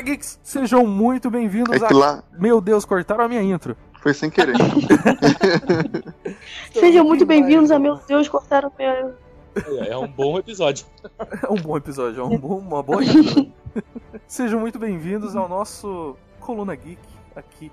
Fala, 0.00 0.02
Geeks! 0.02 0.40
Sejam 0.42 0.86
muito 0.86 1.30
bem-vindos 1.30 1.80
É 1.80 1.84
a... 1.84 1.88
que 1.88 1.94
lá 1.94 2.24
Meu 2.32 2.58
Deus, 2.60 2.86
cortaram 2.86 3.24
a 3.24 3.28
minha 3.28 3.42
intro. 3.42 3.76
foi 4.00 4.14
sem 4.14 4.30
querer. 4.30 4.54
Sejam 6.72 7.04
muito 7.04 7.26
bem-vindos 7.26 7.70
a. 7.70 7.78
Meu 7.78 7.96
Deus, 8.08 8.26
cortaram 8.26 8.72
meu. 8.78 9.14
É 9.86 9.98
um 9.98 10.08
bom 10.08 10.38
episódio. 10.38 10.86
É 11.42 11.50
um 11.52 11.56
bom 11.56 11.76
episódio, 11.76 12.20
é 12.20 12.24
um 12.24 12.38
bom, 12.38 12.58
uma 12.58 12.82
boa 12.82 13.04
intro. 13.04 13.52
Sejam 14.26 14.58
muito 14.58 14.78
bem-vindos 14.78 15.36
ao 15.36 15.48
nosso 15.48 16.16
Coluna 16.38 16.74
Geek 16.74 17.00
aqui. 17.36 17.70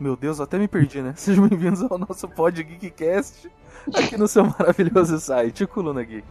Meu 0.00 0.16
Deus, 0.16 0.38
eu 0.38 0.44
até 0.44 0.58
me 0.58 0.66
perdi, 0.66 1.00
né? 1.00 1.14
Sejam 1.16 1.46
bem-vindos 1.46 1.82
ao 1.82 1.96
nosso 1.96 2.26
Pod 2.28 2.60
Geekcast 2.60 3.48
aqui 3.94 4.16
no 4.16 4.26
seu 4.26 4.44
maravilhoso 4.44 5.20
site, 5.20 5.62
o 5.62 5.68
Coluna 5.68 6.02
Geek. 6.02 6.26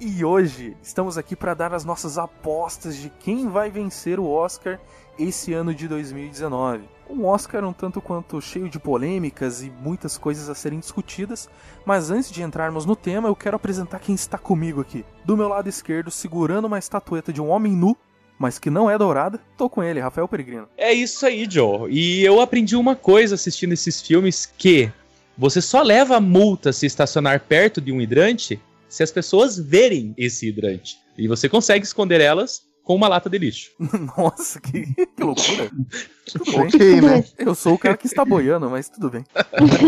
E 0.00 0.24
hoje 0.24 0.76
estamos 0.80 1.18
aqui 1.18 1.34
para 1.34 1.54
dar 1.54 1.74
as 1.74 1.84
nossas 1.84 2.18
apostas 2.18 2.96
de 2.96 3.10
quem 3.10 3.48
vai 3.48 3.68
vencer 3.68 4.20
o 4.20 4.30
Oscar 4.30 4.78
esse 5.18 5.52
ano 5.52 5.74
de 5.74 5.88
2019. 5.88 6.84
Um 7.10 7.26
Oscar 7.26 7.64
um 7.64 7.72
tanto 7.72 8.00
quanto 8.00 8.40
cheio 8.40 8.68
de 8.68 8.78
polêmicas 8.78 9.60
e 9.60 9.72
muitas 9.82 10.16
coisas 10.16 10.48
a 10.48 10.54
serem 10.54 10.78
discutidas, 10.78 11.50
mas 11.84 12.12
antes 12.12 12.30
de 12.30 12.44
entrarmos 12.44 12.86
no 12.86 12.94
tema, 12.94 13.28
eu 13.28 13.34
quero 13.34 13.56
apresentar 13.56 13.98
quem 13.98 14.14
está 14.14 14.38
comigo 14.38 14.80
aqui. 14.80 15.04
Do 15.24 15.36
meu 15.36 15.48
lado 15.48 15.68
esquerdo, 15.68 16.12
segurando 16.12 16.66
uma 16.66 16.78
estatueta 16.78 17.32
de 17.32 17.40
um 17.40 17.48
homem 17.48 17.72
nu, 17.72 17.96
mas 18.38 18.56
que 18.56 18.70
não 18.70 18.88
é 18.88 18.96
dourada, 18.96 19.40
tô 19.56 19.68
com 19.68 19.82
ele, 19.82 19.98
Rafael 19.98 20.28
Peregrino. 20.28 20.68
É 20.76 20.92
isso 20.92 21.26
aí, 21.26 21.44
Joe. 21.50 21.90
E 21.90 22.24
eu 22.24 22.40
aprendi 22.40 22.76
uma 22.76 22.94
coisa 22.94 23.34
assistindo 23.34 23.72
esses 23.72 24.00
filmes 24.00 24.46
que 24.46 24.92
você 25.36 25.60
só 25.60 25.82
leva 25.82 26.20
multa 26.20 26.72
se 26.72 26.86
estacionar 26.86 27.40
perto 27.40 27.80
de 27.80 27.90
um 27.90 28.00
hidrante 28.00 28.60
se 28.88 29.02
as 29.02 29.10
pessoas 29.10 29.58
verem 29.58 30.14
esse 30.16 30.48
hidrante. 30.48 30.96
E 31.16 31.26
você 31.28 31.48
consegue 31.48 31.84
esconder 31.84 32.20
elas 32.20 32.68
com 32.88 32.94
uma 32.94 33.06
lata 33.06 33.28
de 33.28 33.36
lixo. 33.36 33.70
Nossa, 34.16 34.58
que, 34.58 34.86
que 34.94 35.22
loucura. 35.22 35.70
Tudo 36.32 36.44
bem. 36.44 36.60
ok, 36.60 37.00
né? 37.02 37.24
Eu 37.38 37.54
sou 37.54 37.74
o 37.74 37.78
cara 37.78 37.98
que 37.98 38.06
está 38.06 38.24
boiando, 38.24 38.68
mas 38.68 38.88
tudo 38.90 39.08
bem. 39.08 39.24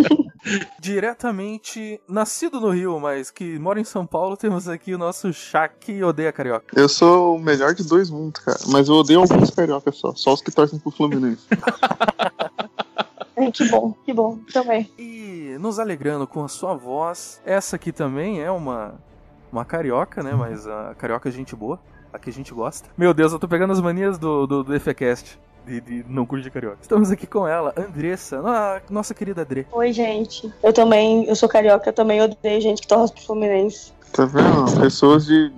Diretamente 0.80 2.00
nascido 2.08 2.58
no 2.58 2.70
Rio, 2.70 2.98
mas 2.98 3.30
que 3.30 3.58
mora 3.58 3.78
em 3.78 3.84
São 3.84 4.06
Paulo, 4.06 4.38
temos 4.38 4.66
aqui 4.66 4.94
o 4.94 4.98
nosso 4.98 5.30
Chá 5.34 5.68
que 5.68 6.02
odeia 6.02 6.32
carioca. 6.32 6.74
Eu 6.74 6.88
sou 6.88 7.36
o 7.36 7.38
melhor 7.38 7.74
de 7.74 7.86
dois 7.86 8.08
mundos, 8.08 8.42
cara. 8.42 8.58
Mas 8.68 8.88
eu 8.88 8.94
odeio 8.94 9.20
alguns 9.20 9.50
cariocas 9.50 9.96
só. 9.96 10.14
Só 10.14 10.32
os 10.32 10.40
que 10.40 10.50
torcem 10.50 10.78
pro 10.78 10.90
Fluminense. 10.90 11.46
Ai, 13.40 13.50
que 13.50 13.68
bom, 13.68 13.94
que 14.04 14.12
bom. 14.12 14.38
Também. 14.52 14.90
E 14.98 15.56
nos 15.58 15.78
alegrando 15.78 16.26
com 16.26 16.44
a 16.44 16.48
sua 16.48 16.74
voz, 16.74 17.40
essa 17.44 17.76
aqui 17.76 17.90
também 17.90 18.42
é 18.42 18.50
uma, 18.50 19.00
uma 19.50 19.64
carioca, 19.64 20.22
né? 20.22 20.32
Mas 20.34 20.66
a 20.66 20.94
carioca 20.94 21.28
é 21.28 21.32
gente 21.32 21.56
boa, 21.56 21.80
a 22.12 22.18
que 22.18 22.28
a 22.28 22.32
gente 22.32 22.52
gosta. 22.52 22.90
Meu 22.98 23.14
Deus, 23.14 23.32
eu 23.32 23.38
tô 23.38 23.48
pegando 23.48 23.72
as 23.72 23.80
manias 23.80 24.18
do, 24.18 24.46
do, 24.46 24.62
do 24.62 24.74
EFECast. 24.74 25.38
De, 25.66 25.78
de 25.78 26.04
não 26.08 26.24
curte 26.24 26.42
de 26.42 26.50
carioca. 26.50 26.78
Estamos 26.80 27.10
aqui 27.10 27.26
com 27.26 27.46
ela, 27.46 27.74
Andressa, 27.76 28.42
nossa 28.88 29.12
querida 29.12 29.42
André. 29.42 29.66
Oi, 29.70 29.92
gente. 29.92 30.50
Eu 30.62 30.72
também, 30.72 31.26
eu 31.26 31.36
sou 31.36 31.48
carioca, 31.50 31.90
eu 31.90 31.92
também 31.92 32.20
odeio 32.20 32.60
gente 32.62 32.80
que 32.80 32.88
torce 32.88 33.12
pro 33.12 33.22
Fluminense. 33.22 33.92
Tá 34.12 34.24
vendo? 34.26 34.80
Pessoas 34.80 35.24
de 35.26 35.52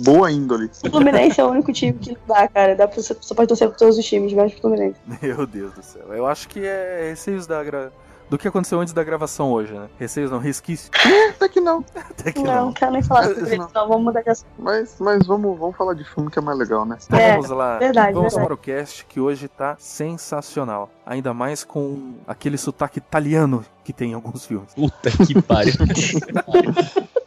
boa 0.00 0.30
índole. 0.30 0.70
O 0.84 0.90
Fluminense 0.90 1.40
é 1.40 1.44
o 1.44 1.48
único 1.48 1.72
time 1.72 1.92
que 1.94 2.10
não 2.12 2.18
dá, 2.28 2.46
cara. 2.48 2.74
Dá 2.76 2.86
pra 2.86 3.00
você, 3.02 3.14
você 3.14 3.34
pode 3.34 3.48
torcer 3.48 3.68
por 3.68 3.76
todos 3.78 3.96
os 3.98 4.04
times, 4.04 4.32
menos 4.32 4.52
pro 4.52 4.62
Fluminense. 4.62 4.96
Meu 5.22 5.46
Deus 5.46 5.72
do 5.72 5.82
céu. 5.82 6.02
Eu 6.12 6.26
acho 6.26 6.48
que 6.48 6.60
é 6.64 7.08
receios 7.10 7.46
da 7.46 7.62
gra... 7.64 7.90
do 8.28 8.36
que 8.36 8.46
aconteceu 8.46 8.78
antes 8.78 8.92
da 8.92 9.02
gravação 9.02 9.50
hoje, 9.52 9.72
né? 9.72 9.88
Receios 9.98 10.30
não, 10.30 10.38
resquício. 10.38 10.90
Até 11.30 11.48
que 11.48 11.60
não. 11.60 11.82
Até 11.96 12.32
que 12.32 12.40
Não, 12.42 12.54
não. 12.54 12.64
não 12.66 12.72
quero 12.74 12.92
nem 12.92 13.02
falar 13.02 13.24
sobre 13.24 13.42
isso, 13.56 13.68
não. 13.74 13.88
Vamos 13.88 14.04
mudar 14.04 14.20
de 14.22 14.30
assunto. 14.30 14.48
Mas, 14.58 14.96
mas 15.00 15.26
vamos, 15.26 15.58
vamos 15.58 15.76
falar 15.76 15.94
de 15.94 16.04
filme 16.04 16.30
que 16.30 16.38
é 16.38 16.42
mais 16.42 16.58
legal, 16.58 16.84
né? 16.84 16.98
Então 17.06 17.18
É, 17.18 17.32
vamos 17.32 17.48
lá. 17.50 17.78
verdade, 17.78 18.12
vamos 18.12 18.34
verdade. 18.34 18.46
para 18.46 18.54
o 18.54 18.58
cast 18.58 19.06
que 19.06 19.18
hoje 19.18 19.48
tá 19.48 19.76
sensacional. 19.78 20.90
Ainda 21.06 21.32
mais 21.32 21.64
com 21.64 22.14
aquele 22.26 22.58
sotaque 22.58 22.98
italiano 22.98 23.64
que 23.82 23.92
tem 23.94 24.10
em 24.10 24.14
alguns 24.14 24.44
filmes. 24.44 24.74
Puta 24.74 25.10
que 25.10 25.40
pariu. 25.40 25.72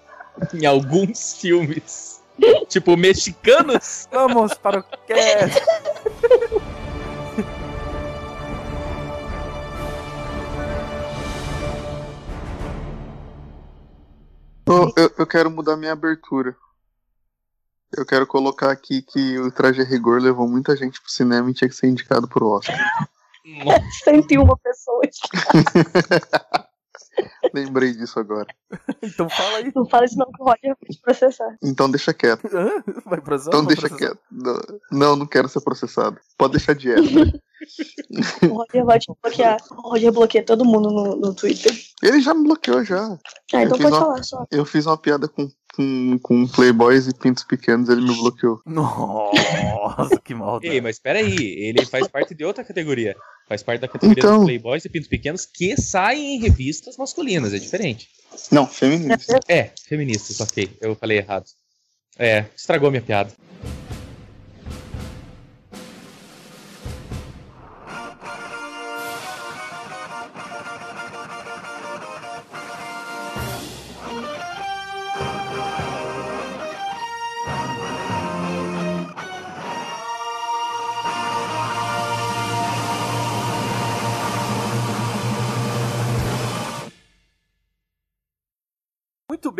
em 0.53 0.65
alguns 0.65 1.33
filmes. 1.33 2.21
Tipo, 2.67 2.95
mexicanos? 2.95 4.07
Vamos 4.11 4.53
para 4.53 4.79
o 4.79 4.83
cast. 4.83 5.61
Eu, 14.67 14.93
eu, 14.97 15.11
eu 15.19 15.25
quero 15.25 15.49
mudar 15.49 15.77
minha 15.77 15.93
abertura. 15.93 16.55
Eu 17.95 18.05
quero 18.05 18.27
colocar 18.27 18.69
aqui 18.69 19.01
que 19.01 19.39
o 19.39 19.49
Traje 19.49 19.81
Rigor 19.81 20.21
levou 20.21 20.47
muita 20.47 20.75
gente 20.75 21.01
pro 21.01 21.09
cinema 21.09 21.49
e 21.49 21.53
tinha 21.53 21.69
que 21.69 21.75
ser 21.75 21.87
indicado 21.87 22.27
pro 22.27 22.49
Oscar. 22.49 22.77
101 24.03 24.45
pessoas. 24.61 25.15
Lembrei 27.53 27.93
disso 27.93 28.19
agora. 28.19 28.47
Então 29.01 29.29
fala 29.29 29.57
aí. 29.57 29.71
Não 29.75 29.87
fala 29.87 30.05
isso 30.05 30.17
não, 30.17 30.25
que 30.31 30.41
o 30.41 30.45
Roger 30.45 30.75
vai 30.81 30.89
te 30.89 31.01
processar. 31.01 31.57
Então 31.63 31.89
deixa 31.89 32.13
quieto. 32.13 32.45
Hã? 32.53 32.83
Vai 33.05 33.21
processar? 33.21 33.49
Então 33.49 33.65
deixa 33.65 33.87
processar? 33.89 34.15
quieto. 34.15 34.81
Não, 34.91 35.15
não, 35.15 35.25
quero 35.25 35.47
ser 35.49 35.61
processado. 35.61 36.19
Pode 36.37 36.53
deixar 36.53 36.73
de 36.73 36.81
dieta. 36.81 37.01
O 38.43 38.53
Roger 38.53 38.85
vai 38.85 38.99
te 38.99 39.11
bloquear. 39.21 39.57
O 39.71 39.89
Roger 39.89 40.11
bloqueia 40.11 40.45
todo 40.45 40.63
mundo 40.63 40.91
no, 40.91 41.15
no 41.15 41.33
Twitter. 41.33 41.73
Ele 42.03 42.21
já 42.21 42.31
me 42.31 42.43
bloqueou 42.43 42.83
já. 42.85 43.03
Ah, 43.51 43.63
então 43.63 43.79
pode 43.79 43.85
uma- 43.87 43.99
falar 43.99 44.23
só. 44.23 44.45
Eu 44.51 44.63
fiz 44.63 44.85
uma 44.85 44.95
piada 44.95 45.27
com, 45.27 45.49
com, 45.77 46.17
com 46.19 46.47
playboys 46.47 47.07
e 47.07 47.13
pintos 47.13 47.43
pequenos, 47.43 47.87
ele 47.87 48.01
me 48.01 48.15
bloqueou. 48.15 48.59
Nossa, 48.65 50.19
que 50.19 50.33
maldade. 50.33 50.73
Ei, 50.73 50.81
mas 50.81 50.97
peraí, 50.97 51.35
ele 51.37 51.85
faz 51.85 52.07
parte 52.07 52.33
de 52.33 52.43
outra 52.43 52.63
categoria. 52.63 53.15
Faz 53.47 53.61
parte 53.61 53.81
da 53.81 53.87
categoria 53.87 54.19
Então. 54.19 54.37
dos 54.37 54.45
playboys 54.45 54.83
e 54.85 54.89
pintos 54.89 55.07
pequenos 55.07 55.45
que 55.45 55.79
saem 55.79 56.35
em 56.35 56.39
revistas 56.39 56.97
masculinas, 56.97 57.53
é 57.53 57.59
diferente. 57.59 58.07
Não, 58.51 58.65
feminista. 58.65 59.39
É, 59.47 59.71
feministas, 59.87 60.41
ok, 60.41 60.67
eu 60.81 60.95
falei 60.95 61.19
errado. 61.19 61.45
É, 62.17 62.45
estragou 62.55 62.89
minha 62.89 63.01
piada. 63.01 63.31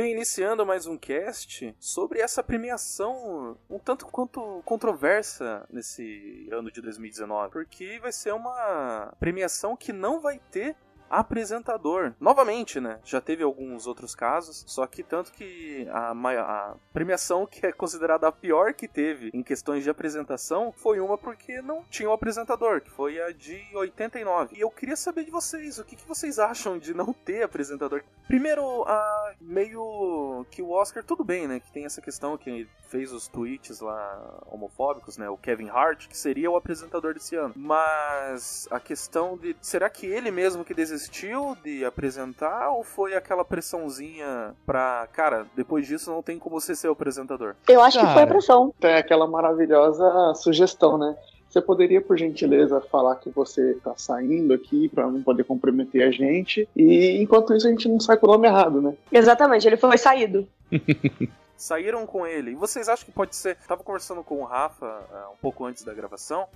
Iniciando 0.07 0.66
mais 0.66 0.88
um 0.88 0.97
cast 0.97 1.75
sobre 1.79 2.22
essa 2.22 2.41
premiação 2.41 3.57
um 3.69 3.78
tanto 3.78 4.06
quanto 4.06 4.62
controversa 4.63 5.68
nesse 5.69 6.47
ano 6.51 6.72
de 6.72 6.81
2019, 6.81 7.51
porque 7.51 8.00
vai 8.00 8.13
ser 8.13 8.34
uma 8.34 9.13
premiação 9.19 9.75
que 9.75 9.91
não 9.91 10.22
vai 10.22 10.40
ter 10.50 10.78
apresentador. 11.09 12.13
Novamente, 12.19 12.80
né? 12.80 13.00
Já 13.04 13.21
teve 13.21 13.44
alguns 13.44 13.88
outros 13.88 14.15
casos, 14.15 14.63
só 14.68 14.86
que 14.86 15.04
tanto 15.04 15.31
que 15.31 15.88
a, 15.89 16.12
a 16.12 16.75
premiação 16.94 17.45
que 17.45 17.65
é 17.65 17.71
considerada 17.71 18.27
a 18.27 18.31
pior 18.31 18.74
que 18.74 18.88
teve 18.88 19.30
em 19.33 19.44
questões 19.44 19.83
de 19.83 19.89
apresentação 19.89 20.71
foi 20.71 21.00
uma 21.00 21.18
porque 21.18 21.62
não 21.62 21.83
tinha 21.89 22.09
um 22.09 22.13
apresentador, 22.13 22.81
que 22.81 22.89
foi 22.89 23.21
a 23.21 23.31
de 23.31 23.62
89. 23.74 24.56
E 24.56 24.62
eu 24.62 24.69
queria 24.69 24.95
saber 24.95 25.25
de 25.25 25.31
vocês, 25.31 25.77
o 25.80 25.83
que, 25.83 25.95
que 25.95 26.07
vocês 26.07 26.39
acham 26.39 26.77
de 26.77 26.94
não 26.94 27.13
ter 27.13 27.44
apresentador? 27.44 28.03
Primeiro, 28.27 28.83
a 28.83 29.33
meio 29.39 30.45
que 30.51 30.62
o 30.62 30.71
Oscar, 30.71 31.03
tudo 31.03 31.24
bem, 31.24 31.48
né? 31.48 31.60
Que 31.60 31.71
tem 31.71 31.86
essa 31.86 32.01
questão 32.01 32.38
que 32.38 32.68
fez 32.89 33.12
os 33.12 33.27
tweets 33.27 33.80
lá 33.80 34.39
homofóbicos, 34.48 35.18
né? 35.18 35.30
O 35.30 35.38
Kevin 35.38 35.69
Hart, 35.69 36.07
que 36.07 36.18
seria 36.18 36.50
o 36.50 36.56
apresentador 36.56 37.13
desse 37.13 37.36
ano. 37.36 37.53
Mas 37.56 38.68
a 38.71 38.80
questão 38.80 39.38
de. 39.38 39.56
Será 39.62 39.89
que 39.89 40.06
ele 40.06 40.31
mesmo 40.31 40.65
que 40.65 40.74
desistiu 40.98 41.56
de 41.64 41.86
apresentar 41.86 42.72
ou 42.72 42.84
foi 42.84 43.16
aquela 43.16 43.46
pressãozinha 43.46 44.54
pra. 44.66 45.08
Cara, 45.14 45.46
depois 45.56 45.86
disso 45.86 46.12
não 46.12 46.24
tem 46.24 46.40
como 46.40 46.60
você 46.60 46.76
ser 46.76 46.90
o 46.90 46.92
apresentador? 46.92 47.56
Eu 47.68 47.82
acho 47.82 48.00
que 48.00 48.04
foi 48.06 48.14
a 48.14 48.16
Cara. 48.16 48.28
pressão. 48.28 48.74
Tem 48.80 48.96
aquela 48.96 49.28
maravilhosa 49.28 50.34
sugestão, 50.36 50.98
né? 50.98 51.16
Você 51.48 51.62
poderia, 51.62 52.02
por 52.02 52.18
gentileza, 52.18 52.82
falar 52.82 53.16
que 53.16 53.30
você 53.30 53.76
tá 53.76 53.94
saindo 53.96 54.54
aqui 54.54 54.90
pra 54.90 55.08
não 55.08 55.22
poder 55.22 55.46
comprometer 55.46 56.06
a 56.06 56.12
gente. 56.12 56.68
E 56.76 57.22
enquanto 57.22 57.54
isso 57.54 57.68
a 57.68 57.70
gente 57.70 57.88
não 57.88 58.00
sai 58.00 58.18
com 58.18 58.28
o 58.28 58.32
nome 58.32 58.48
errado, 58.48 58.82
né? 58.82 58.96
Exatamente, 59.12 59.66
ele 59.66 59.78
foi 59.78 59.98
saído. 59.98 60.48
saíram 61.56 62.06
com 62.06 62.28
ele. 62.28 62.52
E 62.52 62.56
vocês 62.56 62.90
acham 62.90 63.06
que 63.06 63.12
pode 63.12 63.36
ser. 63.36 63.56
Tava 63.68 63.84
conversando 63.84 64.24
com 64.24 64.42
o 64.42 64.44
Rafa 64.44 64.86
ah, 64.86 65.30
um 65.34 65.38
pouco 65.38 65.64
antes 65.64 65.84
da 65.84 65.94
gravação. 65.94 66.48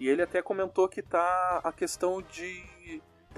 E 0.00 0.08
ele 0.08 0.22
até 0.22 0.40
comentou 0.40 0.88
que 0.88 1.02
tá 1.02 1.60
a 1.62 1.72
questão 1.72 2.22
de 2.22 2.62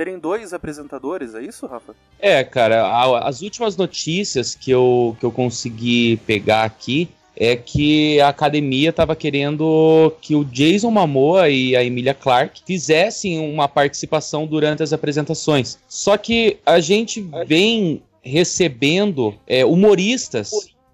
terem 0.00 0.18
dois 0.18 0.54
apresentadores, 0.54 1.34
é 1.34 1.42
isso, 1.42 1.66
Rafa? 1.66 1.94
É, 2.18 2.42
cara, 2.42 2.86
a- 2.86 3.28
as 3.28 3.42
últimas 3.42 3.76
notícias 3.76 4.54
que 4.54 4.70
eu, 4.70 5.14
que 5.20 5.26
eu 5.26 5.30
consegui 5.30 6.16
pegar 6.26 6.64
aqui 6.64 7.06
é 7.36 7.54
que 7.54 8.18
a 8.18 8.28
academia 8.30 8.88
estava 8.88 9.14
querendo 9.14 10.10
que 10.22 10.34
o 10.34 10.42
Jason 10.42 10.90
Momoa 10.90 11.50
e 11.50 11.76
a 11.76 11.84
Emilia 11.84 12.14
Clarke 12.14 12.62
fizessem 12.66 13.38
uma 13.38 13.68
participação 13.68 14.46
durante 14.46 14.82
as 14.82 14.94
apresentações. 14.94 15.78
Só 15.86 16.16
que 16.16 16.56
a 16.64 16.80
gente 16.80 17.20
vem 17.46 18.02
recebendo 18.22 19.34
é, 19.46 19.66
humoristas 19.66 20.50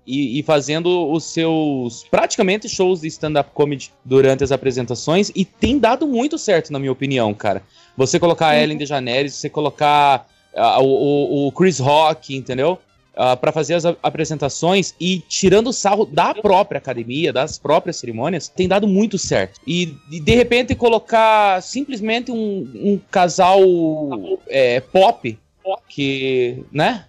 e, 0.07 0.39
e, 0.39 0.43
fazendo 0.43 1.11
os 1.11 1.25
seus 1.25 2.05
praticamente 2.05 2.69
shows 2.69 3.01
de 3.01 3.09
stand-up 3.09 3.51
comedy 3.53 3.91
durante 4.05 4.45
as 4.45 4.53
apresentações 4.53 5.33
e 5.35 5.45
tem 5.45 5.79
dado 5.79 6.07
muito 6.07 6.39
certo, 6.39 6.73
na 6.73 6.79
minha 6.79 6.93
opinião, 6.93 7.35
cara. 7.35 7.63
Você 7.97 8.21
colocar 8.21 8.49
a 8.49 8.63
Ellen 8.63 8.77
DeGeneres, 8.77 9.35
você 9.35 9.51
colocar 9.51 10.29
uh, 10.55 10.83
o, 10.83 11.49
o, 11.49 11.53
Chris 11.53 11.79
Rock, 11.79 12.37
entendeu? 12.37 12.79
Uh, 13.15 13.35
para 13.35 13.51
fazer 13.51 13.75
as 13.75 13.85
apresentações 14.03 14.95
e 15.01 15.21
tirando 15.21 15.69
o 15.69 15.73
sarro 15.73 16.05
da 16.05 16.35
própria 16.35 16.77
academia, 16.77 17.33
das 17.33 17.59
próprias 17.59 17.97
cerimônias, 17.97 18.47
tem 18.47 18.69
dado 18.69 18.87
muito 18.87 19.19
certo. 19.19 19.59
E, 19.67 19.97
e 20.11 20.21
de 20.21 20.35
repente 20.35 20.75
colocar 20.75 21.63
simplesmente 21.63 22.31
um, 22.31 22.71
um 22.75 23.01
casal 23.11 23.63
é, 24.47 24.81
pop, 24.81 25.39
que, 25.89 26.63
né? 26.71 27.07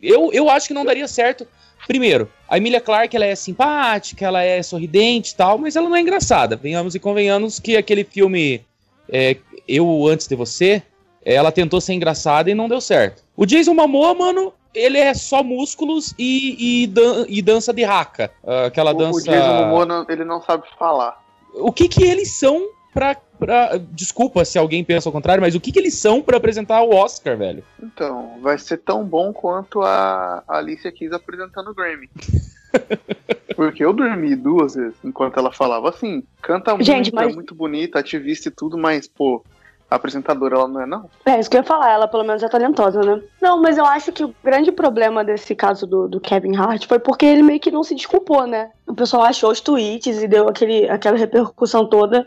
Eu, 0.00 0.30
eu 0.32 0.48
acho 0.48 0.68
que 0.68 0.74
não 0.74 0.84
daria 0.84 1.08
certo. 1.08 1.46
Primeiro, 1.90 2.30
a 2.48 2.56
Emilia 2.56 2.80
Clarke 2.80 3.16
ela 3.16 3.24
é 3.24 3.34
simpática, 3.34 4.24
ela 4.24 4.44
é 4.44 4.62
sorridente 4.62 5.32
e 5.32 5.34
tal, 5.34 5.58
mas 5.58 5.74
ela 5.74 5.88
não 5.88 5.96
é 5.96 6.00
engraçada. 6.00 6.54
Venhamos 6.54 6.94
e 6.94 7.00
convenhamos 7.00 7.58
que 7.58 7.76
aquele 7.76 8.04
filme 8.04 8.64
é, 9.08 9.36
Eu 9.66 10.06
Antes 10.06 10.28
de 10.28 10.36
Você, 10.36 10.84
ela 11.24 11.50
tentou 11.50 11.80
ser 11.80 11.94
engraçada 11.94 12.48
e 12.48 12.54
não 12.54 12.68
deu 12.68 12.80
certo. 12.80 13.24
O 13.36 13.44
Jason 13.44 13.74
Momoa, 13.74 14.14
mano, 14.14 14.52
ele 14.72 14.98
é 14.98 15.12
só 15.14 15.42
músculos 15.42 16.14
e, 16.16 16.84
e, 16.84 16.86
dan 16.86 17.26
e 17.28 17.42
dança 17.42 17.72
de 17.72 17.82
raca. 17.82 18.30
Uh, 18.44 18.66
aquela 18.66 18.92
dança. 18.92 19.18
O 19.18 19.24
Jason 19.24 19.52
Momoa, 19.52 20.06
ele 20.08 20.24
não 20.24 20.40
sabe 20.40 20.62
falar. 20.78 21.20
O 21.54 21.72
que 21.72 21.88
que 21.88 22.04
eles 22.04 22.38
são 22.38 22.68
pra, 22.94 23.16
pra. 23.40 23.78
Desculpa 23.90 24.44
se 24.44 24.58
alguém 24.58 24.84
pensa 24.84 25.08
ao 25.08 25.12
contrário, 25.12 25.40
mas 25.40 25.54
o 25.54 25.60
que 25.60 25.72
que 25.72 25.78
eles 25.78 25.94
são 25.94 26.22
para 26.22 26.36
apresentar 26.36 26.82
o 26.82 26.94
Oscar, 26.94 27.36
velho? 27.36 27.64
Então, 27.82 28.38
vai 28.40 28.58
ser 28.58 28.76
tão 28.78 29.04
bom 29.04 29.32
quanto 29.32 29.82
a 29.82 30.44
Alicia 30.46 30.92
Keys 30.92 31.12
apresentando 31.12 31.70
o 31.70 31.74
Grammy. 31.74 32.08
Porque 33.56 33.84
eu 33.84 33.92
dormi 33.92 34.36
duas 34.36 34.74
vezes 34.74 34.96
enquanto 35.02 35.38
ela 35.38 35.50
falava 35.50 35.88
assim, 35.88 36.22
canta 36.40 36.70
muito, 36.74 36.86
Gente, 36.86 37.12
mas... 37.12 37.32
é 37.32 37.34
muito 37.34 37.54
bonita, 37.54 37.98
ativista 37.98 38.48
e 38.48 38.52
tudo, 38.52 38.78
mas, 38.78 39.08
pô, 39.08 39.44
a 39.90 39.96
apresentadora, 39.96 40.54
ela 40.54 40.68
não 40.68 40.80
é, 40.80 40.86
não? 40.86 41.10
É, 41.26 41.40
isso 41.40 41.50
que 41.50 41.56
eu 41.56 41.60
ia 41.60 41.66
falar, 41.66 41.90
ela 41.90 42.06
pelo 42.06 42.22
menos 42.22 42.42
é 42.42 42.48
talentosa, 42.48 43.00
né? 43.00 43.20
Não, 43.42 43.60
mas 43.60 43.76
eu 43.76 43.84
acho 43.84 44.12
que 44.12 44.22
o 44.22 44.34
grande 44.42 44.70
problema 44.70 45.24
desse 45.24 45.54
caso 45.54 45.84
do, 45.86 46.06
do 46.06 46.20
Kevin 46.20 46.56
Hart 46.56 46.86
foi 46.86 47.00
porque 47.00 47.26
ele 47.26 47.42
meio 47.42 47.58
que 47.58 47.72
não 47.72 47.82
se 47.82 47.94
desculpou, 47.94 48.46
né? 48.46 48.70
O 48.86 48.94
pessoal 48.94 49.24
achou 49.24 49.50
os 49.50 49.60
tweets 49.60 50.22
e 50.22 50.28
deu 50.28 50.48
aquele, 50.48 50.88
aquela 50.88 51.18
repercussão 51.18 51.86
toda. 51.86 52.26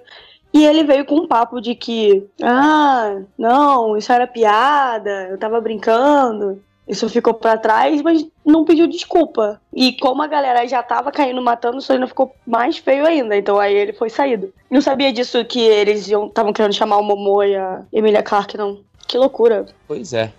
E 0.53 0.63
ele 0.63 0.83
veio 0.83 1.03
com 1.05 1.15
um 1.15 1.27
papo 1.27 1.59
de 1.59 1.73
que, 1.73 2.27
ah, 2.41 3.21
não, 3.37 3.97
isso 3.97 4.11
era 4.11 4.27
piada, 4.27 5.27
eu 5.29 5.37
tava 5.37 5.59
brincando. 5.59 6.61
Isso 6.87 7.09
ficou 7.09 7.33
para 7.33 7.57
trás, 7.57 8.01
mas 8.01 8.25
não 8.45 8.65
pediu 8.65 8.85
desculpa. 8.85 9.59
E 9.73 9.93
como 9.93 10.21
a 10.21 10.27
galera 10.27 10.67
já 10.67 10.83
tava 10.83 11.11
caindo 11.11 11.41
matando, 11.41 11.77
isso 11.77 11.91
ainda 11.91 12.07
ficou 12.07 12.35
mais 12.45 12.77
feio 12.77 13.05
ainda. 13.05 13.35
Então 13.37 13.57
aí 13.57 13.73
ele 13.73 13.93
foi 13.93 14.09
saído. 14.09 14.53
Não 14.69 14.81
sabia 14.81 15.11
disso 15.11 15.43
que 15.45 15.61
eles 15.61 16.07
estavam 16.07 16.51
querendo 16.51 16.73
chamar 16.73 16.97
o 16.97 17.03
Momo 17.03 17.41
e 17.41 17.55
a 17.55 17.83
Emilia 17.91 18.21
Clarke, 18.21 18.57
não. 18.57 18.81
Que 19.07 19.17
loucura. 19.17 19.65
Pois 19.87 20.13
é. 20.13 20.31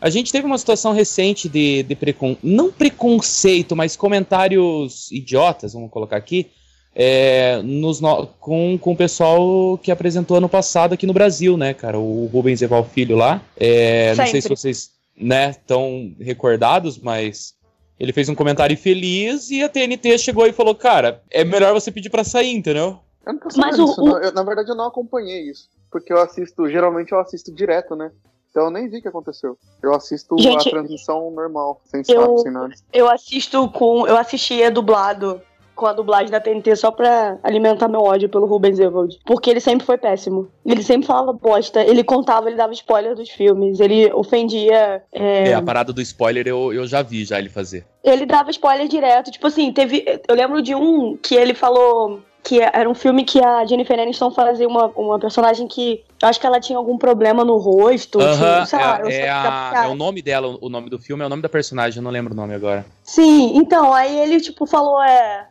A 0.00 0.10
gente 0.10 0.30
teve 0.30 0.46
uma 0.46 0.58
situação 0.58 0.92
recente 0.92 1.48
de, 1.48 1.82
de 1.82 1.96
precon... 1.96 2.36
não 2.42 2.70
preconceito, 2.70 3.74
mas 3.74 3.96
comentários 3.96 5.10
idiotas, 5.10 5.72
vamos 5.72 5.90
colocar 5.90 6.16
aqui, 6.16 6.50
é, 7.00 7.62
nos 7.62 8.00
no... 8.00 8.26
com, 8.40 8.76
com 8.76 8.90
o 8.90 8.96
pessoal 8.96 9.78
que 9.78 9.92
apresentou 9.92 10.38
ano 10.38 10.48
passado 10.48 10.94
aqui 10.94 11.06
no 11.06 11.12
Brasil, 11.12 11.56
né, 11.56 11.72
cara? 11.72 11.96
O 11.96 12.26
Rubens 12.26 12.60
Eval 12.60 12.82
Filho 12.82 13.14
lá. 13.14 13.40
É, 13.56 14.16
não 14.16 14.26
sei 14.26 14.42
se 14.42 14.48
vocês 14.48 14.90
né, 15.16 15.54
tão 15.64 16.12
recordados, 16.18 16.98
mas 16.98 17.54
ele 18.00 18.12
fez 18.12 18.28
um 18.28 18.34
comentário 18.34 18.76
feliz 18.76 19.48
e 19.48 19.62
a 19.62 19.68
TNT 19.68 20.18
chegou 20.18 20.44
e 20.44 20.52
falou, 20.52 20.74
cara, 20.74 21.22
é 21.30 21.44
melhor 21.44 21.72
você 21.72 21.92
pedir 21.92 22.10
para 22.10 22.24
sair, 22.24 22.52
entendeu? 22.52 22.98
Eu 23.24 23.32
não 23.32 23.38
tô 23.38 23.48
mas 23.56 23.78
o, 23.78 23.84
isso, 23.84 24.02
o... 24.02 24.18
Eu, 24.18 24.32
na 24.32 24.42
verdade 24.42 24.68
eu 24.68 24.74
não 24.74 24.86
acompanhei 24.86 25.48
isso, 25.48 25.68
porque 25.92 26.12
eu 26.12 26.20
assisto, 26.20 26.68
geralmente 26.68 27.12
eu 27.12 27.20
assisto 27.20 27.54
direto, 27.54 27.94
né? 27.94 28.10
Então 28.50 28.64
eu 28.64 28.70
nem 28.72 28.88
vi 28.88 28.98
o 28.98 29.02
que 29.02 29.08
aconteceu. 29.08 29.56
Eu 29.80 29.94
assisto 29.94 30.36
Gente, 30.36 30.66
a 30.66 30.70
transmissão 30.72 31.30
normal, 31.30 31.80
sem 31.84 32.02
eu, 32.08 32.38
sem 32.38 32.50
nada. 32.50 32.74
Eu 32.92 33.08
assisto 33.08 33.68
com. 33.70 34.06
Eu 34.06 34.16
assistia 34.16 34.70
dublado 34.70 35.40
com 35.78 35.86
a 35.86 35.92
dublagem 35.92 36.30
da 36.30 36.40
TNT 36.40 36.74
só 36.74 36.90
pra 36.90 37.38
alimentar 37.42 37.88
meu 37.88 38.02
ódio 38.02 38.28
pelo 38.28 38.46
Rubens 38.46 38.80
Evald. 38.80 39.16
Porque 39.24 39.48
ele 39.48 39.60
sempre 39.60 39.86
foi 39.86 39.96
péssimo. 39.96 40.48
Ele 40.66 40.82
sempre 40.82 41.06
falava 41.06 41.32
bosta, 41.32 41.80
ele 41.80 42.02
contava, 42.02 42.48
ele 42.48 42.56
dava 42.56 42.72
spoiler 42.72 43.14
dos 43.14 43.30
filmes, 43.30 43.78
ele 43.78 44.12
ofendia. 44.12 45.02
É, 45.12 45.50
é 45.50 45.54
a 45.54 45.62
parada 45.62 45.92
do 45.92 46.02
spoiler 46.02 46.46
eu, 46.46 46.72
eu 46.72 46.86
já 46.86 47.00
vi 47.00 47.24
já 47.24 47.38
ele 47.38 47.48
fazer. 47.48 47.86
Ele 48.02 48.26
dava 48.26 48.50
spoiler 48.50 48.88
direto. 48.88 49.30
Tipo 49.30 49.46
assim, 49.46 49.72
teve. 49.72 50.04
Eu 50.26 50.34
lembro 50.34 50.60
de 50.60 50.74
um 50.74 51.16
que 51.16 51.36
ele 51.36 51.54
falou 51.54 52.20
que 52.42 52.60
era 52.60 52.88
um 52.88 52.94
filme 52.94 53.24
que 53.24 53.44
a 53.44 53.66
Jennifer 53.66 53.98
Aniston 53.98 54.30
fazia 54.30 54.66
uma, 54.66 54.86
uma 54.96 55.18
personagem 55.18 55.68
que 55.68 56.02
eu 56.22 56.28
acho 56.28 56.40
que 56.40 56.46
ela 56.46 56.58
tinha 56.58 56.78
algum 56.78 56.96
problema 56.96 57.44
no 57.44 57.58
rosto. 57.58 58.18
Uh 58.18 58.22
-huh, 58.22 58.66
sei 58.66 58.78
lá, 58.78 59.00
é, 59.04 59.20
é, 59.20 59.28
a, 59.28 59.84
é, 59.84 59.88
o 59.88 59.94
nome 59.94 60.22
dela, 60.22 60.56
o 60.60 60.68
nome 60.70 60.88
do 60.88 60.98
filme 60.98 61.22
é 61.22 61.26
o 61.26 61.28
nome 61.28 61.42
da 61.42 61.48
personagem, 61.48 61.98
eu 61.98 62.02
não 62.02 62.10
lembro 62.10 62.32
o 62.32 62.36
nome 62.36 62.54
agora. 62.54 62.86
Sim, 63.04 63.56
então, 63.56 63.92
aí 63.92 64.18
ele, 64.18 64.40
tipo, 64.40 64.66
falou, 64.66 65.02
é. 65.02 65.47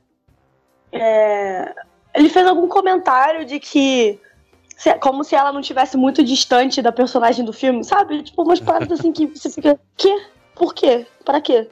É, 0.99 1.73
ele 2.13 2.29
fez 2.29 2.47
algum 2.47 2.67
comentário 2.67 3.45
de 3.45 3.59
que. 3.59 4.19
Se, 4.75 4.93
como 4.99 5.23
se 5.23 5.35
ela 5.35 5.51
não 5.51 5.61
tivesse 5.61 5.97
muito 5.97 6.23
distante 6.23 6.81
da 6.83 6.91
personagem 6.91 7.43
do 7.43 7.51
filme, 7.51 7.83
sabe? 7.83 8.21
Tipo, 8.21 8.43
umas 8.43 8.59
paradas 8.59 8.99
assim 8.99 9.11
que 9.11 9.25
você 9.25 9.49
fica. 9.49 9.79
Quê? 9.95 10.15
Por 10.53 10.73
quê? 10.73 11.07
Para 11.25 11.41
quê? 11.41 11.67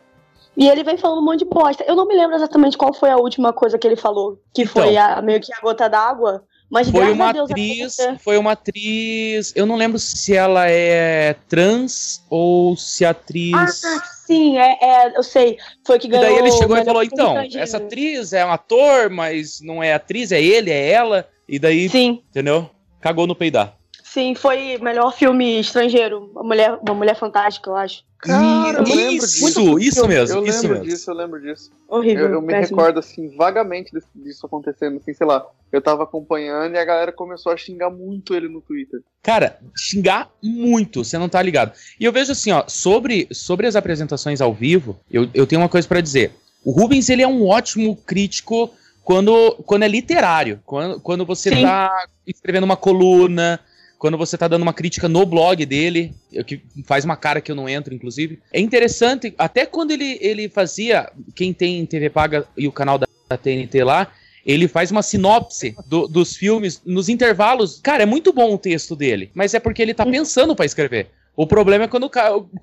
E 0.58 0.68
ele 0.68 0.84
vem 0.84 0.98
falando 0.98 1.20
um 1.20 1.26
monte 1.26 1.40
de 1.40 1.46
bosta. 1.46 1.84
Eu 1.86 1.96
não 1.96 2.08
me 2.08 2.16
lembro 2.16 2.36
exatamente 2.36 2.78
qual 2.78 2.94
foi 2.94 3.10
a 3.10 3.18
última 3.18 3.52
coisa 3.52 3.78
que 3.78 3.86
ele 3.86 3.96
falou, 3.96 4.40
que 4.54 4.64
então, 4.64 4.84
foi 4.84 4.98
a, 4.98 5.22
meio 5.22 5.42
que 5.42 5.54
a 5.54 5.60
gota 5.60 5.90
d'água. 5.90 6.44
Mas 6.76 6.90
foi 6.90 7.10
uma 7.10 7.32
Deus, 7.32 7.50
atriz, 7.50 7.98
foi 8.20 8.38
uma 8.38 8.52
atriz, 8.52 9.54
eu 9.56 9.66
não 9.66 9.78
lembro 9.78 9.98
se 9.98 10.36
ela 10.36 10.70
é 10.70 11.34
trans 11.48 12.22
ou 12.30 12.76
se 12.76 13.06
a 13.06 13.12
atriz. 13.12 13.82
Ah, 13.86 14.04
sim, 14.28 14.58
é, 14.58 14.78
é 14.82 15.18
eu 15.18 15.24
sei. 15.24 15.58
Foi 15.86 15.98
que 15.98 16.10
ganhou. 16.10 16.26
E 16.26 16.30
daí 16.30 16.38
ele 16.38 16.52
chegou 16.52 16.76
e 16.76 16.84
falou: 16.84 17.02
então, 17.02 17.38
essa 17.56 17.78
atriz 17.78 18.34
é 18.34 18.46
um 18.46 18.52
ator, 18.52 19.10
mas 19.10 19.62
não 19.62 19.82
é 19.82 19.94
atriz, 19.94 20.34
é 20.34 20.44
ele, 20.44 20.70
é 20.70 20.92
ela. 20.92 21.26
E 21.48 21.58
daí, 21.58 21.88
sim. 21.88 22.22
entendeu? 22.30 22.70
Cagou 23.00 23.26
no 23.26 23.38
peidar. 23.38 23.78
Sim, 24.16 24.34
foi 24.34 24.78
melhor 24.78 25.14
filme 25.14 25.60
estrangeiro, 25.60 26.32
uma 26.32 26.42
mulher, 26.42 26.80
uma 26.82 26.94
mulher 26.94 27.18
fantástica, 27.18 27.70
eu 27.70 27.76
acho. 27.76 28.02
Cara, 28.18 28.78
eu 28.78 29.12
isso, 29.12 29.78
isso 29.78 30.08
mesmo. 30.08 30.38
Eu 30.38 30.46
isso 30.46 30.62
lembro 30.62 30.70
mesmo. 30.70 30.86
disso, 30.86 31.12
eu 31.12 31.16
lembro 31.16 31.42
disso. 31.42 31.70
Horrível. 31.86 32.28
Eu, 32.28 32.32
eu 32.36 32.42
me 32.42 32.54
péssimo. 32.54 32.78
recordo, 32.78 33.00
assim, 33.00 33.36
vagamente 33.36 33.92
disso 34.16 34.46
acontecendo, 34.46 34.96
assim, 34.96 35.14
sei 35.14 35.28
lá. 35.28 35.46
Eu 35.70 35.82
tava 35.82 36.04
acompanhando 36.04 36.74
e 36.74 36.78
a 36.78 36.86
galera 36.86 37.12
começou 37.12 37.52
a 37.52 37.58
xingar 37.58 37.90
muito 37.90 38.34
ele 38.34 38.48
no 38.48 38.62
Twitter. 38.62 39.02
Cara, 39.22 39.60
xingar 39.76 40.32
muito, 40.42 41.04
você 41.04 41.18
não 41.18 41.28
tá 41.28 41.42
ligado. 41.42 41.74
E 42.00 42.06
eu 42.06 42.14
vejo 42.14 42.32
assim, 42.32 42.54
ó, 42.54 42.64
sobre, 42.70 43.28
sobre 43.34 43.68
as 43.68 43.76
apresentações 43.76 44.40
ao 44.40 44.54
vivo, 44.54 44.98
eu, 45.12 45.28
eu 45.34 45.46
tenho 45.46 45.62
uma 45.62 45.68
coisa 45.68 45.86
para 45.86 46.00
dizer. 46.00 46.32
O 46.64 46.72
Rubens, 46.72 47.10
ele 47.10 47.22
é 47.22 47.28
um 47.28 47.46
ótimo 47.46 47.98
crítico 47.98 48.74
quando, 49.04 49.58
quando 49.66 49.84
é 49.84 49.90
literário. 49.90 50.62
Quando, 50.66 51.02
quando 51.02 51.26
você 51.26 51.50
Sim. 51.50 51.64
tá 51.64 51.92
escrevendo 52.26 52.64
uma 52.64 52.78
coluna, 52.78 53.60
quando 53.98 54.18
você 54.18 54.38
tá 54.38 54.48
dando 54.48 54.62
uma 54.62 54.74
crítica 54.74 55.08
no 55.08 55.26
blog 55.26 55.66
dele, 55.66 56.14
que 56.46 56.62
faz 56.86 57.06
uma 57.06 57.16
cara 57.16 57.42
que 57.42 57.52
eu 57.52 57.56
não 57.56 57.68
entro, 57.68 57.94
inclusive. 57.94 58.40
É 58.52 58.60
interessante, 58.60 59.34
até 59.38 59.66
quando 59.66 59.92
ele, 59.92 60.18
ele 60.22 60.50
fazia, 60.50 61.10
quem 61.34 61.54
tem 61.54 61.86
TV 61.86 62.10
Paga 62.10 62.46
e 62.58 62.68
o 62.68 62.72
canal 62.72 62.98
da, 62.98 63.08
da 63.30 63.38
TNT 63.38 63.84
lá, 63.84 64.12
ele 64.46 64.68
faz 64.68 64.92
uma 64.92 65.02
sinopse 65.02 65.76
do, 65.88 66.08
dos 66.08 66.36
filmes 66.36 66.82
nos 66.86 67.10
intervalos. 67.10 67.80
Cara, 67.82 68.04
é 68.04 68.06
muito 68.06 68.32
bom 68.32 68.54
o 68.54 68.58
texto 68.58 68.96
dele, 68.96 69.32
mas 69.34 69.54
é 69.54 69.60
porque 69.60 69.82
ele 69.82 69.94
tá 69.94 70.06
pensando 70.06 70.56
para 70.56 70.66
escrever. 70.66 71.10
O 71.36 71.46
problema 71.46 71.84
é 71.84 71.88
quando 71.88 72.10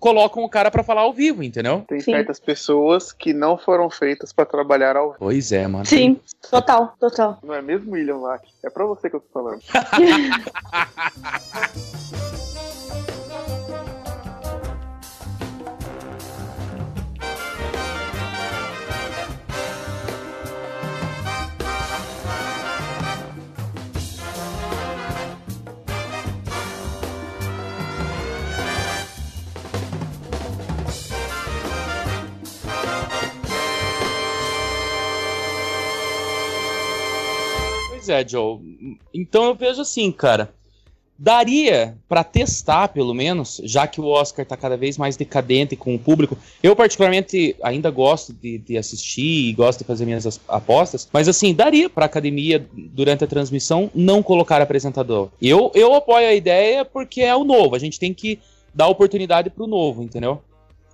colocam 0.00 0.42
o 0.42 0.48
cara 0.48 0.70
para 0.70 0.82
falar 0.82 1.02
ao 1.02 1.12
vivo, 1.12 1.42
entendeu? 1.42 1.84
Tem 1.86 2.00
Sim. 2.00 2.12
certas 2.12 2.40
pessoas 2.40 3.12
que 3.12 3.34
não 3.34 3.58
foram 3.58 3.90
feitas 3.90 4.32
para 4.32 4.46
trabalhar 4.46 4.96
ao 4.96 5.08
vivo. 5.08 5.18
Pois 5.18 5.52
é, 5.52 5.66
mano. 5.66 5.84
Sim, 5.84 6.18
total, 6.50 6.94
total. 6.98 7.38
Não 7.42 7.54
é 7.54 7.60
mesmo, 7.60 7.92
William 7.92 8.16
Lack? 8.18 8.48
É 8.64 8.70
pra 8.70 8.86
você 8.86 9.10
que 9.10 9.16
eu 9.16 9.20
tô 9.20 9.28
falando. 9.32 9.60
é, 38.12 38.26
Joe. 38.26 38.60
Então 39.12 39.44
eu 39.44 39.54
vejo 39.54 39.80
assim, 39.80 40.10
cara. 40.12 40.52
Daria 41.18 41.96
para 42.08 42.24
testar, 42.24 42.88
pelo 42.88 43.14
menos, 43.14 43.60
já 43.62 43.86
que 43.86 44.00
o 44.00 44.06
Oscar 44.06 44.44
tá 44.44 44.56
cada 44.56 44.76
vez 44.76 44.98
mais 44.98 45.16
decadente 45.16 45.76
com 45.76 45.94
o 45.94 45.98
público. 45.98 46.36
Eu, 46.60 46.74
particularmente, 46.74 47.54
ainda 47.62 47.90
gosto 47.90 48.32
de, 48.32 48.58
de 48.58 48.76
assistir 48.76 49.48
e 49.48 49.52
gosto 49.52 49.80
de 49.80 49.84
fazer 49.84 50.04
minhas 50.04 50.40
apostas, 50.48 51.08
mas 51.12 51.28
assim, 51.28 51.54
daria 51.54 51.88
pra 51.88 52.06
academia, 52.06 52.66
durante 52.74 53.22
a 53.22 53.28
transmissão, 53.28 53.88
não 53.94 54.20
colocar 54.20 54.60
apresentador. 54.60 55.28
Eu, 55.40 55.70
eu 55.74 55.94
apoio 55.94 56.26
a 56.26 56.34
ideia 56.34 56.84
porque 56.84 57.20
é 57.20 57.36
o 57.36 57.44
novo, 57.44 57.76
a 57.76 57.78
gente 57.78 58.00
tem 58.00 58.12
que 58.12 58.40
dar 58.74 58.88
oportunidade 58.88 59.48
pro 59.48 59.68
novo, 59.68 60.02
entendeu? 60.02 60.42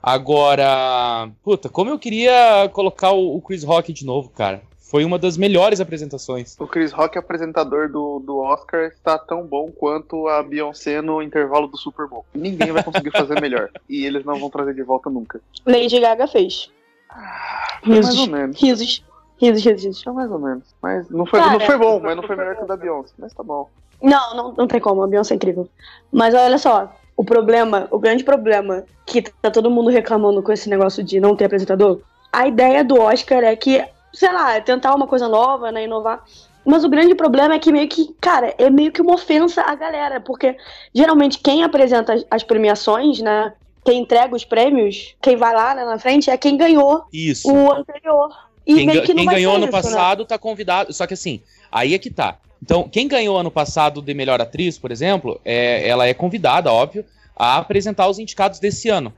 Agora, 0.02 1.30
puta, 1.42 1.68
como 1.68 1.90
eu 1.90 1.98
queria 1.98 2.68
colocar 2.72 3.12
o 3.12 3.40
Chris 3.40 3.64
Rock 3.64 3.92
de 3.92 4.04
novo, 4.04 4.28
cara. 4.28 4.62
Foi 4.88 5.04
uma 5.04 5.18
das 5.18 5.36
melhores 5.36 5.80
apresentações. 5.80 6.56
O 6.58 6.66
Chris 6.66 6.92
Rock, 6.92 7.18
apresentador 7.18 7.90
do, 7.90 8.20
do 8.20 8.38
Oscar, 8.38 8.84
está 8.84 9.18
tão 9.18 9.46
bom 9.46 9.70
quanto 9.70 10.26
a 10.28 10.42
Beyoncé 10.42 11.02
no 11.02 11.20
intervalo 11.20 11.66
do 11.66 11.76
Super 11.76 12.06
Bowl. 12.06 12.24
Ninguém 12.34 12.72
vai 12.72 12.82
conseguir 12.82 13.10
fazer 13.10 13.38
melhor. 13.42 13.70
E 13.86 14.06
eles 14.06 14.24
não 14.24 14.40
vão 14.40 14.48
trazer 14.48 14.74
de 14.74 14.82
volta 14.82 15.10
nunca. 15.10 15.40
Lady 15.66 16.00
Gaga 16.00 16.26
fez. 16.26 16.70
Ah, 17.10 17.80
risos, 17.82 18.16
mais 18.16 18.18
ou 18.18 18.26
menos. 18.28 18.60
Risos. 18.60 19.04
Risos, 19.40 19.64
risos, 19.64 19.84
risos. 19.84 20.04
mais 20.06 20.30
ou 20.30 20.38
menos. 20.38 20.64
Mas 20.82 21.08
não 21.10 21.26
foi, 21.26 21.38
Cara, 21.38 21.52
não 21.52 21.60
foi 21.60 21.76
bom, 21.76 22.00
mas 22.00 22.16
não 22.16 22.22
foi 22.22 22.34
melhor 22.36 22.56
que 22.56 22.64
o 22.64 22.66
da 22.66 22.76
Beyoncé. 22.76 23.12
Mas 23.18 23.34
tá 23.34 23.42
bom. 23.42 23.68
Não, 24.02 24.34
não, 24.34 24.52
não 24.52 24.66
tem 24.66 24.80
como. 24.80 25.02
A 25.02 25.06
Beyoncé 25.06 25.34
é 25.34 25.36
incrível. 25.36 25.68
Mas 26.10 26.34
olha 26.34 26.56
só, 26.56 26.90
o 27.14 27.24
problema, 27.24 27.88
o 27.90 27.98
grande 27.98 28.24
problema 28.24 28.84
que 29.04 29.20
tá 29.20 29.50
todo 29.50 29.70
mundo 29.70 29.90
reclamando 29.90 30.42
com 30.42 30.50
esse 30.52 30.70
negócio 30.70 31.04
de 31.04 31.20
não 31.20 31.36
ter 31.36 31.44
apresentador, 31.44 32.00
a 32.32 32.46
ideia 32.46 32.84
do 32.84 33.00
Oscar 33.00 33.42
é 33.42 33.54
que, 33.56 33.84
sei 34.12 34.32
lá, 34.32 34.60
tentar 34.60 34.94
uma 34.94 35.06
coisa 35.06 35.28
nova, 35.28 35.70
né, 35.72 35.84
inovar. 35.84 36.24
Mas 36.64 36.84
o 36.84 36.88
grande 36.88 37.14
problema 37.14 37.54
é 37.54 37.58
que 37.58 37.72
meio 37.72 37.88
que, 37.88 38.14
cara, 38.20 38.54
é 38.58 38.68
meio 38.68 38.92
que 38.92 39.00
uma 39.00 39.14
ofensa 39.14 39.62
à 39.62 39.74
galera, 39.74 40.20
porque 40.20 40.56
geralmente 40.94 41.38
quem 41.38 41.62
apresenta 41.62 42.22
as 42.30 42.42
premiações, 42.42 43.20
né, 43.20 43.52
quem 43.84 44.02
entrega 44.02 44.34
os 44.34 44.44
prêmios, 44.44 45.14
quem 45.22 45.36
vai 45.36 45.54
lá 45.54 45.74
né, 45.74 45.84
na 45.84 45.98
frente 45.98 46.30
é 46.30 46.36
quem 46.36 46.56
ganhou 46.56 47.04
isso. 47.12 47.50
o 47.50 47.72
anterior. 47.72 48.30
E 48.66 48.74
quem, 48.74 48.86
meio 48.86 49.02
que 49.02 49.14
quem 49.14 49.24
ganhou 49.24 49.54
ano 49.54 49.64
isso, 49.64 49.72
né? 49.74 49.82
passado 49.82 50.20
né? 50.20 50.26
tá 50.26 50.38
convidado, 50.38 50.92
só 50.92 51.06
que 51.06 51.14
assim, 51.14 51.40
aí 51.72 51.94
é 51.94 51.98
que 51.98 52.10
tá. 52.10 52.36
Então, 52.62 52.86
quem 52.86 53.08
ganhou 53.08 53.38
ano 53.38 53.50
passado 53.50 54.02
de 54.02 54.12
melhor 54.12 54.40
atriz, 54.40 54.76
por 54.76 54.90
exemplo, 54.90 55.40
é, 55.44 55.88
ela 55.88 56.06
é 56.06 56.12
convidada, 56.12 56.70
óbvio, 56.70 57.04
a 57.34 57.56
apresentar 57.56 58.08
os 58.08 58.18
indicados 58.18 58.58
desse 58.58 58.90
ano. 58.90 59.12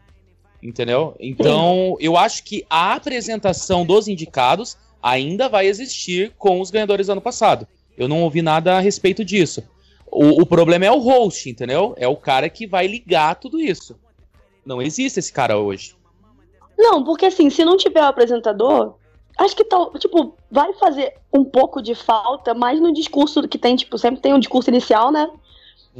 Entendeu? 0.63 1.17
Então, 1.19 1.97
eu 2.01 2.17
acho 2.17 2.45
que 2.45 2.65
a 2.69 2.95
apresentação 2.95 3.85
dos 3.85 4.09
indicados 4.09 4.77
ainda 5.03 5.49
vai 5.49 5.67
existir 5.67 6.33
com 6.39 6.61
os 6.61 6.71
ganhadores 6.71 7.07
do 7.07 7.13
ano 7.13 7.21
passado. 7.21 7.67
Eu 7.97 8.09
não 8.09 8.23
ouvi 8.23 8.43
nada 8.43 8.77
a 8.77 8.81
respeito 8.81 9.25
disso. 9.25 9.63
O, 10.07 10.43
o 10.43 10.47
problema 10.47 10.85
é 10.85 10.91
o 10.91 10.99
host, 10.99 11.49
entendeu? 11.49 11.95
É 11.97 12.07
o 12.07 12.17
cara 12.17 12.49
que 12.49 12.67
vai 12.67 12.87
ligar 12.87 13.37
tudo 13.37 13.61
isso. 13.61 13.99
Não 14.65 14.83
existe 14.83 15.19
esse 15.19 15.33
cara 15.33 15.57
hoje. 15.57 15.95
Não, 16.77 17.05
porque 17.05 17.27
assim, 17.27 17.49
se 17.51 17.65
não 17.65 17.77
tiver 17.77 18.01
o 18.03 18.07
apresentador, 18.07 18.95
acho 19.39 19.57
que 19.57 19.65
tal, 19.65 19.93
tipo, 19.99 20.35
vai 20.51 20.73
fazer 20.75 21.15
um 21.33 21.45
pouco 21.45 21.81
de 21.81 21.95
falta, 21.95 22.55
mais 22.55 22.81
no 22.81 22.93
discurso 22.93 23.47
que 23.49 23.59
tem, 23.59 23.77
tipo, 23.77 23.97
sempre 23.99 24.21
tem 24.21 24.35
um 24.35 24.39
discurso 24.39 24.71
inicial, 24.71 25.11
né? 25.13 25.29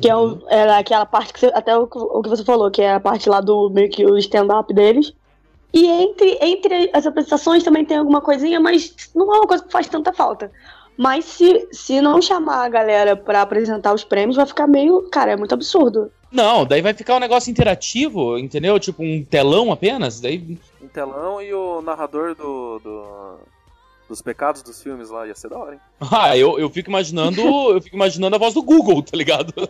Que 0.01 0.09
é, 0.09 0.17
o, 0.17 0.21
uhum. 0.21 0.41
é 0.49 0.79
aquela 0.79 1.07
parte 1.07 1.33
que 1.33 1.41
você, 1.41 1.47
até 1.55 1.77
o, 1.77 1.83
o, 1.83 2.23
que 2.23 2.29
você 2.29 2.45
falou, 2.45 2.71
que 2.71 2.83
é 2.83 2.95
a 2.95 3.01
parte 3.01 3.29
lá 3.29 3.41
do 3.41 3.69
meio 3.71 3.91
que 3.91 4.05
o 4.05 4.17
stand-up 4.19 4.73
deles. 4.73 5.13
E 5.73 5.87
entre, 5.87 6.39
entre 6.41 6.91
as 6.93 7.07
apresentações 7.07 7.63
também 7.63 7.85
tem 7.85 7.99
alguma 7.99 8.21
coisinha, 8.21 8.59
mas 8.59 8.95
não 9.15 9.33
é 9.35 9.39
uma 9.39 9.47
coisa 9.47 9.63
que 9.63 9.71
faz 9.71 9.87
tanta 9.89 10.13
falta. 10.13 10.51
Mas 10.97 11.25
se, 11.25 11.69
se 11.73 12.01
não 12.01 12.21
chamar 12.21 12.65
a 12.65 12.69
galera 12.69 13.17
para 13.17 13.43
apresentar 13.43 13.95
os 13.95 14.05
prêmios, 14.05 14.37
vai 14.37 14.47
ficar 14.47 14.67
meio. 14.67 15.09
Cara, 15.11 15.33
é 15.33 15.37
muito 15.37 15.55
absurdo. 15.55 16.11
Não, 16.31 16.65
daí 16.65 16.83
vai 16.83 16.93
ficar 16.93 17.17
um 17.17 17.21
negócio 17.21 17.51
interativo, 17.51 18.39
entendeu? 18.39 18.79
Tipo 18.79 19.03
um 19.03 19.25
telão 19.25 19.73
apenas. 19.73 20.21
Daí... 20.21 20.59
Um 20.83 20.89
telão 20.89 21.41
e 21.41 21.53
o 21.55 21.81
narrador 21.83 22.35
do, 22.35 22.79
do 22.81 23.39
dos 24.11 24.21
pecados 24.21 24.61
dos 24.61 24.83
filmes 24.83 25.09
lá, 25.09 25.25
ia 25.25 25.35
ser 25.37 25.49
da 25.49 25.57
hora, 25.57 25.75
hein? 25.75 25.81
Ah, 26.13 26.37
eu, 26.37 26.59
eu 26.59 26.69
fico 26.69 26.91
imaginando. 26.91 27.41
eu 27.41 27.81
fico 27.81 27.95
imaginando 27.95 28.35
a 28.35 28.39
voz 28.39 28.53
do 28.53 28.63
Google, 28.63 29.03
tá 29.03 29.17
ligado? 29.17 29.55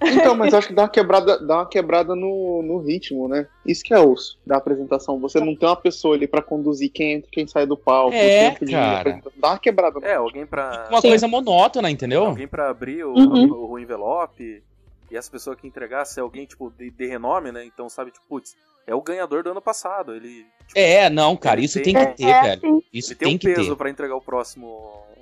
Então, 0.00 0.34
mas 0.34 0.54
acho 0.54 0.68
que 0.68 0.74
dá 0.74 0.82
uma 0.82 0.88
quebrada, 0.88 1.38
dá 1.38 1.56
uma 1.56 1.68
quebrada 1.68 2.14
no, 2.14 2.62
no 2.62 2.78
ritmo, 2.78 3.28
né? 3.28 3.46
Isso 3.64 3.84
que 3.84 3.92
é 3.92 4.00
osso 4.00 4.38
da 4.44 4.56
apresentação. 4.56 5.20
Você 5.20 5.38
não 5.38 5.54
tem 5.54 5.68
uma 5.68 5.76
pessoa 5.76 6.16
ali 6.16 6.26
pra 6.26 6.40
conduzir 6.40 6.90
quem 6.90 7.12
entra 7.12 7.30
quem 7.30 7.46
sai 7.46 7.66
do 7.66 7.76
palco. 7.76 8.14
É, 8.14 8.52
cara. 8.52 9.20
Dá 9.36 9.50
uma 9.50 9.58
quebrada. 9.58 10.00
É, 10.02 10.14
alguém 10.14 10.46
pra. 10.46 10.88
Uma 10.90 11.00
Sim. 11.02 11.08
coisa 11.08 11.28
monótona, 11.28 11.90
entendeu? 11.90 12.24
Alguém 12.24 12.48
pra 12.48 12.70
abrir 12.70 13.04
o, 13.04 13.12
uhum. 13.12 13.52
o, 13.52 13.70
o 13.72 13.78
envelope. 13.78 14.62
E 15.10 15.16
essa 15.16 15.30
pessoa 15.30 15.54
que 15.54 15.66
entregasse 15.66 16.18
é 16.18 16.22
alguém, 16.22 16.46
tipo, 16.46 16.72
de, 16.76 16.90
de 16.90 17.06
renome, 17.06 17.52
né? 17.52 17.64
Então, 17.64 17.88
sabe, 17.88 18.10
tipo, 18.10 18.24
putz, 18.26 18.56
é 18.86 18.94
o 18.94 19.02
ganhador 19.02 19.42
do 19.42 19.50
ano 19.50 19.60
passado. 19.60 20.14
Ele. 20.14 20.46
Tipo, 20.66 20.78
é, 20.78 21.10
não, 21.10 21.36
cara, 21.36 21.60
isso 21.60 21.82
tem, 21.82 21.94
tem 21.94 22.06
que 22.06 22.16
ter, 22.16 22.28
é, 22.28 22.42
velho. 22.42 22.84
Isso 22.92 23.12
ele 23.12 23.18
tem, 23.18 23.28
tem 23.28 23.36
um 23.36 23.38
que 23.38 23.54
peso 23.54 23.70
ter. 23.70 23.76
para 23.76 23.90
entregar 23.90 24.16
o 24.16 24.20
próximo, 24.20 24.66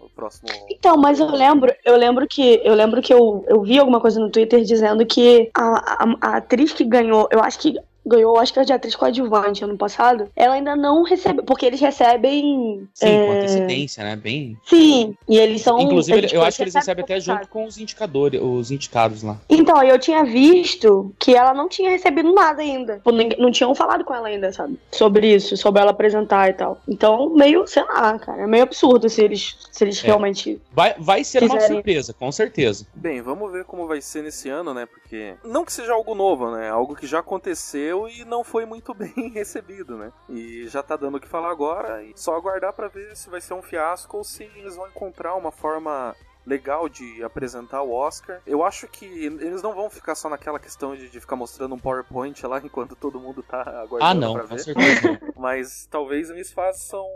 o 0.02 0.09
próximo. 0.14 0.49
Então, 0.71 0.97
mas 0.97 1.18
eu 1.18 1.30
lembro, 1.30 1.75
eu 1.85 1.97
lembro 1.97 2.26
que 2.26 2.61
eu 2.64 2.75
lembro 2.75 3.00
que 3.00 3.12
eu, 3.12 3.44
eu 3.49 3.62
vi 3.62 3.78
alguma 3.78 4.00
coisa 4.00 4.21
no 4.21 4.30
Twitter 4.30 4.62
dizendo 4.62 5.04
que 5.06 5.50
a, 5.54 6.04
a, 6.04 6.16
a 6.21 6.37
atriz 6.37 6.73
que 6.73 6.85
ganhou, 6.85 7.28
eu 7.30 7.40
acho 7.40 7.59
que 7.59 7.78
ganhou 8.06 8.34
o 8.34 8.38
Oscar 8.38 8.64
de 8.64 8.73
atriz 8.73 8.94
coadjuvante 8.94 9.64
ano 9.64 9.76
passado, 9.76 10.28
ela 10.37 10.54
ainda 10.54 10.76
não 10.76 11.02
recebeu, 11.02 11.44
porque 11.44 11.66
eles 11.66 11.80
recebem. 11.80 12.87
Sim, 12.92 13.06
é... 13.06 13.26
com 13.26 13.32
antecedência, 13.32 14.04
né? 14.04 14.16
Bem. 14.16 14.58
Sim, 14.64 15.16
e 15.28 15.38
eles 15.38 15.62
são. 15.62 15.80
Inclusive, 15.80 16.18
eles, 16.18 16.32
eu 16.32 16.42
acho 16.42 16.56
que 16.56 16.62
eles 16.64 16.75
recebem 16.75 17.04
até 17.04 17.20
junto 17.20 17.49
com 17.49 17.64
os 17.64 17.78
indicadores, 17.78 18.40
os 18.40 18.70
indicados 18.70 19.23
lá. 19.23 19.38
Então, 19.49 19.82
eu 19.82 19.99
tinha 19.99 20.25
visto 20.25 21.14
que 21.18 21.34
ela 21.34 21.54
não 21.54 21.68
tinha 21.68 21.90
recebido 21.90 22.32
nada 22.32 22.62
ainda. 22.62 22.96
Tipo, 22.96 23.12
não 23.12 23.50
tinham 23.50 23.75
falado 23.75 24.04
com 24.04 24.14
ela 24.14 24.28
ainda, 24.28 24.52
sabe? 24.52 24.78
Sobre 24.90 25.34
isso, 25.34 25.56
sobre 25.56 25.80
ela 25.80 25.90
apresentar 25.90 26.50
e 26.50 26.52
tal. 26.52 26.80
Então, 26.87 27.30
meio, 27.30 27.66
sei 27.66 27.84
lá, 27.84 28.18
cara, 28.18 28.42
é 28.42 28.46
meio 28.46 28.62
absurdo 28.62 29.08
se 29.08 29.23
eles, 29.23 29.56
se 29.70 29.84
eles 29.84 30.02
é. 30.02 30.06
realmente. 30.06 30.61
Vai, 30.73 30.94
vai 30.99 31.25
ser 31.25 31.40
quiserem. 31.40 31.62
uma 31.62 31.75
surpresa, 31.75 32.12
com 32.12 32.30
certeza. 32.30 32.87
Bem, 32.94 33.23
vamos 33.23 33.50
ver 33.52 33.64
como 33.64 33.87
vai 33.87 34.00
ser 34.00 34.23
nesse 34.23 34.49
ano, 34.49 34.75
né? 34.75 34.87
Porque. 34.87 35.34
Não 35.44 35.64
que 35.64 35.73
seja 35.73 35.92
algo 35.92 36.14
novo, 36.14 36.50
né? 36.50 36.68
Algo 36.68 36.94
que 36.94 37.06
já 37.06 37.20
aconteceu 37.20 37.93
e 38.08 38.24
não 38.24 38.42
foi 38.44 38.66
muito 38.66 38.92
bem 38.94 39.30
recebido, 39.30 39.96
né? 39.96 40.12
E 40.28 40.66
já 40.68 40.82
tá 40.82 40.96
dando 40.96 41.16
o 41.16 41.20
que 41.20 41.28
falar 41.28 41.50
agora 41.50 42.02
e 42.02 42.12
só 42.16 42.36
aguardar 42.36 42.72
para 42.72 42.88
ver 42.88 43.16
se 43.16 43.30
vai 43.30 43.40
ser 43.40 43.54
um 43.54 43.62
fiasco 43.62 44.18
ou 44.18 44.24
se 44.24 44.44
eles 44.56 44.76
vão 44.76 44.88
encontrar 44.88 45.34
uma 45.34 45.52
forma 45.52 46.14
legal 46.46 46.88
de 46.88 47.22
apresentar 47.22 47.82
o 47.82 47.92
Oscar. 47.92 48.40
Eu 48.46 48.62
acho 48.62 48.86
que 48.88 49.06
eles 49.06 49.62
não 49.62 49.74
vão 49.74 49.88
ficar 49.88 50.14
só 50.14 50.28
naquela 50.28 50.58
questão 50.58 50.94
de, 50.94 51.08
de 51.08 51.20
ficar 51.20 51.36
mostrando 51.36 51.74
um 51.74 51.78
PowerPoint 51.78 52.46
lá 52.46 52.60
enquanto 52.64 52.94
todo 52.94 53.20
mundo 53.20 53.42
tá 53.42 53.60
aguardando 53.60 54.04
ah, 54.04 54.14
não, 54.14 54.34
pra 54.34 54.42
ver. 54.44 54.58
Certeza. 54.60 55.20
Mas 55.36 55.86
talvez 55.90 56.30
eles 56.30 56.52
façam 56.52 57.06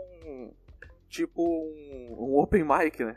tipo 1.07 1.41
um, 1.43 2.15
um 2.19 2.39
open 2.39 2.63
mic, 2.63 3.03
né? 3.03 3.15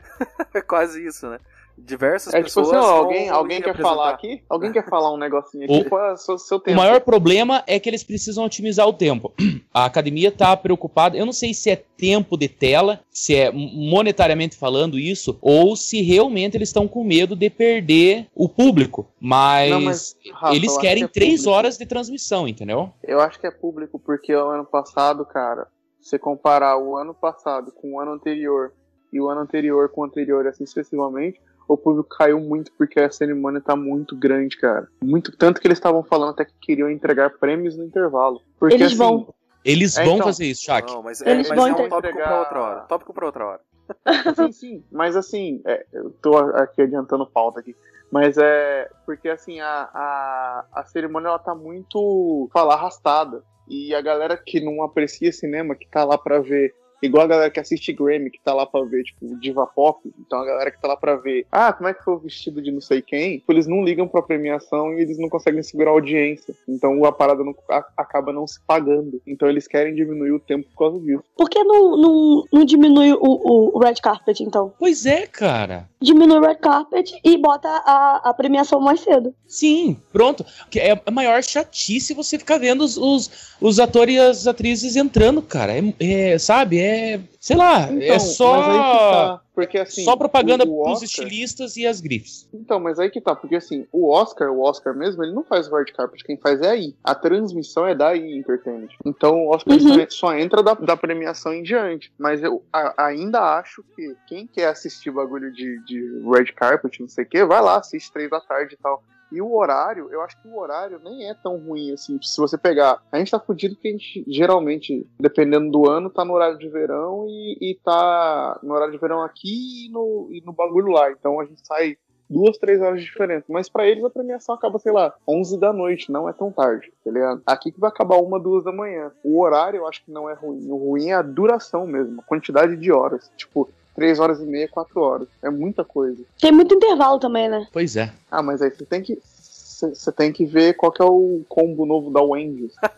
Quase 0.67 1.05
isso, 1.05 1.29
né? 1.29 1.39
Diversas 1.77 2.33
é, 2.33 2.41
pessoas. 2.41 2.67
Tipo 2.67 2.79
assim, 2.79 2.87
ó, 2.87 2.95
alguém, 2.95 3.29
alguém 3.29 3.61
quer 3.61 3.77
falar 3.77 4.09
aqui? 4.11 4.43
Alguém 4.49 4.71
quer 4.71 4.87
falar 4.87 5.13
um 5.13 5.17
negocinho 5.17 5.65
aqui? 5.65 5.87
O, 5.87 5.89
Qual 5.89 6.05
é 6.05 6.13
o 6.13 6.17
seu, 6.17 6.37
seu 6.37 6.59
tempo? 6.59 6.77
O 6.77 6.81
maior 6.81 7.01
problema 7.01 7.63
é 7.67 7.79
que 7.79 7.89
eles 7.89 8.03
precisam 8.03 8.45
otimizar 8.45 8.87
o 8.87 8.93
tempo. 8.93 9.33
A 9.73 9.85
academia 9.85 10.29
está 10.29 10.55
preocupada. 10.55 11.17
Eu 11.17 11.25
não 11.25 11.33
sei 11.33 11.53
se 11.53 11.69
é 11.69 11.75
tempo 11.75 12.37
de 12.37 12.47
tela, 12.47 12.99
se 13.09 13.35
é 13.35 13.51
monetariamente 13.51 14.55
falando 14.55 14.99
isso, 14.99 15.37
ou 15.41 15.75
se 15.75 16.01
realmente 16.01 16.55
eles 16.55 16.69
estão 16.69 16.87
com 16.87 17.03
medo 17.03 17.35
de 17.35 17.49
perder 17.49 18.27
o 18.35 18.47
público. 18.47 19.07
Mas, 19.19 19.69
não, 19.69 19.81
mas 19.81 20.15
Rafa, 20.33 20.55
eles 20.55 20.77
querem 20.77 21.03
que 21.03 21.09
é 21.09 21.13
três 21.13 21.41
público. 21.41 21.51
horas 21.51 21.77
de 21.77 21.85
transmissão, 21.85 22.47
entendeu? 22.47 22.91
Eu 23.03 23.19
acho 23.19 23.39
que 23.39 23.47
é 23.47 23.51
público 23.51 23.99
porque 23.99 24.35
o 24.35 24.49
ano 24.49 24.65
passado, 24.65 25.25
cara, 25.25 25.67
você 25.99 26.19
comparar 26.19 26.77
o 26.77 26.97
ano 26.97 27.13
passado 27.13 27.71
com 27.71 27.93
o 27.93 27.99
ano 27.99 28.11
anterior 28.11 28.73
e 29.11 29.21
o 29.21 29.29
ano 29.29 29.41
anterior 29.41 29.89
com 29.89 30.01
o 30.01 30.05
anterior, 30.05 30.45
assim 30.47 30.65
sucessivamente, 30.65 31.39
o 31.67 31.77
público 31.77 32.09
caiu 32.09 32.39
muito 32.39 32.71
porque 32.77 32.99
a 32.99 33.09
cerimônia 33.09 33.61
tá 33.61 33.75
muito 33.75 34.15
grande, 34.15 34.57
cara. 34.57 34.87
Muito 35.01 35.35
tanto 35.35 35.59
que 35.59 35.67
eles 35.67 35.77
estavam 35.77 36.03
falando 36.03 36.31
até 36.31 36.45
que 36.45 36.53
queriam 36.61 36.89
entregar 36.89 37.37
prêmios 37.37 37.77
no 37.77 37.83
intervalo. 37.83 38.41
Porque, 38.59 38.75
eles 38.75 38.87
assim, 38.87 38.97
vão. 38.97 39.33
Eles 39.63 39.97
é, 39.97 40.03
vão 40.03 40.15
então, 40.15 40.27
fazer 40.27 40.45
isso, 40.45 40.63
Shaq. 40.63 40.91
Não, 40.91 41.03
mas 41.03 41.21
é, 41.21 41.31
eles 41.31 41.49
mas 41.49 41.57
vão 41.57 41.67
é 41.67 41.71
um 41.71 41.75
tópico 41.75 41.97
entregar... 41.97 42.27
pra 42.27 42.39
outra 42.39 42.61
hora. 42.61 42.79
Tópico 42.81 43.13
pra 43.13 43.25
outra 43.25 43.45
hora. 43.45 43.61
sim, 44.35 44.51
sim. 44.51 44.83
Mas 44.91 45.15
assim, 45.15 45.61
é, 45.65 45.85
eu 45.93 46.11
tô 46.21 46.37
aqui 46.37 46.81
adiantando 46.81 47.25
pauta 47.25 47.59
aqui. 47.59 47.75
Mas 48.11 48.37
é 48.37 48.89
porque 49.05 49.29
assim, 49.29 49.59
a, 49.59 49.89
a, 49.93 50.65
a 50.73 50.85
cerimônia 50.85 51.29
ela 51.29 51.39
tá 51.39 51.55
muito 51.55 52.49
falar 52.53 52.75
arrastada. 52.75 53.43
E 53.67 53.95
a 53.95 54.01
galera 54.01 54.35
que 54.35 54.59
não 54.59 54.83
aprecia 54.83 55.31
cinema, 55.31 55.75
que 55.75 55.87
tá 55.87 56.03
lá 56.03 56.17
pra 56.17 56.39
ver 56.39 56.75
igual 57.03 57.25
a 57.25 57.27
galera 57.27 57.51
que 57.51 57.59
assiste 57.59 57.91
Grammy, 57.93 58.31
que 58.31 58.39
tá 58.41 58.53
lá 58.53 58.65
pra 58.65 58.81
ver, 58.83 59.03
tipo, 59.03 59.37
diva 59.39 59.67
pop, 59.67 59.99
então 60.19 60.39
a 60.39 60.45
galera 60.45 60.71
que 60.71 60.81
tá 60.81 60.87
lá 60.87 60.97
pra 60.97 61.15
ver, 61.15 61.45
ah, 61.51 61.71
como 61.73 61.89
é 61.89 61.93
que 61.93 62.03
foi 62.03 62.13
o 62.13 62.19
vestido 62.19 62.61
de 62.61 62.71
não 62.71 62.81
sei 62.81 63.01
quem, 63.01 63.39
tipo, 63.39 63.51
eles 63.51 63.67
não 63.67 63.83
ligam 63.83 64.07
pra 64.07 64.21
premiação 64.21 64.93
e 64.93 65.01
eles 65.01 65.19
não 65.19 65.29
conseguem 65.29 65.61
segurar 65.61 65.91
a 65.91 65.93
audiência. 65.93 66.55
Então 66.67 67.03
a 67.05 67.11
parada 67.11 67.43
não, 67.43 67.53
a, 67.69 67.85
acaba 67.97 68.31
não 68.31 68.47
se 68.47 68.59
pagando. 68.65 69.21
Então 69.27 69.49
eles 69.49 69.67
querem 69.67 69.93
diminuir 69.93 70.31
o 70.31 70.39
tempo 70.39 70.67
por 70.69 70.77
causa 70.77 70.99
disso. 70.99 71.23
Por 71.35 71.49
que 71.49 71.63
não, 71.63 71.97
não, 71.97 72.43
não 72.51 72.65
diminui 72.65 73.13
o, 73.13 73.75
o 73.75 73.79
red 73.79 73.95
carpet, 73.95 74.41
então? 74.41 74.73
Pois 74.79 75.05
é, 75.05 75.27
cara. 75.27 75.89
Diminui 76.01 76.37
o 76.37 76.41
red 76.41 76.55
carpet 76.55 77.19
e 77.23 77.37
bota 77.37 77.67
a, 77.67 78.29
a 78.29 78.33
premiação 78.33 78.79
mais 78.79 79.01
cedo. 79.01 79.33
Sim, 79.47 79.97
pronto. 80.11 80.45
É 80.75 80.99
a 81.05 81.11
maior 81.11 81.43
chatice 81.43 82.13
você 82.13 82.39
ficar 82.39 82.57
vendo 82.57 82.83
os, 82.83 82.97
os, 82.97 83.55
os 83.59 83.79
atores 83.79 84.15
e 84.15 84.19
as 84.19 84.47
atrizes 84.47 84.95
entrando, 84.95 85.41
cara. 85.41 85.73
É, 85.73 86.31
é 86.33 86.37
sabe? 86.37 86.79
É. 86.79 86.92
Sei 87.39 87.55
lá, 87.55 87.87
é 87.87 87.93
então, 87.93 88.15
é 88.15 88.19
só. 88.19 88.61
Tá, 88.61 89.41
porque, 89.53 89.77
assim, 89.77 90.03
só 90.03 90.15
propaganda 90.15 90.65
o, 90.65 90.81
o 90.81 90.83
pros 90.83 91.01
estilistas 91.03 91.77
e 91.77 91.85
as 91.85 92.01
grifes. 92.01 92.47
Então, 92.53 92.79
mas 92.79 92.99
aí 92.99 93.09
que 93.09 93.21
tá, 93.21 93.35
porque 93.35 93.55
assim, 93.55 93.85
o 93.91 94.09
Oscar, 94.09 94.51
o 94.51 94.61
Oscar 94.61 94.95
mesmo, 94.95 95.23
ele 95.23 95.33
não 95.33 95.43
faz 95.43 95.67
o 95.67 95.75
red 95.75 95.85
carpet, 95.85 96.23
quem 96.23 96.37
faz 96.37 96.61
é 96.61 96.69
aí. 96.69 96.95
A 97.03 97.13
transmissão 97.13 97.85
é 97.85 97.93
da 97.93 98.09
aí 98.09 98.37
Entertainment. 98.37 98.89
Então 99.05 99.45
o 99.45 99.49
Oscar 99.49 99.77
uhum. 99.77 100.05
só 100.09 100.35
entra 100.35 100.63
da, 100.63 100.73
da, 100.73 100.97
premiação 100.97 101.53
em 101.53 101.61
diante. 101.61 102.11
Mas 102.17 102.43
eu 102.43 102.63
a, 102.71 103.05
ainda 103.05 103.57
acho 103.57 103.83
que 103.95 104.15
quem 104.27 104.47
quer 104.47 104.67
assistir 104.67 105.11
bagulho 105.11 105.51
de, 105.51 105.83
de 105.85 106.23
red 106.29 106.51
carpet, 106.53 106.99
não 106.99 107.07
sei 107.07 107.23
o 107.23 107.27
que, 107.27 107.45
vai 107.45 107.61
lá, 107.61 107.77
assiste 107.77 108.11
três 108.11 108.29
da 108.29 108.41
tarde 108.41 108.73
e 108.73 108.77
tal. 108.77 109.03
E 109.33 109.41
o 109.41 109.55
horário, 109.55 110.09
eu 110.11 110.21
acho 110.21 110.39
que 110.41 110.47
o 110.47 110.57
horário 110.57 110.99
nem 111.03 111.29
é 111.29 111.33
tão 111.33 111.57
ruim 111.57 111.91
assim. 111.91 112.19
Se 112.21 112.39
você 112.39 112.57
pegar. 112.57 113.01
A 113.11 113.17
gente 113.17 113.31
tá 113.31 113.39
fudido 113.39 113.75
que 113.75 113.87
a 113.87 113.91
gente 113.91 114.23
geralmente, 114.27 115.07
dependendo 115.19 115.71
do 115.71 115.89
ano, 115.89 116.09
tá 116.09 116.23
no 116.23 116.33
horário 116.33 116.57
de 116.57 116.69
verão 116.69 117.25
e, 117.27 117.57
e 117.59 117.79
tá 117.83 118.59
no 118.61 118.73
horário 118.73 118.93
de 118.93 118.99
verão 118.99 119.21
aqui 119.23 119.87
e 119.87 119.89
no, 119.91 120.29
e 120.31 120.41
no 120.41 120.53
bagulho 120.53 120.91
lá. 120.91 121.11
Então 121.11 121.39
a 121.39 121.45
gente 121.45 121.65
sai 121.65 121.97
duas, 122.29 122.57
três 122.57 122.81
horas 122.81 122.99
de 122.99 123.05
diferença. 123.05 123.45
Mas 123.49 123.69
para 123.69 123.87
eles 123.87 124.03
a 124.03 124.09
premiação 124.09 124.55
acaba, 124.55 124.79
sei 124.79 124.91
lá, 124.91 125.13
11 125.27 125.59
da 125.59 125.71
noite, 125.73 126.11
não 126.11 126.27
é 126.27 126.33
tão 126.33 126.51
tarde, 126.51 126.91
tá 127.03 127.11
ligado? 127.11 127.41
Aqui 127.45 127.71
que 127.71 127.79
vai 127.79 127.89
acabar 127.89 128.17
uma, 128.17 128.39
duas 128.39 128.63
da 128.63 128.71
manhã. 128.71 129.11
O 129.23 129.41
horário 129.41 129.77
eu 129.77 129.87
acho 129.87 130.03
que 130.03 130.11
não 130.11 130.29
é 130.29 130.33
ruim. 130.33 130.69
O 130.69 130.77
ruim 130.77 131.09
é 131.09 131.13
a 131.13 131.21
duração 131.21 131.85
mesmo, 131.85 132.21
a 132.21 132.23
quantidade 132.23 132.75
de 132.75 132.91
horas. 132.91 133.31
Tipo, 133.37 133.69
três 133.93 134.19
horas 134.19 134.39
e 134.39 134.45
meia, 134.45 134.67
quatro 134.67 135.01
horas. 135.01 135.27
É 135.41 135.49
muita 135.49 135.83
coisa. 135.83 136.23
Tem 136.39 136.51
muito 136.51 136.75
intervalo 136.75 137.19
também, 137.19 137.49
né? 137.49 137.67
Pois 137.71 137.95
é. 137.95 138.13
Ah, 138.29 138.41
mas 138.41 138.61
aí 138.61 138.69
você 138.69 138.85
tem 138.85 139.01
que. 139.01 139.21
Você 139.23 140.11
tem 140.11 140.31
que 140.31 140.45
ver 140.45 140.75
qual 140.75 140.91
que 140.91 141.01
é 141.01 141.05
o 141.05 141.43
combo 141.49 141.85
novo 141.85 142.09
da 142.09 142.21
Wendy's. 142.21 142.73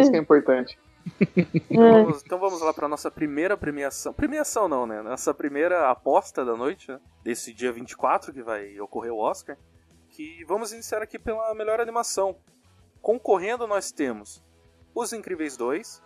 Isso 0.00 0.10
que 0.10 0.16
é 0.16 0.20
importante. 0.20 0.78
então, 1.70 2.04
vamos, 2.04 2.22
então 2.22 2.38
vamos 2.38 2.60
lá 2.60 2.72
para 2.72 2.86
nossa 2.86 3.10
primeira 3.10 3.56
premiação. 3.56 4.12
Premiação 4.12 4.68
não, 4.68 4.86
né? 4.86 5.02
Nossa 5.02 5.34
primeira 5.34 5.90
aposta 5.90 6.44
da 6.44 6.54
noite, 6.54 6.90
né? 6.90 7.00
desse 7.24 7.52
dia 7.52 7.72
24 7.72 8.32
que 8.32 8.42
vai 8.42 8.78
ocorrer 8.80 9.12
o 9.12 9.18
Oscar. 9.18 9.56
Que 10.10 10.44
vamos 10.46 10.72
iniciar 10.72 11.02
aqui 11.02 11.18
pela 11.18 11.54
melhor 11.54 11.80
animação. 11.80 12.36
Concorrendo 13.00 13.66
nós 13.66 13.90
temos 13.90 14.42
Os 14.94 15.12
Incríveis 15.12 15.56
2, 15.56 16.02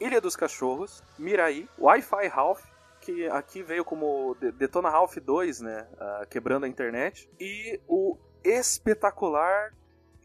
Ilha 0.00 0.20
dos 0.20 0.36
Cachorros, 0.36 1.02
Mirai, 1.18 1.68
Wi-Fi 1.78 2.28
Ralph, 2.28 2.64
que 3.06 3.26
aqui 3.28 3.62
veio 3.62 3.84
como 3.84 4.36
Detona 4.58 4.90
Ralph 4.90 5.16
2, 5.16 5.60
né? 5.60 5.86
Uh, 5.94 6.28
quebrando 6.28 6.64
a 6.64 6.68
internet. 6.68 7.30
E 7.38 7.80
o 7.86 8.16
espetacular, 8.44 9.72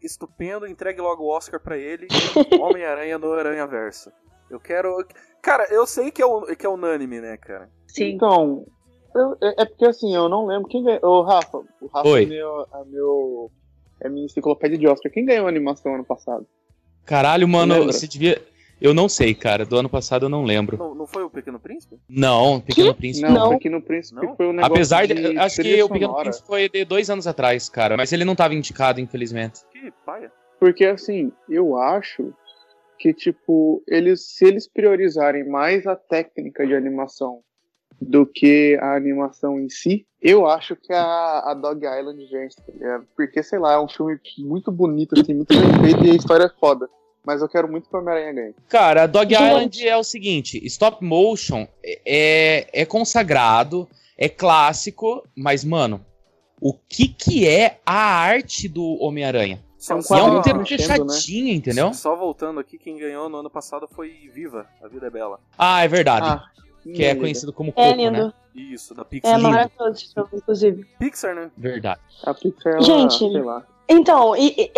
estupendo, 0.02 0.66
entregue 0.66 1.00
logo 1.00 1.22
o 1.22 1.28
Oscar 1.28 1.60
para 1.60 1.78
ele, 1.78 2.08
Homem-Aranha 2.60 3.18
no 3.18 3.32
Aranha 3.32 3.66
Verso. 3.68 4.10
Eu 4.50 4.58
quero. 4.58 5.06
Cara, 5.40 5.64
eu 5.70 5.86
sei 5.86 6.10
que 6.10 6.22
é, 6.22 6.56
que 6.56 6.66
é 6.66 6.68
unânime, 6.68 7.20
né, 7.20 7.36
cara? 7.36 7.70
Sim. 7.86 8.14
Então, 8.14 8.66
eu, 9.14 9.36
é, 9.40 9.62
é 9.62 9.64
porque 9.64 9.86
assim, 9.86 10.14
eu 10.14 10.28
não 10.28 10.46
lembro. 10.46 10.68
Quem 10.68 10.82
ganhou? 10.82 11.00
O 11.04 11.22
Rafa. 11.22 11.58
O 11.80 11.86
Rafa 11.86 12.08
Oi. 12.08 12.24
é 12.24 12.26
meu. 12.26 12.66
É, 12.74 12.84
meu, 12.84 13.50
é 14.00 14.08
minha 14.08 14.26
enciclopédia 14.26 14.76
de 14.76 14.88
Oscar. 14.88 15.10
Quem 15.12 15.24
ganhou 15.24 15.46
a 15.46 15.48
animação 15.48 15.94
ano 15.94 16.04
passado? 16.04 16.46
Caralho, 17.04 17.46
mano, 17.48 17.84
você 17.84 18.06
devia. 18.06 18.42
Eu 18.82 18.92
não 18.92 19.08
sei, 19.08 19.32
cara. 19.32 19.64
Do 19.64 19.76
ano 19.76 19.88
passado 19.88 20.26
eu 20.26 20.28
não 20.28 20.42
lembro. 20.42 20.76
Não, 20.76 20.94
não 20.94 21.06
foi 21.06 21.22
o 21.22 21.30
Pequeno 21.30 21.60
Príncipe? 21.60 21.96
Não, 22.08 22.60
Pequeno 22.60 22.92
Príncipe. 22.92 23.30
Não, 23.30 23.50
o 23.50 23.50
Pequeno 23.52 23.80
Príncipe 23.80 24.26
não? 24.26 24.36
foi 24.36 24.46
um 24.46 24.52
negócio 24.52 24.74
Apesar 24.74 25.06
de. 25.06 25.14
de 25.14 25.38
acho 25.38 25.62
que 25.62 25.82
o 25.82 25.88
Pequeno 25.88 26.16
Príncipe 26.16 26.46
foi 26.46 26.68
de 26.68 26.84
dois 26.84 27.08
anos 27.08 27.28
atrás, 27.28 27.68
cara. 27.68 27.96
Mas 27.96 28.12
ele 28.12 28.24
não 28.24 28.32
estava 28.32 28.54
indicado, 28.54 29.00
infelizmente. 29.00 29.60
Que 29.70 29.92
paia. 30.04 30.32
Porque 30.58 30.84
assim, 30.84 31.32
eu 31.48 31.76
acho 31.76 32.34
que, 32.98 33.14
tipo, 33.14 33.82
eles, 33.86 34.20
se 34.22 34.44
eles 34.44 34.68
priorizarem 34.68 35.48
mais 35.48 35.86
a 35.86 35.96
técnica 35.96 36.66
de 36.66 36.74
animação 36.74 37.40
do 38.00 38.26
que 38.26 38.76
a 38.80 38.96
animação 38.96 39.60
em 39.60 39.68
si, 39.68 40.06
eu 40.20 40.46
acho 40.46 40.74
que 40.76 40.92
a, 40.92 41.50
a 41.50 41.54
Dog 41.54 41.84
Island 41.84 42.28
vence, 42.30 42.56
tá 42.56 42.72
ligado? 42.72 43.06
Porque, 43.16 43.42
sei 43.42 43.58
lá, 43.58 43.74
é 43.74 43.78
um 43.78 43.88
filme 43.88 44.18
muito 44.38 44.72
bonito, 44.72 45.18
assim, 45.18 45.34
muito 45.34 45.52
bem 45.52 45.84
feito 45.84 46.04
e 46.04 46.10
a 46.10 46.14
história 46.14 46.44
é 46.44 46.60
foda 46.60 46.88
mas 47.24 47.40
eu 47.40 47.48
quero 47.48 47.68
muito 47.68 47.88
que 47.88 47.96
o 47.96 47.98
Homem-Aranha 47.98 48.32
ganhe. 48.32 48.54
Cara, 48.68 49.06
Dog 49.06 49.32
Island 49.32 49.86
é 49.86 49.96
o 49.96 50.04
seguinte: 50.04 50.60
stop 50.66 51.04
motion 51.04 51.66
é, 51.84 52.66
é 52.72 52.84
consagrado, 52.84 53.88
é 54.16 54.28
clássico, 54.28 55.26
mas, 55.36 55.64
mano, 55.64 56.04
o 56.60 56.72
que 56.72 57.08
que 57.08 57.48
é 57.48 57.78
a 57.84 57.94
arte 57.94 58.68
do 58.68 58.96
Homem-Aranha? 59.00 59.62
Só 59.78 59.96
um 59.96 60.16
é 60.16 60.22
um 60.22 60.42
termo 60.42 60.64
fechadinho, 60.64 61.46
né? 61.46 61.52
entendeu? 61.54 61.92
Só 61.92 62.14
voltando 62.14 62.60
aqui, 62.60 62.78
quem 62.78 62.96
ganhou 62.96 63.28
no 63.28 63.38
ano 63.38 63.50
passado 63.50 63.88
foi 63.90 64.30
Viva, 64.32 64.64
A 64.80 64.86
Vida 64.86 65.08
é 65.08 65.10
Bela. 65.10 65.40
Ah, 65.58 65.82
é 65.82 65.88
verdade. 65.88 66.26
Ah, 66.28 66.44
que 66.82 67.04
é 67.04 67.16
conhecido 67.16 67.52
como 67.52 67.72
Coco, 67.72 67.80
é 67.80 67.92
lindo. 67.96 68.12
né? 68.12 68.32
Isso, 68.54 68.94
da 68.94 69.04
Pixar. 69.04 69.34
É 69.34 69.38
maravilhoso, 69.38 70.12
inclusive. 70.32 70.86
Pixar, 71.00 71.34
né? 71.34 71.50
Verdade. 71.56 72.00
A 72.22 72.32
Pixar, 72.32 72.74
ela, 72.74 72.82
Gente, 72.82 73.18
sei 73.18 73.42
lá. 73.42 73.66
Então, 73.88 74.36
e, 74.36 74.54
e, 74.56 74.70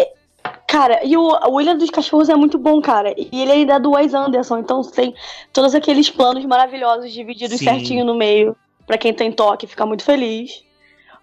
Cara, 0.74 1.06
e 1.06 1.16
o, 1.16 1.22
o 1.22 1.52
William 1.52 1.76
dos 1.76 1.88
Cachorros 1.88 2.28
é 2.28 2.34
muito 2.34 2.58
bom, 2.58 2.80
cara. 2.82 3.14
E 3.16 3.28
ele 3.40 3.52
ainda 3.52 3.74
é 3.74 3.78
do 3.78 3.92
Wes 3.92 4.12
Anderson, 4.12 4.58
então 4.58 4.82
tem 4.82 5.14
todos 5.52 5.72
aqueles 5.72 6.10
planos 6.10 6.44
maravilhosos 6.44 7.12
divididos 7.12 7.60
Sim. 7.60 7.64
certinho 7.66 8.04
no 8.04 8.12
meio. 8.12 8.56
para 8.84 8.98
quem 8.98 9.14
tem 9.14 9.30
toque, 9.30 9.68
ficar 9.68 9.86
muito 9.86 10.02
feliz. 10.02 10.64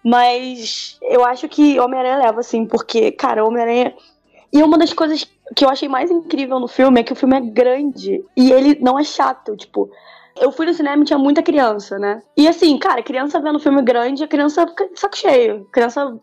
Mas 0.02 0.98
eu 1.02 1.26
acho 1.26 1.50
que 1.50 1.78
Homem-Aranha 1.78 2.20
leva, 2.20 2.40
assim, 2.40 2.66
porque, 2.66 3.12
cara, 3.12 3.44
Homem-Aranha. 3.44 3.94
E 4.54 4.64
uma 4.64 4.78
das 4.78 4.94
coisas 4.94 5.30
que 5.54 5.66
eu 5.66 5.70
achei 5.70 5.90
mais 5.90 6.10
incrível 6.10 6.58
no 6.58 6.70
filme 6.70 7.02
é 7.02 7.04
que 7.04 7.12
o 7.12 7.16
filme 7.18 7.36
é 7.36 7.42
grande 7.42 8.24
e 8.38 8.54
ele 8.54 8.78
não 8.80 8.98
é 8.98 9.04
chato, 9.04 9.58
tipo. 9.58 9.92
Eu 10.40 10.54
fui 10.54 10.66
no 10.66 10.74
cinema 10.74 11.04
e 11.04 11.06
tinha 11.06 11.20
muita 11.20 11.44
criança, 11.44 12.00
né? 12.00 12.24
E 12.38 12.48
assim, 12.48 12.78
cara, 12.78 13.04
criança 13.04 13.38
vendo 13.42 13.60
filme 13.60 13.82
grande, 13.82 14.24
a 14.24 14.30
criança 14.30 14.66
fica 14.66 14.90
saco 14.96 15.18
cheio. 15.18 15.68
A 15.70 15.74
criança 15.74 16.18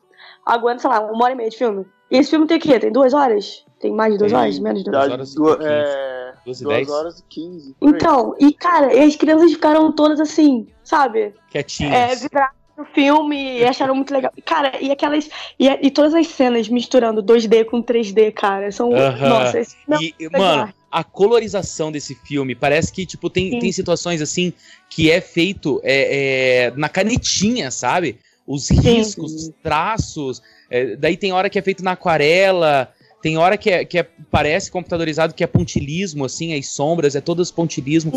aguenta, 0.46 0.78
sei 0.78 0.88
lá, 0.88 1.00
uma 1.12 1.24
hora 1.24 1.34
e 1.34 1.36
meia 1.36 1.50
de 1.50 1.58
filme. 1.58 1.84
E 2.10 2.16
esse 2.16 2.30
filme 2.30 2.46
tem 2.46 2.56
o 2.56 2.60
quê? 2.60 2.78
Tem 2.78 2.92
duas 2.92 3.12
horas? 3.12 3.64
Tem 3.80 3.92
mais 3.92 4.12
de 4.12 4.18
duas 4.18 4.32
tem 4.32 4.40
horas? 4.40 4.58
Menos 4.58 4.84
de 4.84 4.90
duas 4.90 5.10
horas? 5.10 5.34
Duas, 5.34 5.58
é... 5.60 6.34
duas, 6.44 6.60
duas 6.60 6.88
horas 6.88 7.18
e 7.20 7.22
quinze. 7.28 7.76
Então, 7.80 8.34
e 8.38 8.52
cara, 8.52 8.92
e 8.94 9.00
as 9.00 9.16
crianças 9.16 9.52
ficaram 9.52 9.92
todas 9.92 10.20
assim, 10.20 10.66
sabe? 10.82 11.32
Quietinhas. 11.50 11.92
É, 11.92 12.14
vibraram 12.16 12.52
no 12.76 12.84
filme 12.86 13.58
e 13.58 13.64
acharam 13.64 13.94
muito 13.94 14.12
legal. 14.12 14.32
Cara, 14.44 14.80
e 14.80 14.90
aquelas. 14.90 15.28
E, 15.58 15.66
e 15.68 15.90
todas 15.90 16.14
as 16.14 16.26
cenas 16.28 16.68
misturando 16.68 17.22
2D 17.22 17.64
com 17.64 17.82
3D, 17.82 18.32
cara. 18.32 18.70
São. 18.72 18.90
Uh 18.90 18.94
-huh. 18.94 19.28
Nossa, 19.28 19.60
esse 19.60 19.76
não, 19.86 20.00
e, 20.00 20.14
mano, 20.30 20.72
a 20.90 21.04
colorização 21.04 21.92
desse 21.92 22.14
filme 22.14 22.54
parece 22.54 22.92
que, 22.92 23.04
tipo, 23.04 23.28
tem, 23.28 23.58
tem 23.58 23.70
situações 23.72 24.22
assim 24.22 24.52
que 24.88 25.10
é 25.10 25.20
feito 25.20 25.80
é, 25.84 26.66
é, 26.66 26.70
na 26.76 26.88
canetinha, 26.88 27.70
sabe? 27.70 28.18
Os 28.46 28.70
riscos, 28.70 29.30
Sim. 29.30 29.36
os 29.36 29.50
traços. 29.62 30.42
É, 30.70 30.96
daí 30.96 31.16
tem 31.16 31.32
hora 31.32 31.48
que 31.48 31.58
é 31.58 31.62
feito 31.62 31.82
na 31.82 31.92
aquarela, 31.92 32.92
tem 33.22 33.36
hora 33.36 33.56
que, 33.56 33.70
é, 33.70 33.84
que 33.84 33.98
é, 33.98 34.08
parece 34.30 34.70
computadorizado, 34.70 35.34
que 35.34 35.42
é 35.42 35.46
pontilismo, 35.46 36.24
assim, 36.24 36.56
as 36.56 36.68
sombras, 36.68 37.16
é 37.16 37.20
todas 37.20 37.50
pontilismo. 37.50 38.12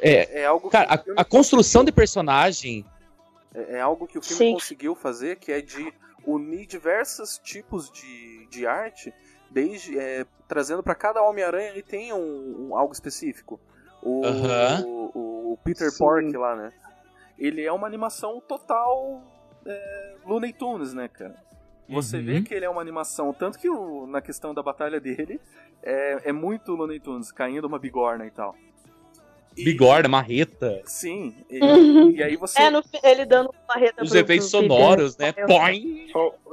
É, 0.00 0.40
é, 0.40 0.46
algo 0.46 0.68
cara, 0.68 0.86
a, 0.92 1.20
a, 1.20 1.24
construção 1.24 1.84
de 1.84 1.92
personagem. 1.92 2.84
É, 3.54 3.76
é, 3.76 3.80
algo 3.80 4.06
que 4.06 4.18
o 4.18 4.22
filme 4.22 4.46
Sim. 4.46 4.52
conseguiu 4.54 4.94
fazer, 4.94 5.36
que 5.36 5.52
é 5.52 5.60
de 5.60 5.92
unir 6.26 6.66
diversos 6.66 7.38
tipos 7.38 7.90
de, 7.90 8.46
de 8.50 8.66
arte, 8.66 9.14
desde 9.50 9.98
é, 9.98 10.26
trazendo 10.48 10.82
para 10.82 10.94
cada 10.94 11.22
Homem-Aranha 11.22 11.70
ele 11.70 11.82
tem 11.82 12.12
um, 12.12 12.68
um, 12.68 12.76
algo 12.76 12.92
específico. 12.92 13.58
O, 14.02 14.20
uh 14.20 14.30
-huh. 14.30 14.84
o, 14.84 15.52
o, 15.52 15.58
Peter 15.64 15.90
Sim. 15.90 15.98
Pork 15.98 16.36
lá, 16.36 16.54
né? 16.56 16.72
Ele 17.38 17.62
é 17.62 17.72
uma 17.72 17.86
animação 17.86 18.40
total 18.40 19.22
é, 19.64 20.14
Looney 20.26 20.52
Tunes, 20.52 20.92
né, 20.92 21.08
cara? 21.08 21.45
Você 21.88 22.16
uhum. 22.16 22.24
vê 22.24 22.42
que 22.42 22.52
ele 22.52 22.64
é 22.64 22.70
uma 22.70 22.80
animação, 22.80 23.32
tanto 23.32 23.58
que 23.58 23.68
o, 23.68 24.06
na 24.06 24.20
questão 24.20 24.52
da 24.52 24.62
batalha 24.62 25.00
dele 25.00 25.40
é, 25.82 26.30
é 26.30 26.32
muito 26.32 26.74
Looney 26.74 26.98
Tunes, 26.98 27.30
caindo 27.30 27.66
uma 27.66 27.78
bigorna 27.78 28.26
e 28.26 28.30
tal. 28.30 28.56
E, 29.56 29.64
bigorna, 29.64 30.08
marreta. 30.08 30.82
Sim, 30.84 31.34
e, 31.48 31.64
uhum. 31.64 32.10
e, 32.10 32.22
aí 32.22 32.36
você. 32.36 32.60
É, 32.60 32.70
no, 32.70 32.82
ele 33.02 33.24
dando 33.24 33.54
marreta 33.66 34.02
Os 34.02 34.14
efeitos 34.14 34.50
sonoros, 34.50 35.16
né? 35.16 35.32
Põe! 35.32 36.08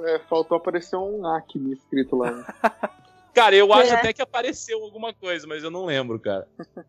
É, 0.06 0.20
faltou 0.30 0.58
aparecer 0.58 0.96
um 0.96 1.26
Acme 1.28 1.74
escrito 1.74 2.16
lá. 2.16 2.32
Né? 2.32 2.46
cara, 3.34 3.56
eu 3.56 3.74
acho 3.74 3.94
é. 3.94 3.98
até 3.98 4.14
que 4.14 4.22
apareceu 4.22 4.82
alguma 4.82 5.14
coisa, 5.14 5.46
mas 5.46 5.64
eu 5.64 5.72
não 5.72 5.86
lembro, 5.86 6.20
cara. 6.20 6.48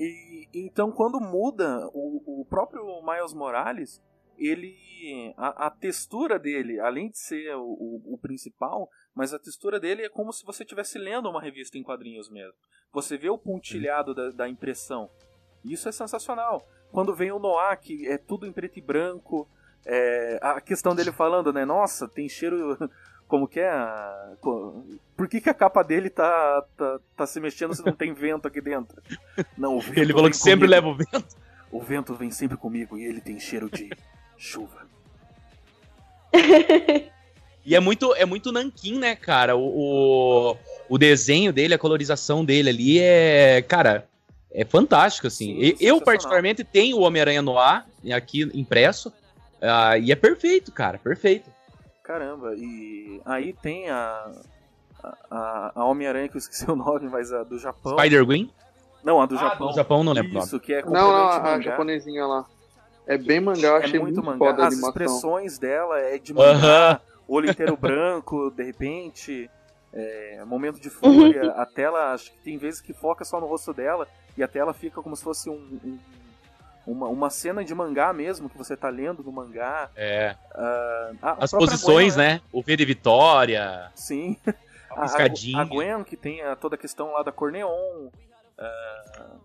E 0.00 0.48
então 0.52 0.90
quando 0.90 1.20
muda 1.20 1.88
o, 1.92 2.40
o 2.40 2.44
próprio 2.46 2.82
Miles 3.02 3.32
Morales, 3.32 4.02
ele 4.46 4.82
a, 5.36 5.66
a, 5.66 5.70
textura 5.70 6.38
dele, 6.38 6.80
além 6.80 7.10
de 7.10 7.18
ser 7.18 7.54
o, 7.56 7.62
o, 7.62 8.14
o, 8.14 8.18
principal, 8.18 8.88
mas 9.14 9.34
a 9.34 9.38
textura 9.38 9.80
dele 9.80 10.02
é 10.02 10.08
como 10.08 10.32
se 10.32 10.44
você 10.44 10.62
estivesse 10.62 10.98
lendo 10.98 11.28
uma 11.28 11.42
revista 11.42 11.76
em 11.76 11.82
quadrinhos 11.82 12.30
mesmo. 12.30 12.54
Você 12.92 13.16
vê 13.16 13.28
o 13.28 13.38
pontilhado 13.38 14.14
da, 14.14 14.30
da 14.30 14.48
impressão. 14.48 15.10
Isso 15.64 15.88
é 15.88 15.92
sensacional. 15.92 16.66
Quando 16.90 17.14
vem 17.14 17.32
o 17.32 17.38
Noah, 17.38 17.76
que 17.76 18.06
é 18.06 18.18
tudo 18.18 18.46
em 18.46 18.52
preto 18.52 18.78
e 18.78 18.82
branco, 18.82 19.48
é, 19.84 20.38
a 20.42 20.60
questão 20.60 20.94
dele 20.94 21.10
falando, 21.10 21.52
né? 21.52 21.64
Nossa, 21.64 22.08
tem 22.08 22.28
cheiro. 22.28 22.76
Como 23.26 23.48
que 23.48 23.60
é? 23.60 23.72
Por 25.16 25.26
que, 25.26 25.40
que 25.40 25.48
a 25.48 25.54
capa 25.54 25.82
dele 25.82 26.10
tá, 26.10 26.62
tá, 26.76 27.00
tá 27.16 27.26
se 27.26 27.40
mexendo 27.40 27.74
se 27.74 27.84
não 27.84 27.94
tem 27.94 28.12
vento 28.12 28.46
aqui 28.46 28.60
dentro? 28.60 29.00
Não, 29.56 29.78
Ele 29.96 30.12
falou 30.12 30.28
que 30.28 30.36
sempre 30.36 30.68
leva 30.68 30.86
o 30.86 30.94
vento. 30.94 31.36
O 31.70 31.80
vento 31.80 32.14
vem 32.14 32.30
sempre 32.30 32.58
comigo 32.58 32.98
e 32.98 33.04
ele 33.06 33.22
tem 33.22 33.40
cheiro 33.40 33.70
de 33.70 33.88
chuva. 34.42 34.82
e 37.64 37.76
é 37.76 37.80
muito, 37.80 38.12
é 38.14 38.26
muito 38.26 38.50
nanquim, 38.50 38.98
né, 38.98 39.14
cara? 39.14 39.56
O, 39.56 39.62
o, 40.50 40.56
o, 40.88 40.98
desenho 40.98 41.52
dele, 41.52 41.74
a 41.74 41.78
colorização 41.78 42.44
dele 42.44 42.70
ali 42.70 42.98
é. 42.98 43.62
Cara, 43.62 44.08
é 44.50 44.64
fantástico, 44.64 45.28
assim. 45.28 45.54
Sim, 45.60 45.76
eu, 45.78 46.00
particularmente, 46.00 46.64
tenho 46.64 46.96
o 46.96 47.02
Homem-Aranha 47.02 47.40
no 47.40 47.56
ar, 47.56 47.86
aqui 48.12 48.50
impresso. 48.52 49.10
Uh, 49.60 49.96
e 50.02 50.10
é 50.10 50.16
perfeito, 50.16 50.72
cara, 50.72 50.98
perfeito. 50.98 51.48
Caramba, 52.02 52.54
e 52.56 53.20
aí 53.24 53.52
tem 53.52 53.88
a. 53.88 54.32
A, 55.28 55.72
a 55.74 55.84
Homem-Aranha, 55.84 56.28
que 56.28 56.36
eu 56.36 56.38
esqueci 56.38 56.64
o 56.70 56.76
nome, 56.76 57.08
mas 57.08 57.32
a 57.32 57.44
do 57.44 57.58
Japão. 57.58 57.96
Spider-Gwen? 57.98 58.50
Não, 59.04 59.20
a 59.20 59.26
do 59.26 59.36
ah, 59.36 59.38
Japão. 59.38 59.68
Do 59.68 59.74
Japão 59.74 60.04
não 60.04 60.12
lembro. 60.12 60.38
Isso, 60.38 60.60
que 60.60 60.74
é 60.74 60.82
Não, 60.82 60.92
não, 60.92 61.14
a, 61.16 61.54
a 61.54 61.60
japonesinha 61.60 62.24
lá. 62.24 62.46
É 63.06 63.18
bem 63.18 63.40
mangá, 63.40 63.68
eu 63.68 63.76
é 63.76 63.84
achei 63.84 63.98
é 63.98 64.02
muito, 64.02 64.22
muito 64.22 64.26
mangá. 64.26 64.38
foda 64.38 64.64
a 64.64 64.66
As 64.68 64.74
expressões 64.74 65.58
dela 65.58 65.98
é 65.98 66.18
de 66.18 66.32
mangá, 66.32 67.00
uh 67.02 67.06
-huh. 67.06 67.24
olho 67.28 67.50
inteiro 67.50 67.76
branco, 67.76 68.50
de 68.50 68.62
repente, 68.62 69.50
é, 69.92 70.42
momento 70.44 70.80
de 70.80 70.88
fúria, 70.88 71.50
a 71.52 71.66
tela, 71.66 72.12
acho 72.12 72.30
que 72.32 72.38
tem 72.38 72.56
vezes 72.56 72.80
que 72.80 72.92
foca 72.92 73.24
só 73.24 73.40
no 73.40 73.46
rosto 73.46 73.72
dela, 73.72 74.06
e 74.36 74.42
a 74.42 74.48
tela 74.48 74.72
fica 74.72 75.02
como 75.02 75.16
se 75.16 75.22
fosse 75.22 75.50
um, 75.50 75.78
um 75.84 75.98
uma, 76.86 77.08
uma 77.08 77.30
cena 77.30 77.64
de 77.64 77.74
mangá 77.74 78.12
mesmo, 78.12 78.48
que 78.48 78.58
você 78.58 78.76
tá 78.76 78.88
lendo 78.88 79.22
no 79.22 79.32
mangá. 79.32 79.90
É. 79.94 80.36
Uh, 80.54 81.18
As 81.22 81.50
posições, 81.50 82.16
Gwen, 82.16 82.26
né? 82.26 82.40
O 82.52 82.62
V 82.62 82.76
de 82.76 82.84
Vitória. 82.84 83.90
Sim. 83.94 84.36
A, 84.94 85.06
a, 85.06 85.62
a, 85.62 85.64
Gwen, 85.64 86.04
que 86.04 86.18
tem 86.18 86.42
a, 86.42 86.54
toda 86.54 86.74
a 86.74 86.78
questão 86.78 87.12
lá 87.12 87.22
da 87.22 87.32
cor 87.32 87.50
neon, 87.50 88.08
uh, 88.08 89.40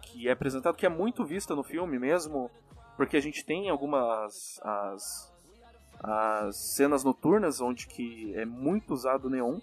que 0.00 0.26
é 0.26 0.32
apresentado, 0.32 0.74
que 0.74 0.86
é 0.86 0.88
muito 0.88 1.26
vista 1.26 1.54
no 1.54 1.62
filme 1.62 1.98
mesmo, 1.98 2.50
porque 2.98 3.16
a 3.16 3.20
gente 3.20 3.44
tem 3.44 3.70
algumas 3.70 4.60
as, 4.60 5.32
as 6.02 6.56
cenas 6.56 7.04
noturnas 7.04 7.60
onde 7.60 7.86
que 7.86 8.34
é 8.34 8.44
muito 8.44 8.92
usado 8.92 9.26
o 9.26 9.30
neon. 9.30 9.60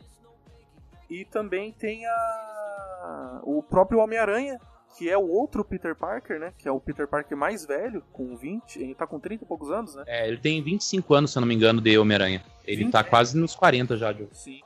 E 1.09 1.25
também 1.25 1.73
tem 1.73 2.03
a, 2.07 3.41
o 3.43 3.61
próprio 3.61 3.99
Homem-Aranha, 3.99 4.59
que 4.97 5.09
é 5.09 5.17
o 5.17 5.27
outro 5.27 5.65
Peter 5.65 5.93
Parker, 5.93 6.39
né? 6.39 6.53
Que 6.57 6.67
é 6.67 6.71
o 6.71 6.79
Peter 6.79 7.07
Parker 7.07 7.37
mais 7.37 7.65
velho, 7.65 8.01
com 8.13 8.37
20. 8.37 8.81
Ele 8.81 8.95
tá 8.95 9.05
com 9.05 9.19
30 9.19 9.43
e 9.43 9.47
poucos 9.47 9.69
anos, 9.69 9.93
né? 9.95 10.05
É, 10.07 10.27
ele 10.27 10.37
tem 10.37 10.63
25 10.63 11.13
anos, 11.13 11.31
se 11.33 11.37
eu 11.37 11.41
não 11.41 11.47
me 11.47 11.53
engano, 11.53 11.81
de 11.81 11.95
Homem-Aranha. 11.97 12.41
Ele 12.65 12.85
20? 12.85 12.91
tá 12.91 13.03
quase 13.03 13.37
nos 13.37 13.53
40 13.53 13.97
já, 13.97 14.13
Joe. 14.13 14.29
Sim. 14.31 14.61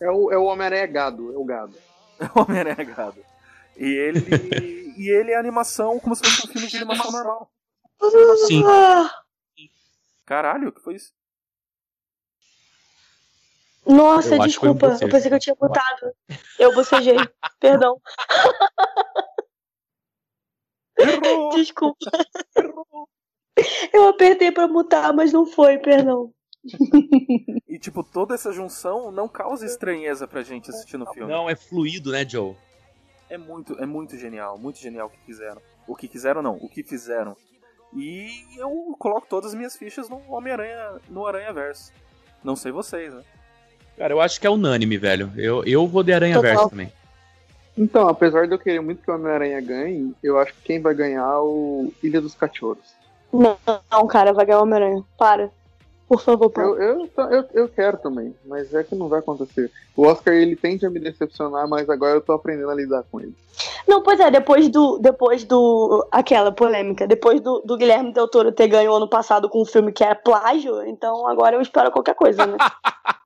É 0.00 0.10
o, 0.10 0.32
é 0.32 0.36
o 0.36 0.44
Homem-Aranha 0.44 0.86
gado, 0.88 1.32
é 1.32 1.38
o 1.38 1.44
gado. 1.44 1.74
É 2.18 2.24
o 2.36 2.42
Homem-Aranha 2.42 2.84
gado. 2.84 3.24
E 3.76 3.86
ele. 3.86 4.94
e 4.98 5.08
ele 5.08 5.30
é 5.30 5.38
animação 5.38 6.00
como 6.00 6.16
se 6.16 6.24
fosse 6.24 6.48
um 6.48 6.52
filme 6.52 6.66
de 6.66 6.76
animação 6.76 7.12
normal. 7.12 7.48
Sim. 8.46 8.62
Caralho, 10.24 10.68
o 10.68 10.72
que 10.72 10.80
foi 10.80 10.94
isso? 10.96 11.12
Nossa, 13.86 14.34
eu 14.34 14.42
desculpa. 14.42 14.96
Eu 15.00 15.08
pensei 15.08 15.30
que 15.30 15.34
eu 15.34 15.40
tinha 15.40 15.56
mutado. 15.60 16.14
Eu 16.58 16.74
bocejei. 16.74 17.16
Perdão. 17.58 18.00
Errou. 20.98 21.50
Desculpa. 21.50 22.10
Errou. 22.56 23.08
Eu 23.92 24.08
apertei 24.08 24.52
pra 24.52 24.68
mutar, 24.68 25.12
mas 25.12 25.32
não 25.32 25.46
foi, 25.46 25.78
perdão. 25.78 26.32
E, 27.66 27.78
tipo, 27.78 28.04
toda 28.04 28.34
essa 28.34 28.52
junção 28.52 29.10
não 29.10 29.28
causa 29.28 29.64
estranheza 29.64 30.28
pra 30.28 30.42
gente 30.42 30.70
assistindo 30.70 31.04
o 31.04 31.12
filme. 31.12 31.32
Não, 31.32 31.48
é 31.48 31.56
fluido, 31.56 32.12
né, 32.12 32.28
Joe? 32.28 32.56
É 33.30 33.36
muito, 33.38 33.78
é 33.78 33.86
muito 33.86 34.16
genial, 34.16 34.58
muito 34.58 34.78
genial 34.78 35.08
o 35.08 35.10
que 35.10 35.18
fizeram. 35.24 35.60
O 35.86 35.96
que 35.96 36.08
quiseram, 36.08 36.42
não, 36.42 36.56
o 36.56 36.68
que 36.68 36.82
fizeram. 36.82 37.36
E 37.96 38.44
eu 38.56 38.94
coloco 38.98 39.26
todas 39.28 39.52
as 39.52 39.56
minhas 39.56 39.76
fichas 39.76 40.08
no 40.08 40.20
Homem-Aranha, 40.28 41.00
no 41.08 41.26
Aranha 41.26 41.52
Verso. 41.52 41.92
Não 42.44 42.54
sei 42.54 42.70
vocês, 42.70 43.12
né? 43.12 43.22
Cara, 43.96 44.12
eu 44.12 44.20
acho 44.20 44.40
que 44.40 44.46
é 44.46 44.50
unânime, 44.50 44.96
velho. 44.96 45.32
Eu, 45.36 45.64
eu 45.64 45.86
vou 45.86 46.02
de 46.02 46.12
Aranha 46.12 46.40
Verso 46.40 46.70
também. 46.70 46.92
Então, 47.76 48.08
apesar 48.08 48.46
de 48.46 48.54
eu 48.54 48.58
querer 48.58 48.80
muito 48.80 49.02
que 49.02 49.10
o 49.10 49.14
Homem-Aranha 49.14 49.60
ganhe, 49.60 50.12
eu 50.22 50.38
acho 50.38 50.52
que 50.54 50.62
quem 50.62 50.80
vai 50.80 50.94
ganhar 50.94 51.22
é 51.22 51.38
o 51.38 51.92
Ilha 52.02 52.20
dos 52.20 52.34
Cachorros. 52.34 52.96
Não, 53.32 53.56
não 53.90 54.06
cara, 54.06 54.32
vai 54.32 54.44
ganhar 54.44 54.58
o 54.58 54.62
Homem-Aranha. 54.62 55.04
Para. 55.16 55.50
Por 56.08 56.22
favor, 56.22 56.48
para. 56.48 56.64
Eu, 56.64 56.76
eu, 56.80 57.10
eu, 57.16 57.44
eu, 57.52 57.68
quero 57.68 57.98
também, 57.98 58.34
mas 58.46 58.72
é 58.72 58.82
que 58.82 58.94
não 58.94 59.08
vai 59.08 59.18
acontecer. 59.18 59.70
O 59.94 60.06
Oscar, 60.06 60.32
ele 60.32 60.56
tende 60.56 60.86
a 60.86 60.90
me 60.90 60.98
decepcionar, 60.98 61.68
mas 61.68 61.90
agora 61.90 62.14
eu 62.16 62.20
tô 62.22 62.32
aprendendo 62.32 62.70
a 62.70 62.74
lidar 62.74 63.04
com 63.10 63.20
ele. 63.20 63.34
Não, 63.86 64.02
pois 64.02 64.18
é, 64.18 64.30
depois 64.30 64.70
do. 64.70 64.98
Depois 64.98 65.44
do. 65.44 66.06
Aquela 66.10 66.50
polêmica, 66.50 67.06
depois 67.06 67.42
do, 67.42 67.60
do 67.60 67.76
Guilherme 67.76 68.14
Del 68.14 68.26
Toro 68.26 68.50
ter 68.50 68.68
ganho 68.68 68.94
ano 68.94 69.08
passado 69.08 69.50
com 69.50 69.60
um 69.60 69.66
filme 69.66 69.92
que 69.92 70.02
era 70.02 70.14
plágio, 70.14 70.82
então 70.86 71.26
agora 71.26 71.56
eu 71.56 71.60
espero 71.60 71.90
qualquer 71.90 72.14
coisa, 72.14 72.46
né? 72.46 72.56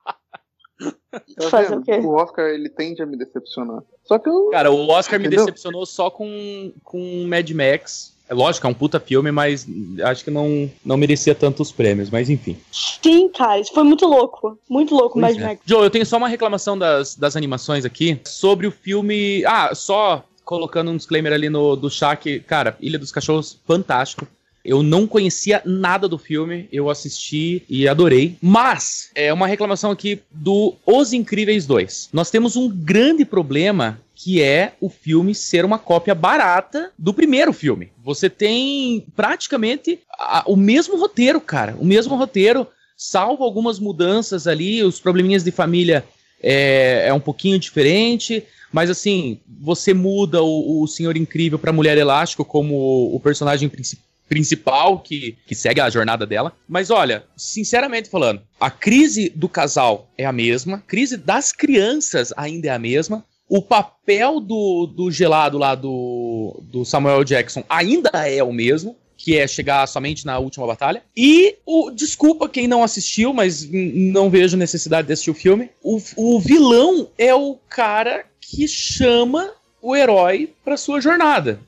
Tá 0.79 1.49
Fazer 1.49 1.77
o 1.77 1.81
quê? 1.81 1.99
O 1.99 2.15
Oscar, 2.15 2.45
ele 2.47 2.67
tende 2.67 3.01
a 3.01 3.05
me 3.05 3.15
decepcionar. 3.15 3.83
Só 4.03 4.17
que 4.17 4.27
eu... 4.27 4.49
Cara, 4.49 4.71
o 4.71 4.89
Oscar 4.89 5.19
Entendeu? 5.19 5.39
me 5.39 5.45
decepcionou 5.45 5.85
só 5.85 6.09
com, 6.09 6.73
com 6.83 7.25
Mad 7.27 7.49
Max. 7.51 8.12
É 8.33 8.35
lógico, 8.35 8.65
é 8.65 8.69
um 8.69 8.73
puta 8.73 8.99
filme, 8.99 9.31
mas 9.31 9.67
acho 10.03 10.23
que 10.23 10.31
não, 10.31 10.67
não 10.83 10.97
merecia 10.97 11.35
tantos 11.35 11.71
prêmios, 11.71 12.09
mas 12.09 12.31
enfim. 12.31 12.57
Sim, 12.71 13.29
cara, 13.29 13.59
isso 13.59 13.71
foi 13.71 13.83
muito 13.83 14.07
louco. 14.07 14.57
Muito 14.67 14.95
louco, 14.95 15.19
Mad 15.19 15.37
é. 15.39 15.59
Joe, 15.63 15.83
eu 15.83 15.89
tenho 15.91 16.05
só 16.05 16.17
uma 16.17 16.27
reclamação 16.27 16.75
das, 16.75 17.15
das 17.15 17.35
animações 17.35 17.85
aqui 17.85 18.19
sobre 18.25 18.65
o 18.65 18.71
filme. 18.71 19.45
Ah, 19.45 19.75
só 19.75 20.25
colocando 20.43 20.89
um 20.89 20.97
disclaimer 20.97 21.31
ali 21.31 21.47
no 21.47 21.75
do 21.75 21.91
chat, 21.91 22.39
cara, 22.47 22.75
Ilha 22.81 22.97
dos 22.97 23.11
Cachorros, 23.11 23.55
fantástico. 23.67 24.27
Eu 24.65 24.81
não 24.81 25.05
conhecia 25.05 25.61
nada 25.63 26.07
do 26.07 26.17
filme, 26.17 26.67
eu 26.71 26.89
assisti 26.89 27.63
e 27.69 27.87
adorei. 27.87 28.37
Mas, 28.41 29.11
é 29.13 29.31
uma 29.31 29.45
reclamação 29.45 29.91
aqui 29.91 30.21
do 30.31 30.73
Os 30.85 31.13
Incríveis 31.13 31.67
2. 31.67 32.09
Nós 32.13 32.31
temos 32.31 32.55
um 32.55 32.67
grande 32.69 33.25
problema 33.25 33.99
que 34.15 34.41
é 34.41 34.73
o 34.79 34.89
filme 34.89 35.33
ser 35.33 35.65
uma 35.65 35.79
cópia 35.79 36.13
barata 36.13 36.91
do 36.97 37.13
primeiro 37.13 37.51
filme. 37.51 37.91
Você 38.03 38.29
tem 38.29 39.05
praticamente 39.15 39.99
a, 40.19 40.43
o 40.45 40.55
mesmo 40.55 40.97
roteiro, 40.97 41.41
cara. 41.41 41.75
O 41.79 41.85
mesmo 41.85 42.15
roteiro, 42.15 42.67
salvo 42.95 43.43
algumas 43.43 43.79
mudanças 43.79 44.47
ali, 44.47 44.83
os 44.83 44.99
probleminhas 44.99 45.43
de 45.43 45.51
família 45.51 46.03
é, 46.41 47.05
é 47.07 47.13
um 47.13 47.19
pouquinho 47.19 47.57
diferente. 47.57 48.43
Mas 48.71 48.89
assim, 48.89 49.39
você 49.59 49.93
muda 49.93 50.41
o, 50.41 50.81
o 50.81 50.87
Senhor 50.87 51.15
Incrível 51.15 51.59
para 51.59 51.71
Mulher 51.71 51.97
Elástico 51.97 52.43
como 52.43 53.13
o 53.13 53.19
personagem 53.19 53.69
principal 53.69 54.13
principal 54.27 54.99
que, 54.99 55.37
que 55.45 55.53
segue 55.53 55.79
a 55.79 55.89
jornada 55.91 56.25
dela. 56.25 56.53
Mas 56.67 56.89
olha, 56.89 57.23
sinceramente 57.37 58.09
falando, 58.09 58.41
a 58.59 58.71
crise 58.71 59.29
do 59.29 59.47
casal 59.47 60.09
é 60.17 60.25
a 60.25 60.31
mesma, 60.31 60.77
a 60.77 60.79
crise 60.79 61.17
das 61.17 61.51
crianças 61.51 62.33
ainda 62.35 62.67
é 62.67 62.71
a 62.71 62.79
mesma. 62.79 63.23
O 63.55 63.61
papel 63.61 64.39
do, 64.39 64.87
do 64.87 65.11
gelado 65.11 65.59
lá 65.59 65.75
do, 65.75 66.59
do 66.63 66.83
Samuel 66.83 67.23
Jackson 67.23 67.63
ainda 67.69 68.09
é 68.27 68.43
o 68.43 68.51
mesmo 68.51 68.95
que 69.15 69.37
é 69.37 69.45
chegar 69.45 69.87
somente 69.87 70.25
na 70.25 70.39
última 70.39 70.65
batalha. 70.65 71.03
E 71.15 71.55
o 71.63 71.91
desculpa 71.91 72.49
quem 72.49 72.67
não 72.67 72.83
assistiu, 72.83 73.31
mas 73.31 73.69
não 73.71 74.27
vejo 74.27 74.57
necessidade 74.57 75.05
de 75.05 75.13
assistir 75.13 75.29
o 75.29 75.35
filme. 75.35 75.69
O, 75.83 76.01
o 76.17 76.39
vilão 76.39 77.09
é 77.15 77.35
o 77.35 77.55
cara 77.69 78.25
que 78.41 78.67
chama 78.67 79.51
o 79.79 79.95
herói 79.95 80.51
para 80.65 80.75
sua 80.75 80.99
jornada 80.99 81.59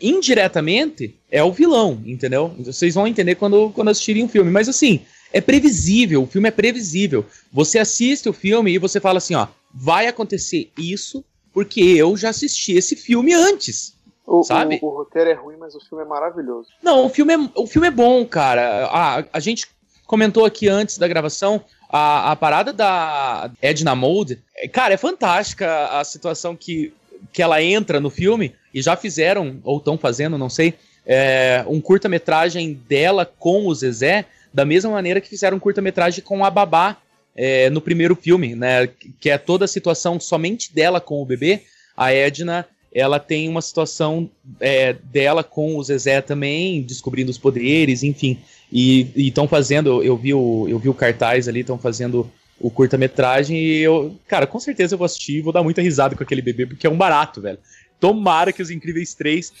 indiretamente 0.00 1.14
é 1.30 1.44
o 1.44 1.52
vilão, 1.52 2.02
entendeu? 2.06 2.54
Vocês 2.58 2.94
vão 2.94 3.06
entender 3.06 3.34
quando, 3.34 3.68
quando 3.74 3.90
assistirem 3.90 4.24
o 4.24 4.28
filme. 4.28 4.50
Mas 4.50 4.66
assim, 4.66 5.02
é 5.30 5.42
previsível, 5.42 6.22
o 6.22 6.26
filme 6.26 6.48
é 6.48 6.50
previsível. 6.50 7.26
Você 7.52 7.78
assiste 7.78 8.30
o 8.30 8.32
filme 8.32 8.72
e 8.72 8.78
você 8.78 8.98
fala 8.98 9.18
assim, 9.18 9.34
ó, 9.34 9.46
vai 9.74 10.06
acontecer 10.06 10.70
isso 10.78 11.22
porque 11.54 11.80
eu 11.80 12.16
já 12.16 12.30
assisti 12.30 12.72
esse 12.72 12.96
filme 12.96 13.32
antes. 13.32 13.94
O, 14.26 14.42
sabe? 14.42 14.80
O, 14.82 14.86
o, 14.86 14.90
roteiro 14.90 15.30
é 15.30 15.34
ruim, 15.34 15.56
mas 15.56 15.74
o 15.74 15.80
filme 15.80 16.02
é 16.02 16.06
maravilhoso. 16.06 16.68
Não, 16.82 17.06
o 17.06 17.08
filme 17.08 17.34
é, 17.34 17.38
o 17.54 17.66
filme 17.66 17.86
é 17.86 17.90
bom, 17.90 18.26
cara. 18.26 18.86
A, 18.86 19.24
a 19.32 19.40
gente 19.40 19.68
comentou 20.06 20.44
aqui 20.44 20.68
antes 20.68 20.98
da 20.98 21.06
gravação 21.06 21.62
a, 21.88 22.32
a 22.32 22.36
parada 22.36 22.72
da 22.72 23.50
Edna 23.62 23.94
Mode. 23.94 24.42
Cara, 24.72 24.94
é 24.94 24.96
fantástica 24.96 25.86
a 25.88 26.02
situação 26.02 26.56
que, 26.56 26.92
que 27.32 27.40
ela 27.40 27.62
entra 27.62 28.00
no 28.00 28.10
filme 28.10 28.54
e 28.72 28.82
já 28.82 28.96
fizeram, 28.96 29.60
ou 29.62 29.78
estão 29.78 29.96
fazendo, 29.96 30.36
não 30.36 30.50
sei, 30.50 30.74
é, 31.06 31.64
um 31.68 31.80
curta-metragem 31.80 32.74
dela 32.88 33.30
com 33.38 33.66
o 33.66 33.74
Zezé, 33.74 34.24
da 34.52 34.64
mesma 34.64 34.90
maneira 34.90 35.20
que 35.20 35.28
fizeram 35.28 35.58
um 35.58 35.60
curta-metragem 35.60 36.24
com 36.24 36.44
a 36.44 36.50
Babá 36.50 36.96
é, 37.34 37.68
no 37.70 37.80
primeiro 37.80 38.14
filme, 38.14 38.54
né? 38.54 38.88
Que 39.20 39.30
é 39.30 39.38
toda 39.38 39.64
a 39.64 39.68
situação 39.68 40.20
somente 40.20 40.74
dela 40.74 41.00
com 41.00 41.20
o 41.20 41.26
bebê. 41.26 41.62
A 41.96 42.12
Edna, 42.12 42.66
ela 42.92 43.18
tem 43.18 43.48
uma 43.48 43.62
situação 43.62 44.30
é, 44.60 44.92
dela 44.92 45.42
com 45.42 45.76
o 45.76 45.82
Zezé 45.82 46.20
também, 46.20 46.82
descobrindo 46.82 47.30
os 47.30 47.38
poderes, 47.38 48.02
enfim. 48.02 48.38
E 48.72 49.10
estão 49.16 49.48
fazendo, 49.48 50.02
eu 50.02 50.16
vi, 50.16 50.34
o, 50.34 50.66
eu 50.68 50.78
vi 50.78 50.88
o 50.88 50.94
cartaz 50.94 51.48
ali, 51.48 51.60
estão 51.60 51.78
fazendo 51.78 52.30
o 52.60 52.70
curta-metragem 52.70 53.56
e 53.56 53.80
eu, 53.80 54.16
cara, 54.28 54.46
com 54.46 54.60
certeza 54.60 54.94
eu 54.94 54.98
vou 54.98 55.04
assistir 55.04 55.42
vou 55.42 55.52
dar 55.52 55.62
muita 55.62 55.82
risada 55.82 56.14
com 56.14 56.22
aquele 56.22 56.40
bebê, 56.40 56.66
porque 56.66 56.86
é 56.86 56.90
um 56.90 56.96
barato, 56.96 57.40
velho. 57.40 57.58
Tomara 57.98 58.52
que 58.52 58.62
os 58.62 58.70
Incríveis 58.70 59.14
3 59.14 59.52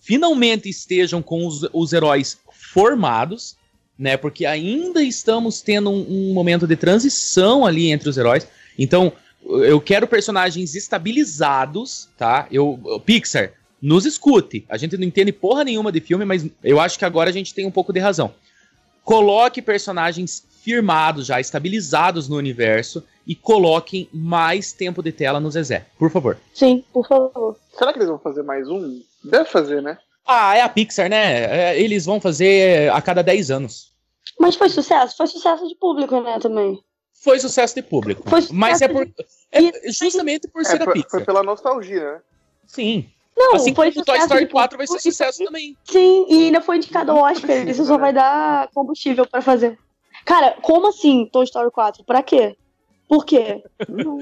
finalmente 0.00 0.68
estejam 0.68 1.20
com 1.20 1.46
os, 1.46 1.68
os 1.72 1.92
heróis 1.92 2.38
formados, 2.52 3.56
né? 3.98 4.16
Porque 4.16 4.44
ainda 4.44 5.02
estamos 5.02 5.60
tendo 5.60 5.90
um, 5.90 6.30
um, 6.30 6.34
momento 6.34 6.66
de 6.66 6.76
transição 6.76 7.64
ali 7.64 7.90
entre 7.90 8.08
os 8.08 8.16
heróis. 8.16 8.46
Então, 8.78 9.12
eu 9.44 9.80
quero 9.80 10.06
personagens 10.06 10.74
estabilizados, 10.74 12.08
tá? 12.16 12.46
Eu, 12.50 13.00
Pixar, 13.04 13.52
nos 13.80 14.04
escute. 14.04 14.64
A 14.68 14.76
gente 14.76 14.96
não 14.96 15.04
entende 15.04 15.32
porra 15.32 15.64
nenhuma 15.64 15.92
de 15.92 16.00
filme, 16.00 16.24
mas 16.24 16.46
eu 16.62 16.80
acho 16.80 16.98
que 16.98 17.04
agora 17.04 17.30
a 17.30 17.32
gente 17.32 17.54
tem 17.54 17.66
um 17.66 17.70
pouco 17.70 17.92
de 17.92 18.00
razão. 18.00 18.34
Coloque 19.04 19.62
personagens 19.62 20.44
firmados 20.62 21.26
já, 21.26 21.40
estabilizados 21.40 22.28
no 22.28 22.36
universo 22.36 23.04
e 23.24 23.36
coloquem 23.36 24.08
mais 24.12 24.72
tempo 24.72 25.00
de 25.00 25.12
tela 25.12 25.38
no 25.38 25.50
Zezé, 25.50 25.86
por 25.96 26.10
favor. 26.10 26.36
Sim, 26.52 26.84
por 26.92 27.06
favor. 27.06 27.56
Será 27.78 27.92
que 27.92 27.98
eles 27.98 28.08
vão 28.08 28.18
fazer 28.18 28.42
mais 28.42 28.68
um? 28.68 29.00
Deve 29.22 29.44
fazer, 29.48 29.80
né? 29.80 29.96
Ah, 30.26 30.56
é 30.56 30.62
a 30.62 30.68
Pixar, 30.68 31.08
né? 31.08 31.70
É, 31.72 31.80
eles 31.80 32.04
vão 32.04 32.20
fazer 32.20 32.90
a 32.92 33.00
cada 33.00 33.22
10 33.22 33.50
anos. 33.50 33.92
Mas 34.38 34.56
foi 34.56 34.68
sucesso? 34.68 35.16
Foi 35.16 35.26
sucesso 35.26 35.66
de 35.68 35.74
público, 35.76 36.20
né, 36.20 36.38
também? 36.40 36.82
Foi 37.14 37.38
sucesso 37.38 37.74
de 37.74 37.82
público. 37.82 38.28
Foi 38.28 38.40
Mas 38.50 38.82
é 38.82 38.88
por. 38.88 39.08
É 39.52 39.90
justamente 39.90 40.48
por 40.48 40.62
é, 40.62 40.64
ser 40.64 40.82
a 40.82 40.90
Pixar. 40.90 41.10
Foi 41.10 41.24
pela 41.24 41.42
nostalgia, 41.42 42.14
né? 42.14 42.20
Sim. 42.66 43.08
Não, 43.36 43.54
assim 43.54 43.74
foi 43.74 43.90
como 43.90 44.02
o 44.02 44.04
Toy 44.04 44.18
Story 44.18 44.48
4 44.48 44.78
vai 44.78 44.86
ser 44.86 44.98
sucesso 44.98 45.44
também. 45.44 45.76
Sim, 45.84 46.26
e 46.28 46.46
ainda 46.46 46.60
foi 46.60 46.76
indicado 46.76 47.12
ao 47.12 47.18
Oscar. 47.18 47.68
Isso 47.68 47.84
só 47.84 47.98
vai 47.98 48.12
dar 48.12 48.68
combustível 48.72 49.26
pra 49.26 49.42
fazer. 49.42 49.78
Cara, 50.24 50.56
como 50.62 50.88
assim 50.88 51.28
Toy 51.30 51.44
Story 51.44 51.70
4? 51.70 52.02
Pra 52.04 52.22
quê? 52.22 52.56
Por 53.08 53.24
quê? 53.24 53.62
Não, 53.88 54.18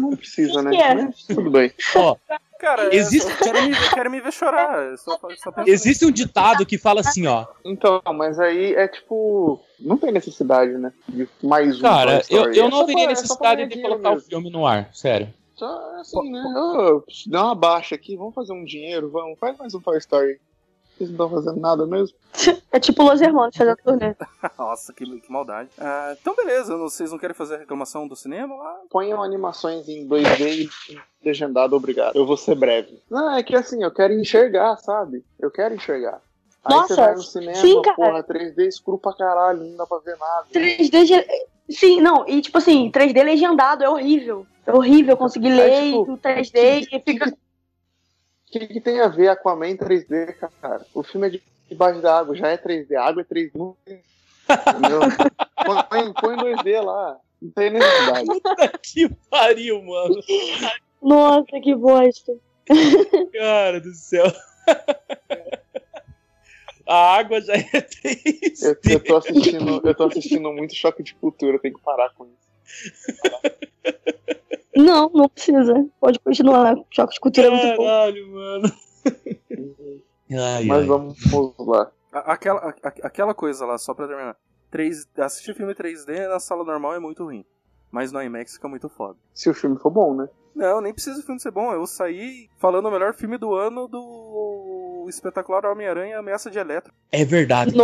não 0.00 0.16
precisa, 0.16 0.62
né? 0.62 1.12
Tudo 1.26 1.50
bem. 1.50 1.72
Ó, 1.96 2.16
Cara, 2.58 2.92
existe... 2.94 3.32
quero, 3.38 3.62
me, 3.62 3.74
quero 3.94 4.10
me 4.10 4.20
ver 4.20 4.32
chorar. 4.32 4.98
Só, 4.98 5.16
só 5.16 5.52
existe 5.64 6.04
um 6.04 6.10
ditado 6.10 6.66
que 6.66 6.76
fala 6.76 7.00
assim, 7.00 7.26
ó. 7.26 7.46
Então, 7.64 8.02
mas 8.14 8.38
aí 8.40 8.74
é 8.74 8.88
tipo. 8.88 9.60
Não 9.78 9.96
tem 9.96 10.10
necessidade, 10.10 10.72
né? 10.72 10.92
De 11.08 11.28
mais 11.42 11.78
um. 11.78 11.82
Cara, 11.82 12.22
eu, 12.28 12.52
eu 12.52 12.66
é 12.66 12.68
não 12.68 12.80
haveria 12.80 13.06
necessidade 13.06 13.66
de 13.66 13.80
colocar 13.80 14.10
mesmo. 14.10 14.26
o 14.26 14.28
filme 14.28 14.50
no 14.50 14.66
ar, 14.66 14.90
sério. 14.92 15.32
Só 15.54 16.00
assim, 16.00 16.30
né? 16.30 16.42
Oh, 16.56 17.02
dá 17.26 17.44
uma 17.44 17.54
baixa 17.54 17.94
aqui, 17.94 18.16
vamos 18.16 18.34
fazer 18.34 18.52
um 18.52 18.64
dinheiro, 18.64 19.08
vamos, 19.08 19.38
faz 19.38 19.56
mais 19.56 19.74
um 19.74 19.80
Toy 19.80 19.98
Story. 19.98 20.40
Vocês 20.98 21.10
não 21.10 21.26
estão 21.26 21.30
fazendo 21.30 21.60
nada 21.60 21.86
mesmo? 21.86 22.16
é 22.72 22.80
tipo 22.80 23.04
Los 23.04 23.20
Hermanos 23.20 23.56
fazendo 23.56 23.76
turnê. 23.76 24.16
Nossa, 24.58 24.92
que, 24.92 25.04
que 25.20 25.32
maldade. 25.32 25.70
Ah, 25.78 26.16
então, 26.20 26.34
beleza. 26.34 26.76
Vocês 26.76 27.12
não 27.12 27.18
querem 27.18 27.34
fazer 27.34 27.54
a 27.54 27.58
reclamação 27.58 28.08
do 28.08 28.16
cinema 28.16 28.56
lá? 28.56 28.80
Ponham 28.90 29.22
animações 29.22 29.88
em 29.88 30.08
2D 30.08 30.68
e 30.90 30.98
legendado, 31.24 31.76
obrigado. 31.76 32.16
Eu 32.16 32.26
vou 32.26 32.36
ser 32.36 32.56
breve. 32.56 33.00
Não, 33.08 33.30
é 33.30 33.42
que 33.44 33.54
assim, 33.54 33.82
eu 33.82 33.92
quero 33.92 34.12
enxergar, 34.12 34.76
sabe? 34.78 35.24
Eu 35.38 35.52
quero 35.52 35.74
enxergar. 35.74 36.20
Aí 36.64 36.76
Nossa, 36.76 36.94
você 36.94 37.00
vai 37.00 37.14
no 37.14 37.22
cinema, 37.22 37.54
sim, 37.54 37.80
cara. 37.82 37.96
porra, 37.96 38.24
3D 38.24 38.66
escuro 38.66 38.98
pra 38.98 39.14
caralho, 39.14 39.60
não 39.60 39.76
dá 39.76 39.86
pra 39.86 39.98
ver 39.98 40.16
nada. 40.18 40.46
3D. 40.52 41.24
Sim, 41.70 42.00
não, 42.00 42.28
e 42.28 42.40
tipo 42.40 42.58
assim, 42.58 42.90
3D 42.90 43.22
legendado 43.22 43.84
é 43.84 43.88
horrível. 43.88 44.44
É 44.66 44.72
horrível 44.72 45.16
conseguir 45.16 45.50
ler 45.50 45.92
tipo, 45.92 46.18
3D 46.18 46.88
e 46.92 47.00
fica. 47.00 47.32
O 48.48 48.50
que, 48.50 48.66
que, 48.66 48.80
tem 48.80 49.00
a 49.00 49.08
ver 49.08 49.28
Aquaman 49.28 49.76
3D, 49.76 50.34
cara? 50.60 50.86
O 50.94 51.02
filme 51.02 51.26
é 51.26 51.30
de 51.30 51.42
debaixo 51.68 52.00
da 52.00 52.18
água, 52.18 52.34
já 52.34 52.48
é 52.48 52.56
3D, 52.56 52.94
a 52.94 53.04
água 53.04 53.20
é 53.20 53.24
3D. 53.24 53.52
Entendeu? 54.48 55.00
põe, 55.90 56.12
põe 56.14 56.36
2D 56.36 56.80
lá. 56.82 57.18
Não 57.42 57.50
tem 57.50 57.70
necessidade. 57.70 58.26
Puta 58.26 58.78
que 58.82 59.08
pariu, 59.30 59.82
mano. 59.82 60.20
Nossa, 61.02 61.60
que 61.62 61.74
bosta. 61.74 62.32
Cara 63.32 63.80
do 63.80 63.94
céu. 63.94 64.26
A 66.86 67.18
água 67.18 67.38
já 67.42 67.52
é 67.52 67.62
3D. 67.62 68.62
Eu, 68.62 68.92
eu, 68.92 69.04
tô 69.04 69.16
assistindo, 69.18 69.82
eu 69.84 69.94
tô 69.94 70.04
assistindo 70.04 70.50
muito 70.50 70.74
choque 70.74 71.02
de 71.02 71.14
cultura, 71.14 71.58
tem 71.58 71.70
que 71.70 71.82
parar 71.82 72.08
com 72.14 72.24
isso. 72.24 72.48
Não, 74.78 75.10
não 75.12 75.28
precisa. 75.28 75.74
Pode 76.00 76.20
continuar. 76.20 76.76
Choque 76.90 77.14
de 77.14 77.20
cultura 77.20 77.50
Caralho, 77.50 77.62
é 77.62 77.66
muito 77.66 77.78
bom. 77.78 77.84
Caralho, 77.84 78.32
mano. 78.32 78.72
Ai, 80.30 80.64
Mas 80.64 80.80
ai. 80.80 80.86
vamos 80.86 81.16
lá. 81.58 81.90
Aquela, 82.12 82.74
aquela 83.02 83.34
coisa 83.34 83.66
lá, 83.66 83.76
só 83.76 83.92
pra 83.92 84.06
terminar. 84.06 84.36
3, 84.70 85.08
assistir 85.18 85.54
filme 85.54 85.74
3D 85.74 86.28
na 86.28 86.38
sala 86.38 86.64
normal 86.64 86.94
é 86.94 86.98
muito 86.98 87.24
ruim. 87.24 87.44
Mas 87.90 88.12
no 88.12 88.22
IMAX 88.22 88.54
fica 88.54 88.68
muito 88.68 88.88
foda. 88.88 89.16
Se 89.32 89.48
o 89.48 89.54
filme 89.54 89.78
for 89.78 89.90
bom, 89.90 90.14
né? 90.14 90.28
Não, 90.54 90.80
nem 90.80 90.92
precisa 90.92 91.20
o 91.20 91.22
filme 91.22 91.40
ser 91.40 91.50
bom. 91.50 91.72
Eu 91.72 91.86
saí 91.86 92.48
falando 92.58 92.86
o 92.86 92.90
melhor 92.90 93.14
filme 93.14 93.38
do 93.38 93.54
ano 93.54 93.88
do 93.88 93.98
espetacular 95.10 95.66
Homem-Aranha 95.66 96.18
Ameaça 96.18 96.50
de 96.50 96.58
Eletro. 96.58 96.92
É 97.10 97.24
verdade. 97.24 97.74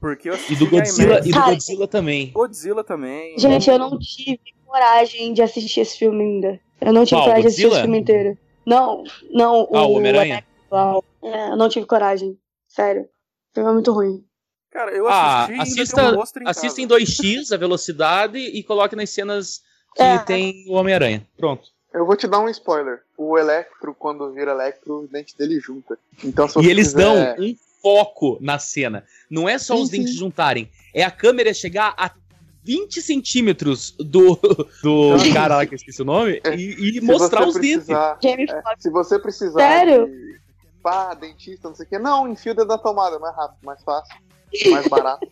Porque 0.00 0.30
eu 0.30 0.38
e 0.50 0.56
do 0.56 0.68
Godzilla 0.68 1.20
e 1.24 1.30
do 1.30 1.40
Godzilla 1.40 1.88
também. 1.88 2.30
Godzilla 2.32 2.84
também. 2.84 3.38
Gente, 3.38 3.70
eu 3.70 3.78
não 3.78 3.98
tive 3.98 4.40
coragem 4.66 5.32
de 5.32 5.42
assistir 5.42 5.80
esse 5.80 5.98
filme 5.98 6.22
ainda. 6.22 6.60
Eu 6.80 6.92
não 6.92 7.04
tive 7.04 7.20
Qual, 7.20 7.24
coragem 7.24 7.42
de 7.42 7.48
assistir 7.48 7.66
esse 7.66 7.80
filme 7.80 7.98
inteiro. 7.98 8.38
Não, 8.66 9.04
não. 9.30 9.68
Ah, 9.72 9.86
o 9.86 9.92
Homem-Aranha? 9.92 10.44
É, 11.22 11.50
eu 11.50 11.56
não 11.56 11.68
tive 11.68 11.86
coragem. 11.86 12.38
Sério. 12.66 13.02
O 13.02 13.54
filme 13.54 13.70
é 13.70 13.72
muito 13.72 13.92
ruim. 13.92 14.24
Cara, 14.70 14.90
eu 14.90 15.06
assisti 15.06 15.52
ah, 15.52 15.62
assista, 15.62 16.02
em 16.40 16.48
assista 16.48 16.80
em 16.80 16.88
2x 16.88 17.52
a 17.52 17.56
velocidade 17.56 18.38
e 18.38 18.60
coloque 18.64 18.96
nas 18.96 19.08
cenas 19.10 19.62
que 19.94 20.02
é. 20.02 20.18
tem 20.18 20.64
o 20.68 20.72
Homem-Aranha. 20.72 21.24
Pronto. 21.36 21.73
Eu 21.94 22.04
vou 22.04 22.16
te 22.16 22.26
dar 22.26 22.40
um 22.40 22.48
spoiler. 22.48 23.02
O 23.16 23.38
Electro, 23.38 23.94
quando 23.94 24.32
vira 24.32 24.50
Electro, 24.50 25.02
os 25.02 25.08
dentes 25.08 25.32
dele 25.34 25.60
junta. 25.60 25.96
Então, 26.24 26.48
e 26.60 26.68
eles 26.68 26.88
quiser... 26.88 27.36
dão 27.36 27.44
um 27.44 27.56
foco 27.80 28.36
na 28.40 28.58
cena. 28.58 29.04
Não 29.30 29.48
é 29.48 29.56
só 29.58 29.76
sim, 29.76 29.82
os 29.82 29.90
dentes 29.90 30.10
sim. 30.10 30.18
juntarem. 30.18 30.68
É 30.92 31.04
a 31.04 31.10
câmera 31.10 31.54
chegar 31.54 31.94
a 31.96 32.10
20 32.64 33.00
centímetros 33.00 33.92
do, 33.92 34.34
do 34.82 35.32
cara 35.32 35.56
lá 35.56 35.66
que 35.66 35.74
eu 35.74 35.76
esqueci 35.76 36.02
o 36.02 36.04
nome 36.04 36.40
é, 36.42 36.56
e, 36.56 36.96
e 36.96 37.00
mostrar 37.00 37.46
os 37.46 37.54
precisar, 37.54 38.18
dentes. 38.20 38.52
É, 38.52 38.62
se 38.78 38.90
você 38.90 39.18
precisar 39.18 39.60
Sério? 39.60 40.06
de 40.06 40.40
pá, 40.82 41.14
dentista, 41.14 41.68
não 41.68 41.76
sei 41.76 41.86
o 41.86 41.88
que, 41.88 41.98
não, 41.98 42.26
enfio 42.26 42.54
dentro 42.54 42.70
da 42.70 42.78
tomada, 42.78 43.18
mais 43.18 43.36
rápido, 43.36 43.58
mais 43.62 43.82
fácil, 43.84 44.16
mais 44.70 44.88
barato. 44.88 45.26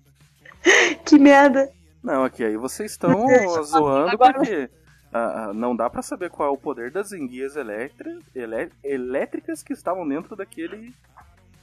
que 1.04 1.18
merda. 1.18 1.70
Não, 2.02 2.24
aqui 2.24 2.42
aí 2.42 2.56
vocês 2.56 2.92
estão 2.92 3.26
zoando 3.64 4.10
Agora... 4.10 4.34
porque 4.34 4.70
uh, 5.14 5.54
não 5.54 5.74
dá 5.76 5.88
para 5.88 6.02
saber 6.02 6.30
qual 6.30 6.48
é 6.48 6.52
o 6.52 6.58
poder 6.58 6.90
das 6.90 7.12
enguias 7.12 7.56
elétricas, 7.56 8.22
elé 8.34 8.68
elétricas 8.82 9.62
que 9.62 9.72
estavam 9.72 10.06
dentro 10.06 10.34
daquele 10.34 10.92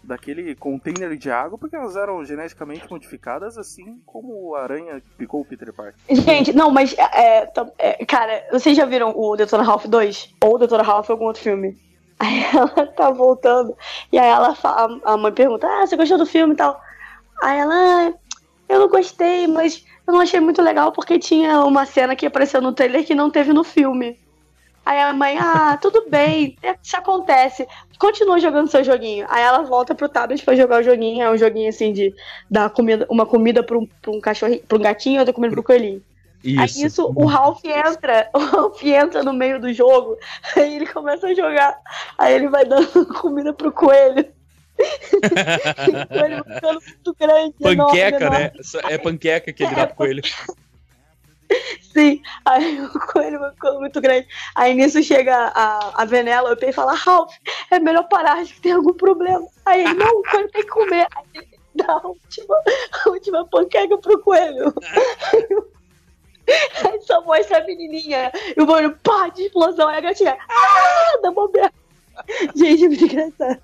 daquele 0.03 0.55
container 0.55 1.15
de 1.15 1.29
água, 1.29 1.59
porque 1.59 1.75
elas 1.75 1.95
eram 1.95 2.25
geneticamente 2.25 2.89
modificadas, 2.89 3.55
assim 3.55 4.01
como 4.03 4.55
a 4.55 4.63
aranha 4.63 4.99
que 4.99 5.09
picou 5.15 5.41
o 5.41 5.45
Peter 5.45 5.71
Parker. 5.71 5.93
Gente, 6.09 6.53
não, 6.53 6.71
mas, 6.71 6.95
é, 6.97 7.51
é, 7.77 8.05
cara, 8.05 8.43
vocês 8.51 8.75
já 8.75 8.83
viram 8.83 9.13
o 9.15 9.35
Detona 9.35 9.61
Ralph 9.61 9.85
2? 9.85 10.33
Ou 10.43 10.55
o 10.55 10.57
Detona 10.57 10.81
Ralph 10.81 11.07
algum 11.09 11.25
outro 11.25 11.43
filme? 11.43 11.77
Aí 12.17 12.43
ela 12.53 12.87
tá 12.87 13.09
voltando, 13.11 13.75
e 14.11 14.19
aí 14.19 14.27
ela 14.27 14.53
fala, 14.53 14.99
a 15.03 15.17
mãe 15.17 15.31
pergunta, 15.31 15.67
ah, 15.67 15.87
você 15.87 15.97
gostou 15.97 16.19
do 16.19 16.25
filme 16.25 16.53
e 16.53 16.57
tal? 16.57 16.79
Aí 17.41 17.57
ela, 17.57 17.73
ah, 17.73 18.13
eu 18.69 18.79
não 18.79 18.89
gostei, 18.89 19.47
mas 19.47 19.83
eu 20.07 20.13
não 20.13 20.21
achei 20.21 20.39
muito 20.39 20.61
legal 20.61 20.91
porque 20.91 21.19
tinha 21.19 21.63
uma 21.63 21.85
cena 21.85 22.15
que 22.15 22.25
apareceu 22.25 22.61
no 22.61 22.73
trailer 22.73 23.05
que 23.05 23.15
não 23.15 23.29
teve 23.29 23.53
no 23.53 23.63
filme. 23.63 24.17
Aí 24.85 24.99
a 24.99 25.13
mãe, 25.13 25.37
ah, 25.39 25.77
tudo 25.79 26.05
bem, 26.09 26.57
isso 26.83 26.97
acontece. 26.97 27.67
Continua 27.99 28.39
jogando 28.39 28.69
seu 28.69 28.83
joguinho. 28.83 29.27
Aí 29.29 29.43
ela 29.43 29.61
volta 29.61 29.93
pro 29.93 30.09
tablet 30.09 30.43
pra 30.43 30.55
jogar 30.55 30.79
o 30.79 30.83
joguinho. 30.83 31.23
É 31.23 31.29
um 31.29 31.37
joguinho 31.37 31.69
assim 31.69 31.93
de 31.93 32.13
dar 32.49 32.69
comida, 32.71 33.05
uma 33.09 33.25
comida 33.25 33.61
pra 33.61 33.77
um, 33.77 33.85
pra 33.85 34.11
um 34.11 34.19
cachorrinho, 34.19 34.63
pra 34.67 34.77
um 34.77 34.81
gatinho 34.81 35.17
e 35.17 35.19
outra 35.19 35.33
comida 35.33 35.53
pro 35.53 35.63
coelhinho. 35.63 36.01
Isso. 36.43 36.79
Aí 36.79 36.85
isso, 36.87 37.13
o 37.15 37.25
Ralph 37.25 37.63
entra, 37.63 38.27
o 38.33 38.39
Ralph 38.39 38.83
entra 38.83 39.23
no 39.23 39.33
meio 39.33 39.61
do 39.61 39.71
jogo, 39.71 40.17
aí 40.57 40.75
ele 40.75 40.87
começa 40.87 41.27
a 41.27 41.33
jogar, 41.33 41.77
aí 42.17 42.33
ele 42.33 42.49
vai 42.49 42.65
dando 42.65 43.05
comida 43.21 43.53
pro 43.53 43.71
coelho. 43.71 44.25
Ficando 46.53 46.81
muito 46.81 47.15
grande. 47.19 47.55
Panqueca, 47.59 48.17
enorme, 48.17 48.39
né? 48.39 48.51
Enorme. 48.73 48.93
É 48.93 48.97
panqueca 48.97 49.53
que 49.53 49.63
ele 49.63 49.75
dá 49.75 49.87
pro 49.87 49.95
coelho. 49.95 50.21
Sim, 51.81 52.21
aí 52.45 52.81
o 52.81 52.99
coelho 53.11 53.39
vai 53.39 53.51
ficando 53.51 53.79
muito 53.79 53.99
grande. 53.99 54.27
Aí 54.55 54.73
nisso 54.73 55.03
chega 55.03 55.51
a, 55.53 56.01
a 56.01 56.05
Venelope 56.05 56.65
e 56.65 56.73
fala: 56.73 56.93
Ralph, 56.93 57.33
é 57.69 57.79
melhor 57.79 58.07
parar, 58.07 58.37
acho 58.37 58.53
que 58.53 58.61
tem 58.61 58.71
algum 58.71 58.93
problema. 58.93 59.45
Aí 59.65 59.81
ele, 59.81 59.93
não, 59.95 60.19
o 60.19 60.23
coelho 60.23 60.49
tem 60.51 60.63
que 60.63 60.69
comer. 60.69 61.07
Aí 61.15 61.25
ele 61.35 61.59
dá 61.75 61.93
a 61.93 62.07
última, 62.07 62.55
a 63.05 63.09
última 63.09 63.47
panqueca 63.47 63.97
pro 63.97 64.19
coelho. 64.19 64.73
Aí 66.83 67.01
só 67.01 67.21
mostra 67.23 67.59
a 67.59 67.65
menininha 67.65 68.31
e 68.57 68.61
o 68.61 68.65
barulho, 68.65 68.97
pá, 69.03 69.29
de 69.29 69.43
explosão. 69.43 69.87
Aí 69.87 69.97
a 69.97 70.01
gatinha, 70.01 70.37
ah, 70.49 71.19
dá 71.21 71.31
bobeira. 71.31 71.71
Gente, 72.55 72.85
é 72.85 72.87
muito 72.87 73.05
engraçado. 73.05 73.61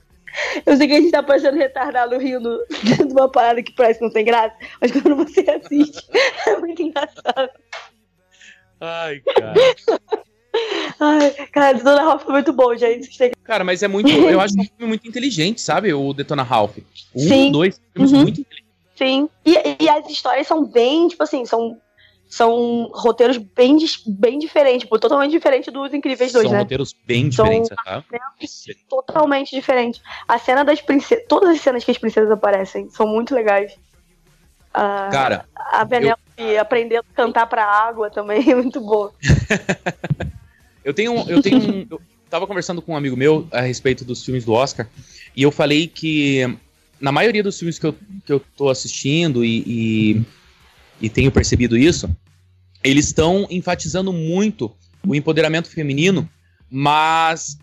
Eu 0.66 0.78
sei 0.78 0.88
que 0.88 0.94
a 0.94 1.02
gente 1.02 1.12
tá 1.12 1.24
parecendo 1.24 1.58
retardado 1.58 2.18
rindo 2.18 2.64
de 2.84 3.04
uma 3.12 3.30
parada 3.30 3.62
que 3.64 3.74
parece 3.74 4.00
que 4.00 4.06
não 4.06 4.12
tem 4.12 4.26
graça, 4.26 4.56
mas 4.82 4.92
quando 4.92 5.16
você 5.16 5.42
assiste, 5.50 6.06
é 6.48 6.58
muito 6.58 6.82
engraçado. 6.82 7.50
Ai, 8.80 9.22
cara. 9.36 9.54
Ai, 11.00 11.32
cara, 11.52 11.74
Detona 11.78 12.02
Ralph 12.02 12.26
é 12.28 12.32
muito 12.32 12.54
bom, 12.54 12.76
gente. 12.76 13.10
Cara, 13.44 13.64
mas 13.64 13.84
é 13.84 13.88
muito. 13.88 14.10
Eu 14.10 14.40
acho 14.40 14.58
é 14.58 14.62
um 14.62 14.66
filme 14.78 14.88
muito 14.88 15.08
inteligente, 15.08 15.62
sabe? 15.62 15.94
O 15.94 16.14
Detona 16.14 16.44
Ralph. 16.44 16.78
Um, 17.16 17.20
Sim. 17.28 17.52
dois, 17.52 17.80
filmes 17.94 18.12
Uhum. 18.12 18.22
muito 18.22 18.42
inteligentes. 18.42 18.68
Sim. 18.96 19.30
E, 19.46 19.84
e 19.84 19.90
as 19.90 20.10
histórias 20.10 20.48
são 20.48 20.66
bem, 20.66 21.08
tipo 21.08 21.22
assim, 21.24 21.46
são, 21.46 21.80
são 22.30 22.90
roteiros 22.94 23.38
bem, 23.38 23.78
bem 24.06 24.38
diferentes, 24.40 24.82
tipo, 24.82 25.00
totalmente 25.00 25.32
diferente 25.32 25.72
dos 25.72 25.94
Incríveis 25.94 26.32
2, 26.34 26.44
São 26.46 26.52
né? 26.54 26.60
roteiros 26.60 26.96
bem 27.06 27.32
São- 27.32 27.46
diferentes, 27.46 27.70
tá? 27.84 28.04
Totalmente 28.90 29.56
diferente. 29.56 30.02
A 30.28 30.38
cena 30.38 30.64
das 30.66 30.82
princesas. 30.82 31.24
Todas 31.28 31.50
as 31.50 31.62
cenas 31.62 31.84
que 31.84 31.92
as 31.92 31.98
princesas 31.98 32.30
aparecem 32.32 32.90
são 32.90 33.08
muito 33.08 33.34
legais. 33.34 33.78
A, 34.74 35.10
Cara, 35.12 35.46
a 35.56 35.86
Penélope 35.86 36.58
aprendendo 36.60 37.06
a 37.12 37.16
cantar 37.16 37.48
pra 37.48 37.66
água 37.66 38.10
também 38.10 38.52
é 38.52 38.56
muito 38.56 38.80
boa. 38.82 39.14
eu 40.84 40.94
tenho, 40.94 41.14
um- 41.14 41.30
eu 41.30 41.42
tenho 41.42 41.58
um. 41.60 41.88
Eu 41.90 42.02
tava 42.30 42.46
conversando 42.46 42.82
com 42.82 42.94
um 42.94 42.98
amigo 42.98 43.16
meu 43.16 43.48
a 43.52 43.62
respeito 43.62 44.04
dos 44.04 44.24
filmes 44.24 44.44
do 44.46 44.54
Oscar, 44.54 44.88
e 45.36 45.42
eu 45.44 45.52
falei 45.52 45.88
que 45.88 46.58
na 47.00 47.12
maioria 47.12 47.42
dos 47.42 47.58
filmes 47.58 47.80
que 47.80 47.86
eu, 47.86 47.96
que 48.26 48.34
eu 48.34 48.42
tô 48.58 48.70
assistindo 48.70 49.46
e, 49.46 49.64
e, 49.66 50.22
e 51.02 51.10
tenho 51.10 51.32
percebido 51.32 51.78
isso, 51.78 52.10
eles 52.84 53.08
estão 53.08 53.48
enfatizando 53.50 54.12
muito 54.14 54.76
o 55.06 55.16
empoderamento 55.16 55.70
feminino, 55.70 56.30
mas 56.70 57.58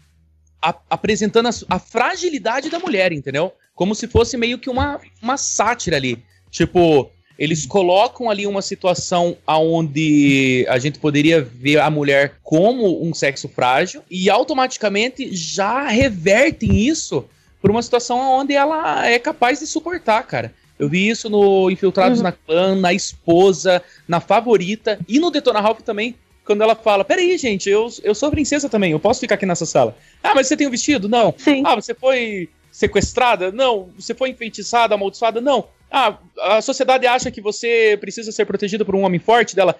a- 0.61 0.77
apresentando 0.88 1.49
a, 1.49 1.53
a 1.68 1.79
fragilidade 1.79 2.70
da 2.70 2.79
mulher, 2.79 3.12
entendeu? 3.12 3.53
Como 3.75 3.94
se 3.94 4.07
fosse 4.07 4.37
meio 4.37 4.59
que 4.59 4.70
uma, 4.70 5.01
uma 5.20 5.37
sátira 5.37 5.97
ali. 5.97 6.23
Tipo, 6.51 7.11
eles 7.38 7.66
colocam 7.66 8.31
ali 8.31 8.47
uma 8.47 8.62
situação 8.62 9.37
onde 9.47 10.64
a 10.68 10.79
gente 10.79 10.99
poderia 11.01 11.42
ver 11.42 11.81
a 11.81 11.90
mulher 11.90 12.37
como 12.42 13.05
um 13.05 13.12
sexo 13.12 13.49
frágil 13.49 14.03
e 14.09 14.31
automaticamente 14.31 15.35
já 15.35 15.88
revertem 15.88 16.87
isso 16.87 17.25
por 17.61 17.70
uma 17.70 17.83
situação 17.83 18.18
onde 18.20 18.55
ela 18.55 19.07
é 19.07 19.18
capaz 19.18 19.59
de 19.59 19.66
suportar, 19.66 20.23
cara. 20.25 20.55
Eu 20.78 20.88
vi 20.88 21.08
isso 21.08 21.30
no 21.30 21.70
Infiltrados 21.70 22.18
Uhum. 22.18 22.24
na 22.24 22.32
Clã, 22.32 22.74
na 22.74 22.92
Esposa, 22.92 23.82
na 24.08 24.20
Favorita 24.20 24.98
e 25.08 25.18
no 25.20 25.30
Detona 25.30 25.60
Ralph 25.60 25.80
também, 25.82 26.16
quando 26.44 26.62
ela 26.62 26.74
fala: 26.74 27.04
Peraí, 27.04 27.38
gente, 27.38 27.68
eu, 27.70 27.88
eu 28.02 28.14
sou 28.14 28.30
princesa 28.30 28.68
também, 28.68 28.92
eu 28.92 28.98
posso 29.00 29.20
ficar 29.20 29.37
aqui 29.37 29.46
nessa 29.46 29.64
sala. 29.66 29.96
Ah, 30.22 30.34
mas 30.34 30.46
você 30.48 30.56
tem 30.56 30.66
um 30.66 30.70
vestido? 30.70 31.08
Não. 31.08 31.32
Sim. 31.38 31.62
Ah, 31.64 31.74
você 31.76 31.94
foi 31.94 32.48
sequestrada? 32.72 33.52
Não. 33.52 33.90
Você 33.98 34.14
foi 34.14 34.30
enfeitiçada, 34.30 34.94
amaldiçoada? 34.94 35.40
Não. 35.40 35.68
Ah, 35.90 36.18
a 36.40 36.60
sociedade 36.60 37.06
acha 37.06 37.30
que 37.30 37.40
você 37.40 37.96
precisa 38.00 38.32
ser 38.32 38.44
protegida 38.44 38.84
por 38.84 38.96
um 38.96 39.02
homem 39.04 39.20
forte 39.20 39.54
dela? 39.54 39.76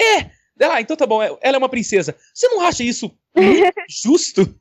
É! 0.00 0.30
Ah, 0.62 0.80
então 0.80 0.96
tá 0.96 1.04
bom, 1.06 1.20
ela 1.22 1.56
é 1.56 1.58
uma 1.58 1.68
princesa. 1.68 2.14
Você 2.32 2.48
não 2.48 2.60
acha 2.62 2.82
isso 2.84 3.10
justo? 4.02 4.54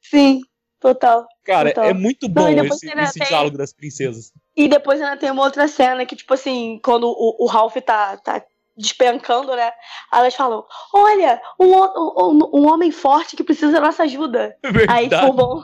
Sim, 0.00 0.40
total. 0.80 1.26
Cara, 1.44 1.70
Total. 1.70 1.84
é 1.90 1.94
muito 1.94 2.28
bom 2.28 2.52
depois 2.54 2.82
esse, 2.82 2.98
esse 2.98 3.18
tem- 3.18 3.28
diálogo 3.28 3.56
das 3.56 3.72
princesas. 3.72 4.32
E 4.56 4.68
depois 4.68 5.00
ainda 5.00 5.16
tem 5.16 5.30
uma 5.30 5.44
outra 5.44 5.66
cena 5.66 6.04
que, 6.04 6.14
tipo 6.14 6.34
assim, 6.34 6.78
quando 6.84 7.04
o, 7.06 7.44
o 7.44 7.46
Ralph 7.46 7.76
tá, 7.76 8.16
tá 8.18 8.42
despencando, 8.76 9.54
né? 9.54 9.70
Aí 10.10 10.20
elas 10.20 10.34
falam: 10.34 10.64
Olha, 10.94 11.40
um, 11.58 11.72
um, 11.72 12.60
um 12.60 12.72
homem 12.72 12.90
forte 12.90 13.36
que 13.36 13.44
precisa 13.44 13.72
da 13.72 13.80
nossa 13.80 14.02
ajuda. 14.02 14.56
Aí, 14.62 15.08
Verdade. 15.08 15.26
tipo, 15.26 15.32
bom, 15.32 15.62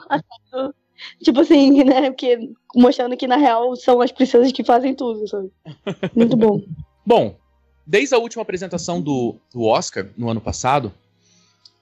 tipo 1.23 1.41
assim, 1.41 1.85
né? 1.85 2.11
Porque 2.11 2.51
mostrando 2.75 3.17
que 3.17 3.27
na 3.27 3.37
real 3.37 3.77
são 3.77 4.01
as 4.01 4.13
princesas 4.13 4.53
que 4.53 4.65
fazem 4.65 4.95
tudo, 4.95 5.27
sabe? 5.29 5.51
Muito 6.15 6.37
bom. 6.37 6.61
Bom, 7.05 7.39
desde 7.87 8.15
a 8.15 8.19
última 8.19 8.43
apresentação 8.43 9.01
do, 9.01 9.37
do 9.51 9.65
Oscar, 9.65 10.09
no 10.15 10.29
ano 10.29 10.43
passado, 10.43 10.93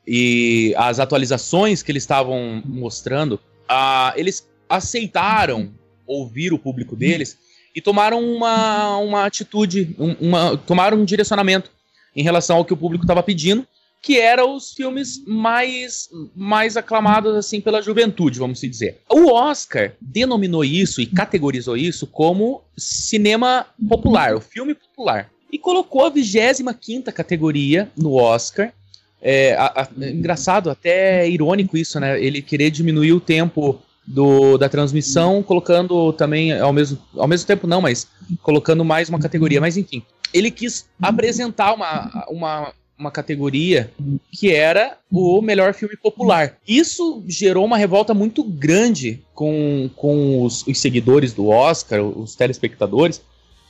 e 0.07 0.73
as 0.77 1.01
atualizações 1.01 1.83
que 1.83 1.91
eles 1.91 2.05
estavam 2.05 2.63
mostrando, 2.65 3.41
ah, 3.69 4.13
eles 4.15 4.49
aceitaram 4.69 5.75
ouvir 6.07 6.53
o 6.53 6.59
público 6.59 6.95
deles 6.97 7.37
e 7.75 7.81
tomaram 7.81 8.21
uma, 8.23 8.97
uma 8.99 9.25
atitude, 9.27 9.95
um- 9.99 10.17
uma, 10.29 10.57
tomaram 10.57 10.99
um 10.99 11.05
direcionamento 11.05 11.71
em 12.15 12.23
relação 12.23 12.57
ao 12.57 12.65
que 12.65 12.73
o 12.73 12.77
público 12.77 13.05
estava 13.05 13.23
pedindo, 13.23 13.67
que 14.01 14.19
eram 14.21 14.55
os 14.55 14.73
filmes 14.73 15.23
mais, 15.27 16.09
mais 16.35 16.77
aclamados 16.77 17.35
assim 17.35 17.61
pela 17.61 17.83
juventude, 17.83 18.39
vamos 18.39 18.61
dizer. 18.61 19.01
O 19.11 19.33
Oscar 19.33 19.93
denominou 20.01 20.65
isso 20.65 21.01
e 21.01 21.07
categorizou 21.07 21.77
isso 21.77 22.07
como 22.07 22.63
cinema 22.77 23.67
popular, 23.89 24.35
o 24.37 24.41
filme 24.41 24.75
popular. 24.75 25.31
E 25.53 25.59
colocou 25.59 26.05
a 26.07 26.11
25ª 26.11 27.13
categoria 27.13 27.91
no 27.97 28.15
Oscar. 28.15 28.73
É, 29.21 29.55
a- 29.55 29.83
a- 29.83 29.89
engraçado, 30.09 30.71
até 30.71 31.29
irônico 31.29 31.77
isso, 31.77 31.99
né? 31.99 32.23
Ele 32.23 32.41
querer 32.43 32.71
diminuir 32.71 33.13
o 33.13 33.21
tempo 33.21 33.81
do, 34.07 34.57
da 34.57 34.69
transmissão, 34.69 35.43
colocando 35.43 36.13
também 36.13 36.59
ao 36.59 36.73
mesmo, 36.73 36.99
ao 37.17 37.27
mesmo 37.27 37.47
tempo 37.47 37.67
não, 37.67 37.81
mas 37.81 38.07
colocando 38.43 38.85
mais 38.85 39.09
uma 39.09 39.19
categoria. 39.19 39.61
Mas 39.61 39.77
enfim, 39.77 40.03
ele 40.33 40.51
quis 40.51 40.87
apresentar 41.01 41.75
uma, 41.75 42.27
uma, 42.29 42.73
uma 42.99 43.11
categoria 43.11 43.91
que 44.31 44.53
era 44.53 44.97
o 45.11 45.43
melhor 45.43 45.75
filme 45.75 45.97
popular. 45.97 46.57
Isso 46.67 47.25
gerou 47.27 47.65
uma 47.65 47.77
revolta 47.77 48.15
muito 48.15 48.45
grande 48.45 49.23
com, 49.35 49.91
com 49.97 50.43
os, 50.43 50.67
os 50.67 50.81
seguidores 50.81 51.33
do 51.33 51.49
Oscar, 51.49 52.03
os 52.03 52.35
telespectadores 52.35 53.21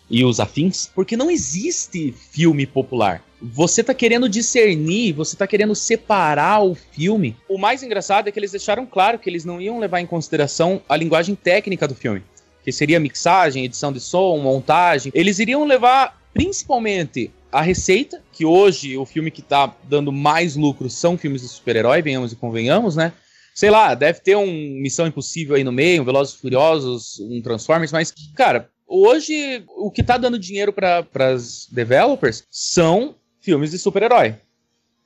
e 0.08 0.24
os 0.24 0.40
afins, 0.40 0.90
porque 0.94 1.16
não 1.16 1.30
existe 1.30 2.12
filme 2.12 2.66
popular. 2.66 3.22
Você 3.42 3.82
tá 3.82 3.92
querendo 3.92 4.28
discernir, 4.28 5.12
você 5.12 5.36
tá 5.36 5.46
querendo 5.46 5.74
separar 5.74 6.64
o 6.64 6.74
filme. 6.74 7.36
O 7.48 7.58
mais 7.58 7.82
engraçado 7.82 8.28
é 8.28 8.32
que 8.32 8.38
eles 8.38 8.52
deixaram 8.52 8.86
claro 8.86 9.18
que 9.18 9.28
eles 9.28 9.44
não 9.44 9.60
iam 9.60 9.78
levar 9.78 10.00
em 10.00 10.06
consideração 10.06 10.80
a 10.88 10.96
linguagem 10.96 11.34
técnica 11.34 11.86
do 11.86 11.94
filme, 11.94 12.22
que 12.64 12.72
seria 12.72 13.00
mixagem, 13.00 13.64
edição 13.64 13.92
de 13.92 14.00
som, 14.00 14.38
montagem. 14.38 15.12
Eles 15.14 15.38
iriam 15.38 15.64
levar 15.64 16.20
principalmente 16.32 17.30
a 17.50 17.62
receita, 17.62 18.22
que 18.32 18.44
hoje 18.44 18.96
o 18.96 19.06
filme 19.06 19.30
que 19.30 19.42
tá 19.42 19.74
dando 19.84 20.12
mais 20.12 20.56
lucro 20.56 20.90
são 20.90 21.16
filmes 21.16 21.42
de 21.42 21.48
super-herói, 21.48 22.02
venhamos 22.02 22.32
e 22.32 22.36
convenhamos, 22.36 22.96
né? 22.96 23.12
Sei 23.54 23.70
lá, 23.70 23.94
deve 23.94 24.20
ter 24.20 24.36
um 24.36 24.46
Missão 24.46 25.06
Impossível 25.06 25.56
aí 25.56 25.64
no 25.64 25.72
meio, 25.72 26.02
um 26.02 26.04
Velozes 26.04 26.34
e 26.34 26.38
Furiosos, 26.38 27.18
um 27.20 27.40
Transformers, 27.40 27.90
mas, 27.90 28.12
cara, 28.34 28.68
hoje 28.86 29.64
o 29.68 29.90
que 29.90 30.02
tá 30.02 30.16
dando 30.16 30.38
dinheiro 30.38 30.72
para 30.72 31.06
as 31.14 31.66
developers 31.70 32.44
são 32.50 33.14
filmes 33.40 33.70
de 33.70 33.78
super-herói. 33.78 34.34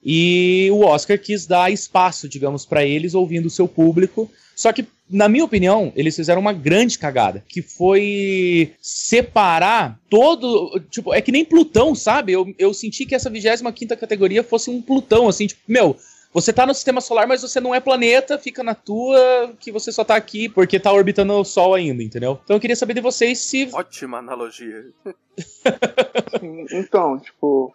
E 0.02 0.68
o 0.72 0.80
Oscar 0.80 1.18
quis 1.18 1.46
dar 1.46 1.70
espaço, 1.70 2.28
digamos, 2.28 2.64
para 2.64 2.84
eles 2.84 3.14
ouvindo 3.14 3.46
o 3.46 3.50
seu 3.50 3.68
público. 3.68 4.30
Só 4.56 4.72
que, 4.72 4.86
na 5.08 5.28
minha 5.28 5.44
opinião, 5.44 5.92
eles 5.94 6.16
fizeram 6.16 6.40
uma 6.40 6.52
grande 6.52 6.98
cagada, 6.98 7.44
que 7.46 7.60
foi 7.60 8.72
separar 8.80 9.98
todo, 10.08 10.80
tipo, 10.90 11.12
é 11.12 11.20
que 11.20 11.32
nem 11.32 11.44
Plutão, 11.44 11.94
sabe? 11.94 12.32
Eu, 12.32 12.54
eu 12.58 12.72
senti 12.72 13.04
que 13.04 13.14
essa 13.14 13.30
25ª 13.30 13.96
categoria 13.96 14.42
fosse 14.42 14.70
um 14.70 14.80
Plutão, 14.80 15.28
assim, 15.28 15.46
tipo, 15.46 15.60
meu, 15.68 15.96
você 16.32 16.52
tá 16.52 16.64
no 16.66 16.74
sistema 16.74 17.00
solar, 17.00 17.26
mas 17.26 17.42
você 17.42 17.60
não 17.60 17.74
é 17.74 17.80
planeta, 17.80 18.38
fica 18.38 18.62
na 18.62 18.74
tua, 18.74 19.52
que 19.58 19.72
você 19.72 19.90
só 19.90 20.04
tá 20.04 20.14
aqui 20.16 20.48
porque 20.48 20.78
tá 20.80 20.92
orbitando 20.92 21.32
o 21.34 21.44
Sol 21.44 21.74
ainda, 21.74 22.02
entendeu? 22.02 22.38
Então 22.44 22.56
eu 22.56 22.60
queria 22.60 22.76
saber 22.76 22.94
de 22.94 23.00
vocês 23.00 23.38
se 23.38 23.68
Ótima 23.72 24.18
analogia. 24.18 24.86
Então, 26.72 27.18
tipo, 27.18 27.74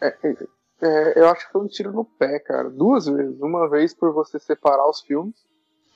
é- 0.00 0.14
é- 0.22 0.36
é, 0.82 1.18
eu 1.20 1.28
acho 1.28 1.46
que 1.46 1.52
foi 1.52 1.60
um 1.62 1.66
tiro 1.68 1.92
no 1.92 2.04
pé, 2.04 2.38
cara. 2.38 2.70
Duas 2.70 3.06
vezes. 3.06 3.38
Uma 3.40 3.68
vez 3.68 3.92
por 3.92 4.12
você 4.12 4.38
separar 4.38 4.88
os 4.88 5.00
filmes, 5.00 5.34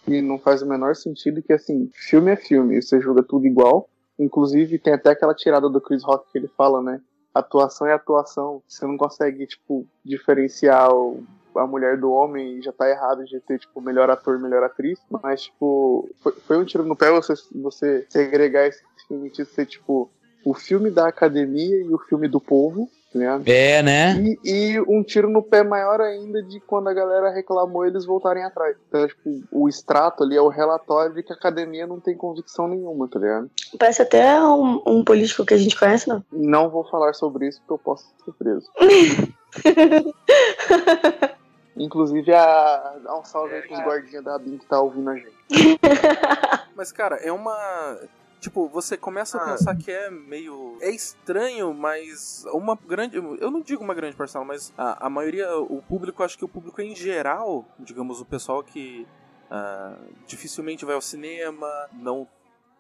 que 0.05 0.21
não 0.21 0.39
faz 0.39 0.61
o 0.63 0.67
menor 0.67 0.95
sentido, 0.95 1.43
que 1.43 1.53
assim, 1.53 1.91
filme 1.95 2.31
é 2.33 2.37
filme, 2.37 2.81
você 2.83 3.01
julga 3.01 3.23
tudo 3.23 3.47
igual. 3.47 3.89
Inclusive, 4.19 4.79
tem 4.79 4.93
até 4.93 5.11
aquela 5.11 5.35
tirada 5.35 5.69
do 5.69 5.81
Chris 5.81 6.03
Rock 6.05 6.31
que 6.31 6.39
ele 6.39 6.49
fala, 6.57 6.83
né? 6.83 7.01
Atuação 7.35 7.87
é 7.87 7.93
atuação. 7.95 8.63
Você 8.69 8.87
não 8.87 8.97
consegue, 8.97 9.47
tipo, 9.47 9.87
diferenciar 10.05 10.93
o- 10.95 11.25
a 11.57 11.67
mulher 11.67 11.99
do 11.99 12.11
homem 12.11 12.59
e 12.59 12.63
já 12.63 12.73
tá 12.73 12.89
errado 12.89 13.25
de 13.25 13.41
ter, 13.41 13.59
tipo, 13.59 13.81
melhor 13.81 14.11
ator, 14.11 14.39
melhor 14.39 14.63
atriz. 14.63 14.99
Mas, 15.23 15.45
tipo, 15.45 16.09
foi, 16.23 16.33
foi 16.33 16.59
um 16.59 16.65
tiro 16.65 16.85
no 16.85 16.97
pé 16.97 17.11
você, 17.11 17.35
você 17.55 18.07
segregar 18.09 18.67
esse 18.67 18.83
filme 19.09 19.31
de 19.31 19.45
ser, 19.45 19.67
tipo, 19.67 20.11
o 20.45 20.55
filme 20.55 20.91
da 20.91 21.09
academia 21.09 21.83
e 21.83 21.93
o 21.93 21.99
filme 21.99 22.29
do 22.29 22.41
povo. 22.41 22.89
Tá 23.15 23.41
é, 23.47 23.81
né? 23.81 24.21
E, 24.21 24.37
e, 24.45 24.81
um 24.81 25.01
tiro 25.05 25.31
no 25.31 25.41
pé 25.41 25.63
maior 25.63 26.01
ainda 26.01 26.43
de 26.43 26.59
quando 26.59 26.89
a 26.89 26.93
galera 26.93 27.31
reclamou 27.31 27.87
eles 27.87 28.05
voltarem 28.05 28.43
atrás. 28.43 28.77
Então, 28.89 29.07
tipo, 29.07 29.41
o 29.53 29.69
extrato 29.69 30.25
ali 30.25 30.37
é 30.37 30.41
o 30.41 30.49
relatório 30.49 31.15
de 31.15 31.23
que 31.23 31.33
a 31.33 31.37
academia 31.37 31.87
não 31.87 32.01
tem 32.01 32.17
convicção 32.17 32.67
nenhuma, 32.67 33.07
tá 33.07 33.21
ligado? 33.21 33.49
Parece 33.79 34.03
até 34.03 34.43
um, 34.43 34.83
um 34.85 35.05
político 35.05 35.47
que 35.47 35.55
a 35.55 35.57
gente 35.57 35.79
conhece, 35.79 36.09
não? 36.09 36.25
Não 36.33 36.69
vou 36.69 36.83
falar 36.83 37.15
sobre 37.15 37.47
isso 37.47 37.61
porque 37.61 37.75
eu 37.75 37.79
posso 37.79 38.13
ser 38.25 38.33
preso. 38.33 38.69
Inclusive, 41.77 42.33
a, 42.33 42.97
dá 43.03 43.18
um 43.18 43.25
salve 43.25 43.55
aí 43.55 43.62
pros 43.62 43.81
guardinhas 43.81 44.25
da 44.25 44.39
BIM 44.39 44.59
que 44.59 44.66
tá 44.66 44.81
ouvindo 44.81 45.11
a 45.11 45.16
gente. 45.16 45.35
Mas, 46.77 46.93
cara, 46.93 47.16
é 47.16 47.33
uma. 47.33 47.99
Tipo, 48.41 48.68
você 48.68 48.97
começa 48.97 49.39
a 49.39 49.43
ah. 49.43 49.51
pensar 49.53 49.77
que 49.77 49.91
é 49.91 50.11
meio. 50.11 50.77
É 50.81 50.91
estranho, 50.91 51.72
mas 51.72 52.45
uma 52.53 52.77
grande. 52.77 53.16
Eu 53.16 53.51
não 53.51 53.62
digo 53.62 53.83
uma 53.83 53.95
grande 53.95 54.14
parcela, 54.14 54.45
mas 54.45 54.70
a, 54.77 55.07
a 55.07 55.09
maioria, 55.09 55.57
o 55.57 55.81
público, 55.81 56.22
acho 56.22 56.37
que 56.37 56.45
o 56.45 56.49
público 56.49 56.83
em 56.83 56.95
geral, 56.95 57.64
digamos, 57.79 58.20
o 58.20 58.25
pessoal 58.27 58.62
que 58.62 59.07
uh, 59.51 59.97
dificilmente 60.27 60.85
vai 60.85 60.95
ao 60.95 61.01
cinema, 61.01 61.66
não 61.95 62.29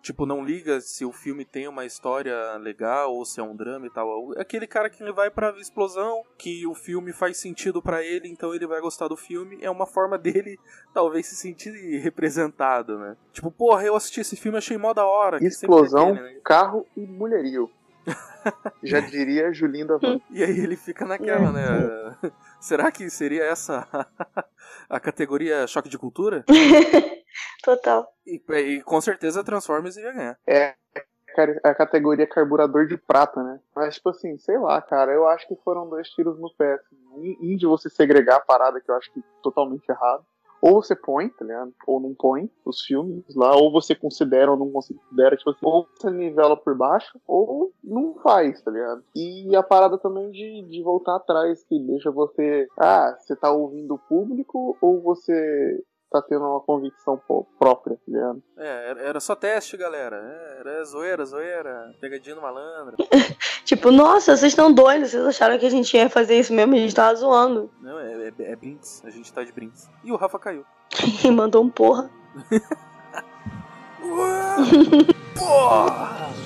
tipo, 0.04 0.26
não 0.26 0.44
liga 0.44 0.80
se 0.82 1.04
o 1.04 1.10
filme 1.10 1.46
tem 1.46 1.66
uma 1.66 1.86
história 1.86 2.56
legal 2.58 3.12
ou 3.14 3.24
se 3.24 3.40
é 3.40 3.42
um 3.42 3.56
drama 3.56 3.86
e 3.86 3.90
tal. 3.90 4.34
É 4.36 4.42
aquele 4.42 4.66
cara 4.66 4.90
que 4.90 5.02
vai 5.12 5.30
pra 5.30 5.58
explosão, 5.58 6.22
que 6.36 6.66
o 6.66 6.74
filme 6.74 7.12
faz 7.12 7.38
sentido 7.38 7.80
para 7.80 8.02
ele, 8.02 8.28
então 8.28 8.54
ele 8.54 8.66
vai 8.66 8.80
gostar 8.80 9.08
do 9.08 9.16
filme. 9.16 9.58
É 9.62 9.70
uma 9.70 9.86
forma 9.86 10.18
dele, 10.18 10.58
talvez, 10.92 11.26
se 11.26 11.36
sentir 11.36 11.72
representado, 12.00 12.98
né? 12.98 13.16
Tipo, 13.32 13.50
porra, 13.50 13.82
eu 13.84 13.96
assisti 13.96 14.20
esse 14.20 14.36
filme 14.36 14.58
achei 14.58 14.76
mó 14.76 14.92
da 14.92 15.06
hora. 15.06 15.42
Explosão, 15.42 16.12
aquele, 16.12 16.34
né? 16.34 16.40
carro 16.44 16.86
e 16.94 17.00
mulherio. 17.06 17.70
Já 18.82 19.00
diria 19.00 19.52
Julinho 19.52 19.86
da 19.86 19.96
Van. 19.96 20.20
E 20.30 20.42
aí 20.42 20.58
ele 20.58 20.76
fica 20.76 21.04
naquela, 21.04 21.50
né? 21.50 22.32
Será 22.60 22.90
que 22.90 23.08
seria 23.10 23.44
essa 23.44 23.86
a 24.88 25.00
categoria 25.00 25.66
choque 25.66 25.88
de 25.88 25.98
cultura? 25.98 26.44
Total. 27.64 28.06
E, 28.26 28.42
e, 28.52 28.82
com 28.82 29.00
certeza 29.00 29.44
Transformers 29.44 29.96
ia 29.96 30.12
ganhar. 30.12 30.38
É, 30.46 30.74
a 31.64 31.74
categoria 31.74 32.26
carburador 32.26 32.86
de 32.86 32.96
prata, 32.96 33.42
né? 33.42 33.60
Mas, 33.74 33.96
tipo 33.96 34.10
assim, 34.10 34.38
sei 34.38 34.58
lá, 34.58 34.80
cara, 34.80 35.12
eu 35.12 35.26
acho 35.26 35.48
que 35.48 35.56
foram 35.64 35.88
dois 35.88 36.08
tiros 36.10 36.38
no 36.38 36.52
pé. 36.54 36.74
Assim. 36.74 37.36
Um 37.40 37.56
de 37.56 37.66
você 37.66 37.88
segregar 37.88 38.36
a 38.36 38.40
parada, 38.40 38.80
que 38.80 38.90
eu 38.90 38.96
acho 38.96 39.12
que 39.12 39.20
é 39.20 39.42
totalmente 39.42 39.88
errado. 39.88 40.24
Ou 40.66 40.82
você 40.82 40.96
põe, 40.96 41.28
tá 41.28 41.44
ligado? 41.44 41.74
Ou 41.86 42.00
não 42.00 42.14
põe 42.14 42.50
os 42.64 42.80
filmes 42.80 43.22
lá, 43.36 43.54
ou 43.54 43.70
você 43.70 43.94
considera 43.94 44.50
ou 44.50 44.56
não 44.56 44.70
considera, 44.72 45.36
tipo 45.36 45.50
assim, 45.50 45.60
ou 45.62 45.86
você 45.94 46.10
nivela 46.10 46.56
por 46.56 46.74
baixo, 46.74 47.20
ou 47.26 47.70
não 47.84 48.14
faz, 48.22 48.62
tá 48.62 48.70
ligado? 48.70 49.04
E 49.14 49.54
a 49.54 49.62
parada 49.62 49.98
também 49.98 50.30
de, 50.30 50.62
de 50.62 50.82
voltar 50.82 51.16
atrás, 51.16 51.62
que 51.64 51.78
deixa 51.78 52.10
você. 52.10 52.66
Ah, 52.78 53.14
você 53.20 53.36
tá 53.36 53.52
ouvindo 53.52 53.92
o 53.92 53.98
público, 53.98 54.74
ou 54.80 55.02
você 55.02 55.82
tá 56.14 56.22
tendo 56.22 56.44
uma 56.44 56.60
convicção 56.60 57.20
própria, 57.58 57.96
tá 57.96 58.02
ligado? 58.06 58.42
É, 58.56 59.08
era 59.08 59.18
só 59.18 59.34
teste, 59.34 59.76
galera. 59.76 60.16
É, 60.16 60.60
era 60.60 60.84
zoeira, 60.84 61.24
zoeira, 61.24 61.92
pegadinha 62.00 62.36
no 62.36 62.42
malandro. 62.42 62.96
tipo, 63.66 63.90
nossa, 63.90 64.36
vocês 64.36 64.52
estão 64.52 64.72
doidos, 64.72 65.10
vocês 65.10 65.26
acharam 65.26 65.58
que 65.58 65.66
a 65.66 65.70
gente 65.70 65.94
ia 65.96 66.08
fazer 66.08 66.38
isso 66.38 66.54
mesmo? 66.54 66.74
A 66.74 66.78
gente 66.78 66.94
tava 66.94 67.16
zoando. 67.16 67.68
Não, 67.80 68.00
é, 68.24 68.52
é, 68.52 68.56
brinks, 68.56 69.02
a 69.04 69.10
gente 69.10 69.32
tá 69.32 69.44
de 69.44 69.52
brinks. 69.52 69.88
E 70.02 70.10
o 70.10 70.16
Rafa 70.16 70.38
caiu. 70.38 70.64
e 71.24 71.30
mandou 71.30 71.62
um 71.62 71.70
porra. 71.70 72.10
porra! 75.34 76.43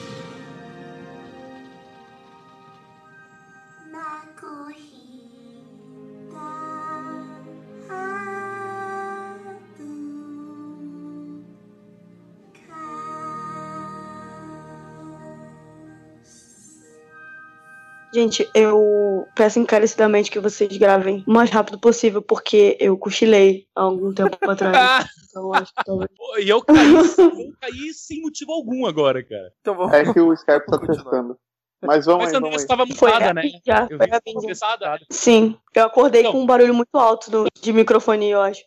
Gente, 18.19 18.51
eu 18.53 19.29
peço 19.37 19.61
encarecidamente 19.61 20.29
que 20.29 20.41
vocês 20.41 20.77
gravem 20.77 21.23
o 21.25 21.31
mais 21.31 21.51
rápido 21.51 21.79
possível, 21.79 22.21
porque 22.21 22.77
eu 22.81 22.99
cochilei 22.99 23.69
há 23.77 23.83
algum 23.83 24.12
tempo 24.12 24.37
atrás. 24.51 25.07
então 25.31 25.55
acho 25.55 25.73
que 25.73 25.85
talvez. 25.85 26.11
E 26.41 26.49
eu 26.49 26.61
caí, 26.61 26.95
eu 26.95 27.53
caí 27.61 27.95
sem 27.95 28.21
motivo 28.21 28.51
algum 28.51 28.87
agora, 28.87 29.23
cara. 29.23 29.53
Então 29.61 29.77
vamos. 29.77 29.93
É 29.93 30.12
que 30.12 30.19
o 30.19 30.33
Skype 30.33 30.66
tá 30.66 30.79
testando. 30.79 31.39
Mas 31.81 32.07
vamos 32.07 32.25
Mas 32.25 32.35
aí, 32.35 32.41
vamos 32.41 32.61
estava 32.61 32.85
mutada, 32.85 33.33
né? 33.33 33.43
Já, 33.64 33.87
eu 33.89 33.99
foi 33.99 34.99
Sim, 35.12 35.57
eu 35.73 35.85
acordei 35.85 36.23
então. 36.23 36.33
com 36.33 36.41
um 36.41 36.47
barulho 36.47 36.75
muito 36.75 36.99
alto 36.99 37.31
do, 37.31 37.47
de 37.62 37.73
microfone, 37.73 38.31
eu 38.31 38.41
acho. 38.41 38.64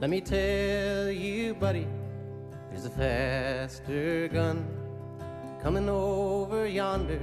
Let 0.00 0.08
me 0.08 0.20
tell 0.20 1.10
you, 1.10 1.56
buddy. 1.56 2.03
A 2.84 2.90
faster 2.90 4.28
gun 4.30 4.62
coming 5.62 5.88
over 5.88 6.66
yonder 6.66 7.18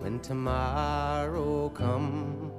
when 0.00 0.18
tomorrow 0.20 1.70
comes. 1.74 2.50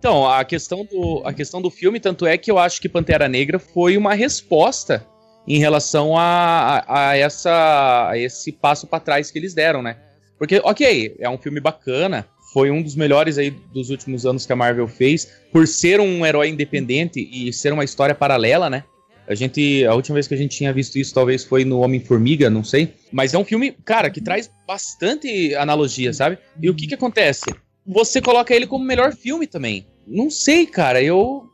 Então, 0.00 0.28
a 0.28 0.44
questão, 0.44 0.84
do, 0.84 1.22
a 1.24 1.32
questão 1.32 1.62
do 1.62 1.70
filme, 1.70 2.00
tanto 2.00 2.26
é 2.26 2.36
que 2.36 2.50
eu 2.50 2.58
acho 2.58 2.80
que 2.80 2.88
Pantera 2.88 3.28
Negra 3.28 3.60
foi 3.60 3.96
uma 3.96 4.12
resposta 4.12 5.06
em 5.46 5.60
relação 5.60 6.16
a, 6.16 6.82
a, 6.88 7.10
a 7.10 7.16
essa, 7.16 8.08
a 8.08 8.18
esse 8.18 8.50
passo 8.50 8.88
para 8.88 8.98
trás 8.98 9.30
que 9.30 9.38
eles 9.38 9.54
deram, 9.54 9.82
né? 9.82 9.98
Porque, 10.36 10.60
ok, 10.64 11.14
é 11.20 11.30
um 11.30 11.38
filme 11.38 11.60
bacana, 11.60 12.26
foi 12.52 12.72
um 12.72 12.82
dos 12.82 12.96
melhores 12.96 13.38
aí 13.38 13.50
dos 13.50 13.90
últimos 13.90 14.26
anos 14.26 14.44
que 14.44 14.52
a 14.52 14.56
Marvel 14.56 14.88
fez, 14.88 15.30
por 15.52 15.68
ser 15.68 16.00
um 16.00 16.26
herói 16.26 16.48
independente 16.48 17.20
e 17.20 17.52
ser 17.52 17.72
uma 17.72 17.84
história 17.84 18.16
paralela, 18.16 18.68
né? 18.68 18.82
A 19.30 19.34
gente, 19.36 19.86
a 19.86 19.94
última 19.94 20.14
vez 20.14 20.26
que 20.26 20.34
a 20.34 20.36
gente 20.36 20.56
tinha 20.56 20.72
visto 20.72 20.98
isso 20.98 21.14
talvez 21.14 21.44
foi 21.44 21.64
no 21.64 21.78
Homem-Formiga, 21.82 22.50
não 22.50 22.64
sei. 22.64 22.96
Mas 23.12 23.32
é 23.32 23.38
um 23.38 23.44
filme, 23.44 23.70
cara, 23.84 24.10
que 24.10 24.20
traz 24.20 24.50
bastante 24.66 25.54
analogia, 25.54 26.12
sabe? 26.12 26.36
E 26.60 26.68
o 26.68 26.74
que 26.74 26.88
que 26.88 26.94
acontece? 26.94 27.44
Você 27.86 28.20
coloca 28.20 28.52
ele 28.52 28.66
como 28.66 28.84
melhor 28.84 29.12
filme 29.12 29.46
também. 29.46 29.86
Não 30.04 30.28
sei, 30.28 30.66
cara, 30.66 31.00
eu 31.00 31.48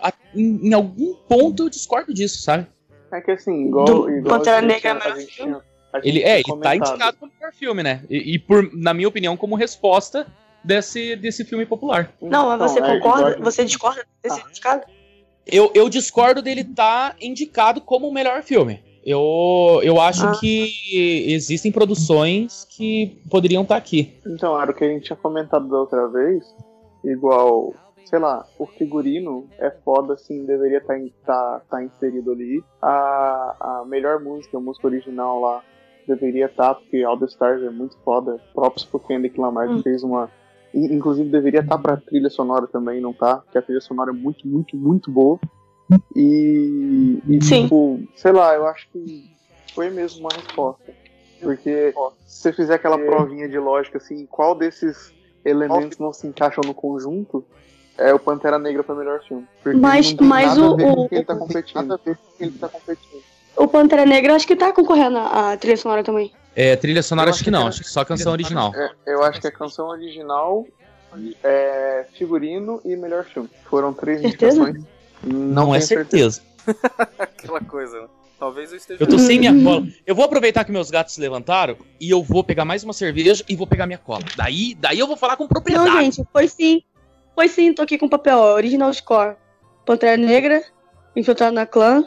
a, 0.00 0.12
em, 0.34 0.66
em, 0.66 0.74
algum 0.74 1.14
ponto 1.14 1.62
eu 1.62 1.68
discordo 1.70 2.12
disso, 2.12 2.42
sabe? 2.42 2.66
É 3.12 3.20
que 3.20 3.30
assim, 3.30 3.68
igual, 3.68 3.84
Do 3.84 4.10
igual 4.10 4.38
Pantera 4.38 4.60
Negra 4.60 4.90
é 4.90 4.94
melhor 4.94 5.16
filme. 5.18 5.56
Ele 6.02 6.22
é, 6.24 6.40
ele 6.40 6.60
tá 6.60 6.74
indicado 6.74 7.18
como 7.18 7.30
melhor 7.38 7.52
filme, 7.54 7.84
né? 7.84 8.02
E, 8.10 8.34
e, 8.34 8.38
por, 8.40 8.68
na 8.74 8.92
minha 8.92 9.06
opinião, 9.06 9.36
como 9.36 9.54
resposta 9.54 10.26
desse, 10.64 11.14
desse 11.14 11.44
filme 11.44 11.66
popular. 11.66 12.12
Não, 12.20 12.48
mas 12.48 12.72
você 12.72 12.80
então, 12.80 12.98
concorda? 12.98 13.30
É, 13.30 13.40
você 13.40 13.64
discorda 13.64 14.04
desse 14.20 14.40
ah. 14.40 14.48
indicado? 14.50 14.86
Eu, 15.46 15.70
eu 15.74 15.88
discordo 15.88 16.42
dele 16.42 16.62
estar 16.62 17.10
tá 17.10 17.16
indicado 17.20 17.80
como 17.80 18.08
o 18.08 18.12
melhor 18.12 18.42
filme. 18.42 18.80
Eu, 19.04 19.80
eu 19.82 20.00
acho 20.00 20.24
ah. 20.26 20.32
que 20.38 21.32
existem 21.32 21.72
produções 21.72 22.64
que 22.70 23.20
poderiam 23.28 23.62
estar 23.62 23.74
tá 23.74 23.78
aqui. 23.78 24.12
Então, 24.24 24.60
era 24.60 24.70
o 24.70 24.74
que 24.74 24.84
a 24.84 24.88
gente 24.88 25.04
tinha 25.04 25.16
comentado 25.16 25.68
da 25.68 25.76
outra 25.76 26.06
vez. 26.08 26.44
Igual, 27.04 27.74
sei 28.04 28.20
lá, 28.20 28.46
o 28.58 28.66
figurino 28.66 29.48
é 29.58 29.70
foda, 29.70 30.14
assim, 30.14 30.46
deveria 30.46 30.78
estar 30.78 30.94
tá, 30.94 31.04
tá, 31.26 31.62
tá 31.68 31.82
inserido 31.82 32.30
ali. 32.30 32.62
A, 32.80 33.56
a 33.60 33.84
melhor 33.86 34.20
música, 34.20 34.56
a 34.56 34.60
música 34.60 34.86
original 34.86 35.40
lá, 35.40 35.64
deveria 36.06 36.46
estar, 36.46 36.74
tá, 36.74 36.74
porque 36.74 37.02
All 37.02 37.18
the 37.18 37.26
Stars 37.26 37.62
é 37.62 37.70
muito 37.70 37.96
foda. 38.04 38.40
Próprios 38.54 38.84
pro 38.84 39.00
Kendrick 39.00 39.38
Lamar 39.40 39.68
hum. 39.68 39.82
fez 39.82 40.04
uma 40.04 40.30
Inclusive 40.74 41.28
deveria 41.28 41.60
estar 41.60 41.76
tá 41.76 41.82
para 41.82 41.96
trilha 41.96 42.30
sonora 42.30 42.66
também, 42.66 43.00
não 43.00 43.12
tá? 43.12 43.36
Porque 43.36 43.58
a 43.58 43.62
trilha 43.62 43.80
sonora 43.80 44.10
é 44.10 44.14
muito, 44.14 44.46
muito, 44.46 44.76
muito 44.76 45.10
boa. 45.10 45.38
E, 46.16 47.18
e 47.28 47.44
Sim. 47.44 47.64
tipo, 47.64 48.00
sei 48.14 48.32
lá, 48.32 48.54
eu 48.54 48.66
acho 48.66 48.88
que 48.90 49.30
foi 49.74 49.90
mesmo 49.90 50.20
uma 50.20 50.30
resposta. 50.34 50.92
Porque 51.40 51.92
se 52.24 52.42
você 52.42 52.52
fizer 52.52 52.74
aquela 52.74 52.98
é. 52.98 53.04
provinha 53.04 53.48
de 53.48 53.58
lógica 53.58 53.98
assim, 53.98 54.26
qual 54.26 54.54
desses 54.54 55.12
elementos 55.44 55.98
não 55.98 56.12
se 56.12 56.26
encaixam 56.26 56.62
no 56.64 56.72
conjunto, 56.72 57.44
é 57.98 58.14
o 58.14 58.18
Pantera 58.18 58.58
Negra 58.58 58.82
para 58.82 58.94
melhor 58.94 59.20
filme. 59.26 59.46
Porque 59.62 59.78
mas 59.78 60.14
mas 60.14 60.56
o, 60.56 60.76
o 60.76 61.08
ele 61.10 61.24
tá 61.24 61.36
competindo. 61.36 61.76
Nada 61.76 61.94
a 61.94 62.04
ver 62.04 62.16
com 62.16 62.44
ele 62.44 62.58
tá 62.58 62.68
competindo. 62.68 63.22
O 63.56 63.68
Pantera 63.68 64.06
Negra 64.06 64.34
acho 64.34 64.46
que 64.46 64.56
tá 64.56 64.72
concorrendo 64.72 65.18
a 65.18 65.56
trilha 65.56 65.76
sonora 65.76 66.02
também. 66.02 66.32
É, 66.54 66.76
trilha 66.76 67.02
sonora 67.02 67.30
acho, 67.30 67.36
acho 67.36 67.44
que 67.44 67.50
não, 67.50 67.66
acho 67.66 67.82
que 67.82 67.88
só 67.88 68.04
canção 68.04 68.32
original. 68.32 68.72
É, 68.74 68.90
eu 69.06 69.22
acho 69.22 69.40
que 69.40 69.46
é 69.46 69.50
canção 69.50 69.88
original, 69.88 70.66
é, 71.42 72.06
figurino 72.14 72.80
e 72.84 72.94
melhor 72.96 73.24
filme. 73.24 73.48
Foram 73.64 73.92
três 73.92 74.22
indicações. 74.22 74.82
Não, 75.22 75.66
não 75.66 75.74
é 75.74 75.80
certeza. 75.80 76.42
certeza. 76.64 76.80
Aquela 77.18 77.60
coisa, 77.60 78.02
né? 78.02 78.08
Talvez 78.38 78.72
eu 78.72 78.76
esteja. 78.76 79.02
Eu 79.02 79.06
tô 79.06 79.18
sem 79.18 79.38
minha 79.38 79.54
cola. 79.62 79.86
Eu 80.04 80.16
vou 80.16 80.24
aproveitar 80.24 80.64
que 80.64 80.72
meus 80.72 80.90
gatos 80.90 81.14
se 81.14 81.20
levantaram 81.20 81.76
e 82.00 82.10
eu 82.10 82.22
vou 82.22 82.42
pegar 82.42 82.64
mais 82.64 82.82
uma 82.82 82.92
cerveja 82.92 83.44
e 83.48 83.54
vou 83.54 83.68
pegar 83.68 83.86
minha 83.86 83.98
cola. 83.98 84.24
Daí, 84.36 84.74
daí 84.74 84.98
eu 84.98 85.06
vou 85.06 85.16
falar 85.16 85.36
com 85.36 85.46
propriedade. 85.46 85.88
Não, 85.88 86.00
gente, 86.00 86.24
foi 86.32 86.48
sim. 86.48 86.82
Foi 87.36 87.46
sim, 87.46 87.72
tô 87.72 87.82
aqui 87.82 87.96
com 87.96 88.08
papel, 88.08 88.38
original 88.38 88.92
score. 88.92 89.36
Pantera 89.86 90.16
Negra, 90.16 90.62
Infiltrado 91.14 91.54
na 91.54 91.66
Clã, 91.66 92.04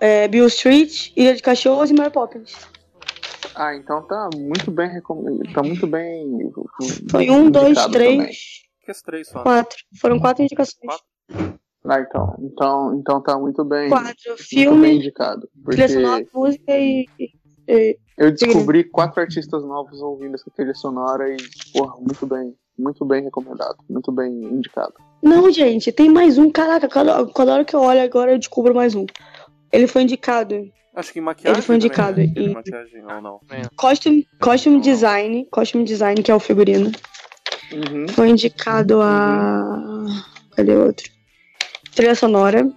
é, 0.00 0.28
Bill 0.28 0.46
Street, 0.48 1.12
Ilha 1.16 1.34
de 1.34 1.42
Cachorros 1.42 1.90
e 1.90 1.94
Mary 1.94 2.10
Poppins. 2.10 2.52
Ah, 3.58 3.74
então 3.74 4.06
tá 4.06 4.30
muito 4.36 4.70
bem 4.70 4.88
recomendado. 4.88 5.52
Tá 5.52 5.64
muito 5.64 5.84
bem. 5.84 6.48
Foi 7.10 7.28
um, 7.28 7.50
dois, 7.50 7.76
três. 7.86 8.62
Três 9.04 9.28
só. 9.28 9.42
Quatro. 9.42 9.76
Foram 10.00 10.20
quatro 10.20 10.44
indicações. 10.44 10.78
Quatro? 10.80 11.58
Ah, 11.84 12.00
então, 12.00 12.36
então, 12.38 12.94
então 12.94 13.20
tá 13.20 13.36
muito 13.36 13.64
bem. 13.64 13.88
Quatro. 13.88 14.36
Filme. 14.38 14.82
Bem 14.82 14.96
indicado. 14.98 15.48
Porque 15.64 15.82
trilha 15.82 15.88
sonora, 15.88 16.26
música 16.32 16.78
e, 16.78 17.06
e. 17.66 17.98
Eu 18.16 18.30
descobri 18.30 18.84
quatro 18.84 19.20
artistas 19.20 19.64
novos 19.64 20.00
ouvindo 20.00 20.36
essa 20.36 20.50
trilha 20.54 20.74
sonora 20.74 21.28
e, 21.28 21.36
porra, 21.72 21.96
muito 21.96 22.26
bem. 22.26 22.54
Muito 22.78 23.04
bem 23.04 23.24
recomendado. 23.24 23.78
Muito 23.90 24.12
bem 24.12 24.32
indicado. 24.32 24.94
Não, 25.20 25.50
gente, 25.50 25.90
tem 25.90 26.08
mais 26.08 26.38
um. 26.38 26.48
Caraca, 26.48 26.86
cada, 26.86 27.26
cada 27.32 27.54
hora 27.54 27.64
que 27.64 27.74
eu 27.74 27.80
olho 27.80 28.02
agora 28.02 28.32
eu 28.32 28.38
descubro 28.38 28.72
mais 28.72 28.94
um. 28.94 29.04
Ele 29.72 29.88
foi 29.88 30.02
indicado. 30.02 30.70
Acho 30.98 31.12
que 31.12 31.20
em 31.20 31.22
maquiagem. 31.22 31.56
Ele 31.56 31.62
foi 31.64 31.76
indicado. 31.76 32.16
Também, 32.16 32.32
né? 32.34 32.42
em 32.42 32.54
maquiagem 32.54 33.04
ou 33.04 33.22
não. 33.22 33.40
Costume, 33.76 34.26
costume 34.40 34.80
design. 34.80 35.46
Costume 35.48 35.84
design, 35.84 36.20
que 36.20 36.30
é 36.32 36.34
o 36.34 36.40
figurino. 36.40 36.90
Uhum. 37.72 38.08
Foi 38.08 38.28
indicado 38.28 39.00
a. 39.00 39.78
Cadê 40.56 40.74
outro? 40.74 41.08
Trilha 41.94 42.16
sonora. 42.16 42.68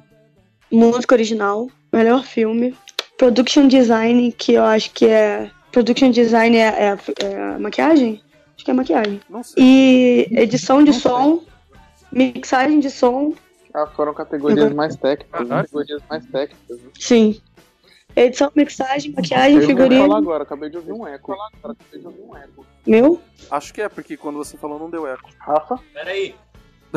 Música 0.72 1.16
original. 1.16 1.68
Melhor 1.92 2.24
filme. 2.24 2.78
Production 3.18 3.68
design, 3.68 4.32
que 4.34 4.54
eu 4.54 4.64
acho 4.66 4.92
que 4.92 5.08
é. 5.08 5.50
Production 5.72 6.12
design 6.12 6.56
é, 6.56 6.68
é, 6.68 6.98
é 7.26 7.58
maquiagem? 7.58 8.22
Acho 8.56 8.66
que 8.66 8.70
é 8.70 8.74
maquiagem. 8.76 9.20
E 9.58 10.28
edição 10.32 10.84
de 10.84 10.94
som. 10.94 11.44
Mixagem 12.12 12.82
de 12.82 12.92
som. 12.92 13.34
Ah, 13.74 13.88
foram 13.88 14.14
categorias 14.14 14.72
mais 14.74 14.96
técnicas. 14.96 15.50
Ah, 15.50 15.62
categorias 15.64 16.04
mais 16.08 16.26
técnicas. 16.28 16.78
Né? 16.82 16.90
Sim. 17.00 17.42
Edição, 18.16 18.52
mixagem, 18.56 19.12
maquiagem, 19.12 19.58
eu 19.58 19.68
figurino. 19.68 20.04
Eu 20.04 20.08
falar 20.08 20.18
agora, 20.18 20.44
acabei 20.44 20.70
de 20.70 20.78
ouvir 20.78 20.92
um 20.92 21.08
eco. 21.08 21.34
Agora, 21.34 21.50
acabei 21.64 22.00
de 22.00 22.08
ouvir 22.08 22.22
um 22.22 22.36
eco. 22.36 22.66
Meu? 22.86 23.22
Acho 23.50 23.74
que 23.74 23.82
é, 23.82 23.88
porque 23.88 24.18
quando 24.18 24.38
você 24.38 24.58
falou 24.58 24.78
não 24.78 24.90
deu 24.90 25.08
eco. 25.08 25.30
Rafa? 25.40 25.80
Peraí. 25.94 26.36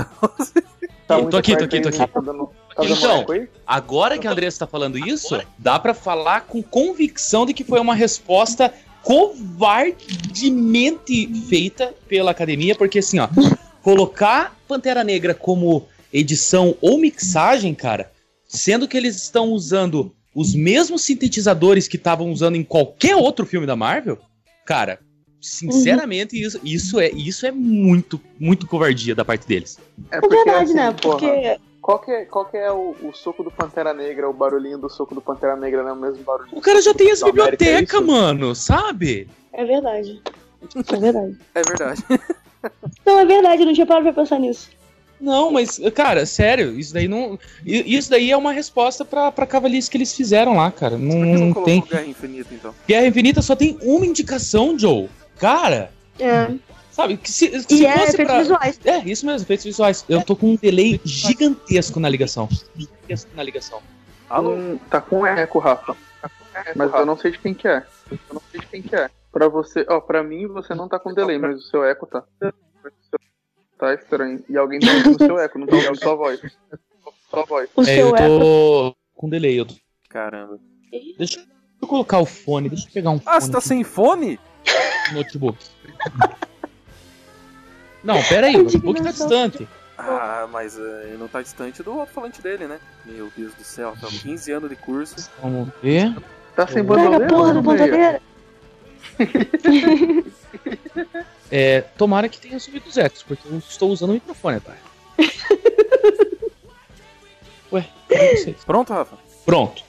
tá 1.07 1.23
tô 1.23 1.37
aqui, 1.37 1.57
tô 1.57 1.65
aqui, 1.65 1.81
tô 1.81 1.89
aqui. 1.89 1.99
Tá 1.99 2.21
dando, 2.21 2.51
tá 2.75 2.85
então, 2.85 3.25
agora 3.65 4.19
que 4.19 4.27
a 4.27 4.33
Andressa 4.33 4.59
tá 4.61 4.67
falando 4.67 4.99
isso, 4.99 5.41
dá 5.57 5.79
para 5.79 5.95
falar 5.95 6.41
com 6.43 6.61
convicção 6.63 7.47
de 7.47 7.55
que 7.55 7.63
foi 7.63 7.79
uma 7.79 7.95
resposta 7.95 8.75
covardemente 9.03 11.33
feita 11.49 11.95
pela 12.09 12.33
academia, 12.33 12.75
porque 12.75 12.99
assim, 12.99 13.21
ó, 13.21 13.29
colocar 13.83 14.57
Pantera 14.67 15.05
Negra 15.05 15.33
como 15.35 15.87
edição 16.13 16.77
ou 16.81 16.99
mixagem, 16.99 17.73
cara, 17.75 18.11
sendo 18.47 18.89
que 18.89 18.97
eles 18.97 19.15
estão 19.17 19.51
usando 19.51 20.15
os 20.35 20.55
mesmos 20.55 21.03
sintetizadores 21.03 21.87
que 21.87 21.97
estavam 21.97 22.31
usando 22.31 22.57
em 22.57 22.65
qualquer 22.65 23.17
outro 23.17 23.47
filme 23.47 23.67
da 23.67 23.77
Marvel, 23.77 24.19
cara, 24.67 24.99
sinceramente, 25.41 26.35
uhum. 26.37 26.47
isso, 26.47 26.61
isso, 26.65 27.01
é, 27.01 27.11
isso 27.11 27.47
é 27.47 27.53
muito, 27.53 28.21
muito 28.41 28.67
covardia 28.67 29.15
da 29.15 29.25
parte 29.25 29.47
deles. 29.47 29.79
É, 30.11 30.21
porque, 30.21 30.35
é 30.35 30.45
verdade, 30.45 30.65
assim, 30.65 30.75
né? 30.75 30.97
Porque. 31.01 31.27
Porra, 31.27 31.61
qual 31.85 31.99
que 31.99 32.11
é, 32.11 32.25
qual 32.25 32.47
que 32.47 32.57
é 32.57 32.73
o, 32.73 32.97
o, 33.03 33.13
soco 33.13 33.45
do 33.45 33.51
Pantera 33.51 33.93
Negra, 33.93 34.29
o 34.29 34.33
barulhinho 34.33 34.79
do 34.79 34.89
soco 34.89 35.15
do 35.15 35.21
Pantera 35.21 35.55
Negra, 35.55 35.83
não 35.83 35.91
é 35.91 35.93
o 35.93 35.97
mesmo 35.97 36.25
barulho? 36.25 36.49
O 36.51 36.61
cara 36.61 36.81
já 36.81 36.95
tem 36.95 37.11
as 37.11 37.23
bibliotecas, 37.23 38.01
é 38.01 38.03
mano, 38.03 38.55
sabe? 38.55 39.29
É 39.53 39.67
verdade. 39.67 40.23
É 40.75 40.97
verdade. 40.97 41.39
é 41.55 41.63
verdade. 41.63 42.03
não, 43.05 43.21
é 43.21 43.27
verdade, 43.27 43.63
eu 43.63 43.67
não 43.67 43.75
tinha 43.75 43.87
parado 43.87 44.05
pra 44.05 44.15
pensar 44.15 44.39
nisso. 44.39 44.71
Não, 45.25 45.51
mas, 45.51 45.81
cara, 45.95 46.27
sério, 46.27 46.79
isso 46.79 46.93
daí 46.93 47.09
não. 47.09 47.39
Isso 47.65 48.11
daí 48.11 48.31
é 48.31 48.37
uma 48.37 48.53
resposta 48.53 49.07
pra, 49.07 49.33
pra 49.33 49.47
cavalice 49.47 49.91
que 49.91 49.97
eles 49.97 50.15
fizeram 50.15 50.57
lá, 50.57 50.71
cara. 50.71 50.99
Não, 50.99 51.17
não 51.17 51.65
tem. 51.65 51.81
Guerra 51.81 52.05
Infinita, 52.05 52.53
então. 52.53 52.75
Guerra 52.87 53.07
Infinita 53.07 53.41
só 53.41 53.57
tem 53.57 53.79
uma 53.81 54.05
indicação, 54.05 54.79
Joe. 54.79 55.09
Cara. 55.39 55.91
É. 56.21 56.53
Sabe, 56.93 57.17
que 57.17 57.33
se, 57.33 57.59
se 57.63 57.75
e 57.75 57.87
é 57.87 57.99
fosse 57.99 58.21
é, 58.21 58.25
pra... 58.27 58.39
visuais. 58.39 58.81
É, 58.85 58.99
isso 58.99 59.25
mesmo, 59.25 59.47
efeitos 59.47 59.65
visuais. 59.65 60.05
Eu 60.11 60.23
tô 60.23 60.37
com 60.37 60.51
um 60.51 60.57
delay 60.57 61.01
gigantesco 61.07 61.99
na 61.99 62.09
ligação. 62.11 62.47
Gigantesco 62.77 63.31
na 63.35 63.43
ligação. 63.43 63.81
Alô? 64.29 64.53
Hum, 64.53 64.79
tá 64.91 65.01
com 65.01 65.27
eco, 65.27 65.59
Rafa. 65.59 65.97
Tá 66.21 66.29
com 66.29 66.59
eco, 66.59 66.71
mas 66.77 66.91
Rafa. 66.91 67.03
eu 67.03 67.07
não 67.07 67.17
sei 67.17 67.31
de 67.31 67.39
quem 67.39 67.55
que 67.55 67.67
é. 67.67 67.83
Eu 68.11 68.19
não 68.35 68.43
sei 68.53 68.61
de 68.61 68.67
quem 68.67 68.83
que 68.83 68.95
é. 68.95 69.09
Pra 69.33 69.49
você, 69.49 69.87
ó, 69.89 70.01
pra 70.01 70.23
mim 70.23 70.47
você 70.47 70.75
não 70.75 70.87
tá 70.87 70.99
com 70.99 71.15
delay, 71.15 71.39
mas 71.39 71.61
o 71.61 71.63
seu 71.63 71.83
eco 71.83 72.07
tá. 72.07 72.23
Tá 73.79 73.95
estranho. 73.95 74.45
E 74.49 74.57
alguém 74.57 74.81
tá 74.81 74.93
ouvindo 74.93 75.17
o 75.17 75.19
seu 75.19 75.39
eco, 75.39 75.59
não 75.59 75.67
tá 75.67 75.77
ouvindo 75.77 75.99
sua 75.99 76.15
voz. 76.15 76.41
Sua 77.31 77.45
voz. 77.45 77.71
O 77.75 77.83
é, 77.83 77.85
seu 77.85 78.09
eu 78.09 78.15
tô 78.15 78.89
eco. 78.89 78.97
com 79.15 79.29
delay. 79.29 79.59
Eu 79.59 79.67
tô... 79.67 79.75
Caramba. 80.09 80.59
Deixa 81.19 81.45
eu 81.83 81.89
colocar 81.89 82.21
o 82.21 82.27
fone, 82.27 82.69
deixa 82.69 82.89
eu 82.89 82.93
pegar 82.93 83.11
um 83.11 83.17
ah, 83.17 83.21
fone. 83.21 83.37
Ah, 83.37 83.41
você 83.41 83.51
tá 83.51 83.59
aqui. 83.59 83.69
sem 83.69 83.85
fone? 83.85 84.39
Notebook. 85.13 85.59
não, 88.03 88.23
pera 88.23 88.47
aí, 88.47 88.57
o 88.57 88.63
notebook 88.63 89.03
tá 89.03 89.11
distante. 89.11 89.69
Ah, 89.99 90.49
mas 90.51 90.77
uh, 90.77 91.19
não 91.19 91.29
tá 91.29 91.43
distante 91.43 91.83
do 91.83 91.93
alto-falante 91.93 92.43
dele, 92.43 92.67
né? 92.67 92.81
Meu 93.05 93.31
Deus 93.37 93.55
do 93.55 93.65
céu, 93.65 93.95
tá 94.01 94.09
15 94.09 94.53
anos 94.53 94.71
de 94.71 94.77
curso. 94.77 95.31
Vamos 95.41 95.69
ver. 95.83 96.17
Tá 96.57 96.67
sem 96.67 96.83
bandoleira? 96.83 97.21
Pega 97.21 97.27
a 97.27 97.29
porra 97.29 97.55
do 97.55 97.63
bandoleira. 97.63 98.23
É, 101.51 101.83
tomara 101.83 102.29
que 102.29 102.39
tenha 102.39 102.59
subido 102.59 102.89
os 102.89 102.97
ecos, 102.97 103.23
porque 103.23 103.47
eu 103.47 103.59
estou 103.59 103.91
usando 103.91 104.11
o 104.11 104.15
microfone, 104.15 104.61
tá? 104.61 104.75
Ué, 107.73 107.89
Pronto, 108.67 108.93
Rafa? 108.93 109.17
Pronto. 109.45 109.83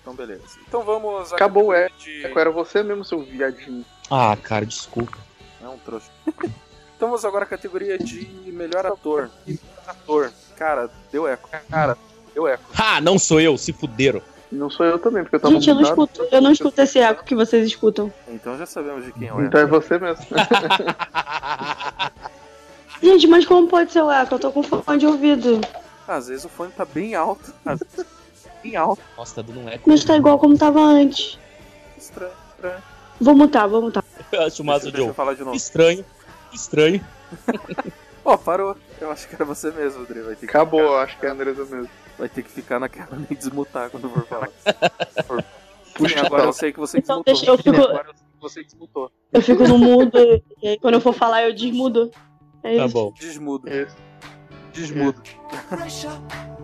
Então, 0.00 0.14
beleza. 0.14 0.42
Então 0.68 0.82
vamos. 0.82 1.32
Acabou 1.32 1.66
o 1.66 1.72
eco. 1.72 1.96
De... 1.98 2.26
Era 2.26 2.50
você 2.50 2.82
mesmo, 2.82 3.04
seu 3.04 3.22
viadinho. 3.22 3.84
Ah, 4.10 4.36
cara, 4.36 4.66
desculpa. 4.66 5.16
É 5.62 5.68
um 5.68 5.78
trouxa. 5.78 6.10
então 6.26 7.08
vamos 7.08 7.24
agora 7.24 7.44
à 7.44 7.48
categoria 7.48 7.98
de 7.98 8.26
melhor 8.52 8.84
ator. 8.86 9.30
Ator. 9.86 10.32
Cara, 10.56 10.90
deu 11.10 11.26
eco. 11.26 11.48
Cara, 11.70 11.96
deu 12.34 12.46
eco. 12.46 12.64
Ah, 12.76 13.00
não 13.00 13.18
sou 13.18 13.40
eu, 13.40 13.56
se 13.56 13.72
fuderam. 13.72 14.22
Não 14.50 14.70
sou 14.70 14.86
eu 14.86 14.98
também, 14.98 15.22
porque 15.22 15.36
eu 15.36 15.40
tava 15.40 15.54
Gente, 15.54 15.68
eu 15.68 15.74
não, 15.74 15.82
escuto, 15.82 16.28
eu 16.30 16.40
não 16.40 16.52
escuto 16.52 16.80
esse 16.80 16.98
eco 16.98 17.24
que 17.24 17.34
vocês 17.34 17.66
escutam. 17.66 18.12
Então 18.28 18.56
já 18.56 18.66
sabemos 18.66 19.04
de 19.04 19.12
quem 19.12 19.28
é 19.28 19.32
o 19.32 19.36
eco. 19.36 19.46
Então 19.46 19.60
é 19.60 19.66
você 19.66 19.98
mesmo. 19.98 20.24
Gente, 23.02 23.26
mas 23.26 23.44
como 23.44 23.68
pode 23.68 23.92
ser 23.92 24.02
o 24.02 24.10
eco? 24.10 24.34
Eu 24.34 24.38
tô 24.38 24.52
com 24.52 24.62
fone 24.62 24.98
de 24.98 25.06
ouvido. 25.06 25.60
Às 26.06 26.28
vezes 26.28 26.44
o 26.44 26.48
fone 26.48 26.72
tá 26.72 26.84
bem 26.84 27.14
alto. 27.14 27.52
bem 28.62 28.76
alto. 28.76 29.02
Nossa, 29.16 29.36
tá 29.36 29.42
dando 29.42 29.60
um 29.60 29.68
eco. 29.68 29.88
Mas 29.88 30.04
tá 30.04 30.16
igual 30.16 30.38
como 30.38 30.56
tava 30.56 30.80
antes. 30.80 31.38
Estranho, 31.98 32.32
estranho. 32.54 32.82
Vou 33.20 33.34
mutar, 33.34 33.66
vou 33.66 33.82
mutar. 33.82 34.04
Eu 34.30 34.42
acho 34.42 34.64
massa, 34.64 34.84
deixa, 34.84 34.96
deixa 34.96 35.10
eu 35.10 35.14
falar 35.14 35.34
de 35.34 35.44
novo. 35.44 35.56
Estranho, 35.56 36.04
estranho. 36.52 37.04
Ó, 38.24 38.34
oh, 38.34 38.38
parou. 38.38 38.76
Eu 39.00 39.10
acho 39.10 39.28
que 39.28 39.34
era 39.34 39.44
você 39.44 39.70
mesmo, 39.70 40.06
Dri. 40.06 40.20
Acabou, 40.42 40.80
ficar... 40.80 41.02
acho 41.02 41.18
que 41.18 41.26
é 41.26 41.28
a 41.28 41.32
Andresa 41.32 41.64
mesmo. 41.64 41.90
Vai 42.18 42.28
ter 42.28 42.42
que 42.42 42.50
ficar 42.50 42.78
naquela 42.78 43.16
nem 43.16 43.38
desmutar 43.38 43.90
quando 43.90 44.08
for 44.08 44.26
falar. 44.26 44.48
Puxa, 45.94 46.26
agora 46.26 46.44
eu 46.44 46.52
sei 46.52 46.72
que 46.72 46.80
você 46.80 46.98
então, 46.98 47.22
desmutou. 47.24 47.56
Deixa, 47.56 47.70
eu 47.70 47.74
fico... 47.74 47.88
Agora 47.88 48.08
eu 48.08 48.14
sei 48.14 48.26
que 48.26 48.40
você 48.40 48.64
desmutou. 48.64 49.12
Eu 49.32 49.42
fico 49.42 49.68
no 49.68 49.78
mudo 49.78 50.18
e 50.62 50.68
aí 50.68 50.78
quando 50.78 50.94
eu 50.94 51.00
for 51.00 51.12
falar 51.12 51.44
eu 51.44 51.54
desmudo. 51.54 52.10
É 52.62 52.78
tá 52.78 52.88
bom. 52.88 53.12
Desmudo. 53.12 53.68
É. 53.68 53.86
Desmudo. 54.72 55.22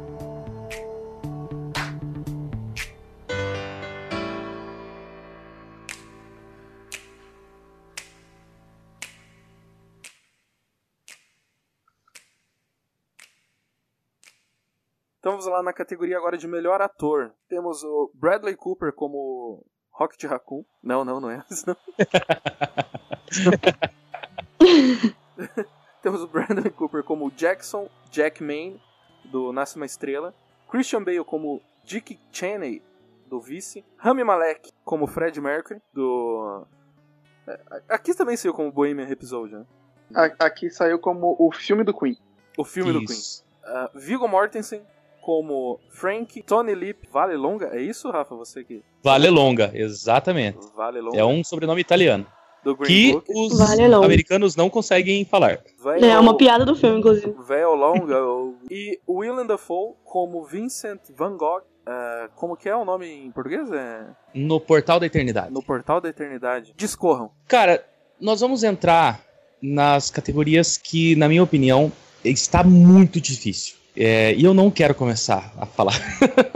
Então 15.21 15.33
vamos 15.33 15.47
lá 15.47 15.63
na 15.63 15.73
categoria 15.73 16.17
agora 16.17 16.39
de 16.39 16.49
melhor 16.49 16.81
ator. 16.81 17.33
Temos 17.47 17.85
o 17.85 18.11
Bradley 18.15 18.57
Cooper 18.57 18.91
como 18.91 19.63
Rocket 19.93 20.25
Raccoon. 20.25 20.65
Não, 20.83 21.05
não, 21.05 21.21
não 21.21 21.31
é 21.31 21.45
esse, 21.51 21.67
não. 21.67 21.77
Temos 26.03 26.23
o 26.23 26.27
Bradley 26.27 26.71
Cooper 26.71 27.05
como 27.05 27.31
Jackson 27.33 27.87
Jackman, 28.11 28.81
do 29.27 29.53
Nasce 29.53 29.77
Uma 29.77 29.85
Estrela. 29.85 30.35
Christian 30.71 31.05
Bale 31.05 31.23
como 31.23 31.61
Dick 31.85 32.19
Cheney, 32.33 32.83
do 33.27 33.43
Vice. 33.43 33.85
Rami 33.99 34.25
Malek 34.25 34.73
como 34.87 35.07
Fred 35.07 35.39
Mercury, 35.39 35.83
do... 35.93 36.67
É, 37.47 37.61
aqui 37.91 38.15
também 38.15 38.39
saiu 38.39 38.55
como 38.55 38.73
Bohemian 38.73 39.05
Rhapsody, 39.05 39.55
né? 39.55 39.67
Aqui 40.39 40.71
saiu 40.71 40.99
como 40.99 41.37
o 41.39 41.53
filme 41.53 41.85
do 41.85 41.93
Queen. 41.93 42.17
O 42.57 42.65
filme 42.65 42.91
Isso. 42.91 43.01
do 43.01 43.07
Queen. 43.07 43.85
Uh, 43.85 43.99
Viggo 43.99 44.27
Mortensen 44.27 44.83
como 45.21 45.79
Frank 45.91 46.43
Tony 46.43 46.75
Lip 46.75 47.09
Vale 47.13 47.37
Longa. 47.37 47.71
É 47.73 47.81
isso, 47.81 48.11
Rafa? 48.11 48.35
Você 48.35 48.65
que. 48.65 48.83
Vale 49.03 49.29
Longa, 49.31 49.71
exatamente. 49.75 50.59
Vale 50.77 51.01
Longa. 51.01 51.19
É 51.19 51.25
um 51.25 51.43
sobrenome 51.45 51.81
italiano. 51.81 52.27
Do 52.63 52.77
Green 52.77 52.87
que 52.87 53.13
Book. 53.13 53.33
os 53.35 53.59
vale 53.59 53.95
americanos 53.95 54.55
não 54.55 54.69
conseguem 54.69 55.25
falar. 55.25 55.61
Véio, 55.83 56.05
é 56.05 56.19
uma 56.19 56.37
piada 56.37 56.65
do 56.65 56.77
filme, 56.77 56.99
inclusive. 56.99 57.35
Véio 57.47 57.75
Longa. 57.75 58.17
e 58.71 59.01
Willem 59.09 59.47
Dafoe 59.47 59.95
como 60.05 60.45
Vincent 60.45 61.01
Van 61.17 61.37
Gogh 61.37 61.63
Uh, 61.81 62.31
como 62.37 62.57
que 62.57 62.69
é 62.69 62.77
o 62.77 62.85
nome 62.85 63.09
em 63.09 63.33
português? 63.33 63.71
É... 63.73 64.07
No 64.35 64.61
Portal 64.61 65.01
da 65.01 65.07
Eternidade. 65.07 65.53
No 65.53 65.63
Portal 65.63 66.01
da 66.01 66.09
Eternidade. 66.09 66.73
Discorram. 66.77 67.31
Cara, 67.49 67.85
nós 68.21 68.41
vamos 68.41 68.63
entrar 68.63 69.25
nas 69.61 70.11
categorias 70.11 70.77
que, 70.77 71.17
na 71.17 71.29
minha 71.29 71.43
opinião, 71.43 71.91
está 72.25 72.63
muito 72.63 73.21
difícil. 73.21 73.77
É, 73.97 74.35
e 74.35 74.45
eu 74.45 74.55
não 74.55 74.71
quero 74.71 74.95
começar 74.95 75.53
a 75.59 75.67
falar. 75.67 75.95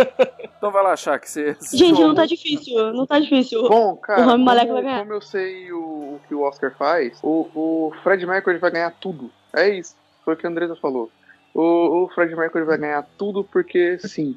então 0.57 0.71
vai 0.71 0.83
lá, 0.83 0.93
achar 0.93 1.19
que 1.19 1.31
você. 1.31 1.57
Gente, 1.73 2.01
não 2.01 2.15
tá 2.15 2.27
difícil, 2.27 2.93
não 2.93 3.07
tá 3.07 3.19
difícil. 3.19 3.69
Bom, 3.69 3.97
cara, 3.97 4.23
o 4.23 4.25
Rami 4.25 4.45
Malek 4.45 4.73
vai 4.73 4.83
ganhar. 4.83 5.01
como 5.01 5.13
eu 5.15 5.21
sei 5.21 5.73
o, 5.73 5.79
o, 5.79 6.21
que 6.27 6.35
o 6.35 6.43
Oscar 6.43 6.75
faz, 6.77 7.19
o, 7.23 7.49
o 7.55 7.93
Fred 8.03 8.25
Mercury 8.27 8.59
vai 8.59 8.71
ganhar 8.71 8.91
tudo. 9.01 9.31
É 9.53 9.69
isso. 9.69 9.95
Foi 10.25 10.35
o 10.35 10.37
que 10.37 10.47
a 10.47 10.51
Andresa 10.51 10.77
falou. 10.77 11.11
O, 11.53 12.05
o 12.05 12.09
Fred 12.15 12.35
Mercury 12.35 12.65
vai 12.65 12.79
ganhar 12.79 13.07
tudo 13.19 13.45
porque 13.45 13.99
sim. 13.99 14.37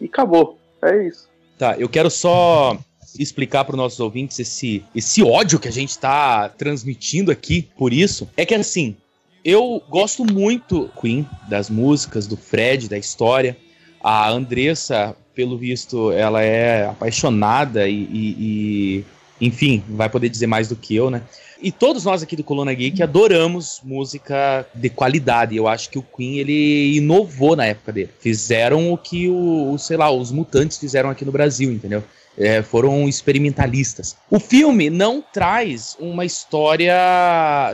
E 0.00 0.06
acabou. 0.06 0.58
É 0.82 1.06
isso. 1.06 1.28
Tá, 1.58 1.76
eu 1.78 1.88
quero 1.88 2.10
só 2.10 2.78
explicar 3.18 3.64
para 3.64 3.72
os 3.72 3.78
nossos 3.78 4.00
ouvintes 4.00 4.38
esse, 4.38 4.84
esse 4.94 5.22
ódio 5.22 5.58
que 5.58 5.68
a 5.68 5.72
gente 5.72 5.90
está 5.90 6.48
transmitindo 6.48 7.30
aqui 7.30 7.68
por 7.76 7.92
isso. 7.92 8.28
É 8.36 8.44
que 8.44 8.54
assim, 8.54 8.96
eu 9.44 9.82
gosto 9.88 10.24
muito 10.24 10.90
Queen, 11.00 11.26
das 11.48 11.70
músicas, 11.70 12.26
do 12.26 12.36
Fred, 12.36 12.88
da 12.88 12.98
história. 12.98 13.56
A 14.02 14.28
Andressa, 14.30 15.16
pelo 15.34 15.56
visto, 15.56 16.12
ela 16.12 16.42
é 16.42 16.86
apaixonada 16.86 17.88
e, 17.88 17.94
e, 17.94 18.36
e, 18.38 19.04
enfim, 19.40 19.82
vai 19.88 20.08
poder 20.08 20.28
dizer 20.28 20.46
mais 20.46 20.68
do 20.68 20.76
que 20.76 20.94
eu, 20.94 21.10
né? 21.10 21.22
E 21.60 21.72
todos 21.72 22.04
nós 22.04 22.22
aqui 22.22 22.36
do 22.36 22.44
Coluna 22.44 22.72
Geek 22.72 23.02
adoramos 23.02 23.80
música 23.82 24.64
de 24.72 24.88
qualidade. 24.88 25.56
Eu 25.56 25.66
acho 25.66 25.90
que 25.90 25.98
o 25.98 26.02
Queen 26.02 26.38
ele 26.38 26.96
inovou 26.96 27.56
na 27.56 27.66
época 27.66 27.92
dele. 27.92 28.10
Fizeram 28.20 28.92
o 28.92 28.96
que 28.96 29.28
o, 29.28 29.76
sei 29.76 29.96
lá, 29.96 30.08
os 30.08 30.30
mutantes 30.30 30.78
fizeram 30.78 31.10
aqui 31.10 31.24
no 31.24 31.32
Brasil, 31.32 31.72
entendeu? 31.72 32.04
É, 32.40 32.62
foram 32.62 33.08
experimentalistas. 33.08 34.16
O 34.30 34.38
filme 34.38 34.88
não 34.88 35.20
traz 35.20 35.96
uma 35.98 36.24
história 36.24 36.94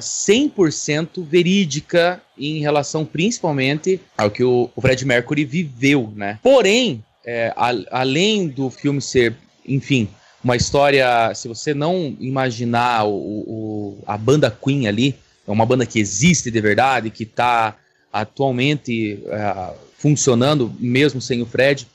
100% 0.01 1.23
verídica 1.23 2.23
em 2.39 2.61
relação 2.61 3.05
principalmente 3.05 4.01
ao 4.17 4.31
que 4.31 4.43
o, 4.43 4.71
Fred 4.81 5.05
Mercury 5.05 5.45
viveu, 5.45 6.11
né? 6.17 6.39
Porém, 6.43 7.05
é, 7.27 7.53
a, 7.55 7.75
além 7.91 8.49
do 8.49 8.71
filme 8.71 9.03
ser, 9.03 9.37
enfim, 9.69 10.09
uma 10.43 10.57
história, 10.57 11.35
se 11.35 11.47
você 11.49 11.75
não 11.75 12.17
imaginar 12.21 13.05
o, 13.05 13.15
o, 13.17 13.99
a 14.07 14.17
banda 14.17 14.51
Queen 14.51 14.87
ali, 14.87 15.15
é 15.47 15.51
uma 15.51 15.67
banda 15.67 15.87
que 15.87 15.99
existe 15.99 16.51
de 16.51 16.61
verdade, 16.61 17.11
que 17.11 17.25
está 17.25 17.77
atualmente 18.13 19.23
é, 19.27 19.75
funcionando 19.97 20.73
mesmo 20.79 21.21
sem 21.21 21.41
o 21.41 21.47
Fred, 21.47 21.87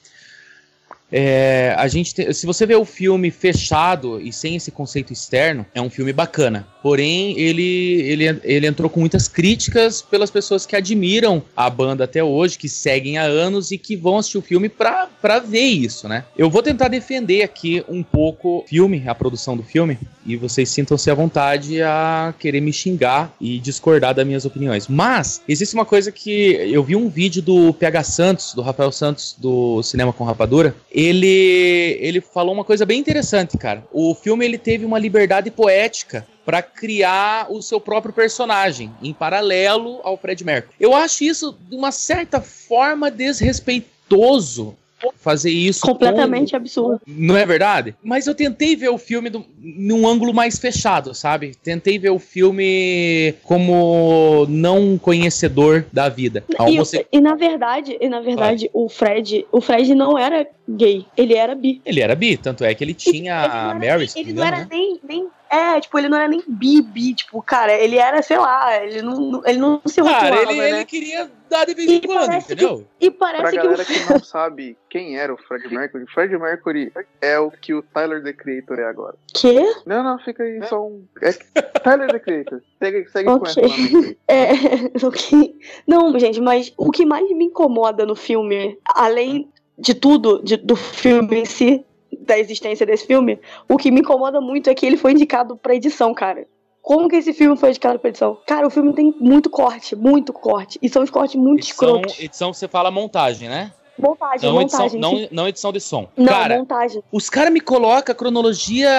é, 1.11 1.73
a 1.77 1.87
gente 1.87 2.13
te, 2.13 2.33
se 2.33 2.45
você 2.45 2.65
vê 2.65 2.75
o 2.75 2.85
filme 2.85 3.31
fechado 3.31 4.21
e 4.21 4.31
sem 4.31 4.55
esse 4.55 4.71
conceito 4.71 5.11
externo, 5.11 5.65
é 5.73 5.81
um 5.81 5.89
filme 5.89 6.13
bacana. 6.13 6.67
Porém, 6.81 7.37
ele, 7.37 8.01
ele, 8.01 8.39
ele 8.43 8.67
entrou 8.67 8.89
com 8.89 8.99
muitas 8.99 9.27
críticas 9.27 10.01
pelas 10.01 10.31
pessoas 10.31 10.65
que 10.65 10.75
admiram 10.75 11.43
a 11.55 11.69
banda 11.69 12.05
até 12.05 12.23
hoje, 12.23 12.57
que 12.57 12.69
seguem 12.69 13.17
há 13.17 13.23
anos 13.23 13.71
e 13.71 13.77
que 13.77 13.95
vão 13.95 14.17
assistir 14.17 14.37
o 14.37 14.41
filme 14.41 14.69
pra, 14.69 15.09
ver 15.45 15.59
isso, 15.59 16.07
né? 16.07 16.25
Eu 16.37 16.49
vou 16.49 16.63
tentar 16.63 16.87
defender 16.87 17.43
aqui 17.43 17.83
um 17.87 18.01
pouco 18.01 18.59
o 18.59 18.65
filme, 18.67 19.03
a 19.07 19.15
produção 19.15 19.57
do 19.57 19.63
filme, 19.63 19.97
e 20.25 20.35
vocês 20.35 20.69
sintam-se 20.69 21.09
à 21.09 21.13
vontade 21.13 21.81
a 21.81 22.33
querer 22.39 22.61
me 22.61 22.71
xingar 22.71 23.33
e 23.39 23.59
discordar 23.59 24.13
das 24.13 24.25
minhas 24.25 24.45
opiniões. 24.45 24.87
Mas, 24.87 25.41
existe 25.47 25.73
uma 25.73 25.85
coisa 25.85 26.11
que 26.11 26.51
eu 26.71 26.83
vi 26.83 26.95
um 26.95 27.09
vídeo 27.09 27.41
do 27.41 27.73
PH 27.73 28.03
Santos, 28.03 28.53
do 28.53 28.61
Rafael 28.61 28.91
Santos, 28.91 29.35
do 29.37 29.83
Cinema 29.83 30.13
com 30.13 30.23
Rapadura, 30.23 30.75
ele, 30.91 31.97
ele 31.99 32.21
falou 32.21 32.53
uma 32.53 32.63
coisa 32.63 32.85
bem 32.85 32.99
interessante, 32.99 33.57
cara. 33.57 33.83
O 33.91 34.15
filme 34.15 34.45
ele 34.45 34.57
teve 34.57 34.85
uma 34.85 34.99
liberdade 34.99 35.51
poética 35.51 36.25
para 36.49 36.63
criar 36.63 37.45
o 37.51 37.61
seu 37.61 37.79
próprio 37.79 38.11
personagem, 38.11 38.91
em 39.03 39.13
paralelo 39.13 39.99
ao 40.03 40.17
Fred 40.17 40.43
Mercury. 40.43 40.73
Eu 40.79 40.95
acho 40.95 41.23
isso, 41.23 41.55
de 41.69 41.75
uma 41.75 41.91
certa 41.91 42.41
forma, 42.41 43.11
desrespeitoso 43.11 44.75
fazer 45.17 45.51
isso. 45.51 45.81
Completamente 45.81 46.51
com... 46.51 46.57
absurdo. 46.57 47.01
Não 47.07 47.35
é 47.35 47.45
verdade? 47.45 47.95
Mas 48.03 48.27
eu 48.27 48.35
tentei 48.35 48.75
ver 48.75 48.89
o 48.89 48.97
filme 48.97 49.29
do... 49.29 49.45
num 49.57 50.07
ângulo 50.07 50.33
mais 50.33 50.57
fechado, 50.57 51.13
sabe? 51.13 51.55
Tentei 51.63 51.97
ver 51.97 52.09
o 52.09 52.19
filme 52.19 53.33
como 53.43 54.45
não 54.49 54.97
conhecedor 54.97 55.85
da 55.91 56.09
vida. 56.09 56.43
E, 56.67 56.77
você... 56.77 57.05
e 57.11 57.21
na 57.21 57.35
verdade, 57.35 57.97
e 57.99 58.09
na 58.09 58.21
verdade, 58.21 58.69
o 58.73 58.89
Fred, 58.89 59.45
o 59.51 59.61
Fred 59.61 59.93
não 59.95 60.17
era 60.17 60.47
gay, 60.67 61.05
ele 61.17 61.35
era 61.35 61.55
bi. 61.55 61.81
Ele 61.85 62.01
era 62.01 62.15
bi, 62.15 62.37
tanto 62.37 62.63
é 62.63 62.73
que 62.73 62.83
ele 62.83 62.93
tinha 62.93 63.43
ele 63.43 63.53
a 63.53 63.73
Mary. 63.73 64.09
Nem, 64.15 64.23
ele 64.23 64.33
não 64.33 64.43
era 64.43 64.57
né? 64.57 64.67
nem, 64.69 64.99
nem 65.03 65.27
é, 65.49 65.79
tipo, 65.79 65.97
ele 65.97 66.07
não 66.07 66.17
era 66.17 66.27
nem 66.27 66.43
bibi, 66.47 67.15
tipo, 67.15 67.41
cara, 67.41 67.73
ele 67.73 67.97
era, 67.97 68.21
sei 68.21 68.37
lá, 68.37 68.83
ele 68.83 69.01
não, 69.01 69.41
ele 69.45 69.57
não 69.57 69.81
se 69.83 69.99
rotulava, 69.99 70.29
Cara, 70.29 70.41
ele, 70.43 70.61
né? 70.61 70.69
ele 70.69 70.85
queria 70.85 71.29
dar 71.49 71.65
de 71.65 71.73
vez 71.73 71.89
em 71.89 72.01
quando, 72.01 72.33
entendeu? 72.33 72.85
Que, 72.99 73.07
e 73.07 73.11
parece 73.11 73.41
pra 73.41 73.51
que... 73.51 73.57
galera 73.57 73.85
que 73.85 74.09
não 74.09 74.19
sabe 74.23 74.77
quem 74.89 75.17
era 75.17 75.33
o 75.33 75.37
Fred 75.37 75.67
Mercury, 75.67 76.05
Fred 76.07 76.37
Mercury 76.37 76.93
é 77.21 77.39
o 77.39 77.51
que 77.51 77.73
o 77.73 77.81
Tyler, 77.81 78.23
The 78.23 78.33
Creator, 78.33 78.79
é 78.79 78.85
agora. 78.85 79.15
Quê? 79.33 79.59
Não, 79.85 80.03
não, 80.03 80.19
fica 80.19 80.43
aí, 80.43 80.65
só 80.67 80.85
um... 80.85 81.03
É 81.21 81.31
Tyler, 81.79 82.11
The 82.11 82.19
Creator. 82.19 82.61
Segue, 82.79 83.09
segue 83.09 83.29
okay. 83.29 83.53
com 83.53 83.67
essa 83.67 84.15
É, 84.27 84.51
ok. 85.05 85.55
Não, 85.85 86.17
gente, 86.17 86.39
mas 86.39 86.73
o 86.77 86.91
que 86.91 87.05
mais 87.05 87.29
me 87.31 87.45
incomoda 87.45 88.05
no 88.05 88.15
filme, 88.15 88.77
além 88.95 89.51
de 89.77 89.93
tudo, 89.93 90.41
de, 90.43 90.57
do 90.57 90.75
filme 90.75 91.41
em 91.41 91.45
si, 91.45 91.85
da 92.19 92.37
existência 92.37 92.85
desse 92.85 93.07
filme, 93.07 93.39
o 93.67 93.77
que 93.77 93.91
me 93.91 94.01
incomoda 94.01 94.39
muito 94.39 94.69
é 94.69 94.75
que 94.75 94.85
ele 94.85 94.97
foi 94.97 95.11
indicado 95.11 95.57
pra 95.57 95.75
edição, 95.75 96.13
cara. 96.13 96.45
Como 96.89 97.07
que 97.07 97.17
esse 97.17 97.33
filme 97.33 97.55
foi 97.55 97.69
indicado 97.69 97.99
pra 97.99 98.09
edição? 98.09 98.35
Cara, 98.47 98.65
o 98.65 98.69
filme 98.71 98.91
tem 98.93 99.13
muito 99.19 99.47
corte, 99.47 99.95
muito 99.95 100.33
corte. 100.33 100.79
E 100.81 100.89
são 100.89 101.03
os 101.03 101.11
cortes 101.11 101.35
muito 101.35 101.59
edição, 101.59 101.87
escrotos. 101.87 102.19
Edição, 102.19 102.51
você 102.51 102.67
fala 102.67 102.89
montagem, 102.89 103.47
né? 103.47 103.71
Montagem, 103.95 104.49
não 104.49 104.59
montagem. 104.59 104.85
Edição, 104.87 104.99
não, 104.99 105.27
não 105.31 105.47
edição 105.47 105.71
de 105.71 105.79
som. 105.79 106.07
Não, 106.17 106.25
cara, 106.25 106.57
montagem. 106.57 107.03
Os 107.11 107.29
caras 107.29 107.53
me 107.53 107.61
colocam 107.61 108.11
a 108.11 108.15
cronologia 108.15 108.89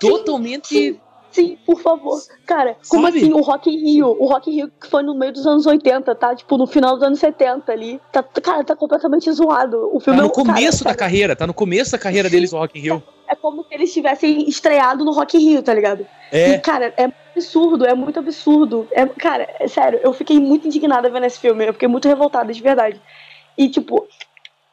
totalmente 0.00 1.00
sim. 1.32 1.58
Por 1.66 1.80
favor. 1.80 2.20
Cara, 2.46 2.76
como 2.88 3.06
Sabe? 3.06 3.18
assim 3.18 3.32
o 3.32 3.40
Rock 3.40 3.70
in 3.70 3.78
Rio? 3.78 4.16
O 4.18 4.26
Rock 4.26 4.50
in 4.50 4.54
Rio 4.54 4.72
que 4.80 4.86
foi 4.86 5.02
no 5.02 5.14
meio 5.14 5.32
dos 5.32 5.46
anos 5.46 5.66
80, 5.66 6.14
tá? 6.14 6.34
Tipo, 6.34 6.56
no 6.56 6.66
final 6.66 6.94
dos 6.94 7.02
anos 7.02 7.18
70 7.18 7.72
ali. 7.72 8.00
Tá, 8.12 8.22
cara, 8.22 8.62
tá 8.62 8.76
completamente 8.76 9.30
zoado. 9.32 9.90
O 9.92 9.98
filme 9.98 10.18
tá 10.18 10.24
no 10.24 10.30
é 10.30 10.32
começo 10.32 10.84
cara, 10.84 10.94
da 10.94 10.98
carreira, 10.98 11.36
tá 11.36 11.46
no 11.46 11.54
começo 11.54 11.92
da 11.92 11.98
carreira 11.98 12.28
Sim, 12.28 12.34
deles 12.34 12.52
o 12.52 12.58
Rock 12.58 12.78
in 12.78 12.82
Rio. 12.82 13.02
É, 13.28 13.32
é 13.32 13.34
como 13.36 13.64
se 13.64 13.74
eles 13.74 13.92
tivessem 13.92 14.48
estreado 14.48 15.04
no 15.04 15.12
Rock 15.12 15.36
in 15.36 15.40
Rio, 15.40 15.62
tá 15.62 15.74
ligado? 15.74 16.06
É. 16.30 16.50
E, 16.50 16.58
cara, 16.58 16.94
é 16.96 17.10
absurdo, 17.34 17.84
é 17.84 17.94
muito 17.94 18.18
absurdo. 18.18 18.86
É, 18.92 19.06
cara, 19.06 19.48
é 19.58 19.66
sério, 19.66 20.00
eu 20.02 20.12
fiquei 20.12 20.38
muito 20.38 20.66
indignada 20.66 21.10
vendo 21.10 21.26
esse 21.26 21.38
filme. 21.38 21.66
Eu 21.66 21.72
fiquei 21.72 21.88
muito 21.88 22.08
revoltada, 22.08 22.52
de 22.52 22.62
verdade. 22.62 23.00
E, 23.56 23.68
tipo, 23.68 24.06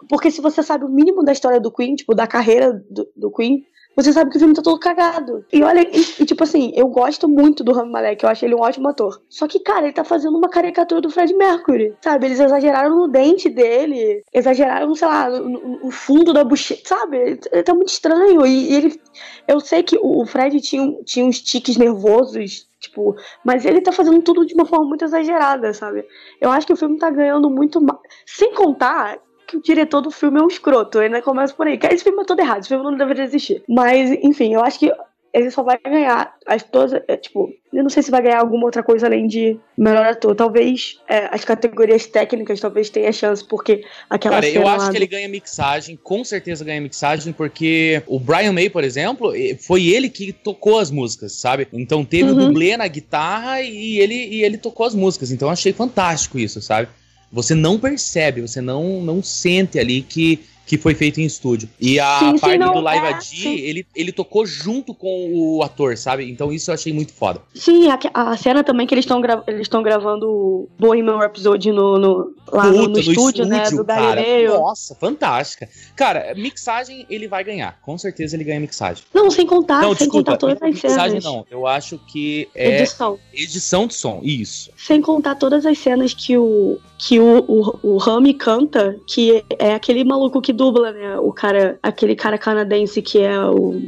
porque 0.07 0.32
se 0.32 0.41
você 0.41 0.64
sabe 0.64 0.86
o 0.86 0.89
mínimo 0.89 1.24
da 1.24 1.32
história 1.32 1.60
do 1.60 1.72
Queen, 1.72 1.95
tipo, 1.95 2.16
da 2.16 2.28
carreira 2.28 2.74
do, 2.89 3.07
do 3.16 3.32
Queen, 3.32 3.66
você 4.02 4.14
sabe 4.14 4.32
que 4.32 4.38
o 4.38 4.39
filme 4.39 4.54
tá 4.54 4.62
todo 4.62 4.80
cagado. 4.80 5.45
E 5.52 5.64
olha, 5.64 5.82
e, 5.82 6.00
e, 6.20 6.26
tipo 6.26 6.43
assim, 6.43 6.72
eu 6.76 6.88
gosto 6.88 7.28
muito 7.28 7.64
do 7.64 7.74
Rami 7.74 7.91
Malek, 7.91 8.24
eu 8.24 8.30
acho 8.30 8.45
ele 8.45 8.56
um 8.56 8.62
ótimo 8.62 8.89
ator. 8.89 9.22
Só 9.30 9.47
que, 9.47 9.60
cara, 9.60 9.86
ele 9.86 9.93
tá 9.93 10.04
fazendo 10.04 10.38
uma 10.38 10.50
caricatura 10.50 11.02
do 11.02 11.10
Fred 11.10 11.34
Mercury, 11.34 11.95
sabe? 12.02 12.28
Eles 12.28 12.39
exageraram 12.39 12.95
no 12.95 13.08
dente 13.08 13.50
dele, 13.50 14.24
exageraram, 14.34 14.93
sei 14.95 15.08
lá, 15.08 15.30
no, 15.30 15.80
no 15.84 15.91
fundo 15.91 16.34
da 16.34 16.43
bochecha, 16.43 16.82
sabe? 16.86 17.18
Ele 17.52 17.64
tá 17.64 17.74
muito 17.74 17.89
estranho. 17.89 18.45
E, 18.45 18.72
e, 18.72 18.76
ele. 18.76 19.02
Eu 19.47 19.60
sei 19.60 19.84
que 19.84 19.97
o 20.02 20.26
Fred 20.26 20.60
tinha, 20.62 20.93
tinha 21.04 21.26
uns 21.26 21.41
tiques 21.41 21.78
nervosos 21.78 22.70
Tipo, 22.80 23.16
mas 23.43 23.66
ele 23.66 23.82
tá 23.82 23.91
fazendo 23.91 24.22
tudo 24.22 24.45
de 24.45 24.54
uma 24.54 24.66
forma 24.66 24.86
muito 24.86 25.04
exagerada, 25.04 25.74
sabe? 25.74 26.06
Eu 26.39 26.50
acho 26.50 26.66
que 26.66 26.72
o 26.72 26.78
filme 26.78 26.97
tá 26.97 27.10
ganhando 27.10 27.50
muito 27.50 27.82
mais. 27.82 28.00
Sem 28.26 28.54
contar 28.54 29.20
que 29.50 29.58
o 29.58 29.62
diretor 29.62 30.02
do 30.02 30.12
filme 30.12 30.39
é 30.39 30.43
um 30.43 30.47
escroto. 30.47 31.00
Ainda 31.00 31.22
começa 31.22 31.54
por 31.54 31.68
aí. 31.68 31.78
Que 31.78 31.88
esse 31.88 32.04
filme 32.04 32.22
é 32.22 32.26
todo 32.26 32.39
errado, 32.39 32.60
esse 32.60 32.70
filme 32.70 32.84
não 32.84 32.97
deveria 32.97 33.24
existir. 33.24 33.64
Mas, 33.68 34.12
enfim, 34.24 34.54
eu 34.54 34.62
acho 34.62 34.80
que 34.80 34.91
ele 35.34 35.52
só 35.52 35.64
vai 35.64 35.78
ganhar 35.78 36.36
as 36.45 36.64
todas, 36.64 37.02
é, 37.08 37.16
tipo, 37.16 37.54
eu 37.72 37.84
não 37.84 37.89
sei 37.89 38.02
se 38.02 38.10
vai 38.10 38.22
ganhar 38.22 38.39
alguma 38.39 38.66
outra 38.66 38.82
coisa 38.82 39.06
além 39.06 39.28
de 39.28 39.60
melhor 39.78 40.06
ator. 40.06 40.36
Talvez 40.36 41.00
é, 41.08 41.30
as 41.32 41.45
categorias 41.45 42.08
técnicas 42.08 42.60
talvez 42.60 42.89
tenha 42.89 43.12
chance, 43.12 43.45
porque 43.47 43.84
aquela 44.10 44.36
Cara, 44.36 44.50
eu 44.50 44.68
acho 44.68 44.89
que 44.89 44.97
ele 44.97 45.06
ganha 45.08 45.30
mixagem, 45.30 45.95
com 45.95 46.24
certeza 46.24 46.66
ganha 46.66 46.82
mixagem, 46.82 47.32
porque 47.32 48.02
o 48.08 48.20
Brian 48.20 48.54
May, 48.54 48.70
por 48.70 48.84
exemplo, 48.84 49.32
foi 49.60 49.88
ele 49.88 50.10
que 50.10 50.34
tocou 50.34 50.80
as 50.80 50.89
músicas, 50.89 51.34
sabe? 51.34 51.68
Então 51.72 52.04
teve 52.04 52.32
uhum. 52.32 52.38
o 52.38 52.45
dublê 52.47 52.76
na 52.76 52.88
guitarra 52.88 53.62
e 53.62 54.00
ele, 54.00 54.16
e 54.16 54.43
ele 54.43 54.58
tocou 54.58 54.86
as 54.86 54.95
músicas. 54.95 55.32
Então 55.32 55.47
eu 55.47 55.54
achei 55.54 55.72
fantástico 55.72 56.39
isso, 56.39 56.60
sabe? 56.62 56.89
Você 57.32 57.54
não 57.54 57.80
percebe, 57.80 58.42
você 58.42 58.60
não, 58.60 59.02
não 59.02 59.22
sente 59.22 59.78
ali 59.78 60.02
que, 60.02 60.40
que 60.70 60.78
foi 60.78 60.93
feito 60.93 61.20
em 61.20 61.26
estúdio. 61.26 61.67
E 61.80 61.99
a 61.99 62.20
sim, 62.20 62.38
parte 62.38 62.59
do 62.59 62.80
Live 62.80 63.07
é, 63.07 63.09
AD, 63.09 63.47
ele, 63.47 63.88
ele 63.95 64.11
tocou 64.11 64.45
junto 64.45 64.93
com 64.93 65.32
o 65.34 65.63
ator, 65.63 65.97
sabe? 65.97 66.30
Então 66.30 66.53
isso 66.53 66.70
eu 66.70 66.76
achei 66.76 66.93
muito 66.93 67.11
foda. 67.11 67.41
Sim, 67.55 67.88
a, 67.89 67.97
a 68.13 68.38
cena 68.38 68.63
também 68.63 68.86
que 68.86 68.93
eles 68.93 69.03
estão 69.03 69.20
gra 69.20 69.43
eles 69.47 69.67
gravando 69.67 70.30
o 70.30 70.70
Bohemian 70.78 71.17
Rhapsody 71.17 71.72
no, 71.72 71.97
no, 71.97 72.36
lá 72.51 72.65
Puta, 72.65 72.78
no, 72.78 72.88
no, 72.89 72.99
estúdio, 72.99 73.45
né? 73.47 73.67
Do 73.72 73.84
Galileu. 73.84 74.59
Nossa, 74.59 74.93
fantástica. 74.93 75.67
Cara, 75.95 76.36
mixagem 76.36 77.03
ele 77.09 77.28
vai 77.28 77.43
ganhar. 77.43 77.80
Com 77.82 77.97
certeza 77.97 78.36
ele 78.36 78.43
ganha 78.43 78.59
mixagem. 78.59 79.03
Não, 79.11 79.32
sem 79.32 79.47
contar, 79.47 79.82
não, 79.82 79.95
sem 79.95 80.05
desculpa, 80.05 80.34
contar 80.34 80.38
todas 80.38 80.61
as 80.61 80.70
mixagem 80.70 81.20
cenas. 81.20 81.24
não. 81.24 81.47
Eu 81.49 81.65
acho 81.65 81.97
que 81.97 82.47
é 82.53 82.82
edição. 82.82 83.17
Edição 83.34 83.88
de 83.88 83.95
som, 83.95 84.20
isso. 84.22 84.70
Sem 84.78 85.01
contar 85.01 85.34
todas 85.34 85.65
as 85.65 85.80
cenas 85.80 86.13
que 86.13 86.38
o 86.38 86.78
que 86.99 87.17
o, 87.17 87.45
o, 87.47 87.93
o 87.93 87.97
Rami 87.97 88.34
canta, 88.34 88.99
que 89.07 89.43
é 89.57 89.74
aquele 89.74 90.03
maluco 90.03 90.41
que 90.41 90.51
dubla, 90.60 90.91
né? 90.91 91.18
O 91.18 91.32
cara, 91.32 91.80
aquele 91.82 92.16
cara 92.16 92.38
canadense 92.38 93.01
que 93.01 93.20
é 93.20 93.39
o 93.45 93.80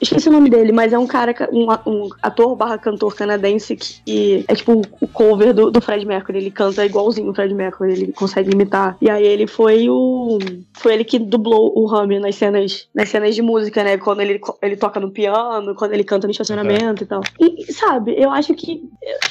Esqueci 0.00 0.28
o 0.28 0.32
nome 0.32 0.48
dele, 0.48 0.70
mas 0.70 0.92
é 0.92 0.98
um 0.98 1.06
cara, 1.06 1.34
um, 1.52 1.66
um 1.86 2.08
ator 2.22 2.54
barra 2.54 2.78
cantor 2.78 3.14
canadense 3.14 3.76
que 3.76 4.44
é 4.46 4.54
tipo 4.54 4.82
o 5.00 5.08
cover 5.08 5.52
do, 5.52 5.70
do 5.70 5.80
Fred 5.80 6.06
Mercury. 6.06 6.38
Ele 6.38 6.50
canta 6.50 6.86
igualzinho 6.86 7.30
o 7.30 7.34
Fred 7.34 7.52
Mercury, 7.52 7.92
ele 7.92 8.12
consegue 8.12 8.52
imitar. 8.52 8.96
E 9.00 9.10
aí 9.10 9.26
ele 9.26 9.46
foi 9.46 9.88
o. 9.88 10.38
Foi 10.74 10.94
ele 10.94 11.04
que 11.04 11.18
dublou 11.18 11.72
o 11.76 11.86
Rami 11.86 12.18
nas 12.20 12.36
cenas, 12.36 12.88
nas 12.94 13.08
cenas 13.08 13.34
de 13.34 13.42
música, 13.42 13.82
né? 13.82 13.98
Quando 13.98 14.20
ele, 14.20 14.40
ele 14.62 14.76
toca 14.76 15.00
no 15.00 15.10
piano, 15.10 15.74
quando 15.74 15.92
ele 15.92 16.04
canta 16.04 16.26
no 16.26 16.30
estacionamento 16.30 17.02
uhum. 17.02 17.02
e 17.02 17.06
tal. 17.06 17.20
E, 17.40 17.72
sabe, 17.72 18.14
eu 18.16 18.30
acho 18.30 18.54
que. 18.54 18.82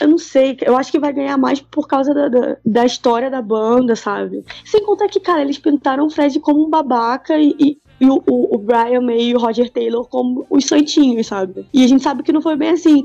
Eu 0.01 0.07
não 0.09 0.17
sei, 0.17 0.57
eu 0.61 0.75
acho 0.75 0.91
que 0.91 0.99
vai 0.99 1.13
ganhar 1.13 1.37
mais 1.37 1.61
por 1.61 1.87
causa 1.87 2.13
da, 2.13 2.27
da, 2.27 2.57
da 2.65 2.85
história 2.85 3.29
da 3.29 3.41
banda, 3.41 3.95
sabe? 3.95 4.43
Sem 4.65 4.83
contar 4.83 5.07
que, 5.07 5.19
cara, 5.19 5.41
eles 5.41 5.57
pintaram 5.57 6.05
o 6.05 6.09
Fred 6.09 6.39
como 6.39 6.65
um 6.65 6.69
babaca 6.69 7.37
e, 7.37 7.55
e 7.59 7.77
e 7.99 8.05
o, 8.05 8.21
o, 8.27 8.55
o, 8.55 8.57
Brian 8.57 9.01
May 9.01 9.21
e 9.21 9.35
o 9.35 9.39
Roger 9.39 9.69
Taylor 9.69 10.05
como 10.05 10.45
os 10.49 10.65
santinhos, 10.65 11.27
sabe? 11.27 11.65
E 11.73 11.83
a 11.83 11.87
gente 11.87 12.03
sabe 12.03 12.23
que 12.23 12.31
não 12.31 12.41
foi 12.41 12.55
bem 12.55 12.69
assim. 12.69 13.03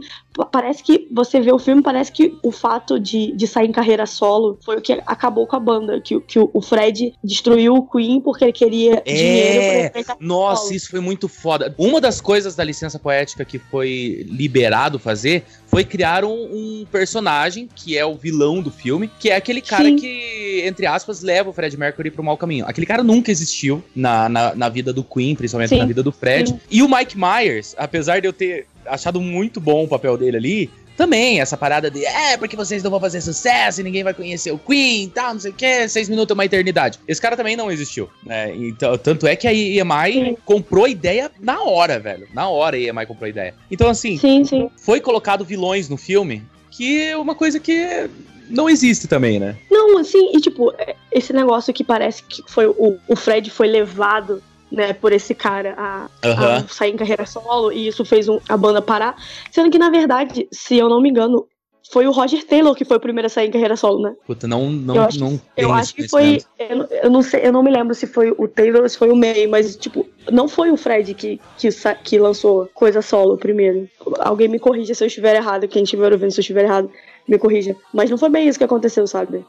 Parece 0.50 0.82
que 0.82 1.08
você 1.10 1.40
vê 1.40 1.52
o 1.52 1.58
filme, 1.58 1.82
parece 1.82 2.12
que 2.12 2.36
o 2.42 2.50
fato 2.50 2.98
de, 2.98 3.32
de 3.32 3.46
sair 3.46 3.68
em 3.68 3.72
carreira 3.72 4.06
solo 4.06 4.58
foi 4.64 4.76
o 4.76 4.80
que 4.80 4.92
acabou 5.06 5.46
com 5.46 5.56
a 5.56 5.60
banda. 5.60 6.00
Que, 6.00 6.20
que 6.20 6.38
o 6.38 6.60
Fred 6.60 7.14
destruiu 7.24 7.74
o 7.74 7.86
Queen 7.86 8.20
porque 8.20 8.44
ele 8.44 8.52
queria 8.52 9.02
é, 9.06 9.14
dinheiro 9.14 10.04
pra 10.04 10.16
Nossa, 10.20 10.64
solo. 10.64 10.74
isso 10.74 10.90
foi 10.90 11.00
muito 11.00 11.28
foda. 11.28 11.74
Uma 11.78 12.00
das 12.00 12.20
coisas 12.20 12.54
da 12.54 12.64
licença 12.64 12.98
poética 12.98 13.44
que 13.44 13.58
foi 13.58 14.26
liberado 14.28 14.98
fazer 14.98 15.44
foi 15.72 15.84
criar 15.84 16.22
um, 16.22 16.30
um, 16.30 16.86
personagem 16.92 17.66
que 17.74 17.96
é 17.96 18.04
o 18.04 18.14
vilão 18.14 18.60
do 18.60 18.70
filme, 18.70 19.10
que 19.18 19.30
é 19.30 19.36
aquele 19.36 19.62
cara 19.62 19.84
Sim. 19.84 19.96
que, 19.96 20.62
entre 20.66 20.84
aspas, 20.84 21.22
leva 21.22 21.48
o 21.48 21.52
Fred 21.54 21.74
Mercury 21.78 22.10
pro 22.10 22.22
mau 22.22 22.36
caminho. 22.36 22.66
Aquele 22.68 22.86
cara 22.86 23.02
nunca 23.02 23.30
existiu 23.30 23.82
na, 23.96 24.28
na, 24.28 24.54
na 24.54 24.68
vida 24.68 24.92
do 24.92 25.02
Queen, 25.02 25.34
principalmente 25.34 25.70
Sim. 25.70 25.78
na 25.78 25.86
vida 25.86 26.02
do 26.02 26.12
Fred. 26.12 26.50
Sim. 26.50 26.60
E 26.70 26.82
o 26.82 26.88
Mike 26.94 27.16
Myers, 27.16 27.74
apesar 27.78 28.20
de 28.20 28.28
eu 28.28 28.34
ter 28.34 28.66
achado 28.84 29.18
muito 29.18 29.62
bom 29.62 29.84
o 29.84 29.88
papel 29.88 30.18
dele 30.18 30.36
ali, 30.36 30.70
também 30.96 31.40
essa 31.40 31.56
parada 31.56 31.90
de 31.90 32.04
é, 32.04 32.36
porque 32.36 32.56
vocês 32.56 32.82
não 32.82 32.90
vão 32.90 33.00
fazer 33.00 33.20
sucesso 33.20 33.80
e 33.80 33.84
ninguém 33.84 34.04
vai 34.04 34.14
conhecer 34.14 34.52
o 34.52 34.58
Queen 34.58 35.04
e 35.04 35.08
tal, 35.08 35.34
não 35.34 35.40
sei 35.40 35.50
o 35.50 35.54
que, 35.54 35.88
seis 35.88 36.08
minutos 36.08 36.32
é 36.32 36.34
uma 36.34 36.44
eternidade. 36.44 36.98
Esse 37.06 37.20
cara 37.20 37.36
também 37.36 37.56
não 37.56 37.70
existiu, 37.70 38.08
né? 38.24 38.54
Então, 38.54 38.96
tanto 38.98 39.26
é 39.26 39.36
que 39.36 39.46
a 39.46 39.52
EMI 39.52 40.12
sim. 40.12 40.36
comprou 40.44 40.84
a 40.84 40.88
ideia 40.88 41.30
na 41.40 41.62
hora, 41.62 41.98
velho. 41.98 42.28
Na 42.34 42.48
hora 42.48 42.76
a 42.76 42.80
EMI 42.80 43.06
comprou 43.06 43.26
a 43.26 43.30
ideia. 43.30 43.54
Então, 43.70 43.88
assim, 43.88 44.18
sim, 44.18 44.44
sim. 44.44 44.70
foi 44.76 45.00
colocado 45.00 45.44
vilões 45.44 45.88
no 45.88 45.96
filme, 45.96 46.42
que 46.70 47.02
é 47.02 47.16
uma 47.16 47.34
coisa 47.34 47.58
que 47.58 48.08
não 48.48 48.68
existe 48.68 49.08
também, 49.08 49.38
né? 49.38 49.56
Não, 49.70 49.98
assim, 49.98 50.30
e 50.34 50.40
tipo, 50.40 50.72
é, 50.78 50.94
esse 51.10 51.32
negócio 51.32 51.72
que 51.72 51.82
parece 51.82 52.22
que 52.22 52.42
foi 52.46 52.66
o, 52.66 52.98
o 53.08 53.16
Fred 53.16 53.50
foi 53.50 53.66
levado 53.66 54.42
né, 54.72 54.92
por 54.92 55.12
esse 55.12 55.34
cara 55.34 55.74
a, 55.76 56.08
uhum. 56.24 56.56
a, 56.56 56.68
sair 56.68 56.92
em 56.92 56.96
carreira 56.96 57.26
solo, 57.26 57.70
e 57.70 57.86
isso 57.86 58.04
fez 58.04 58.28
um, 58.28 58.40
a 58.48 58.56
banda 58.56 58.80
parar. 58.80 59.16
Sendo 59.50 59.70
que, 59.70 59.78
na 59.78 59.90
verdade, 59.90 60.48
se 60.50 60.76
eu 60.76 60.88
não 60.88 61.00
me 61.00 61.10
engano, 61.10 61.46
foi 61.92 62.06
o 62.06 62.10
Roger 62.10 62.44
Taylor 62.46 62.74
que 62.74 62.84
foi 62.84 62.96
o 62.96 63.00
primeiro 63.00 63.26
a 63.26 63.28
sair 63.28 63.48
em 63.48 63.50
carreira 63.50 63.76
solo, 63.76 64.02
né? 64.02 64.14
Puta, 64.26 64.48
não, 64.48 64.70
não, 64.70 64.94
eu 64.94 65.02
acho, 65.02 65.20
não 65.20 65.40
Eu 65.56 65.72
acho 65.72 65.94
que 65.94 66.08
foi. 66.08 66.40
Eu, 66.58 66.88
eu, 67.02 67.10
não 67.10 67.22
sei, 67.22 67.44
eu 67.44 67.52
não 67.52 67.62
me 67.62 67.70
lembro 67.70 67.94
se 67.94 68.06
foi 68.06 68.34
o 68.38 68.48
Taylor 68.48 68.82
ou 68.82 68.88
se 68.88 68.96
foi 68.96 69.10
o 69.10 69.16
May, 69.16 69.46
mas, 69.46 69.76
tipo, 69.76 70.06
não 70.30 70.48
foi 70.48 70.70
o 70.70 70.76
Fred 70.76 71.12
que, 71.12 71.38
que, 71.58 71.68
que 72.02 72.18
lançou 72.18 72.68
coisa 72.72 73.02
solo 73.02 73.36
primeiro. 73.36 73.88
Alguém 74.20 74.48
me 74.48 74.58
corrija 74.58 74.94
se 74.94 75.04
eu 75.04 75.08
estiver 75.08 75.36
errado, 75.36 75.68
quem 75.68 75.82
estiver 75.82 76.12
ouvindo, 76.12 76.30
se 76.30 76.40
eu 76.40 76.42
estiver 76.42 76.64
errado, 76.64 76.90
me 77.28 77.38
corrija. 77.38 77.76
Mas 77.92 78.08
não 78.08 78.16
foi 78.16 78.30
bem 78.30 78.48
isso 78.48 78.58
que 78.58 78.64
aconteceu, 78.64 79.06
sabe? 79.06 79.44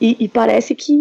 E, 0.00 0.16
e, 0.20 0.28
parece 0.28 0.74
que, 0.74 0.96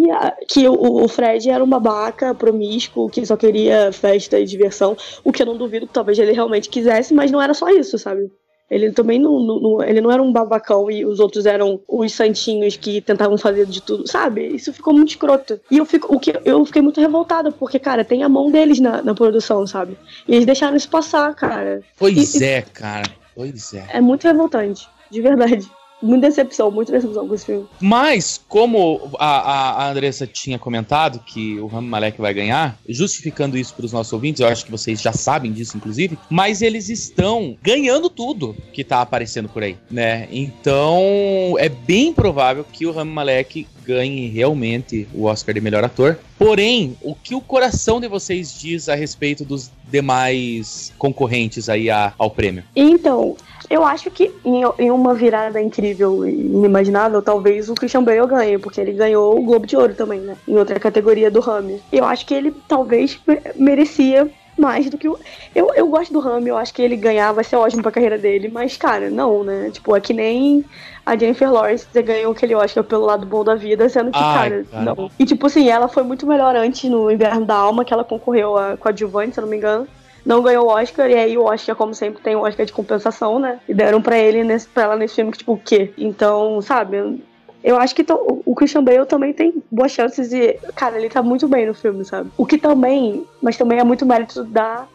que 0.47 0.67
o, 0.67 1.03
o, 1.03 1.07
Fred 1.07 1.49
era 1.49 1.63
um 1.63 1.69
babaca 1.69 2.33
promíscuo 2.33 3.09
que 3.09 3.23
só 3.25 3.37
queria 3.37 3.91
festa 3.91 4.39
e 4.39 4.45
diversão, 4.45 4.97
o 5.23 5.31
que 5.31 5.43
eu 5.43 5.45
não 5.45 5.57
duvido 5.57 5.85
que 5.85 5.93
talvez 5.93 6.17
ele 6.17 6.31
realmente 6.31 6.67
quisesse, 6.67 7.13
mas 7.13 7.29
não 7.29 7.41
era 7.41 7.53
só 7.53 7.69
isso, 7.69 7.97
sabe? 7.99 8.31
Ele 8.69 8.91
também 8.91 9.17
não, 9.17 9.39
não, 9.39 9.83
ele 9.83 10.01
não 10.01 10.11
era 10.11 10.21
um 10.21 10.31
babacão 10.31 10.91
e 10.91 11.05
os 11.05 11.21
outros 11.21 11.45
eram 11.45 11.79
os 11.87 12.11
santinhos 12.11 12.75
que 12.75 12.99
tentavam 12.99 13.37
fazer 13.37 13.65
de 13.65 13.81
tudo, 13.81 14.05
sabe? 14.05 14.45
Isso 14.45 14.73
ficou 14.73 14.93
muito 14.93 15.09
escroto. 15.09 15.59
E 15.71 15.77
eu, 15.77 15.85
fico, 15.85 16.13
o 16.13 16.19
que, 16.19 16.33
eu 16.43 16.65
fiquei 16.65 16.81
muito 16.81 16.99
revoltada, 16.99 17.49
porque, 17.49 17.79
cara, 17.79 18.03
tem 18.03 18.23
a 18.23 18.29
mão 18.29 18.51
deles 18.51 18.79
na, 18.79 19.01
na 19.01 19.15
produção, 19.15 19.65
sabe? 19.65 19.97
E 20.27 20.33
eles 20.33 20.45
deixaram 20.45 20.75
isso 20.75 20.89
passar, 20.89 21.33
cara. 21.33 21.81
Pois 21.97 22.35
e, 22.35 22.43
é, 22.43 22.61
cara. 22.61 23.09
Pois 23.33 23.73
é. 23.73 23.85
É 23.89 24.01
muito 24.01 24.25
revoltante, 24.25 24.85
de 25.09 25.21
verdade. 25.21 25.69
Muita 26.01 26.27
decepção, 26.27 26.69
muita 26.69 26.91
decepção 26.91 27.27
com 27.27 27.33
esse 27.33 27.45
filme. 27.45 27.65
Mas, 27.79 28.39
como 28.47 29.11
a, 29.19 29.83
a 29.83 29.91
Andressa 29.91 30.27
tinha 30.27 30.59
comentado 30.59 31.19
que 31.19 31.59
o 31.59 31.67
Rami 31.67 31.87
Malek 31.87 32.21
vai 32.21 32.33
ganhar, 32.33 32.77
justificando 32.87 33.57
isso 33.57 33.73
para 33.73 33.85
os 33.85 33.93
nossos 33.93 34.13
ouvintes, 34.13 34.41
eu 34.41 34.47
acho 34.47 34.65
que 34.65 34.71
vocês 34.71 35.01
já 35.01 35.11
sabem 35.11 35.51
disso, 35.51 35.75
inclusive, 35.75 36.17
mas 36.29 36.61
eles 36.61 36.89
estão 36.89 37.57
ganhando 37.61 38.09
tudo 38.09 38.55
que 38.73 38.83
tá 38.83 39.01
aparecendo 39.01 39.49
por 39.49 39.63
aí, 39.63 39.77
né? 39.89 40.27
Então, 40.31 41.55
é 41.57 41.69
bem 41.69 42.13
provável 42.13 42.63
que 42.63 42.85
o 42.85 42.91
Rami 42.91 43.11
Malek 43.11 43.67
ganhe 43.87 44.27
realmente 44.27 45.07
o 45.13 45.23
Oscar 45.23 45.55
de 45.55 45.61
melhor 45.61 45.83
ator. 45.83 46.19
Porém, 46.37 46.97
o 47.01 47.15
que 47.15 47.33
o 47.33 47.39
coração 47.39 48.01
de 48.01 48.07
vocês 48.09 48.53
diz 48.59 48.89
a 48.89 48.95
respeito 48.95 49.45
dos 49.45 49.71
demais 49.89 50.93
concorrentes 50.97 51.69
aí 51.69 51.89
a, 51.89 52.13
ao 52.17 52.29
prêmio? 52.29 52.63
Então, 52.75 53.37
eu 53.69 53.85
acho 53.85 54.11
que 54.11 54.31
em, 54.43 54.63
em, 54.79 54.91
uma 54.91 55.13
virada 55.13 55.61
incrível 55.61 56.27
e 56.27 56.31
inimaginável, 56.31 57.21
talvez 57.21 57.69
o 57.69 57.75
Christian 57.75 58.03
Bale 58.03 58.27
ganhe, 58.27 58.57
porque 58.57 58.81
ele 58.81 58.91
ganhou 58.91 59.39
o 59.39 59.43
Globo 59.43 59.65
de 59.65 59.77
Ouro 59.77 59.93
também, 59.93 60.19
né? 60.19 60.35
Em 60.47 60.57
outra 60.57 60.79
categoria 60.79 61.31
do 61.31 61.39
Rami. 61.39 61.81
Eu 61.91 62.03
acho 62.03 62.25
que 62.25 62.33
ele 62.33 62.53
talvez 62.67 63.19
merecia 63.55 64.29
mais 64.57 64.89
do 64.89 64.97
que 64.97 65.07
o. 65.07 65.17
Eu, 65.55 65.71
eu 65.75 65.87
gosto 65.87 66.11
do 66.11 66.19
Rami, 66.19 66.49
eu 66.49 66.57
acho 66.57 66.73
que 66.73 66.81
ele 66.81 66.95
ganhar 66.95 67.31
vai 67.31 67.43
ser 67.43 67.55
ótimo 67.55 67.81
pra 67.81 67.91
carreira 67.91 68.17
dele, 68.17 68.49
mas, 68.49 68.75
cara, 68.75 69.09
não, 69.09 69.43
né? 69.43 69.69
Tipo, 69.71 69.95
é 69.95 70.01
que 70.01 70.13
nem 70.13 70.65
a 71.05 71.15
Jennifer 71.15 71.51
Lawrence 71.51 71.87
ganhou 72.01 72.31
aquele 72.31 72.55
Oscar 72.55 72.83
pelo 72.83 73.05
lado 73.05 73.25
bom 73.25 73.43
da 73.43 73.55
vida, 73.55 73.87
sendo 73.87 74.11
que, 74.11 74.19
Ai, 74.19 74.49
cara, 74.49 74.65
cara, 74.69 74.83
não. 74.83 75.11
E, 75.17 75.25
tipo 75.25 75.47
assim, 75.47 75.69
ela 75.69 75.87
foi 75.87 76.03
muito 76.03 76.27
melhor 76.27 76.55
antes 76.55 76.89
no 76.89 77.09
Inverno 77.11 77.45
da 77.45 77.55
Alma, 77.55 77.85
que 77.85 77.93
ela 77.93 78.03
concorreu 78.03 78.57
a, 78.57 78.75
com 78.77 78.89
a 78.89 78.91
Giovanni, 78.91 79.33
se 79.33 79.39
eu 79.39 79.43
não 79.43 79.49
me 79.49 79.57
engano 79.57 79.87
não 80.27 80.41
ganhou 80.41 80.65
o 80.65 80.69
Oscar, 80.69 81.09
e 81.09 81.15
aí 81.15 81.37
o 81.37 81.45
Oscar, 81.45 81.73
como 81.73 81.93
sempre, 81.93 82.21
tem 82.21 82.35
o 82.35 82.41
Oscar 82.41 82.65
de 82.65 82.73
compensação, 82.73 83.39
né? 83.39 83.61
E 83.67 83.73
deram 83.73 84.01
pra 84.01 84.19
ele 84.19 84.43
nesse, 84.43 84.67
pra 84.67 84.83
ela 84.83 84.95
nesse 84.97 85.15
filme 85.15 85.31
que, 85.31 85.37
tipo, 85.37 85.53
o 85.53 85.57
quê? 85.57 85.93
Então, 85.97 86.61
sabe? 86.61 87.23
Eu 87.63 87.77
acho 87.77 87.93
que 87.95 88.05
o 88.09 88.55
Christian 88.55 88.83
Bale 88.83 89.05
também 89.05 89.33
tem 89.33 89.61
boas 89.69 89.91
chances 89.91 90.29
de. 90.29 90.53
Cara, 90.75 90.97
ele 90.97 91.09
tá 91.09 91.21
muito 91.21 91.47
bem 91.47 91.65
no 91.65 91.73
filme, 91.73 92.05
sabe? 92.05 92.29
O 92.37 92.45
que 92.45 92.57
também. 92.57 93.25
Mas 93.41 93.57
também 93.57 93.79
é 93.79 93.83
muito 93.83 94.05
mérito 94.05 94.43
da 94.43 94.87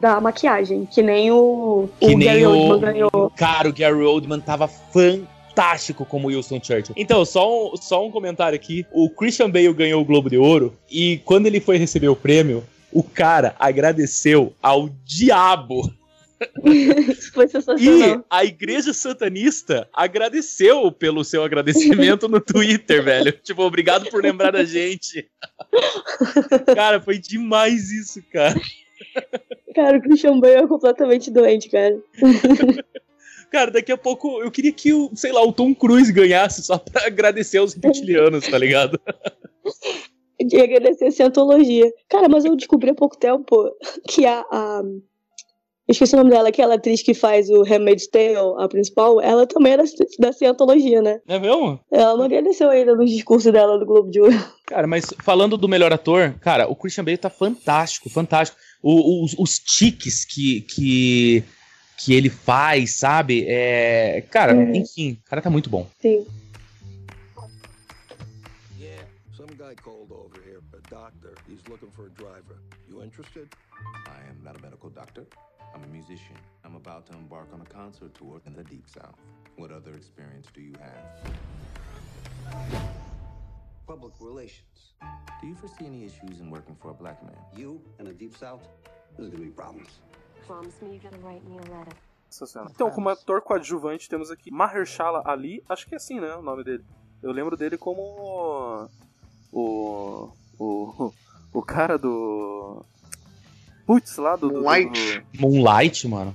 da 0.00 0.20
maquiagem, 0.20 0.86
que 0.86 1.02
nem 1.02 1.30
o, 1.30 1.88
que 1.98 2.14
o 2.14 2.18
nem 2.18 2.28
Gary 2.28 2.46
o, 2.46 2.50
Oldman 2.50 2.80
ganhou. 2.80 3.32
Cara, 3.34 3.68
o 3.68 3.72
Gary 3.72 4.02
Oldman 4.02 4.40
tava 4.40 4.68
fantástico 4.68 6.04
como 6.04 6.28
Wilson 6.28 6.60
Churchill. 6.62 6.94
Então, 6.94 7.24
só 7.24 7.72
um, 7.72 7.76
só 7.76 8.04
um 8.06 8.10
comentário 8.10 8.54
aqui. 8.54 8.84
O 8.92 9.08
Christian 9.08 9.48
Bale 9.48 9.72
ganhou 9.72 10.02
o 10.02 10.04
Globo 10.04 10.28
de 10.28 10.36
Ouro 10.36 10.74
e 10.90 11.18
quando 11.24 11.46
ele 11.46 11.58
foi 11.58 11.78
receber 11.78 12.08
o 12.08 12.16
prêmio, 12.16 12.62
o 12.92 13.02
cara 13.02 13.54
agradeceu 13.58 14.52
ao 14.62 14.90
diabo. 15.04 15.90
Foi 17.32 17.48
sensacional. 17.48 18.18
E 18.20 18.24
a 18.28 18.44
igreja 18.44 18.92
satanista 18.92 19.88
agradeceu 19.92 20.90
pelo 20.90 21.24
seu 21.24 21.42
agradecimento 21.42 22.28
no 22.28 22.40
Twitter, 22.40 23.02
velho. 23.02 23.32
Tipo, 23.32 23.62
obrigado 23.62 24.08
por 24.10 24.22
lembrar 24.22 24.50
da 24.50 24.64
gente. 24.64 25.28
cara, 26.74 27.00
foi 27.00 27.18
demais 27.18 27.90
isso, 27.90 28.22
cara. 28.32 28.60
Cara, 29.74 29.98
o 29.98 30.02
Christian 30.02 30.38
Bale 30.38 30.54
é 30.54 30.66
completamente 30.66 31.30
doente, 31.30 31.68
cara. 31.68 31.98
Cara, 33.50 33.70
daqui 33.70 33.92
a 33.92 33.96
pouco 33.96 34.42
eu 34.42 34.50
queria 34.50 34.72
que 34.72 34.92
o, 34.92 35.10
sei 35.14 35.30
lá, 35.30 35.40
o 35.40 35.52
Tom 35.52 35.72
Cruise 35.74 36.12
ganhasse 36.12 36.62
só 36.62 36.76
pra 36.76 37.06
agradecer 37.06 37.58
aos 37.58 37.72
reptilianos, 37.74 38.48
tá 38.48 38.58
ligado? 38.58 39.00
de 40.44 40.60
agradecer 40.60 41.06
a 41.06 41.10
cientologia. 41.10 41.92
Cara, 42.08 42.28
mas 42.28 42.44
eu 42.44 42.56
descobri 42.56 42.90
há 42.90 42.94
pouco 42.94 43.16
tempo 43.16 43.70
que 44.08 44.26
a, 44.26 44.40
a, 44.50 44.82
esqueci 45.88 46.14
o 46.14 46.18
nome 46.18 46.30
dela, 46.30 46.48
aquela 46.48 46.74
atriz 46.74 47.02
que 47.02 47.14
faz 47.14 47.48
o 47.50 47.62
Handmaid's 47.62 48.06
Tale, 48.06 48.54
a 48.58 48.68
principal, 48.68 49.20
ela 49.20 49.46
também 49.46 49.72
era 49.72 49.84
da 50.18 50.32
cientologia, 50.32 51.02
né? 51.02 51.20
É 51.26 51.38
mesmo? 51.38 51.78
Ela 51.90 52.16
não 52.16 52.24
agradeceu 52.24 52.70
ainda 52.70 52.94
no 52.94 53.04
discurso 53.04 53.52
dela 53.52 53.78
do 53.78 53.86
Globo 53.86 54.10
de 54.10 54.20
Ouro. 54.20 54.34
Cara, 54.66 54.86
mas 54.86 55.12
falando 55.22 55.56
do 55.56 55.68
melhor 55.68 55.92
ator, 55.92 56.34
cara, 56.40 56.66
o 56.66 56.74
Christian 56.74 57.04
Bale 57.04 57.18
tá 57.18 57.28
fantástico, 57.28 58.08
fantástico. 58.08 58.58
O, 58.82 59.22
os, 59.22 59.34
os 59.38 59.58
tiques 59.58 60.24
que, 60.24 60.62
que, 60.62 61.44
que 61.98 62.14
ele 62.14 62.30
faz, 62.30 62.94
sabe? 62.94 63.44
É, 63.46 64.24
cara, 64.30 64.54
é. 64.54 64.76
enfim, 64.76 65.18
o 65.22 65.28
cara 65.28 65.42
tá 65.42 65.50
muito 65.50 65.68
bom. 65.68 65.86
Sim. 66.00 66.24
interested? 73.14 73.48
I 74.06 74.30
am 74.30 74.42
not 74.42 74.56
a 74.58 74.62
medical 74.62 74.90
doctor. 74.90 75.26
I'm 75.74 75.82
a 75.82 75.88
musician. 75.88 76.36
I'm 76.64 76.76
about 76.76 77.06
to 77.06 77.12
embark 77.14 77.48
on 77.52 77.60
a 77.60 77.64
concert 77.64 78.14
tour 78.14 78.40
in 78.46 78.54
the 78.54 78.62
Deep 78.62 78.88
South. 78.88 79.16
What 79.56 79.72
other 79.72 79.92
experience 79.94 80.46
do 80.54 80.60
you 80.60 80.74
have? 80.80 81.34
Public 83.86 84.12
relations. 84.20 84.94
Do 85.40 85.48
you 85.48 85.56
foresee 85.56 85.86
any 85.86 86.04
issues 86.04 86.40
in 86.40 86.48
working 86.50 86.76
for 86.80 86.90
a 86.90 86.94
black 86.94 87.22
man? 87.24 87.36
You 87.56 87.80
in 87.98 88.04
the 88.06 88.12
Deep 88.12 88.36
South? 88.36 88.62
There's 89.16 89.30
gonna 89.30 89.44
be 89.44 89.50
problems. 89.50 90.00
Promise 90.46 90.80
me 90.82 90.92
you're 90.92 91.10
gonna 91.10 91.22
write 91.26 91.44
me 91.48 91.58
a 91.58 91.78
letter. 91.78 91.96
Então, 92.70 92.90
como 92.90 93.08
ator 93.10 93.40
coadjuvante, 93.40 94.08
temos 94.08 94.28
aqui 94.28 94.50
Mahershala 94.50 95.22
Ali. 95.24 95.62
Acho 95.68 95.86
que 95.86 95.94
é 95.94 95.96
assim, 95.96 96.18
né? 96.18 96.34
O 96.34 96.42
nome 96.42 96.64
dele. 96.64 96.84
Eu 97.22 97.30
lembro 97.30 97.56
dele 97.56 97.78
como 97.78 98.88
o. 99.52 100.32
O. 100.58 101.12
O 101.52 101.62
cara 101.62 101.96
do. 101.96 102.84
Putz, 103.86 104.16
lá 104.16 104.36
do. 104.36 104.50
Moonlight. 104.50 105.18
Do, 105.32 105.40
Moonlight, 105.40 106.08
mano. 106.08 106.34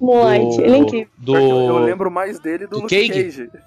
Moonlight, 0.00 0.56
do, 0.56 0.64
ele 0.64 0.74
é 0.74 0.78
incrível. 0.78 1.12
Do... 1.16 1.36
Eu, 1.36 1.78
lembro 1.78 2.10
mais 2.10 2.38
dele 2.38 2.66
do, 2.66 2.76
do 2.76 2.82
Luke 2.82 2.94
Cage. 2.94 3.48
Cage. 3.48 3.50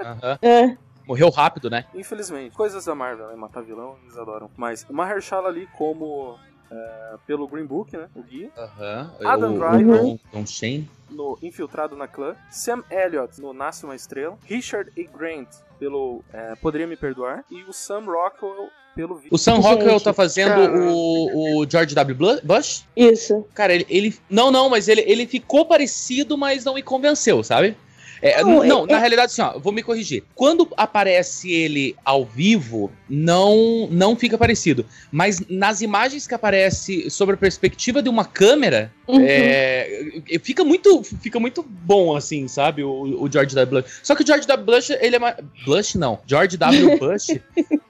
Uhum. 0.00 0.38
é. 0.40 0.78
Morreu 1.06 1.28
rápido, 1.28 1.68
né? 1.68 1.84
Infelizmente. 1.94 2.56
Coisas 2.56 2.86
da 2.86 2.94
Marvel, 2.94 3.28
né? 3.28 3.36
Matar 3.36 3.62
vilão, 3.62 3.96
eles 4.02 4.16
adoram. 4.16 4.50
Mas 4.56 4.86
Mahershala 4.88 5.48
ali 5.48 5.68
como... 5.76 6.38
É, 6.70 7.16
pelo 7.26 7.48
Green 7.48 7.66
Book, 7.66 7.94
né? 7.96 8.08
O 8.14 8.22
guia. 8.22 8.50
Uhum. 8.56 9.28
Adam 9.28 9.58
Driver. 9.58 10.02
Uhum. 10.02 10.18
Tom 10.32 10.46
Shane. 10.46 10.88
No 11.10 11.36
Infiltrado 11.42 11.96
na 11.96 12.06
Clã. 12.06 12.36
Sam 12.48 12.82
Elliott 12.88 13.40
no 13.42 13.52
Nasce 13.52 13.84
Uma 13.84 13.96
Estrela. 13.96 14.38
Richard 14.44 14.90
E. 14.96 15.02
Grant 15.04 15.48
pelo 15.80 16.22
é, 16.32 16.54
Poderia 16.54 16.86
Me 16.86 16.96
Perdoar. 16.96 17.44
E 17.50 17.62
o 17.64 17.72
Sam 17.72 18.04
Rockwell 18.06 18.70
pelo 18.94 19.16
vídeo. 19.16 19.30
O 19.30 19.38
Sam 19.38 19.56
Rockwell 19.58 20.00
tá 20.00 20.12
fazendo 20.12 20.60
o, 20.90 21.60
o 21.60 21.70
George 21.70 21.94
W. 21.94 22.40
Bush? 22.42 22.84
Isso. 22.96 23.44
Cara, 23.54 23.74
ele, 23.74 23.86
ele. 23.88 24.14
Não, 24.28 24.50
não, 24.50 24.68
mas 24.68 24.88
ele, 24.88 25.02
ele 25.06 25.26
ficou 25.26 25.64
parecido, 25.66 26.36
mas 26.36 26.64
não 26.64 26.74
me 26.74 26.82
convenceu, 26.82 27.42
sabe? 27.42 27.76
É, 28.22 28.42
não, 28.42 28.64
não 28.64 28.84
é, 28.84 28.86
na 28.92 28.96
é... 28.96 29.00
realidade, 29.00 29.32
assim, 29.32 29.42
ó, 29.42 29.58
vou 29.58 29.72
me 29.72 29.82
corrigir. 29.82 30.22
Quando 30.34 30.68
aparece 30.76 31.50
ele 31.50 31.96
ao 32.04 32.24
vivo, 32.24 32.90
não 33.08 33.88
não 33.90 34.14
fica 34.14 34.36
parecido. 34.36 34.84
Mas 35.10 35.40
nas 35.48 35.80
imagens 35.80 36.26
que 36.26 36.34
aparece 36.34 37.10
sobre 37.10 37.34
a 37.34 37.38
perspectiva 37.38 38.02
de 38.02 38.08
uma 38.08 38.24
câmera, 38.24 38.92
uhum. 39.08 39.24
é, 39.26 40.12
fica, 40.42 40.64
muito, 40.64 41.02
fica 41.02 41.40
muito 41.40 41.62
bom, 41.62 42.14
assim, 42.14 42.46
sabe? 42.46 42.82
O, 42.82 43.22
o 43.22 43.30
George 43.30 43.54
W. 43.54 43.82
Bush. 43.82 44.00
Só 44.02 44.14
que 44.14 44.22
o 44.22 44.26
George 44.26 44.46
W. 44.46 44.66
Bush, 44.66 44.90
ele 44.90 45.16
é 45.16 45.18
mais. 45.18 45.36
Blush, 45.64 45.94
não. 45.96 46.18
George 46.26 46.56
W. 46.56 46.98
Bush. 47.00 47.28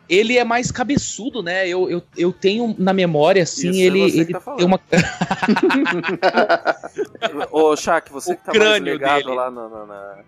ele 0.09 0.39
é 0.39 0.45
mais 0.45 0.70
cabeçudo, 0.70 1.43
né? 1.43 1.68
Eu, 1.68 1.91
eu, 1.91 2.03
eu 2.16 2.33
tenho 2.33 2.74
na 2.78 2.93
memória, 2.93 3.43
assim, 3.43 3.70
Isso 3.70 3.81
ele, 3.81 4.01
é 4.01 4.07
ele 4.07 4.33
tá 4.33 4.41
tem 4.41 4.66
uma. 4.66 4.81
Ô, 7.51 7.77
Shaq, 7.77 8.11
você 8.11 8.33
o 8.33 8.37
que 8.37 8.45
tá 8.45 8.53
mais 8.53 8.83
ligado 8.83 9.25
dele. 9.25 9.35
lá 9.35 9.51
na. 9.51 9.68
na, 9.68 9.87
na... 9.87 10.25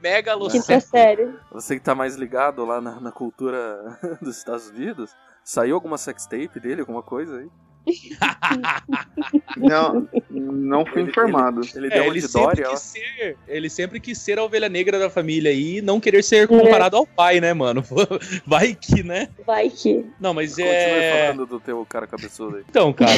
sério. 0.80 1.40
Você 1.51 1.76
que 1.76 1.82
tá 1.82 1.95
mais 1.95 2.16
ligado 2.16 2.64
lá 2.64 2.80
na, 2.80 3.01
na 3.01 3.12
cultura 3.12 3.99
dos 4.20 4.36
Estados 4.36 4.68
Unidos, 4.68 5.14
saiu 5.45 5.74
alguma 5.74 5.99
sextape 5.99 6.61
dele, 6.61 6.80
alguma 6.80 7.03
coisa 7.03 7.38
aí? 7.38 7.51
Não, 9.56 10.08
não 10.30 10.86
fui 10.86 11.02
informado. 11.02 11.60
Ele, 11.74 11.86
ele, 11.86 11.94
ele, 11.94 12.04
é, 12.04 12.06
ele 12.06 12.20
sempre 12.20 12.64
quis 12.64 12.80
ser, 12.80 13.36
ele 13.48 13.70
sempre 13.70 14.00
quis 14.00 14.18
ser 14.18 14.38
a 14.38 14.44
ovelha 14.44 14.68
negra 14.68 14.98
da 14.98 15.10
família 15.10 15.52
e 15.52 15.80
não 15.82 15.98
querer 16.00 16.22
ser 16.22 16.46
comparado 16.46 16.96
é. 16.96 16.98
ao 16.98 17.06
pai, 17.06 17.40
né, 17.40 17.52
mano? 17.52 17.84
Vai 18.46 18.74
que, 18.74 19.02
né? 19.02 19.28
Vai 19.46 19.68
que. 19.68 20.04
Não, 20.20 20.32
mas 20.32 20.50
Continue 20.50 20.70
é. 20.70 21.26
falando 21.26 21.46
do 21.46 21.60
teu 21.60 21.84
cara 21.86 22.06
cabeçudo 22.06 22.56
aí. 22.56 22.64
Então, 22.68 22.92
cara, 22.92 23.12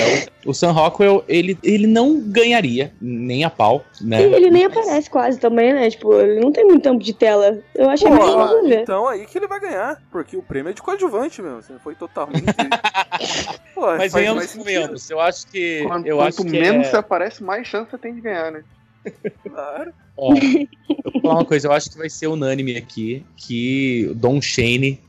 o, 0.44 0.50
o 0.50 0.54
Sam 0.54 0.72
Rockwell, 0.72 1.24
ele, 1.28 1.58
ele 1.62 1.86
não 1.86 2.20
ganharia 2.20 2.92
nem 3.00 3.44
a 3.44 3.50
pau, 3.50 3.84
né? 4.00 4.22
E 4.22 4.32
ele 4.34 4.50
nem 4.50 4.64
aparece 4.64 5.10
quase 5.10 5.38
também, 5.38 5.72
né? 5.74 5.90
Tipo, 5.90 6.14
ele 6.14 6.40
não 6.40 6.52
tem 6.52 6.64
muito 6.64 6.82
tempo 6.82 7.02
de 7.02 7.12
tela. 7.12 7.58
Eu 7.74 7.90
achei 7.90 8.08
Pô, 8.08 8.16
bem 8.16 8.68
ver. 8.68 8.80
Então 8.82 9.06
aí 9.06 9.26
que 9.26 9.36
ele 9.36 9.46
vai 9.46 9.60
ganhar, 9.60 10.00
porque 10.10 10.36
o 10.36 10.42
prêmio 10.42 10.70
é 10.70 10.72
de 10.72 10.82
coadjuvante 10.82 11.42
mesmo. 11.42 11.62
Você 11.62 11.74
foi 11.82 11.94
totalmente. 11.94 12.44
Pô, 13.74 13.86
mas 13.96 14.12
venhamos 14.12 14.53
convenhamos. 14.56 15.10
Eu 15.10 15.20
acho 15.20 15.46
que. 15.46 15.84
Quanto, 15.86 16.06
eu 16.06 16.16
quanto 16.16 16.28
acho 16.28 16.44
menos 16.44 16.86
é... 16.86 16.90
você 16.90 16.96
aparece, 16.96 17.42
mais 17.42 17.66
chance 17.66 17.90
você 17.90 17.98
tem 17.98 18.14
de 18.14 18.20
ganhar, 18.20 18.52
né? 18.52 18.64
Claro. 19.48 19.92
Ó, 20.16 20.34
eu 20.34 21.12
vou 21.12 21.22
falar 21.22 21.34
uma 21.34 21.44
coisa, 21.44 21.68
eu 21.68 21.72
acho 21.72 21.90
que 21.90 21.98
vai 21.98 22.08
ser 22.08 22.26
unânime 22.26 22.76
aqui 22.76 23.24
que 23.36 24.10
Don 24.16 24.40
Shane. 24.40 25.00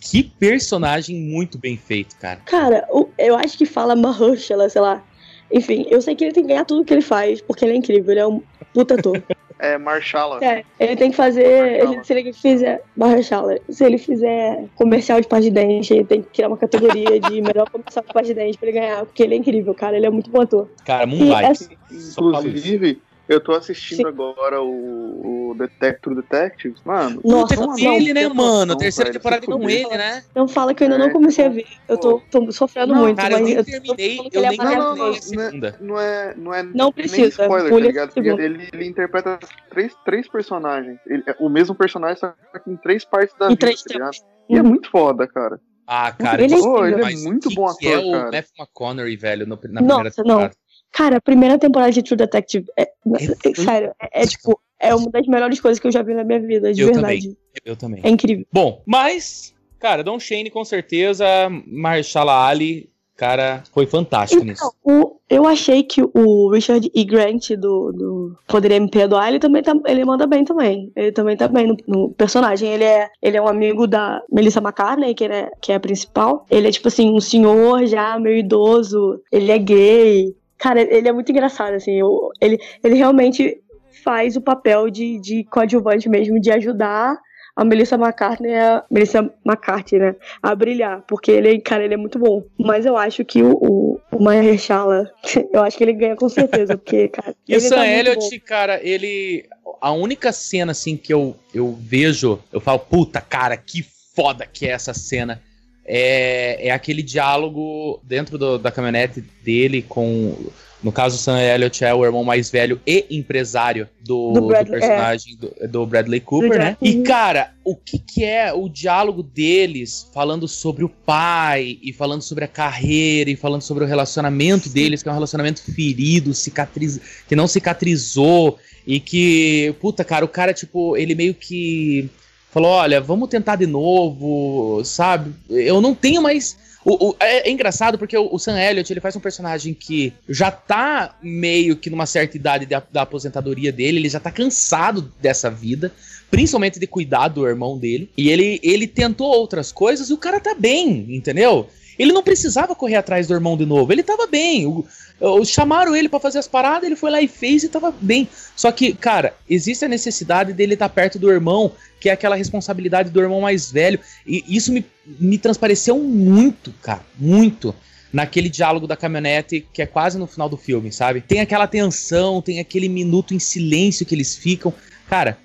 Que 0.00 0.22
personagem 0.22 1.16
muito 1.16 1.56
bem 1.56 1.78
feito, 1.78 2.14
cara. 2.16 2.38
Cara, 2.44 2.86
eu 3.16 3.36
acho 3.36 3.56
que 3.56 3.64
fala 3.64 3.96
Mahershala, 3.96 4.68
sei 4.68 4.82
lá. 4.82 5.02
Enfim, 5.50 5.86
eu 5.88 6.02
sei 6.02 6.14
que 6.14 6.24
ele 6.24 6.32
tem 6.34 6.42
que 6.42 6.48
ganhar 6.50 6.66
tudo 6.66 6.84
que 6.84 6.92
ele 6.92 7.00
faz, 7.00 7.40
porque 7.40 7.64
ele 7.64 7.72
é 7.72 7.76
incrível, 7.76 8.10
ele 8.12 8.20
é 8.20 8.26
um 8.26 8.42
puta 8.74 8.94
ator. 8.94 9.22
É, 9.58 9.78
Marshala. 9.78 10.44
É, 10.44 10.64
ele 10.80 10.96
tem 10.96 11.10
que 11.10 11.16
fazer. 11.16 11.82
Ele, 11.82 12.04
se 12.04 12.12
ele 12.12 12.32
fizer. 12.32 12.82
Marshala. 12.96 13.56
Se 13.68 13.84
ele 13.84 13.98
fizer 13.98 14.64
comercial 14.74 15.20
de 15.20 15.28
pasta 15.28 15.44
de 15.44 15.50
dente, 15.50 15.94
ele 15.94 16.04
tem 16.04 16.22
que 16.22 16.28
criar 16.30 16.48
uma 16.48 16.56
categoria 16.56 17.20
de 17.20 17.40
melhor 17.42 17.68
comercial 17.70 18.04
de 18.04 18.12
pasta 18.12 18.28
de 18.28 18.34
dente 18.34 18.58
pra 18.58 18.68
ele 18.68 18.78
ganhar, 18.78 19.04
porque 19.04 19.22
ele 19.22 19.34
é 19.34 19.38
incrível, 19.38 19.74
cara. 19.74 19.96
Ele 19.96 20.06
é 20.06 20.10
muito 20.10 20.30
bom 20.30 20.42
ator. 20.42 20.68
Cara, 20.84 21.06
Moonlight. 21.06 21.68
É... 21.70 21.94
Inclusive, 21.94 23.00
eu 23.28 23.40
tô 23.40 23.52
assistindo 23.52 24.02
Sim. 24.02 24.06
agora 24.06 24.60
o, 24.60 25.50
o 25.50 25.54
Detective 25.54 26.16
Detectives, 26.16 26.82
mano. 26.84 27.20
Nossa, 27.24 27.56
com 27.56 27.78
ele, 27.78 28.12
né, 28.12 28.28
mano? 28.28 28.76
Terceira 28.76 29.10
velho, 29.10 29.20
temporada 29.20 29.46
com 29.46 29.70
ele, 29.70 29.96
né? 29.96 30.22
Não 30.34 30.46
fala 30.46 30.74
que 30.74 30.82
eu 30.82 30.86
ainda 30.86 31.02
é, 31.02 31.06
não 31.06 31.12
comecei 31.12 31.46
a 31.46 31.48
ver. 31.48 31.66
Eu 31.88 31.96
tô, 31.96 32.20
tô 32.30 32.52
sofrendo 32.52 32.92
não, 32.92 33.02
muito, 33.02 33.16
cara, 33.16 33.38
mas 33.38 33.48
eu 33.48 33.54
nem 33.54 33.64
terminei, 33.64 34.18
eu, 34.18 34.30
eu 34.32 34.42
nem 34.42 34.56
terminei 34.56 34.76
não, 34.76 34.96
não, 34.96 35.10
a 35.10 35.14
segunda. 35.14 35.78
Não 35.80 36.00
é, 36.00 36.34
não 36.36 36.54
é, 36.54 36.62
não 36.62 36.92
precisa. 36.92 37.22
Nem 37.22 37.28
spoiler, 37.28 37.72
tá 37.72 37.78
ligado? 37.78 38.12
Ele, 38.16 38.68
ele 38.72 38.86
interpreta 38.86 39.38
três, 39.70 39.94
três 40.04 40.28
personagens. 40.28 40.98
Ele, 41.06 41.22
é 41.26 41.36
o 41.38 41.48
mesmo 41.48 41.74
personagem, 41.74 42.18
só 42.18 42.34
que 42.62 42.70
em 42.70 42.76
três 42.76 43.04
partes 43.04 43.34
da 43.38 43.46
em 43.46 43.50
vida, 43.50 43.60
três 43.60 43.82
tá 43.82 43.94
ligado? 43.94 44.16
E 44.48 44.56
é 44.56 44.60
uhum. 44.60 44.68
muito 44.68 44.90
foda, 44.90 45.26
cara. 45.26 45.58
Ah, 45.86 46.12
cara, 46.12 46.42
ele, 46.42 46.54
oh, 46.54 46.86
ele 46.86 47.02
é 47.02 47.16
muito 47.16 47.50
bom 47.54 47.66
ator, 47.66 47.92
é 47.92 47.98
o 47.98 48.10
cara. 48.10 48.24
Matthew 48.24 48.54
McConaughey, 48.58 49.16
velho, 49.16 49.46
no, 49.46 49.58
na 49.64 49.80
Nossa, 49.82 50.10
primeira 50.10 50.10
temporada. 50.10 50.54
Não. 50.54 50.63
Cara, 50.94 51.16
a 51.16 51.20
primeira 51.20 51.58
temporada 51.58 51.90
de 51.90 52.04
True 52.04 52.16
Detective, 52.16 52.66
é, 52.76 52.82
é, 52.82 53.54
sério, 53.54 53.92
é, 54.00 54.22
é, 54.22 54.26
tipo, 54.26 54.60
é 54.78 54.94
uma 54.94 55.10
das 55.10 55.26
melhores 55.26 55.60
coisas 55.60 55.80
que 55.80 55.88
eu 55.88 55.92
já 55.92 56.02
vi 56.02 56.14
na 56.14 56.22
minha 56.22 56.38
vida, 56.38 56.72
de 56.72 56.82
eu 56.82 56.86
verdade. 56.86 57.22
Também. 57.22 57.36
Eu 57.64 57.76
também. 57.76 58.00
É 58.04 58.08
incrível. 58.08 58.46
Bom, 58.52 58.80
mas, 58.86 59.52
cara, 59.80 60.04
Don 60.04 60.20
Shane 60.20 60.50
com 60.50 60.64
certeza, 60.64 61.26
Marshala 61.66 62.46
Ali, 62.46 62.88
cara, 63.16 63.64
foi 63.72 63.86
fantástico 63.86 64.44
então, 64.44 64.52
nisso. 64.52 64.72
O, 64.84 65.16
eu 65.28 65.44
achei 65.46 65.82
que 65.82 66.00
o 66.00 66.48
Richard 66.50 66.88
E. 66.94 67.04
Grant 67.04 67.50
do, 67.50 67.90
do 67.90 68.38
Poderia 68.46 68.78
Me 68.78 68.88
Perdoar, 68.88 69.30
ele 69.30 69.40
também 69.40 69.64
tá, 69.64 69.74
ele 69.86 70.04
manda 70.04 70.28
bem 70.28 70.44
também. 70.44 70.92
Ele 70.94 71.10
também 71.10 71.36
tá 71.36 71.48
bem 71.48 71.66
no, 71.66 71.76
no, 71.88 72.10
personagem. 72.10 72.68
Ele 72.68 72.84
é, 72.84 73.08
ele 73.20 73.36
é 73.36 73.42
um 73.42 73.48
amigo 73.48 73.88
da 73.88 74.22
Melissa 74.30 74.60
McCartney, 74.60 75.12
que, 75.12 75.24
é, 75.24 75.50
que 75.60 75.72
é 75.72 75.74
a 75.74 75.80
principal. 75.80 76.46
Ele 76.48 76.68
é, 76.68 76.70
tipo 76.70 76.86
assim, 76.86 77.10
um 77.10 77.20
senhor 77.20 77.84
já 77.84 78.16
meio 78.16 78.36
idoso. 78.36 79.20
Ele 79.32 79.50
é 79.50 79.58
gay. 79.58 80.36
Cara, 80.64 80.80
ele 80.80 81.06
é 81.06 81.12
muito 81.12 81.30
engraçado, 81.30 81.74
assim. 81.74 82.00
Eu, 82.00 82.30
ele, 82.40 82.58
ele 82.82 82.94
realmente 82.94 83.58
faz 84.02 84.34
o 84.34 84.40
papel 84.40 84.88
de, 84.88 85.20
de 85.20 85.44
coadjuvante 85.44 86.08
mesmo, 86.08 86.40
de 86.40 86.50
ajudar 86.50 87.18
a 87.54 87.62
Melissa 87.66 87.96
McCartney, 87.96 88.54
a 88.54 88.82
Melissa 88.90 89.30
McCartney, 89.44 90.00
né, 90.00 90.16
a 90.42 90.54
brilhar, 90.54 91.04
porque 91.06 91.30
ele, 91.30 91.60
cara, 91.60 91.84
ele 91.84 91.92
é 91.92 91.98
muito 91.98 92.18
bom. 92.18 92.42
Mas 92.58 92.86
eu 92.86 92.96
acho 92.96 93.26
que 93.26 93.42
o, 93.42 93.52
o, 93.60 94.00
o 94.10 94.22
Mahershala, 94.22 95.12
eu 95.52 95.62
acho 95.62 95.76
que 95.76 95.84
ele 95.84 95.92
ganha 95.92 96.16
com 96.16 96.30
certeza, 96.30 96.78
porque, 96.78 97.08
cara. 97.08 97.36
E 97.46 97.54
o 97.54 97.60
Sam 97.60 97.76
tá 97.76 97.86
Elliott, 97.86 98.40
cara, 98.40 98.80
ele. 98.82 99.44
A 99.82 99.92
única 99.92 100.32
cena, 100.32 100.72
assim, 100.72 100.96
que 100.96 101.12
eu, 101.12 101.36
eu 101.52 101.76
vejo, 101.78 102.40
eu 102.50 102.58
falo, 102.58 102.78
puta, 102.78 103.20
cara, 103.20 103.54
que 103.54 103.84
foda 104.16 104.46
que 104.46 104.66
é 104.66 104.70
essa 104.70 104.94
cena 104.94 105.42
é, 105.84 106.68
é 106.68 106.70
aquele 106.70 107.02
diálogo 107.02 108.00
dentro 108.02 108.38
do, 108.38 108.58
da 108.58 108.70
caminhonete 108.70 109.22
dele 109.42 109.82
com 109.82 110.36
no 110.84 110.92
caso, 110.92 111.16
o 111.16 111.18
Sam 111.18 111.40
Elliott 111.40 111.82
é 111.82 111.94
o 111.94 112.04
irmão 112.04 112.22
mais 112.22 112.50
velho 112.50 112.78
e 112.86 113.06
empresário 113.08 113.88
do, 114.02 114.32
do, 114.32 114.46
Bradley, 114.48 114.64
do 114.64 114.86
personagem 114.86 115.32
é. 115.32 115.66
do, 115.66 115.72
do, 115.72 115.86
Bradley 115.86 116.20
Cooper, 116.20 116.58
né? 116.58 116.76
E, 116.82 117.02
cara, 117.02 117.54
o 117.64 117.74
que, 117.74 117.98
que 117.98 118.22
é 118.22 118.52
o 118.52 118.68
diálogo 118.68 119.22
deles 119.22 120.10
falando 120.12 120.46
sobre 120.46 120.84
o 120.84 120.88
pai 120.90 121.78
e 121.82 121.90
falando 121.90 122.20
sobre 122.20 122.44
a 122.44 122.48
carreira 122.48 123.30
e 123.30 123.36
falando 123.36 123.62
sobre 123.62 123.82
o 123.82 123.86
relacionamento 123.86 124.68
deles, 124.68 125.02
que 125.02 125.08
é 125.08 125.10
um 125.10 125.14
relacionamento 125.14 125.62
ferido, 125.62 126.34
cicatriz, 126.34 127.00
que 127.26 127.34
não 127.34 127.48
cicatrizou 127.48 128.58
e 128.86 129.00
que, 129.00 129.74
puta, 129.80 130.04
cara, 130.04 130.22
o 130.22 130.28
cara, 130.28 130.52
tipo, 130.52 130.98
ele 130.98 131.14
meio 131.14 131.32
que 131.32 132.10
falou: 132.54 132.70
olha, 132.70 133.00
vamos 133.00 133.28
tentar 133.28 133.56
de 133.56 133.66
novo, 133.66 134.82
sabe? 134.84 135.34
Eu 135.50 135.80
não 135.80 135.94
tenho 135.94 136.22
mais 136.22 136.56
o, 136.84 137.08
o, 137.08 137.16
é, 137.18 137.48
é, 137.48 137.50
engraçado 137.50 137.98
porque 137.98 138.16
o, 138.16 138.28
o, 138.32 138.38
Sam 138.38 138.60
Elliott 138.60 138.92
ele 138.92 139.00
faz 139.00 139.16
um 139.16 139.20
personagem 139.20 139.74
que 139.74 140.12
já 140.28 140.50
tá 140.50 141.16
meio 141.22 141.76
que 141.76 141.90
numa 141.90 142.06
certa 142.06 142.36
idade 142.36 142.66
da, 142.66 142.82
da 142.92 143.02
aposentadoria 143.02 143.72
dele, 143.72 143.98
ele 143.98 144.08
já 144.08 144.20
tá 144.20 144.30
cansado 144.30 145.12
dessa 145.20 145.50
vida 145.50 145.90
principalmente 146.30 146.80
de 146.80 146.86
cuidar 146.88 147.28
do 147.28 147.46
irmão 147.46 147.78
dele. 147.78 148.10
E 148.16 148.28
ele, 148.28 148.58
ele 148.60 148.88
tentou 148.88 149.28
outras 149.28 149.70
coisas 149.70 150.10
e 150.10 150.12
o 150.12 150.18
cara 150.18 150.40
tá 150.40 150.52
bem, 150.52 151.06
entendeu? 151.10 151.68
Ele 151.98 152.12
não 152.12 152.22
precisava 152.22 152.74
correr 152.74 152.96
atrás 152.96 153.26
do 153.26 153.34
irmão 153.34 153.56
de 153.56 153.66
novo, 153.66 153.92
ele 153.92 154.02
tava 154.02 154.26
bem. 154.26 154.66
O, 154.66 154.84
o 155.20 155.44
chamaram 155.44 155.94
ele 155.94 156.08
para 156.08 156.20
fazer 156.20 156.38
as 156.38 156.48
paradas, 156.48 156.84
ele 156.84 156.96
foi 156.96 157.10
lá 157.10 157.20
e 157.20 157.28
fez 157.28 157.62
e 157.62 157.68
tava 157.68 157.94
bem. 158.00 158.28
Só 158.56 158.70
que, 158.72 158.92
cara, 158.94 159.34
existe 159.48 159.84
a 159.84 159.88
necessidade 159.88 160.52
dele 160.52 160.74
estar 160.74 160.88
tá 160.88 160.94
perto 160.94 161.18
do 161.18 161.30
irmão 161.30 161.72
que 162.04 162.10
é 162.10 162.12
aquela 162.12 162.36
responsabilidade 162.36 163.08
do 163.08 163.18
irmão 163.18 163.40
mais 163.40 163.72
velho. 163.72 163.98
E 164.26 164.44
isso 164.46 164.70
me, 164.70 164.84
me 165.06 165.38
transpareceu 165.38 165.98
muito, 165.98 166.70
cara, 166.82 167.00
muito 167.18 167.74
naquele 168.12 168.50
diálogo 168.50 168.86
da 168.86 168.94
caminhonete 168.94 169.66
que 169.72 169.80
é 169.80 169.86
quase 169.86 170.18
no 170.18 170.26
final 170.26 170.46
do 170.46 170.56
filme, 170.56 170.92
sabe? 170.92 171.22
Tem 171.22 171.40
aquela 171.40 171.66
tensão, 171.66 172.42
tem 172.42 172.60
aquele 172.60 172.90
minuto 172.90 173.34
em 173.34 173.38
silêncio 173.38 174.04
que 174.04 174.14
eles 174.14 174.36
ficam. 174.36 174.72
Cara, 175.08 175.38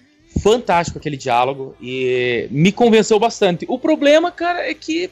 fantástico 0.43 0.99
aquele 0.99 1.15
diálogo 1.15 1.75
e 1.81 2.47
me 2.51 2.73
convenceu 2.73 3.17
bastante. 3.17 3.65
O 3.67 3.79
problema, 3.79 4.29
cara, 4.29 4.69
é 4.69 4.73
que 4.73 5.09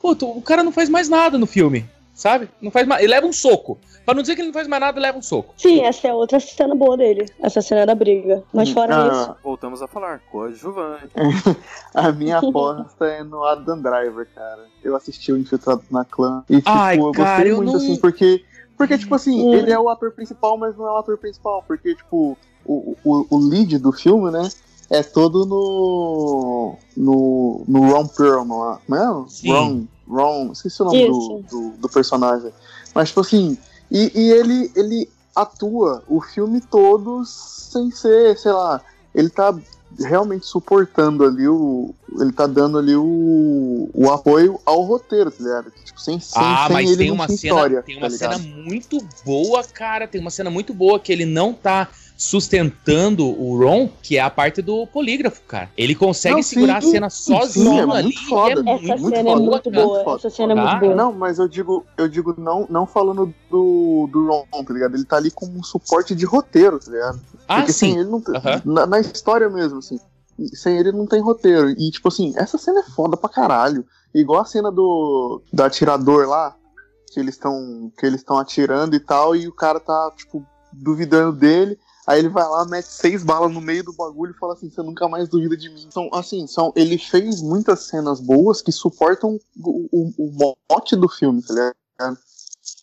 puto, 0.00 0.28
o 0.28 0.42
cara 0.42 0.64
não 0.64 0.72
faz 0.72 0.88
mais 0.88 1.08
nada 1.08 1.36
no 1.36 1.46
filme, 1.46 1.88
sabe? 2.14 2.48
Não 2.60 2.70
faz 2.70 2.86
mais, 2.86 3.02
ele 3.02 3.12
leva 3.12 3.26
um 3.26 3.32
soco. 3.32 3.78
Pra 4.04 4.14
não 4.14 4.22
dizer 4.22 4.34
que 4.34 4.40
ele 4.40 4.48
não 4.48 4.54
faz 4.54 4.66
mais 4.66 4.80
nada, 4.80 5.00
leva 5.00 5.18
um 5.18 5.22
soco. 5.22 5.54
Sim, 5.56 5.82
essa 5.82 6.08
é 6.08 6.12
outra 6.12 6.40
cena 6.40 6.74
boa 6.74 6.96
dele. 6.96 7.26
Essa 7.40 7.60
cena 7.60 7.84
da 7.86 7.94
briga. 7.94 8.42
Mas 8.52 8.70
fora 8.70 8.96
ah, 8.96 9.08
isso. 9.08 9.36
Voltamos 9.44 9.82
a 9.82 9.86
falar, 9.86 10.20
coadjuvante. 10.30 11.10
a 11.94 12.10
minha 12.10 12.38
aposta 12.42 13.06
é 13.06 13.22
no 13.22 13.44
Adam 13.44 13.80
Driver, 13.80 14.26
cara. 14.34 14.66
Eu 14.82 14.96
assisti 14.96 15.30
o 15.32 15.36
Infiltrado 15.36 15.82
na 15.90 16.04
Clã. 16.04 16.42
E, 16.48 16.56
tipo, 16.56 16.70
Ai, 16.70 16.98
eu 16.98 17.12
cara, 17.12 17.28
gostei 17.28 17.52
eu 17.52 17.56
muito, 17.58 17.72
não... 17.72 17.76
assim, 17.76 17.96
porque. 17.98 18.44
Porque, 18.76 18.96
tipo 18.96 19.14
assim, 19.14 19.44
hum. 19.44 19.52
ele 19.52 19.70
é 19.70 19.78
o 19.78 19.90
ator 19.90 20.10
principal, 20.10 20.56
mas 20.56 20.74
não 20.74 20.86
é 20.86 20.92
o 20.92 20.96
ator 20.96 21.18
principal. 21.18 21.62
Porque, 21.68 21.94
tipo, 21.94 22.36
o, 22.64 22.96
o, 23.04 23.26
o 23.30 23.38
lead 23.38 23.78
do 23.78 23.92
filme, 23.92 24.30
né? 24.30 24.48
É 24.90 25.02
todo 25.02 25.46
no. 25.46 26.76
No. 26.96 27.64
No 27.66 27.92
Ron 27.92 28.06
Perlman 28.08 28.58
lá. 28.58 28.80
Não 28.88 28.96
é? 28.96 29.50
Ron. 29.50 29.84
Ron. 30.08 30.52
Esqueci 30.52 30.82
o 30.82 30.86
nome 30.86 31.06
do, 31.06 31.44
do, 31.48 31.70
do 31.78 31.88
personagem. 31.88 32.52
Mas, 32.94 33.08
tipo 33.08 33.20
assim, 33.20 33.56
e, 33.90 34.10
e 34.14 34.30
ele, 34.32 34.70
ele 34.74 35.08
atua 35.34 36.02
o 36.08 36.20
filme 36.20 36.60
todo 36.60 37.24
sem 37.24 37.90
ser, 37.90 38.36
sei 38.36 38.52
lá, 38.52 38.80
ele 39.14 39.30
tá 39.30 39.56
realmente 39.98 40.46
suportando 40.46 41.24
ali 41.24 41.48
o. 41.48 41.94
Ele 42.18 42.32
tá 42.32 42.46
dando 42.46 42.78
ali 42.78 42.94
o, 42.94 43.88
o 43.92 44.10
apoio 44.10 44.60
ao 44.64 44.82
roteiro, 44.82 45.30
tá 45.30 45.42
ligado? 45.42 45.72
Tipo, 45.84 46.00
sem, 46.00 46.20
sem, 46.20 46.42
ah, 46.42 46.64
sem 46.66 46.74
mas 46.74 46.96
tem 46.96 47.10
uma 47.10 47.26
cena, 47.26 47.36
história, 47.36 47.82
tem 47.82 47.96
uma 47.96 48.10
tá 48.10 48.16
cena 48.16 48.38
muito 48.38 48.98
boa, 49.24 49.64
cara. 49.64 50.06
Tem 50.06 50.20
uma 50.20 50.30
cena 50.30 50.50
muito 50.50 50.72
boa 50.72 50.98
que 50.98 51.12
ele 51.12 51.24
não 51.24 51.52
tá 51.52 51.88
sustentando 52.20 53.24
o 53.26 53.58
Ron, 53.58 53.88
que 54.02 54.18
é 54.18 54.20
a 54.20 54.28
parte 54.28 54.60
do 54.60 54.86
polígrafo, 54.86 55.40
cara. 55.48 55.70
Ele 55.74 55.94
consegue 55.94 56.36
não, 56.36 56.42
segurar 56.42 56.82
sim, 56.82 56.88
a 56.88 56.90
cena 56.90 57.10
sozinho 57.10 57.70
sim, 57.70 57.78
é 57.78 57.96
ali. 57.96 58.14
Foda, 58.28 58.60
é 58.70 58.74
Essa 58.74 58.96
muito 58.96 59.16
cena 59.16 59.30
foda. 59.30 59.42
é 59.42 59.46
muito 59.46 59.70
boa. 59.70 60.16
Essa 60.16 60.30
cena 60.30 60.52
é 60.52 60.54
muito 60.54 60.80
boa. 60.80 60.94
Não, 60.94 61.12
mas 61.14 61.38
eu 61.38 61.48
digo, 61.48 61.86
eu 61.96 62.06
digo 62.06 62.34
não, 62.36 62.66
não 62.68 62.86
falando 62.86 63.34
do, 63.50 64.06
do 64.12 64.26
Ron, 64.26 64.64
tá 64.64 64.74
ligado? 64.74 64.96
Ele 64.96 65.04
tá 65.06 65.16
ali 65.16 65.30
como 65.30 65.58
um 65.58 65.62
suporte 65.62 66.14
de 66.14 66.26
roteiro, 66.26 66.78
tá 66.78 66.90
ligado? 66.90 67.20
Ah, 67.48 67.56
Porque 67.56 67.72
sim. 67.72 67.98
ele 67.98 68.10
não 68.10 68.22
na, 68.66 68.84
na 68.84 69.00
história 69.00 69.48
mesmo, 69.48 69.78
assim 69.78 69.98
sem 70.54 70.78
ele 70.78 70.92
não 70.92 71.06
tem 71.06 71.20
roteiro. 71.20 71.70
E, 71.70 71.90
tipo 71.90 72.08
assim, 72.08 72.32
essa 72.36 72.56
cena 72.58 72.80
é 72.80 72.90
foda 72.90 73.16
pra 73.16 73.28
caralho. 73.28 73.84
Igual 74.14 74.42
a 74.42 74.44
cena 74.44 74.70
do, 74.70 75.42
do 75.52 75.62
atirador 75.62 76.26
lá, 76.26 76.54
que 77.12 77.20
eles 77.20 77.34
estão 77.34 77.92
que 77.98 78.06
eles 78.06 78.20
estão 78.20 78.38
atirando 78.38 78.96
e 78.96 79.00
tal, 79.00 79.36
e 79.36 79.46
o 79.46 79.52
cara 79.52 79.78
tá, 79.78 80.12
tipo, 80.16 80.46
duvidando 80.72 81.36
dele. 81.36 81.78
Aí 82.06 82.18
ele 82.18 82.28
vai 82.28 82.48
lá, 82.48 82.64
mete 82.66 82.86
seis 82.86 83.22
balas 83.22 83.52
no 83.52 83.60
meio 83.60 83.84
do 83.84 83.92
bagulho 83.92 84.32
e 84.32 84.38
fala 84.38 84.54
assim: 84.54 84.70
você 84.70 84.82
nunca 84.82 85.08
mais 85.08 85.28
duvida 85.28 85.56
de 85.56 85.68
mim. 85.68 85.84
Então, 85.86 86.08
assim, 86.12 86.46
são, 86.46 86.72
ele 86.74 86.98
fez 86.98 87.42
muitas 87.42 87.80
cenas 87.80 88.20
boas 88.20 88.62
que 88.62 88.72
suportam 88.72 89.38
o, 89.64 89.88
o, 89.92 90.12
o 90.18 90.54
mote 90.70 90.96
do 90.96 91.08
filme, 91.08 91.42
tá 91.42 91.54
ligado? 91.54 92.18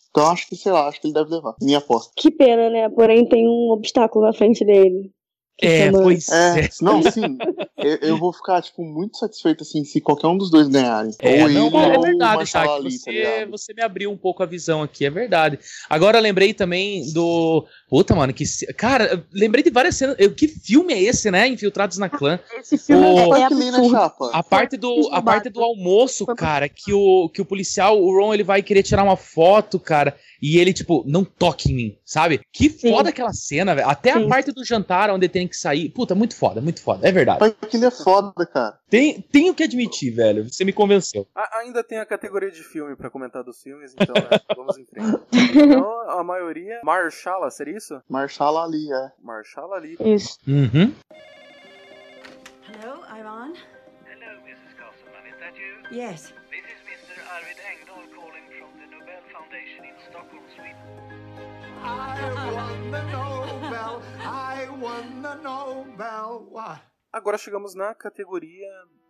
Então 0.10 0.32
acho 0.32 0.48
que, 0.48 0.56
sei 0.56 0.72
lá, 0.72 0.88
acho 0.88 1.00
que 1.00 1.08
ele 1.08 1.14
deve 1.14 1.30
levar. 1.30 1.56
Minha 1.62 1.78
aposta. 1.78 2.12
Que 2.16 2.32
pena, 2.32 2.70
né? 2.70 2.90
Porém, 2.90 3.28
tem 3.28 3.48
um 3.48 3.72
obstáculo 3.72 4.26
na 4.26 4.34
frente 4.34 4.66
dele. 4.66 5.12
É, 5.60 5.92
pois 5.92 6.30
é. 6.30 6.60
é. 6.60 6.70
Não, 6.82 7.02
sim. 7.02 7.38
Eu, 7.78 7.96
eu, 8.02 8.18
vou 8.18 8.32
ficar, 8.32 8.62
tipo, 8.62 8.84
muito 8.84 9.18
satisfeito, 9.18 9.64
assim, 9.64 9.84
se 9.84 10.00
qualquer 10.00 10.28
um 10.28 10.38
dos 10.38 10.52
dois 10.52 10.68
ganharem. 10.68 11.12
É, 11.20 11.44
ou 11.44 11.50
não, 11.50 11.68
ele, 11.68 11.96
é 11.96 12.00
verdade, 12.00 12.52
tá, 12.52 12.76
Ali, 12.76 12.92
você, 12.92 13.24
tá 13.24 13.46
você 13.50 13.74
me 13.74 13.82
abriu 13.82 14.12
um 14.12 14.18
pouco 14.18 14.44
a 14.44 14.46
visão 14.46 14.84
aqui, 14.84 15.06
é 15.06 15.10
verdade. 15.10 15.58
Agora 15.90 16.20
lembrei 16.20 16.54
também 16.54 17.12
do. 17.12 17.66
Puta, 17.90 18.14
mano, 18.14 18.34
que. 18.34 18.46
Cara, 18.74 19.26
lembrei 19.34 19.64
de 19.64 19.72
várias 19.72 19.96
cenas. 19.96 20.16
Que 20.36 20.48
filme 20.48 20.94
é 20.94 21.02
esse, 21.02 21.32
né? 21.32 21.48
Infiltrados 21.48 21.98
na 21.98 22.10
clã. 22.10 22.40
Esse 22.60 22.78
filme 22.78 23.06
o... 23.06 23.36
é, 23.36 23.42
é 23.42 23.90
chapa. 23.90 24.30
A 24.34 24.44
parte 24.44 24.78
do, 24.78 25.10
a 25.12 25.22
parte 25.22 25.50
do 25.50 25.62
almoço, 25.62 26.26
cara, 26.26 26.68
que 26.68 26.94
o, 26.94 27.30
que 27.30 27.42
o 27.42 27.46
policial, 27.46 28.00
o 28.02 28.12
Ron, 28.16 28.34
ele 28.34 28.44
vai 28.44 28.62
querer 28.62 28.84
tirar 28.84 29.04
uma 29.04 29.18
foto, 29.18 29.80
cara. 29.80 30.16
E 30.42 30.60
ele, 30.60 30.74
tipo, 30.74 31.04
não 31.06 31.24
toque 31.24 31.72
em 31.72 31.76
mim, 31.76 31.98
sabe? 32.06 32.42
Que 32.52 32.70
foda 32.70 33.06
Sim. 33.06 33.10
aquela 33.10 33.34
cena, 33.34 33.76
velho. 33.76 33.90
Até 33.90 34.14
Sim. 34.14 34.26
a 34.26 34.28
parte 34.30 34.52
do 34.52 34.64
jantar 34.66 35.10
onde 35.10 35.28
tem 35.28 35.48
que 35.48 35.56
sair. 35.56 35.90
Puta, 35.90 36.14
muito 36.16 36.36
foda, 36.36 36.62
muito 36.62 36.82
foda. 36.82 37.08
É 37.08 37.12
verdade. 37.12 37.40
Mas 37.42 37.56
aquilo 37.62 37.86
é 37.86 37.92
foda, 37.92 38.46
cara. 38.46 38.80
Tem, 38.90 39.22
tenho 39.22 39.54
que 39.54 39.64
admitir, 39.64 40.12
velho. 40.12 40.44
Você 40.50 40.64
me 40.64 40.74
convenceu. 40.74 41.28
A, 41.36 41.60
ainda 41.60 41.84
tem 41.84 41.98
a 41.98 42.06
categoria 42.06 42.52
de 42.52 42.64
filme 42.64 42.96
para 42.96 43.10
comentar 43.10 43.44
dos 43.44 43.62
filmes, 43.62 43.94
então 43.94 44.16
né, 44.16 44.40
vamos 44.56 44.78
em 44.78 44.86
frente. 44.86 45.20
Então, 45.34 46.10
a 46.10 46.24
maioria. 46.24 46.80
Marshala, 46.84 47.50
seria 47.50 47.78
isso? 47.78 48.02
Marshala 48.10 48.64
Ali, 48.64 48.92
é. 48.92 49.12
Marshala 49.22 49.76
Ali. 49.76 49.98
Isso. 50.00 50.40
Uhum. 50.48 50.94
Hello, 52.70 53.04
I'm 53.10 53.26
on. 53.26 53.54
Hello, 54.06 54.40
Mrs. 54.46 54.76
Cosselman. 54.78 55.26
Is 55.30 55.40
that 55.40 55.56
you? 55.58 55.74
Yes. 55.92 56.34
This 56.52 56.64
is 56.64 56.80
Mr. 56.86 57.20
Arvid 57.34 57.58
Agora 67.12 67.38
chegamos 67.38 67.74
na 67.74 67.94
categoria 67.96 68.68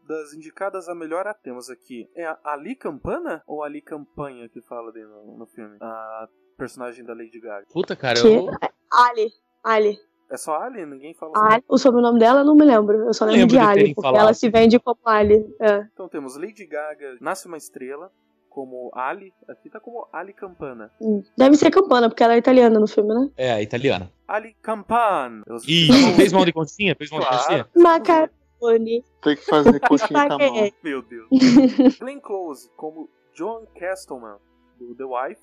das 0.07 0.33
indicadas 0.33 0.87
a 0.87 0.95
melhor. 0.95 1.27
Ah, 1.27 1.33
temos 1.33 1.69
aqui. 1.69 2.09
É 2.15 2.25
a 2.25 2.39
Ali 2.45 2.75
Campana 2.75 3.43
ou 3.45 3.63
Ali 3.63 3.81
Campanha 3.81 4.47
que 4.49 4.61
fala 4.61 4.91
no, 4.91 5.37
no 5.37 5.45
filme? 5.45 5.77
A 5.81 6.27
personagem 6.57 7.03
da 7.03 7.13
Lady 7.13 7.39
Gaga. 7.39 7.67
Puta, 7.71 7.95
cara, 7.95 8.17
eu. 8.19 8.49
Ali. 8.91 9.31
Ali. 9.63 9.99
É 10.29 10.37
só 10.37 10.55
Ali? 10.61 10.85
Ninguém 10.85 11.13
fala 11.13 11.33
Ali. 11.35 11.63
O 11.67 11.77
sobrenome 11.77 12.19
dela 12.19 12.39
eu 12.41 12.45
não 12.45 12.55
me 12.55 12.65
lembro. 12.65 12.97
Eu 13.05 13.13
só 13.13 13.25
lembro, 13.25 13.41
lembro 13.41 13.57
de, 13.57 13.61
de 13.61 13.69
Ali, 13.69 13.93
porque 13.93 14.07
falado. 14.07 14.21
ela 14.21 14.33
se 14.33 14.49
vende 14.49 14.79
como 14.79 14.99
Ali. 15.05 15.55
É. 15.59 15.87
Então 15.93 16.07
temos 16.07 16.35
Lady 16.37 16.65
Gaga, 16.65 17.17
Nasce 17.19 17.47
uma 17.47 17.57
Estrela, 17.57 18.11
como 18.57 18.89
Ali, 18.91 19.31
aqui 19.47 19.69
tá 19.69 19.79
como 19.79 20.07
Ali 20.11 20.33
Campana. 20.33 20.91
Deve 21.37 21.55
ser 21.57 21.69
Campana, 21.69 22.09
porque 22.09 22.23
ela 22.23 22.33
é 22.33 22.37
italiana 22.39 22.79
no 22.79 22.87
filme, 22.87 23.13
né? 23.13 23.29
É, 23.37 23.61
italiana. 23.61 24.11
Ali 24.27 24.55
Campana. 24.63 25.43
Ih, 25.67 26.15
fez 26.15 26.33
mão 26.33 26.43
de 26.43 26.51
continha? 26.51 26.95
Fez 26.95 27.11
mão 27.11 27.19
claro. 27.19 27.37
de 27.37 27.43
continha? 27.43 27.67
Macaroni. 27.75 29.03
Tem 29.21 29.35
que 29.35 29.45
fazer 29.45 29.79
coxinha 29.87 30.27
com 30.27 30.33
a 30.33 30.37
mão. 30.39 30.71
Meu 30.83 31.03
Deus. 31.03 31.27
Glenn 32.01 32.19
Close, 32.19 32.67
como 32.75 33.07
John 33.35 33.67
Castleman, 33.79 34.37
do 34.79 34.95
The 34.95 35.03
Wife. 35.03 35.41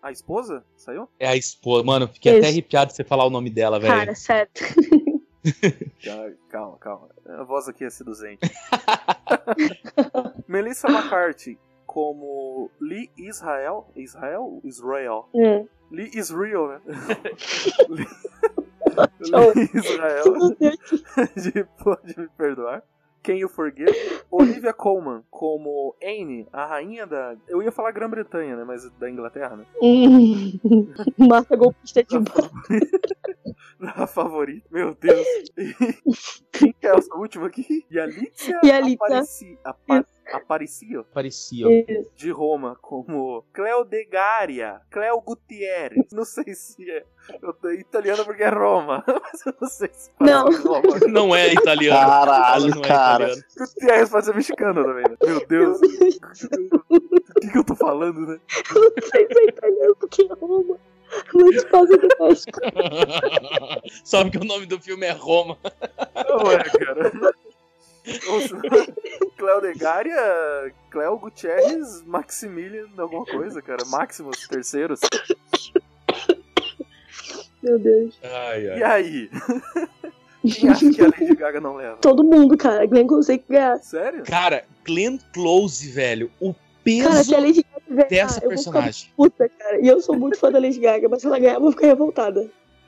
A 0.00 0.12
esposa? 0.12 0.64
Saiu? 0.76 1.08
É 1.18 1.26
a 1.26 1.34
esposa. 1.34 1.82
Mano, 1.82 2.06
fiquei 2.06 2.34
Isso. 2.34 2.38
até 2.38 2.48
arrepiado 2.50 2.90
de 2.90 2.96
você 2.96 3.02
falar 3.02 3.24
o 3.24 3.30
nome 3.30 3.50
dela, 3.50 3.80
velho. 3.80 3.92
Cara, 3.92 4.14
certo. 4.14 4.62
calma, 6.48 6.78
calma. 6.78 7.08
A 7.26 7.42
voz 7.42 7.66
aqui 7.66 7.82
é 7.84 7.90
seduzente. 7.90 8.48
Melissa 10.46 10.88
McCarthy, 10.88 11.58
como 11.94 12.72
Lee 12.80 13.08
Israel. 13.16 13.86
Israel? 13.94 14.60
Israel. 14.64 15.28
Hum. 15.32 15.68
Lee 15.92 16.10
Israel, 16.12 16.66
né? 16.66 16.80
Lee 19.54 19.70
Israel. 19.72 20.24
de, 21.36 21.64
pode 21.78 22.18
me 22.18 22.28
perdoar. 22.36 22.82
Can 23.22 23.36
You 23.36 23.48
Forget? 23.48 23.94
Olivia 24.28 24.72
Colman 24.72 25.22
como 25.30 25.94
Anne, 26.02 26.48
a 26.52 26.66
rainha 26.66 27.06
da. 27.06 27.36
Eu 27.48 27.62
ia 27.62 27.70
falar 27.70 27.92
Grã-Bretanha, 27.92 28.56
né? 28.56 28.64
Mas 28.64 28.90
da 28.98 29.08
Inglaterra, 29.08 29.56
né? 29.56 29.64
Hum, 29.80 30.58
Marta 31.16 31.56
golpista 31.56 32.02
de 32.02 32.18
barco. 32.18 32.50
A 33.80 34.06
favorita. 34.06 34.66
Meu 34.70 34.94
Deus. 34.94 35.26
E 35.56 35.74
quem 36.52 36.72
que 36.72 36.86
é 36.86 36.90
essa 36.90 37.14
última 37.14 37.46
aqui? 37.46 37.86
E 37.88 37.98
a 37.98 38.04
Lícia 38.04 38.60
E 38.62 38.70
a 38.70 38.80
Lícia. 38.80 38.98
Apareci, 39.06 39.58
apa, 39.64 40.04
Aparecio, 40.32 41.04
Parecia. 41.12 41.66
de 42.16 42.30
Roma, 42.30 42.76
como 42.80 43.44
Cleo 43.52 43.84
Degaria, 43.84 44.80
Cleo 44.90 45.20
Gutierrez. 45.20 46.06
Não 46.12 46.24
sei 46.24 46.54
se 46.54 46.90
é. 46.90 47.04
Eu 47.42 47.52
tô 47.54 47.70
em 47.70 47.78
italiano 47.80 48.24
porque 48.24 48.42
é 48.42 48.48
Roma. 48.48 49.04
Mas 49.06 49.46
eu 49.46 49.54
não 49.60 49.68
sei 49.68 49.90
se 49.92 50.10
Não. 50.20 50.44
Roma. 50.62 50.98
Não 51.08 51.34
é 51.36 51.52
italiano. 51.52 51.98
Caralho, 51.98 52.74
não 52.74 52.82
é 52.82 52.88
cara. 52.88 53.24
italiano. 53.24 53.44
Gutierrez 53.58 54.10
pode 54.10 54.26
ser 54.26 54.34
mexicano 54.34 54.84
também. 54.84 55.04
né? 55.08 55.16
Meu 55.24 55.46
Deus. 55.46 55.78
O 55.80 57.40
que, 57.40 57.50
que 57.50 57.58
eu 57.58 57.64
tô 57.64 57.74
falando, 57.74 58.20
né? 58.26 58.38
Não 58.74 59.08
sei 59.10 59.26
se 59.26 59.38
é 59.38 59.44
italiano 59.48 59.96
porque 59.96 60.22
é 60.22 60.34
Roma. 60.34 60.78
Mas 61.32 61.64
causa 61.64 61.96
do 61.96 62.08
México. 62.20 62.58
Só 64.04 64.22
porque 64.24 64.38
o 64.38 64.44
nome 64.44 64.66
do 64.66 64.80
filme 64.80 65.06
é 65.06 65.12
Roma. 65.12 65.56
Não 66.28 66.50
é, 66.50 66.64
cara. 66.64 67.12
Cleo 69.36 69.60
Degaria, 69.60 70.72
Cleo 70.90 71.18
Gutierrez, 71.18 72.02
Maximilian, 72.06 72.86
alguma 72.98 73.24
coisa, 73.24 73.62
cara. 73.62 73.84
Maximus, 73.86 74.46
terceiros. 74.46 75.00
Meu 77.62 77.78
Deus. 77.78 78.18
Ai, 78.22 78.68
ai. 78.68 78.78
E 78.78 78.82
aí? 78.82 79.30
Quem 80.46 80.68
acha 80.68 80.90
que 80.90 81.00
a 81.00 81.04
Lady 81.06 81.34
Gaga 81.34 81.58
não 81.60 81.76
leva? 81.76 81.96
Todo 81.96 82.22
mundo, 82.22 82.54
cara. 82.58 82.84
Glenn 82.84 83.06
consegue 83.06 83.44
ganhar. 83.48 83.78
Sério? 83.78 84.22
Cara, 84.24 84.64
Glenn 84.84 85.16
Close, 85.32 85.88
velho. 85.90 86.30
O 86.38 86.52
Cara, 86.52 86.60
peso 86.84 87.24
se 87.24 87.34
a 87.34 87.40
Lady 87.40 87.64
Gaga 87.64 87.84
ganhar, 87.88 88.08
dessa 88.08 88.44
eu 88.44 88.50
vou 88.50 88.58
ficar 88.58 88.72
personagem. 88.72 89.10
puta, 89.16 89.48
cara. 89.48 89.80
E 89.80 89.88
eu 89.88 90.02
sou 90.02 90.14
muito 90.14 90.38
fã 90.38 90.52
da 90.52 90.58
Lady 90.58 90.78
Gaga, 90.78 91.08
mas 91.08 91.22
se 91.22 91.26
ela 91.26 91.38
ganhar, 91.38 91.54
eu 91.54 91.60
vou 91.62 91.72
ficar 91.72 91.86
revoltada. 91.86 92.46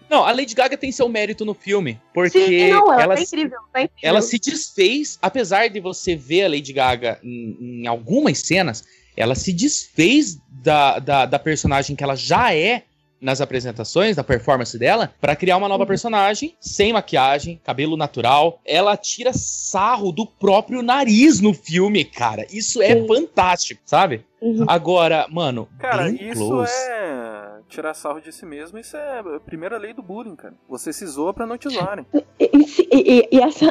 Não, 0.09 0.24
a 0.24 0.30
Lady 0.32 0.54
Gaga 0.54 0.76
tem 0.76 0.92
seu 0.92 1.09
mérito 1.09 1.44
no 1.44 1.54
filme. 1.54 2.00
Porque 2.14 2.38
Sim, 2.38 2.70
não, 2.70 2.92
ela, 2.92 3.02
ela, 3.02 3.14
tá 3.16 3.22
incrível, 3.22 3.59
tá 3.72 3.82
incrível. 3.82 4.09
ela 4.09 4.20
se 4.22 4.38
desfez, 4.38 5.18
apesar 5.20 5.68
de 5.68 5.80
você 5.80 6.14
ver 6.14 6.44
a 6.44 6.48
Lady 6.48 6.72
Gaga 6.72 7.18
em, 7.22 7.82
em 7.82 7.86
algumas 7.86 8.38
cenas, 8.38 8.84
ela 9.16 9.34
se 9.34 9.52
desfez 9.52 10.38
da, 10.48 10.98
da, 10.98 11.26
da 11.26 11.38
personagem 11.38 11.96
que 11.96 12.04
ela 12.04 12.14
já 12.16 12.54
é 12.54 12.82
nas 13.18 13.40
apresentações, 13.40 14.14
da 14.14 14.22
performance 14.22 14.78
dela, 14.78 15.12
pra 15.18 15.34
criar 15.34 15.57
uma 15.57 15.68
nova 15.68 15.84
Uhum. 15.84 15.88
personagem, 15.88 16.54
sem 16.61 16.92
maquiagem, 16.92 17.59
cabelo 17.64 17.96
natural. 17.96 18.61
Ela 18.64 18.94
tira 18.94 19.32
sarro 19.32 20.12
do 20.12 20.26
próprio 20.26 20.82
nariz 20.82 21.40
no 21.40 21.54
filme, 21.54 22.04
cara. 22.04 22.46
Isso 22.52 22.82
é 22.82 22.94
Sim. 22.94 23.07
fantástico, 23.09 23.80
sabe? 23.86 24.22
Uhum. 24.40 24.66
Agora, 24.68 25.26
mano, 25.30 25.66
Cara, 25.78 26.11
Glenn 26.11 26.30
isso 26.30 26.46
Close. 26.46 26.70
é 26.72 27.36
tirar 27.68 27.94
sarro 27.94 28.20
de 28.20 28.32
si 28.32 28.46
mesmo, 28.46 28.78
isso 28.78 28.96
é 28.96 29.18
a 29.20 29.40
primeira 29.40 29.76
lei 29.78 29.92
do 29.92 30.02
bullying, 30.02 30.36
cara. 30.36 30.54
Você 30.68 30.92
se 30.92 31.04
zoa 31.06 31.34
pra 31.34 31.46
não 31.46 31.58
te 31.58 31.68
zoarem. 31.68 32.06
E, 32.38 32.50
e- 32.52 33.20
e- 33.20 33.28
e 33.32 33.40
essa. 33.40 33.66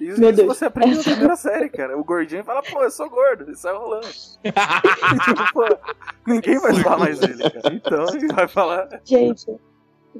Isso, 0.00 0.18
Meu 0.18 0.30
isso 0.30 0.36
Deus. 0.42 0.56
você 0.56 0.64
aprende 0.64 0.96
na 0.96 1.02
primeira 1.02 1.36
série, 1.36 1.68
cara. 1.68 1.98
O 1.98 2.02
gordinho 2.04 2.42
fala, 2.42 2.62
pô, 2.62 2.82
eu 2.82 2.90
sou 2.90 3.10
gordo, 3.10 3.50
e 3.52 3.54
sai 3.56 3.76
rolando. 3.76 4.06
tipo, 4.06 5.52
pô, 5.52 5.64
ninguém 6.26 6.58
vai 6.58 6.72
zoar 6.72 6.98
mais 6.98 7.20
ele, 7.22 7.42
cara. 7.50 7.74
Então 7.74 8.06
ele 8.14 8.28
vai 8.32 8.48
falar. 8.48 8.88
Gente. 9.04 9.46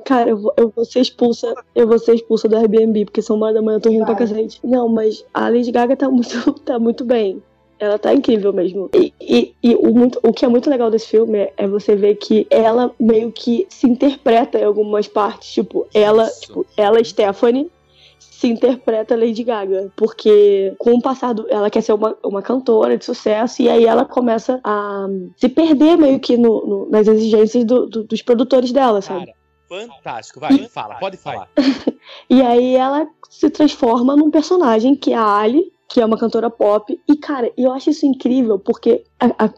Cara, 0.04 0.30
eu 0.30 0.36
vou, 0.38 0.52
eu 0.56 0.68
vou 0.74 0.84
ser 0.84 1.00
expulsa. 1.00 1.52
Eu 1.74 1.86
vou 1.88 1.98
ser 1.98 2.14
expulsa 2.14 2.46
do 2.48 2.56
Airbnb, 2.56 3.06
porque 3.06 3.22
são 3.22 3.36
uma 3.36 3.52
da 3.52 3.62
manhã, 3.62 3.76
eu 3.78 3.80
tô 3.80 3.88
rindo 3.88 4.04
pra 4.04 4.14
cacete. 4.14 4.61
Não, 4.62 4.86
mas 4.88 5.24
a 5.32 5.48
Lady 5.48 5.72
Gaga 5.72 5.96
tá 5.96 6.08
muito, 6.11 6.52
tá 6.62 6.78
muito 6.78 7.04
bem. 7.04 7.42
Ela 7.81 7.99
tá 7.99 8.12
incrível 8.12 8.53
mesmo. 8.53 8.91
E, 8.95 9.12
e, 9.18 9.55
e 9.62 9.74
o, 9.74 9.95
muito, 9.95 10.20
o 10.22 10.33
que 10.35 10.45
é 10.45 10.49
muito 10.49 10.68
legal 10.68 10.91
desse 10.91 11.07
filme 11.09 11.39
é, 11.39 11.53
é 11.57 11.66
você 11.66 11.97
ver 11.97 12.16
que 12.16 12.47
ela 12.51 12.93
meio 13.01 13.33
que 13.33 13.66
se 13.70 13.87
interpreta 13.89 14.59
em 14.59 14.64
algumas 14.64 15.09
partes. 15.09 15.51
Tipo, 15.51 15.87
ela, 15.95 16.24
Isso. 16.26 16.41
tipo, 16.43 16.66
ela, 16.76 17.03
Stephanie, 17.03 17.70
se 18.18 18.49
interpreta 18.49 19.16
Lady 19.16 19.43
Gaga. 19.43 19.91
Porque 19.97 20.74
com 20.78 20.93
o 20.93 21.01
passar 21.01 21.33
do. 21.33 21.47
Ela 21.49 21.70
quer 21.70 21.81
ser 21.81 21.95
uma, 21.95 22.14
uma 22.22 22.43
cantora 22.43 22.99
de 22.99 23.05
sucesso, 23.05 23.62
e 23.62 23.68
aí 23.70 23.87
ela 23.87 24.05
começa 24.05 24.61
a 24.62 25.07
se 25.39 25.49
perder 25.49 25.97
meio 25.97 26.20
que 26.20 26.37
no, 26.37 26.66
no- 26.66 26.91
nas 26.91 27.09
exigências 27.09 27.64
do- 27.64 27.87
do- 27.87 28.05
dos 28.05 28.20
produtores 28.20 28.72
dela, 28.72 29.01
sabe? 29.01 29.26
Cara, 29.26 29.87
fantástico. 29.89 30.39
Vai, 30.39 30.68
fala, 30.68 30.97
pode 30.97 31.16
falar. 31.18 31.49
E 32.28 32.43
aí 32.43 32.76
ela 32.76 33.09
se 33.31 33.49
transforma 33.49 34.14
num 34.16 34.31
personagem 34.31 34.95
que 34.95 35.12
é 35.12 35.16
a 35.16 35.37
Ali, 35.39 35.72
que 35.91 36.01
é 36.01 36.07
uma 36.07 36.16
cantora 36.16 36.49
pop. 36.49 36.99
E, 37.07 37.16
cara, 37.16 37.53
eu 37.59 37.72
acho 37.72 37.91
isso 37.91 38.07
incrível 38.07 38.59
porque. 38.59 39.05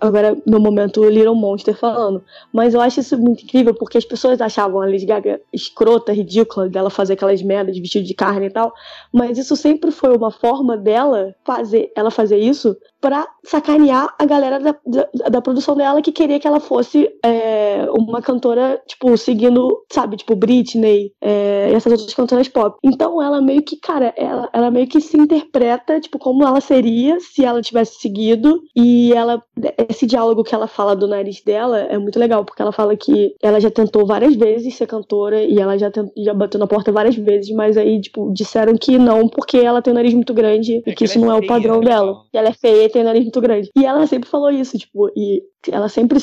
Agora, 0.01 0.37
no 0.45 0.59
momento, 0.59 1.05
Little 1.09 1.37
Monster 1.37 1.77
falando. 1.77 2.25
Mas 2.53 2.75
eu 2.75 2.81
acho 2.81 3.01
isso 3.01 3.17
muito 3.17 3.45
incrível 3.45 3.75
porque 3.75 3.97
as 3.97 4.05
pessoas 4.05 4.41
achavam 4.41 4.83
a 4.83 4.87
Lady 4.87 5.07
Gaga 5.07 5.41
escrota, 5.53 6.13
ridícula, 6.13 6.69
dela 6.69 6.91
fazer 6.91 7.13
aquelas 7.13 7.41
merdas 7.43 7.75
de 7.75 7.81
vestido 7.81 8.05
de 8.05 8.15
carne 8.15 8.47
e 8.47 8.51
tal. 8.51 8.73
Mas 9.13 9.39
isso 9.39 9.55
sempre 9.55 9.91
foi 9.93 10.17
uma 10.17 10.31
forma 10.31 10.77
dela 10.77 11.35
fazer, 11.45 11.93
ela 11.95 12.11
fazer 12.11 12.39
isso 12.39 12.77
pra 13.01 13.27
sacanear 13.45 14.15
a 14.17 14.25
galera 14.25 14.61
da, 14.61 14.77
da, 14.87 15.29
da 15.29 15.43
produção 15.43 15.77
dela 15.77 16.01
que 16.01 16.13
queria 16.13 16.39
que 16.39 16.47
ela 16.47 16.61
fosse 16.61 17.11
é, 17.25 17.87
uma 17.91 18.23
cantora, 18.23 18.81
tipo, 18.87 19.17
seguindo, 19.17 19.85
sabe, 19.93 20.17
tipo, 20.17 20.37
Britney 20.37 21.13
é, 21.21 21.71
e 21.73 21.75
essas 21.75 21.93
outras 21.93 22.15
cantoras 22.15 22.49
pop. 22.49 22.79
Então 22.83 23.21
ela 23.21 23.43
meio 23.43 23.63
que, 23.63 23.77
cara, 23.77 24.15
ela, 24.17 24.49
ela 24.53 24.71
meio 24.71 24.87
que 24.87 25.01
se 25.01 25.17
interpreta, 25.17 26.01
tipo, 26.01 26.19
como 26.19 26.45
ela 26.45 26.61
seria 26.61 27.19
se 27.21 27.45
ela 27.45 27.61
tivesse 27.61 28.01
seguido. 28.01 28.63
E 28.77 29.13
ela, 29.13 29.43
esse 29.89 30.07
diálogo 30.07 30.43
que 30.43 30.55
ela 30.55 30.67
fala 30.67 30.97
do 30.97 31.07
nariz 31.07 31.43
dela 31.43 31.79
é 31.79 31.99
muito 31.99 32.19
legal, 32.19 32.45
porque 32.45 32.63
ela 32.63 32.73
fala 32.73 32.97
que 32.97 33.35
ela 33.43 33.61
já 33.61 33.71
tentou 33.71 34.07
várias 34.07 34.35
vezes 34.35 34.75
ser 34.77 34.87
cantora 34.87 35.43
e 35.43 35.59
ela 35.59 35.77
já, 35.79 35.91
tent, 35.91 36.11
já 36.17 36.33
bateu 36.33 36.59
na 36.59 36.67
porta 36.67 36.91
várias 36.91 37.15
vezes, 37.17 37.55
mas 37.55 37.77
aí, 37.77 38.01
tipo, 38.01 38.33
disseram 38.33 38.77
que 38.79 38.97
não, 38.97 39.29
porque 39.29 39.59
ela 39.59 39.83
tem 39.83 39.93
um 39.93 39.97
nariz 39.97 40.15
muito 40.15 40.33
grande 40.33 40.77
e 40.77 40.79
É 40.79 40.83
que 40.83 40.95
que 40.95 41.05
isso 41.05 41.19
ela 41.19 41.27
é 41.27 41.29
não 41.29 41.37
é 41.37 41.39
o 41.41 41.47
padrão 41.47 41.81
né, 41.81 41.87
dela. 41.87 42.13
falam. 42.15 42.27
E 42.33 42.39
ela 42.39 42.49
é 42.49 42.53
feia 42.55 42.85
e 42.85 42.89
tem 42.89 43.03
um 43.03 43.05
nariz 43.05 43.23
muito 43.23 43.41
grande. 43.43 43.71
E 43.77 43.85
ela 43.85 44.07
sempre 44.07 44.29
falou 44.29 44.51
isso, 44.51 44.79
tipo, 44.79 45.11
e 45.15 45.43
ela 45.71 45.89
sempre. 45.89 46.19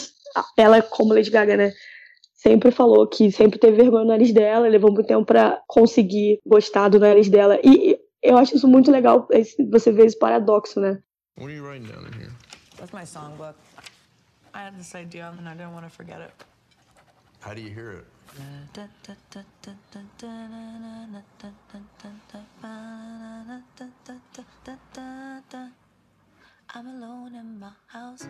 Ela, 0.57 0.81
como 0.81 1.13
Lady 1.13 1.29
Gaga, 1.29 1.55
né? 1.55 1.71
Sempre 2.33 2.71
falou 2.71 3.05
que 3.05 3.31
sempre 3.31 3.59
teve 3.59 3.77
vergonha 3.77 4.03
no 4.03 4.09
nariz 4.09 4.31
dela, 4.31 4.67
levou 4.67 4.91
muito 4.91 5.07
tempo 5.07 5.25
pra 5.25 5.61
conseguir 5.67 6.39
gostar 6.45 6.89
do 6.89 6.99
nariz 6.99 7.29
dela. 7.29 7.59
E 7.63 7.99
eu 8.23 8.37
acho 8.37 8.55
isso 8.55 8.67
muito 8.67 8.89
legal, 8.89 9.27
você 9.69 9.91
vê 9.91 10.05
esse 10.05 10.17
paradoxo, 10.17 10.79
né? 10.79 10.99
What 11.37 11.51
are 11.51 11.55
you 11.55 11.65
writing 11.65 11.87
down 11.87 12.01
in 12.01 12.21
here? 12.21 12.31
That's 12.79 12.93
my 12.93 13.03
songbook. 13.03 13.55
I 14.53 14.63
had 14.63 14.77
this 14.79 14.95
idea 14.95 15.33
and 15.37 15.47
I 15.47 15.53
didn't 15.53 15.73
want 15.73 15.85
to 15.85 15.89
forget 15.91 16.21
it. 16.21 16.31
How 17.41 17.53
do 17.53 17.61
you 17.61 17.69
hear 17.69 17.91
it? 17.91 18.05
I'm 26.75 26.87
alone 26.87 27.33
in 27.35 27.59
my 27.59 27.71
house. 27.87 28.27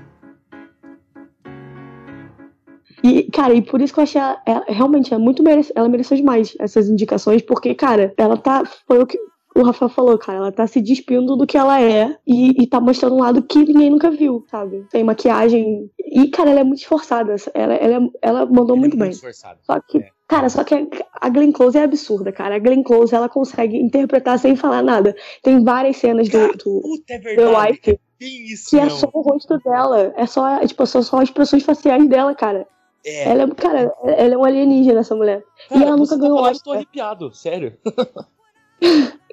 E, 3.03 3.29
cara, 3.31 3.53
e 3.53 3.61
por 3.61 3.81
isso 3.81 3.93
que 3.93 3.99
eu 3.99 4.03
achei 4.03 4.19
ela, 4.21 4.41
ela- 4.45 4.65
realmente 4.67 5.13
é 5.13 5.17
muito 5.17 5.43
merece, 5.43 5.71
ela 5.75 5.87
mereceu 5.89 6.17
demais 6.17 6.55
essas 6.59 6.87
indicações, 6.89 7.41
porque, 7.41 7.73
cara, 7.75 8.13
ela 8.17 8.37
tá. 8.37 8.63
Foi 8.87 8.99
o 8.99 9.05
que 9.07 9.17
o 9.55 9.63
Rafael 9.63 9.89
falou, 9.89 10.17
cara. 10.17 10.37
Ela 10.37 10.51
tá 10.51 10.65
se 10.67 10.79
despindo 10.81 11.35
do 11.35 11.45
que 11.47 11.57
ela 11.57 11.81
é 11.81 12.15
e, 12.25 12.63
e 12.63 12.67
tá 12.67 12.79
mostrando 12.79 13.15
um 13.15 13.21
lado 13.21 13.41
que 13.43 13.59
ninguém 13.59 13.89
nunca 13.89 14.09
viu, 14.11 14.45
sabe? 14.49 14.85
Tem 14.91 15.03
maquiagem. 15.03 15.89
E, 15.99 16.27
cara, 16.29 16.51
ela 16.51 16.59
é 16.61 16.63
muito 16.63 16.79
esforçada. 16.79 17.35
Ela, 17.53 17.73
ela, 17.75 18.05
é- 18.05 18.09
ela 18.21 18.45
mandou 18.45 18.75
Ele 18.75 18.77
é 18.77 18.79
muito 18.87 18.97
bem. 18.97 19.09
esforçado. 19.09 19.59
Só 19.63 19.79
que, 19.79 19.97
É. 19.99 20.07
cara, 20.27 20.49
só 20.49 20.63
que 20.63 20.75
a- 21.19 21.29
Glenn 21.29 21.51
Close 21.51 21.77
é 21.77 21.83
absurda, 21.83 22.31
cara. 22.31 22.55
A 22.55 22.59
Glenn 22.59 22.83
Close, 22.83 23.13
ela 23.13 23.27
consegue 23.29 23.77
interpretar 23.77 24.37
sem 24.39 24.55
falar 24.55 24.81
nada. 24.81 25.15
Tem 25.43 25.63
várias 25.63 25.97
cenas 25.97 26.29
do, 26.29 26.47
do 26.53 26.81
Puta, 26.81 27.13
é 27.13 27.19
The 27.19 27.35
verdade. 27.35 27.71
Wife 27.71 27.99
Tem 28.19 28.45
isso, 28.47 28.69
que 28.69 28.77
é 28.79 28.83
não. 28.85 28.89
só 28.91 29.09
o 29.13 29.21
rosto 29.21 29.57
dela. 29.59 30.13
É 30.15 30.25
só, 30.25 30.47
é, 30.47 30.67
tipo, 30.67 30.85
são 30.85 31.01
só 31.01 31.17
as 31.17 31.23
expressões 31.23 31.63
faciais 31.63 32.07
dela, 32.07 32.33
cara. 32.35 32.67
É. 33.05 33.29
Ela 33.29 33.43
é, 33.43 33.47
cara, 33.47 33.93
ela 34.03 34.33
é 34.33 34.37
um 34.37 34.43
alienígena, 34.43 34.99
essa 34.99 35.15
mulher. 35.15 35.41
Cara, 35.69 35.81
e 35.81 35.83
ela 35.83 35.95
nunca 35.97 36.09
tá 36.15 36.17
ganhou 36.17 36.37
falando, 36.37 36.53
eu 36.55 36.61
tô 36.61 36.69
Oscar. 36.71 36.75
arrepiado, 36.75 37.33
sério. 37.33 37.77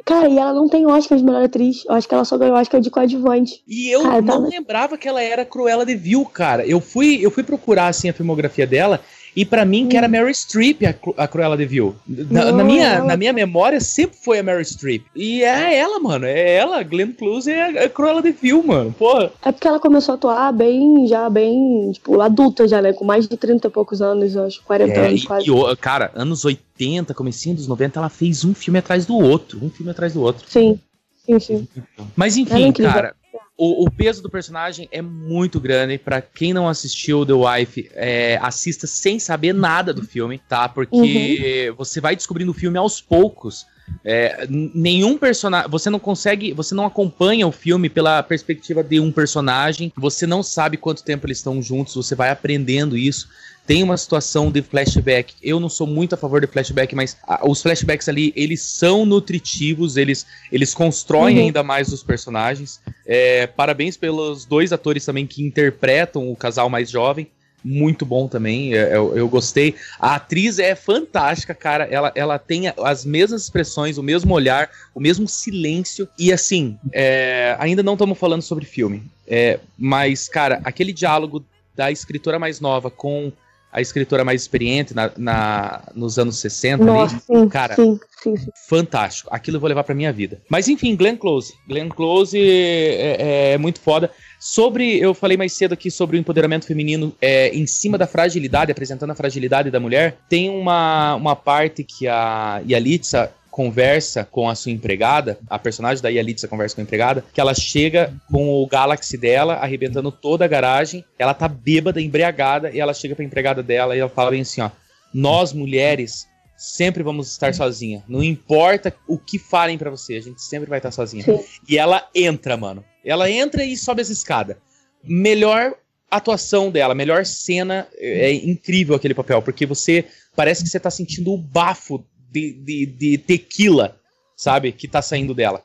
Cara, 0.04 0.28
e 0.28 0.38
ela 0.38 0.52
não 0.52 0.68
tem 0.68 0.86
Oscar 0.86 1.18
de 1.18 1.24
melhor 1.24 1.42
atriz. 1.42 1.84
Eu 1.84 1.94
acho 1.94 2.06
que 2.06 2.14
ela 2.14 2.24
só 2.24 2.38
ganhou 2.38 2.56
Oscar 2.56 2.80
de 2.80 2.90
coadjuvante. 2.90 3.60
E 3.66 3.90
eu 3.90 4.02
Cara, 4.02 4.22
não 4.22 4.42
tá- 4.44 4.48
lembrava 4.48 4.96
que 4.96 5.08
ela 5.08 5.20
era 5.20 5.44
Cruella 5.44 5.84
de 5.84 5.96
Vil, 5.96 6.24
cara. 6.24 6.64
Eu 6.64 6.80
fui, 6.80 7.18
eu 7.20 7.30
fui 7.30 7.42
procurar 7.42 7.88
assim 7.88 8.08
a 8.08 8.12
filmografia 8.12 8.66
dela 8.68 9.00
e 9.36 9.44
pra 9.44 9.64
mim 9.66 9.86
que 9.86 9.96
era 9.96 10.08
Mary 10.08 10.34
Streep 10.34 10.82
a, 10.86 10.92
Cru- 10.94 11.14
a 11.16 11.28
Cruella 11.28 11.56
de 11.56 11.66
Vil. 11.66 11.94
Na, 12.08 12.46
Hum. 12.46 12.56
Na 12.56 12.64
minha, 12.64 13.04
na 13.04 13.16
minha 13.16 13.32
memória 13.32 13.78
sempre 13.80 14.16
foi 14.16 14.38
a 14.38 14.42
Mary 14.42 14.64
Streep. 14.64 15.04
E 15.14 15.42
é 15.44 15.76
ela, 15.76 16.00
mano. 16.00 16.24
É 16.24 16.54
ela, 16.54 16.82
Glenn 16.82 17.12
Close 17.12 17.50
é 17.50 17.82
a, 17.82 17.84
a 17.84 17.88
Cruella 17.90 18.22
de 18.22 18.32
Vil, 18.32 18.62
mano. 18.62 18.92
Porra. 18.98 19.30
É 19.44 19.52
porque 19.52 19.68
ela 19.68 19.78
começou 19.78 20.12
a 20.12 20.16
atuar 20.16 20.52
bem, 20.52 21.06
já 21.06 21.28
bem, 21.28 21.92
tipo, 21.92 22.20
adulta 22.20 22.66
já, 22.66 22.80
né? 22.80 22.92
Com 22.94 23.04
mais 23.04 23.28
de 23.28 23.36
30 23.36 23.66
e 23.66 23.70
poucos 23.70 24.00
anos, 24.00 24.36
acho. 24.36 24.62
40 24.64 24.92
É, 24.92 25.06
anos 25.08 25.22
e, 25.22 25.26
quase. 25.26 25.46
e 25.50 25.76
cara, 25.76 26.10
anos 26.14 26.44
80, 26.44 27.12
comecinho 27.12 27.56
dos 27.56 27.68
90, 27.68 27.98
ela 28.00 28.08
fez 28.08 28.44
um 28.44 28.54
filme 28.54 28.78
atrás 28.78 29.04
do 29.04 29.16
outro. 29.18 29.58
Um 29.62 29.68
filme 29.70 29.90
atrás 29.90 30.14
do 30.14 30.22
outro. 30.22 30.44
Sim. 30.48 30.80
Sim, 31.26 31.38
sim. 31.40 31.68
Mas 32.14 32.36
é 32.36 32.40
enfim, 32.40 32.66
incrível. 32.68 32.92
cara, 32.92 33.14
o, 33.56 33.86
o 33.86 33.90
peso 33.90 34.22
do 34.22 34.30
personagem 34.30 34.88
é 34.92 35.00
muito 35.00 35.60
grande. 35.60 35.98
Pra 35.98 36.20
quem 36.20 36.52
não 36.52 36.68
assistiu 36.68 37.24
The 37.24 37.32
Wife, 37.32 37.90
é, 37.94 38.38
assista 38.42 38.86
sem 38.86 39.18
saber 39.18 39.54
nada 39.54 39.92
do 39.92 40.02
filme, 40.02 40.40
tá? 40.48 40.68
Porque 40.68 41.72
você 41.76 42.00
vai 42.00 42.14
descobrindo 42.14 42.50
o 42.50 42.54
filme 42.54 42.78
aos 42.78 43.00
poucos. 43.00 43.66
É, 44.04 44.46
nenhum 44.50 45.16
personagem. 45.16 45.70
Você 45.70 45.88
não 45.90 45.98
consegue. 45.98 46.52
Você 46.52 46.74
não 46.74 46.86
acompanha 46.86 47.46
o 47.46 47.52
filme 47.52 47.88
pela 47.88 48.22
perspectiva 48.22 48.82
de 48.82 49.00
um 49.00 49.12
personagem. 49.12 49.92
Você 49.96 50.26
não 50.26 50.42
sabe 50.42 50.76
quanto 50.76 51.04
tempo 51.04 51.26
eles 51.26 51.38
estão 51.38 51.62
juntos. 51.62 51.94
Você 51.94 52.14
vai 52.14 52.30
aprendendo 52.30 52.96
isso. 52.96 53.28
Tem 53.66 53.82
uma 53.82 53.96
situação 53.96 54.50
de 54.50 54.62
flashback. 54.62 55.34
Eu 55.42 55.58
não 55.58 55.68
sou 55.68 55.86
muito 55.86 56.14
a 56.14 56.16
favor 56.18 56.40
de 56.40 56.46
flashback, 56.46 56.94
mas 56.94 57.16
ah, 57.26 57.40
os 57.48 57.60
flashbacks 57.62 58.08
ali, 58.08 58.32
eles 58.36 58.62
são 58.62 59.04
nutritivos, 59.04 59.96
eles, 59.96 60.24
eles 60.52 60.72
constroem 60.72 61.38
Uhum. 61.38 61.44
ainda 61.46 61.62
mais 61.62 61.92
os 61.92 62.02
personagens. 62.02 62.80
É, 63.04 63.46
parabéns 63.48 63.96
pelos 63.96 64.44
dois 64.44 64.72
atores 64.72 65.04
também 65.04 65.26
que 65.26 65.42
interpretam 65.42 66.30
o 66.30 66.36
casal 66.36 66.68
mais 66.70 66.88
jovem. 66.90 67.26
Muito 67.64 68.06
bom 68.06 68.28
também, 68.28 68.74
é, 68.74 68.94
eu, 68.96 69.16
eu 69.16 69.28
gostei. 69.28 69.74
A 69.98 70.14
atriz 70.14 70.60
é 70.60 70.76
fantástica, 70.76 71.52
cara. 71.52 71.84
Ela, 71.90 72.12
ela 72.14 72.38
tem 72.38 72.72
as 72.80 73.04
mesmas 73.04 73.42
expressões, 73.42 73.98
o 73.98 74.02
mesmo 74.04 74.32
olhar, 74.32 74.70
o 74.94 75.00
mesmo 75.00 75.26
silêncio. 75.26 76.08
E 76.16 76.32
assim, 76.32 76.78
é, 76.92 77.56
ainda 77.58 77.82
não 77.82 77.94
estamos 77.94 78.16
falando 78.16 78.42
sobre 78.42 78.64
filme. 78.64 79.02
é, 79.26 79.58
mas, 79.76 80.28
cara, 80.28 80.60
aquele 80.62 80.92
diálogo 80.92 81.44
da 81.74 81.90
escritora 81.90 82.38
mais 82.38 82.60
nova 82.60 82.88
com 82.88 83.32
a 83.76 83.80
escritora 83.82 84.24
mais 84.24 84.40
experiente 84.40 84.94
na, 84.94 85.12
na- 85.18 85.82
nos 85.94 86.18
anos 86.18 86.38
60 86.40 86.82
Nossa, 86.82 87.14
ali, 87.14 87.22
sim, 87.26 87.48
cara, 87.50 87.74
sim, 87.76 88.00
sim, 88.22 88.34
sim. 88.34 88.50
fantástico. 88.66 89.28
Aquilo 89.30 89.58
eu 89.58 89.60
vou 89.60 89.68
levar 89.68 89.84
pra 89.84 89.94
minha 89.94 90.10
vida. 90.10 90.40
Mas 90.48 90.66
enfim, 90.66 90.96
Glenn 90.96 91.16
Close. 91.16 91.52
Glenn 91.68 91.90
Close 91.90 92.38
é, 92.40 93.52
é 93.52 93.58
muito 93.58 93.78
foda. 93.78 94.10
Sobre, 94.40 94.98
eu 94.98 95.12
falei 95.12 95.36
mais 95.36 95.52
cedo 95.52 95.74
aqui 95.74 95.90
sobre 95.90 96.16
o 96.16 96.20
empoderamento 96.20 96.66
feminino 96.66 97.14
é, 97.20 97.50
em 97.50 97.66
cima 97.66 97.98
da 97.98 98.06
fragilidade, 98.06 98.72
apresentando 98.72 99.10
a 99.10 99.14
fragilidade 99.14 99.70
da 99.70 99.78
mulher. 99.78 100.16
Tem 100.26 100.48
uma, 100.48 101.14
uma 101.16 101.36
parte 101.36 101.84
que 101.84 102.08
a 102.08 102.62
Yalitza 102.66 103.30
conversa 103.56 104.22
com 104.22 104.50
a 104.50 104.54
sua 104.54 104.70
empregada, 104.70 105.38
a 105.48 105.58
personagem 105.58 106.02
da 106.02 106.10
Yalitza 106.10 106.46
conversa 106.46 106.74
com 106.74 106.82
a 106.82 106.84
empregada, 106.84 107.24
que 107.32 107.40
ela 107.40 107.54
chega 107.54 108.12
com 108.30 108.50
o 108.50 108.66
Galaxy 108.66 109.16
dela, 109.16 109.54
arrebentando 109.54 110.12
toda 110.12 110.44
a 110.44 110.48
garagem, 110.48 111.02
ela 111.18 111.32
tá 111.32 111.48
bêbada, 111.48 111.98
embriagada, 111.98 112.70
e 112.70 112.78
ela 112.78 112.92
chega 112.92 113.16
pra 113.16 113.24
empregada 113.24 113.62
dela 113.62 113.96
e 113.96 113.98
ela 113.98 114.10
fala 114.10 114.30
bem 114.30 114.42
assim, 114.42 114.60
ó, 114.60 114.70
nós 115.14 115.54
mulheres 115.54 116.28
sempre 116.54 117.02
vamos 117.02 117.32
estar 117.32 117.54
sozinha, 117.54 118.04
não 118.06 118.22
importa 118.22 118.94
o 119.08 119.16
que 119.16 119.38
falem 119.38 119.78
pra 119.78 119.88
você, 119.88 120.16
a 120.16 120.22
gente 120.22 120.42
sempre 120.42 120.68
vai 120.68 120.78
estar 120.78 120.90
sozinha. 120.90 121.24
Sim. 121.24 121.42
E 121.66 121.78
ela 121.78 122.06
entra, 122.14 122.58
mano, 122.58 122.84
ela 123.02 123.30
entra 123.30 123.64
e 123.64 123.74
sobe 123.74 124.02
as 124.02 124.10
escadas. 124.10 124.58
Melhor 125.02 125.74
atuação 126.10 126.70
dela, 126.70 126.94
melhor 126.94 127.24
cena, 127.24 127.88
é 127.96 128.30
incrível 128.34 128.94
aquele 128.94 129.14
papel, 129.14 129.40
porque 129.40 129.64
você 129.64 130.04
parece 130.34 130.62
que 130.62 130.68
você 130.68 130.78
tá 130.78 130.90
sentindo 130.90 131.32
o 131.32 131.38
bafo 131.38 132.04
de, 132.36 132.52
de, 132.52 132.86
de 132.86 133.18
tequila, 133.18 133.98
sabe, 134.36 134.72
que 134.72 134.86
tá 134.86 135.00
saindo 135.00 135.34
dela. 135.34 135.62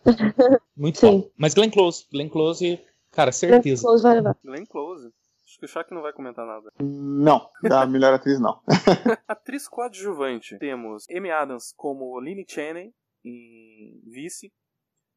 Muito 0.76 0.99
Sim. 0.99 1.07
bom. 1.07 1.30
Mas 1.38 1.53
Glenn 1.53 1.69
Close, 1.69 2.06
Glenn 2.11 2.30
Close, 2.30 2.80
cara, 3.11 3.31
Glenn 3.31 3.34
certeza. 3.34 3.81
Close 3.81 4.03
vai 4.03 4.15
levar. 4.15 4.38
Glenn 4.43 4.65
Close. 4.65 5.11
Acho 5.45 5.60
que 5.60 5.65
o 5.65 5.68
Shaq 5.68 5.93
não 5.93 6.02
vai 6.02 6.14
comentar 6.14 6.45
nada. 6.45 6.72
Não, 6.80 7.49
da 7.61 7.85
melhor 7.85 8.14
atriz 8.14 8.39
não. 8.39 8.61
Atriz 9.27 9.68
coadjuvante. 9.68 10.57
Temos 10.60 11.06
Amy 11.14 11.30
Adams 11.30 11.73
como 11.76 12.18
Lynn 12.22 12.45
Chaney 12.48 12.93
em 13.26 14.02
Vice. 14.06 14.52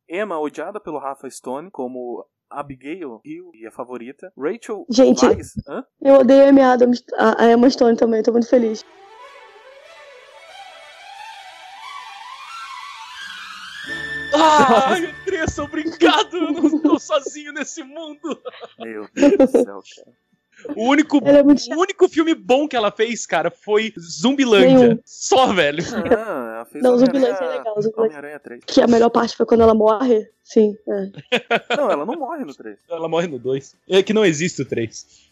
Emma, 0.08 0.38
odiada 0.38 0.80
pelo 0.80 0.98
Rafa 0.98 1.30
Stone, 1.30 1.70
como 1.70 2.26
Abigail 2.50 3.20
Hill 3.24 3.52
e 3.54 3.66
a 3.66 3.70
favorita. 3.70 4.32
Rachel 4.36 4.84
Gente. 4.90 5.24
Eu 6.02 6.14
odeio 6.16 6.44
a 6.44 6.48
Amy 6.48 6.60
Adams, 6.60 7.04
a 7.16 7.44
a 7.44 7.52
Emma 7.52 7.70
Stone 7.70 7.96
também, 7.96 8.22
tô 8.22 8.32
muito 8.32 8.48
feliz. 8.48 8.84
Ai, 14.34 15.14
Andressa, 15.20 15.62
obrigado! 15.62 16.36
Eu 16.36 16.52
não 16.52 16.66
estou 16.66 16.98
sozinho 16.98 17.52
nesse 17.52 17.82
mundo. 17.82 18.40
Meu 18.78 19.08
Deus 19.14 19.32
do 19.38 19.46
céu, 19.46 19.80
cara. 19.96 20.24
O 20.76 20.88
único, 20.88 21.20
é 21.24 21.42
muito 21.42 21.62
o 21.74 21.78
único 21.78 22.08
filme 22.08 22.34
bom 22.34 22.66
que 22.66 22.76
ela 22.76 22.90
fez, 22.90 23.26
cara, 23.26 23.50
foi 23.50 23.92
Zumbilândia. 23.98 24.78
Nenhum. 24.78 24.98
Só, 25.04 25.52
velho. 25.52 25.82
Ah, 26.16 26.66
Não, 26.74 26.96
Zumbilândia 26.96 27.44
é 27.44 27.58
legal, 27.58 27.74
Zumbilândia. 27.82 28.18
Homem-Aranha 28.18 28.40
3. 28.40 28.64
Que 28.64 28.80
a 28.80 28.86
melhor 28.86 29.10
parte 29.10 29.36
foi 29.36 29.44
quando 29.44 29.62
ela 29.62 29.74
morre. 29.74 30.26
Sim, 30.42 30.76
é. 30.88 31.10
Não, 31.76 31.90
ela 31.90 32.06
não 32.06 32.14
morre 32.14 32.44
no 32.44 32.54
3. 32.54 32.78
Ela 32.88 33.08
morre 33.08 33.26
no 33.26 33.38
2. 33.38 33.76
É 33.88 34.02
que 34.02 34.12
não 34.12 34.24
existe 34.24 34.62
o 34.62 34.64
3. 34.64 35.24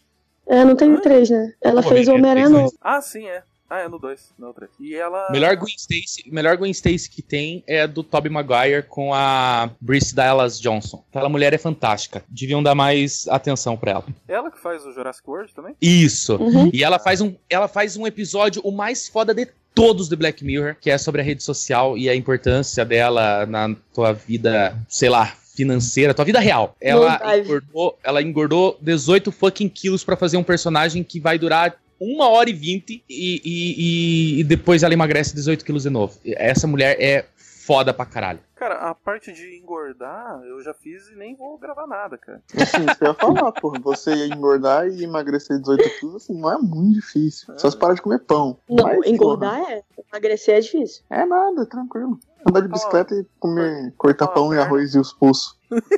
É, 0.45 0.65
não 0.65 0.75
tem 0.75 0.95
três, 0.97 1.29
né? 1.29 1.53
Ela 1.61 1.81
Pô, 1.81 1.89
fez 1.89 2.07
o 2.07 2.11
é, 2.11 2.13
Homem-Aranha 2.15 2.47
três, 2.47 2.61
novo. 2.61 2.77
Ah, 2.81 3.01
sim, 3.01 3.27
é. 3.27 3.43
Ah, 3.73 3.79
é 3.79 3.87
no 3.87 3.97
2, 3.97 4.33
não 4.37 4.49
é 4.49 4.51
o 4.51 4.53
3. 4.53 4.71
E 4.79 4.93
ela. 4.93 5.29
Melhor 5.31 5.55
Gwen 5.55 5.73
Stacy, 5.75 6.29
melhor 6.31 6.55
Gwen 6.57 6.69
Stacy 6.69 7.09
que 7.09 7.23
tem 7.23 7.63
é 7.65 7.81
a 7.81 7.87
do 7.87 8.03
Tobey 8.03 8.31
Maguire 8.31 8.83
com 8.83 9.11
a 9.15 9.71
Brice 9.81 10.13
Dallas 10.13 10.61
Johnson. 10.61 11.03
Aquela 11.09 11.27
mulher 11.27 11.55
é 11.55 11.57
fantástica. 11.57 12.23
Deviam 12.29 12.61
dar 12.61 12.75
mais 12.75 13.27
atenção 13.27 13.75
pra 13.75 13.93
ela. 13.93 14.05
Ela 14.27 14.51
que 14.51 14.59
faz 14.59 14.85
o 14.85 14.91
Jurassic 14.91 15.27
World 15.27 15.55
também? 15.55 15.75
Isso. 15.81 16.35
Uhum. 16.35 16.69
E 16.71 16.83
ela 16.83 16.99
faz 16.99 17.19
um, 17.19 17.33
ela 17.49 17.67
faz 17.67 17.97
um 17.97 18.05
episódio 18.05 18.61
o 18.63 18.71
mais 18.71 19.07
foda 19.07 19.33
de 19.33 19.47
todos 19.73 20.07
do 20.07 20.15
Black 20.15 20.45
Mirror, 20.45 20.75
que 20.79 20.91
é 20.91 20.97
sobre 20.99 21.21
a 21.21 21.23
rede 21.23 21.41
social 21.41 21.97
e 21.97 22.07
a 22.07 22.15
importância 22.15 22.85
dela 22.85 23.47
na 23.47 23.75
tua 23.91 24.13
vida, 24.13 24.77
sei 24.87 25.09
lá, 25.09 25.33
financeira, 25.55 26.13
tua 26.13 26.25
vida 26.25 26.39
real. 26.39 26.75
Ela 26.79 27.17
Verdade. 27.17 27.41
engordou, 27.41 27.99
ela 28.03 28.21
engordou 28.21 28.77
18 28.81 29.31
fucking 29.31 29.69
quilos 29.69 30.03
pra 30.03 30.15
fazer 30.15 30.37
um 30.37 30.43
personagem 30.43 31.03
que 31.03 31.19
vai 31.19 31.37
durar 31.37 31.75
uma 32.03 32.27
hora 32.29 32.49
e 32.49 32.53
vinte 32.53 33.03
e, 33.09 33.41
e, 33.43 34.39
e- 34.39 34.43
depois 34.43 34.83
ela 34.83 34.93
emagrece 34.93 35.33
18 35.35 35.63
quilos 35.63 35.83
de 35.83 35.89
novo. 35.89 36.17
Essa 36.25 36.67
mulher 36.67 36.97
é 37.01 37.25
foda 37.37 37.93
pra 37.93 38.05
caralho. 38.05 38.39
Cara, 38.55 38.75
a 38.89 38.95
parte 38.95 39.31
de 39.33 39.57
engordar 39.57 40.41
eu 40.45 40.61
já 40.61 40.73
fiz 40.73 41.07
e 41.09 41.15
nem 41.15 41.35
vou 41.35 41.57
gravar 41.57 41.85
nada, 41.87 42.17
cara. 42.17 42.41
Assim, 42.57 42.85
você 42.85 43.05
ia 43.05 43.13
falar, 43.13 43.51
porra, 43.53 43.79
você 43.79 44.13
ia 44.13 44.27
engordar 44.27 44.87
e 44.87 45.03
emagrecer 45.03 45.59
18 45.59 45.99
quilos, 45.99 46.15
assim, 46.23 46.33
não 46.39 46.51
é 46.51 46.57
muito 46.57 46.95
difícil. 46.95 47.53
Só 47.57 47.69
se 47.69 47.77
parar 47.77 47.93
de 47.93 48.01
comer 48.01 48.19
pão. 48.19 48.57
Não, 48.69 48.85
Mas, 48.85 49.05
engordar 49.07 49.59
é. 49.69 49.81
Emagrecer 50.11 50.55
é 50.55 50.59
difícil. 50.61 51.03
porra, 51.09 51.21
É 51.21 51.25
nada, 51.25 51.65
tranquilo. 51.65 52.19
Andar 52.47 52.61
de 52.61 52.67
bicicleta 52.67 53.15
e 53.15 53.25
comer, 53.39 53.93
cortar 53.97 54.27
pão 54.27 54.53
e 54.53 54.57
arroz 54.59 54.93
e 54.95 54.99
os 54.99 55.13
pulsos. 55.13 55.57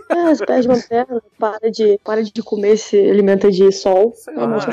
É, 0.10 0.46
perde 0.46 0.68
uma 0.68 0.80
perna, 0.82 1.22
para 1.38 1.72
de, 1.72 2.00
para 2.04 2.24
de 2.24 2.44
comer, 2.44 2.78
se 2.78 2.98
alimenta 2.98 3.52
de 3.52 3.72
sol. 3.72 4.14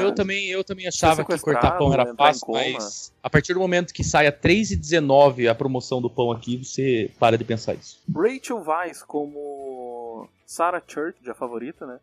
Eu 0.01 0.15
também, 0.15 0.49
eu 0.49 0.65
também 0.65 0.87
achava 0.87 1.25
que 1.25 1.39
cortar 1.39 1.73
pão 1.73 1.93
era 1.93 2.15
fácil, 2.15 2.47
mas 2.49 3.13
a 3.23 3.31
partir 3.31 3.55
do 3.55 3.61
momento 3.61 3.93
que 3.93 4.05
sai 4.05 4.27
a 4.27 4.33
3,19 4.33 5.49
a 5.49 5.55
promoção 5.55 6.01
do 6.01 6.11
pão 6.11 6.31
aqui, 6.31 6.65
você 6.65 7.11
para 7.19 7.37
de 7.39 7.45
pensar 7.45 7.75
isso. 7.75 8.01
Rachel 8.15 8.63
Weisz 8.65 9.03
como 9.03 10.29
Sarah 10.47 10.83
Church, 10.87 11.19
a 11.29 11.35
favorita, 11.35 11.87
né? 11.87 11.99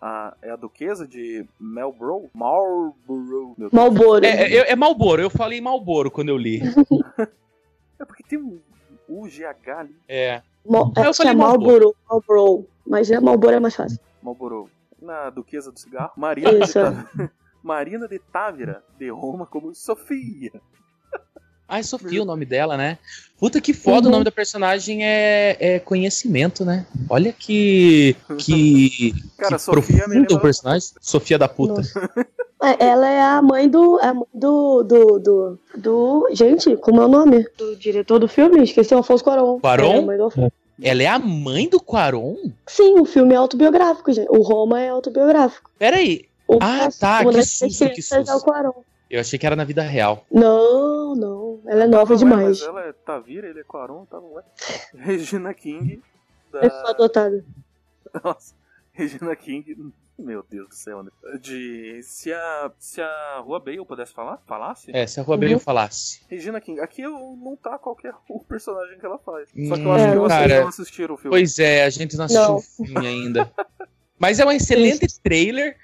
A, 0.00 0.34
é 0.42 0.50
a 0.50 0.56
duquesa 0.56 1.06
de 1.08 1.46
Melborough? 1.58 2.28
Marlborough. 2.34 3.56
Malboro. 3.72 4.24
É, 4.24 4.52
é, 4.52 4.72
é 4.72 4.76
Malboro, 4.76 5.22
eu 5.22 5.30
falei 5.30 5.60
Malboro 5.60 6.10
quando 6.10 6.28
eu 6.28 6.36
li. 6.36 6.60
É 7.98 8.04
porque 8.04 8.24
tem 8.24 8.38
um 8.38 8.60
UGH 9.08 9.68
ali. 9.68 9.96
É. 10.08 10.42
Mal, 10.66 10.92
Eu 10.96 11.02
é, 11.02 11.12
que 11.12 11.28
é 11.28 11.34
Malboro. 11.34 11.94
Malboro. 12.08 12.66
Mas 12.86 13.10
é 13.10 13.20
Malboro 13.20 13.54
é 13.54 13.60
mais 13.60 13.74
fácil. 13.76 13.98
Marlborough. 14.22 14.68
Na 15.00 15.28
duquesa 15.30 15.70
do 15.70 15.78
cigarro. 15.78 16.12
Marina 16.16 16.50
de, 16.52 16.64
Isso. 16.64 16.74
Ta- 16.80 17.06
Marina 17.62 18.08
de 18.08 18.18
Távira, 18.18 18.82
de 18.98 19.08
Roma, 19.10 19.46
como 19.46 19.74
Sofia. 19.74 20.52
Ah, 21.74 21.78
é 21.80 21.82
Sofia 21.82 22.22
o 22.22 22.24
nome 22.24 22.44
dela, 22.44 22.76
né? 22.76 22.98
Puta 23.38 23.60
que 23.60 23.72
foda, 23.74 24.02
Uhum. 24.02 24.08
o 24.08 24.12
nome 24.12 24.24
da 24.24 24.30
personagem 24.30 25.04
é, 25.04 25.56
é 25.58 25.78
conhecimento, 25.78 26.64
né? 26.64 26.86
Olha 27.10 27.32
que. 27.32 28.16
Que. 28.38 29.12
Cara, 29.36 29.56
que 29.56 29.62
Sofia 29.62 30.04
profundo 30.04 30.34
o 30.36 30.40
personagem. 30.40 30.88
Sofia 31.00 31.38
da 31.38 31.48
puta. 31.48 31.82
É, 32.62 32.84
ela 32.86 33.08
é 33.08 33.20
a 33.20 33.42
mãe 33.42 33.68
do. 33.68 33.98
É 34.00 34.06
a 34.06 34.14
mãe 34.14 34.24
do, 34.32 34.82
do, 34.84 35.18
do. 35.18 35.58
do- 35.76 36.28
Gente, 36.32 36.76
como 36.76 37.02
é 37.02 37.04
o 37.04 37.08
nome? 37.08 37.44
Do 37.58 37.76
diretor 37.76 38.18
do 38.18 38.28
filme? 38.28 38.62
Esqueci 38.62 38.94
o 38.94 38.98
Afonso 38.98 39.24
Cuarón. 39.24 39.58
Cuarón? 39.60 39.92
É 39.94 39.98
a 39.98 40.02
mãe 40.02 40.16
do 40.16 40.24
Afonso. 40.26 40.52
Ela 40.82 41.02
é 41.02 41.06
a 41.06 41.18
mãe 41.18 41.68
do 41.68 41.80
Quaron? 41.80 42.36
Sim, 42.66 42.98
o 42.98 43.04
filme 43.04 43.32
é 43.34 43.36
autobiográfico, 43.36 44.12
gente. 44.12 44.28
O 44.28 44.42
Roma 44.42 44.80
é 44.80 44.88
autobiográfico. 44.88 45.70
Peraí. 45.78 46.24
O 46.48 46.58
Ah, 46.60 46.88
tá, 46.98 47.24
que 47.24 47.42
susto, 47.44 47.78
que 47.90 48.00
é 48.14 48.20
o 48.20 48.26
susto. 48.26 48.44
Cuarón. 48.44 48.72
Eu 49.10 49.20
achei 49.20 49.38
que 49.38 49.46
era 49.46 49.54
na 49.54 49.62
vida 49.64 49.82
real. 49.82 50.24
Não, 50.32 51.03
não. 51.14 51.60
Ela 51.66 51.84
é 51.84 51.86
nova 51.86 52.10
Não, 52.10 52.16
é, 52.16 52.18
demais. 52.18 52.60
mas 52.60 52.62
ela 52.62 52.80
é 52.82 52.92
Tavira, 52.92 53.48
ele 53.48 53.60
é 53.60 53.64
Quaron, 53.64 54.04
tá, 54.06 54.20
não 54.20 54.38
é? 54.38 54.42
Regina 54.96 55.52
King. 55.54 56.02
Da... 56.52 56.60
Eu 56.60 56.70
sou 56.70 56.86
adotada. 56.88 57.44
Nossa. 58.24 58.54
Regina 58.92 59.34
King. 59.34 59.92
Meu 60.16 60.44
Deus 60.48 60.68
do 60.68 60.74
céu, 60.76 61.02
né? 61.02 61.10
De. 61.40 62.00
Se 62.04 62.32
a. 62.32 62.70
Se 62.78 63.00
a 63.00 63.40
Rua 63.44 63.58
Bale 63.58 63.84
pudesse 63.84 64.12
falar? 64.14 64.40
Falasse? 64.46 64.94
É, 64.94 65.04
se 65.08 65.18
a 65.18 65.24
Rua 65.24 65.36
Bale 65.36 65.58
falasse. 65.58 66.20
Regina 66.28 66.60
King. 66.60 66.78
Aqui 66.80 67.02
eu 67.02 67.36
não 67.36 67.56
tá 67.56 67.76
qualquer 67.78 68.14
o 68.30 68.38
personagem 68.44 68.96
que 68.96 69.04
ela 69.04 69.18
faz. 69.18 69.48
Só 69.48 69.54
que 69.74 69.80
Hum, 69.80 69.84
eu 69.86 69.92
acho 69.92 70.04
que 70.12 70.14
vocês 70.18 70.28
cara, 70.28 70.60
não 70.60 70.68
assistiram 70.68 71.14
o 71.14 71.18
filme. 71.18 71.36
Pois 71.36 71.58
é, 71.58 71.84
a 71.84 71.90
gente 71.90 72.16
não 72.16 72.26
assistiu 72.26 72.46
Não. 72.48 72.56
o 72.56 72.60
filme 72.60 73.06
ainda. 73.06 73.50
Mas 74.16 74.38
é 74.38 74.44
um 74.46 74.52
excelente 74.52 75.20
trailer. 75.20 75.76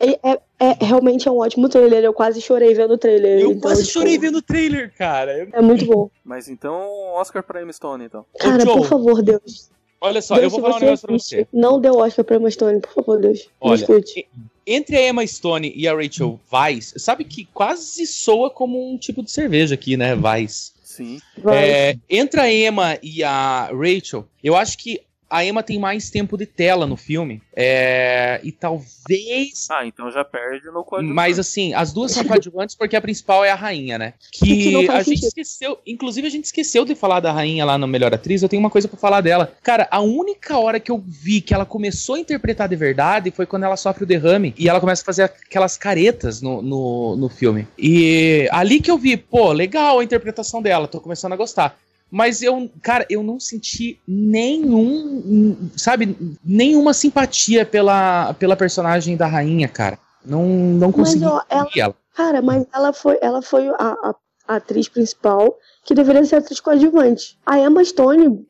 É, 0.00 0.30
é- 0.32 0.40
é- 0.58 0.84
realmente 0.84 1.28
é 1.28 1.30
um 1.30 1.38
ótimo 1.38 1.68
trailer. 1.68 2.02
Eu 2.04 2.12
quase 2.12 2.40
chorei 2.40 2.74
vendo 2.74 2.94
o 2.94 2.98
trailer. 2.98 3.40
Eu 3.40 3.50
então, 3.50 3.60
quase 3.62 3.82
tipo, 3.82 3.92
chorei 3.92 4.18
vendo 4.18 4.38
o 4.38 4.42
trailer, 4.42 4.92
cara. 4.96 5.48
É 5.52 5.60
muito 5.60 5.84
bom. 5.86 6.10
Mas 6.24 6.48
então, 6.48 6.88
Oscar 7.14 7.42
pra 7.42 7.62
Emma 7.62 7.72
Stone, 7.72 8.04
então. 8.04 8.24
Cara, 8.38 8.64
Joe, 8.64 8.76
por 8.76 8.86
favor, 8.86 9.22
Deus. 9.22 9.70
Olha 10.00 10.20
só, 10.20 10.34
Deus, 10.34 10.44
eu 10.44 10.50
vou 10.50 10.60
falar 10.60 10.76
um 10.76 10.80
negócio 10.80 11.06
pra 11.06 11.18
você. 11.18 11.46
Não 11.52 11.80
dê 11.80 11.88
o 11.90 11.98
Oscar 11.98 12.24
pra 12.24 12.36
Emma 12.36 12.50
Stone, 12.50 12.80
por 12.80 12.92
favor, 12.92 13.20
Deus. 13.20 13.48
Olha, 13.60 13.80
escute. 13.80 14.28
Entre 14.66 14.96
a 14.96 15.08
Emma 15.08 15.26
Stone 15.26 15.72
e 15.74 15.86
a 15.86 15.94
Rachel 15.94 16.38
Weisz, 16.52 16.94
sabe 16.98 17.24
que 17.24 17.46
quase 17.54 18.06
soa 18.06 18.50
como 18.50 18.92
um 18.92 18.98
tipo 18.98 19.22
de 19.22 19.30
cerveja 19.30 19.74
aqui, 19.74 19.96
né? 19.96 20.14
Weisz. 20.14 20.74
Sim. 20.82 21.20
Vai. 21.38 21.70
É, 21.70 21.96
entre 22.08 22.40
a 22.40 22.52
Emma 22.52 22.98
e 23.02 23.22
a 23.22 23.70
Rachel, 23.72 24.26
eu 24.42 24.56
acho 24.56 24.78
que 24.78 25.02
a 25.28 25.44
Emma 25.44 25.62
tem 25.62 25.78
mais 25.78 26.10
tempo 26.10 26.36
de 26.36 26.46
tela 26.46 26.86
no 26.86 26.96
filme. 26.96 27.42
É, 27.54 28.40
e 28.42 28.52
talvez. 28.52 29.68
Ah, 29.70 29.86
então 29.86 30.10
já 30.10 30.24
perde 30.24 30.66
no 30.66 30.84
código. 30.84 31.12
Mas 31.12 31.38
assim, 31.38 31.74
as 31.74 31.92
duas 31.92 32.12
são 32.12 32.24
coadjuvantes 32.24 32.74
porque 32.76 32.96
a 32.96 33.00
principal 33.00 33.44
é 33.44 33.50
a 33.50 33.54
rainha, 33.54 33.98
né? 33.98 34.14
que 34.30 34.46
Que 34.46 34.88
a 34.88 35.02
gente 35.02 35.20
sentido. 35.20 35.26
esqueceu. 35.28 35.78
Inclusive, 35.86 36.26
a 36.26 36.30
gente 36.30 36.44
esqueceu 36.44 36.84
de 36.84 36.94
falar 36.94 37.20
da 37.20 37.32
rainha 37.32 37.64
lá 37.64 37.76
no 37.76 37.86
Melhor 37.86 38.14
Atriz. 38.14 38.42
Eu 38.42 38.48
tenho 38.48 38.60
uma 38.60 38.70
coisa 38.70 38.88
pra 38.88 38.98
falar 38.98 39.20
dela. 39.20 39.52
Cara, 39.62 39.88
a 39.90 40.00
única 40.00 40.58
hora 40.58 40.78
que 40.78 40.90
eu 40.90 41.02
vi 41.06 41.40
que 41.40 41.54
ela 41.54 41.66
começou 41.66 42.14
a 42.14 42.20
interpretar 42.20 42.68
de 42.68 42.76
verdade 42.76 43.30
foi 43.30 43.46
quando 43.46 43.64
ela 43.64 43.76
sofre 43.76 44.04
o 44.04 44.06
derrame 44.06 44.54
e 44.56 44.68
ela 44.68 44.80
começa 44.80 45.02
a 45.02 45.06
fazer 45.06 45.24
aquelas 45.24 45.76
caretas 45.76 46.40
no, 46.40 46.62
no, 46.62 47.16
no 47.16 47.28
filme. 47.28 47.66
E 47.78 48.48
ali 48.52 48.80
que 48.80 48.90
eu 48.90 48.98
vi, 48.98 49.16
pô, 49.16 49.52
legal 49.52 49.98
a 49.98 50.04
interpretação 50.04 50.62
dela, 50.62 50.86
tô 50.86 51.00
começando 51.00 51.32
a 51.32 51.36
gostar. 51.36 51.78
Mas 52.10 52.40
eu, 52.40 52.70
cara, 52.82 53.04
eu 53.10 53.22
não 53.22 53.38
senti 53.40 53.98
nenhum, 54.06 55.56
sabe, 55.76 56.16
nenhuma 56.44 56.94
simpatia 56.94 57.64
pela, 57.66 58.32
pela 58.34 58.56
personagem 58.56 59.16
da 59.16 59.26
rainha, 59.26 59.68
cara. 59.68 59.98
Não, 60.24 60.44
não 60.46 60.88
Mas, 60.88 60.96
consegui 60.96 61.24
ó, 61.24 61.40
ela- 61.48 61.68
ela. 61.76 61.94
Cara, 62.14 62.40
mas 62.42 62.64
ela 62.74 62.92
foi, 62.92 63.18
ela 63.20 63.42
foi 63.42 63.68
a, 63.68 63.74
a- 63.78 64.14
atriz 64.48 64.88
principal 64.88 65.56
que 65.84 65.94
deveria 65.94 66.24
ser 66.24 66.36
a 66.36 66.38
atriz 66.38 66.60
coadjuvante. 66.60 67.38
A 67.44 67.58
Emma 67.58 67.84
Stone, 67.84 68.46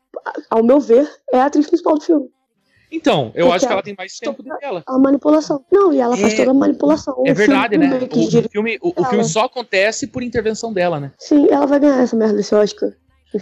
ao 0.50 0.62
meu 0.62 0.78
ver, 0.78 1.08
é 1.32 1.40
a 1.40 1.46
atriz 1.46 1.66
principal 1.66 1.94
do 1.94 2.00
filme. 2.04 2.28
Então, 2.92 3.32
eu 3.34 3.46
Porque 3.46 3.56
acho 3.56 3.58
que 3.60 3.64
ela- 3.66 3.72
ela 3.74 3.82
tem 3.82 3.94
mais 3.98 4.16
tempo 4.18 4.42
de 4.44 4.58
tela. 4.58 4.82
A 4.86 4.96
manipulação. 4.98 5.64
Não, 5.72 5.92
e 5.92 5.98
ela 5.98 6.16
faz 6.16 6.34
É- 6.34 6.36
toda 6.36 6.52
a 6.52 6.54
manipulação. 6.54 7.14
É 7.26 7.32
O 7.32 7.34
verdade, 7.34 7.76
né? 7.76 8.06
que 8.06 8.18
O, 8.20 8.30
gira- 8.30 8.48
filme, 8.48 8.78
o, 8.80 8.90
o 8.90 8.92
ela. 8.98 9.08
filme 9.08 9.24
só 9.24 9.44
acontece 9.46 10.06
por 10.06 10.22
intervenção 10.22 10.72
dela, 10.72 11.00
né? 11.00 11.10
Sim, 11.18 11.48
ela 11.50 11.66
vai 11.66 11.80
ganhar 11.80 12.00
essa 12.00 12.14
merda 12.14 12.36
desse 12.36 12.54
Oscar. 12.54 12.92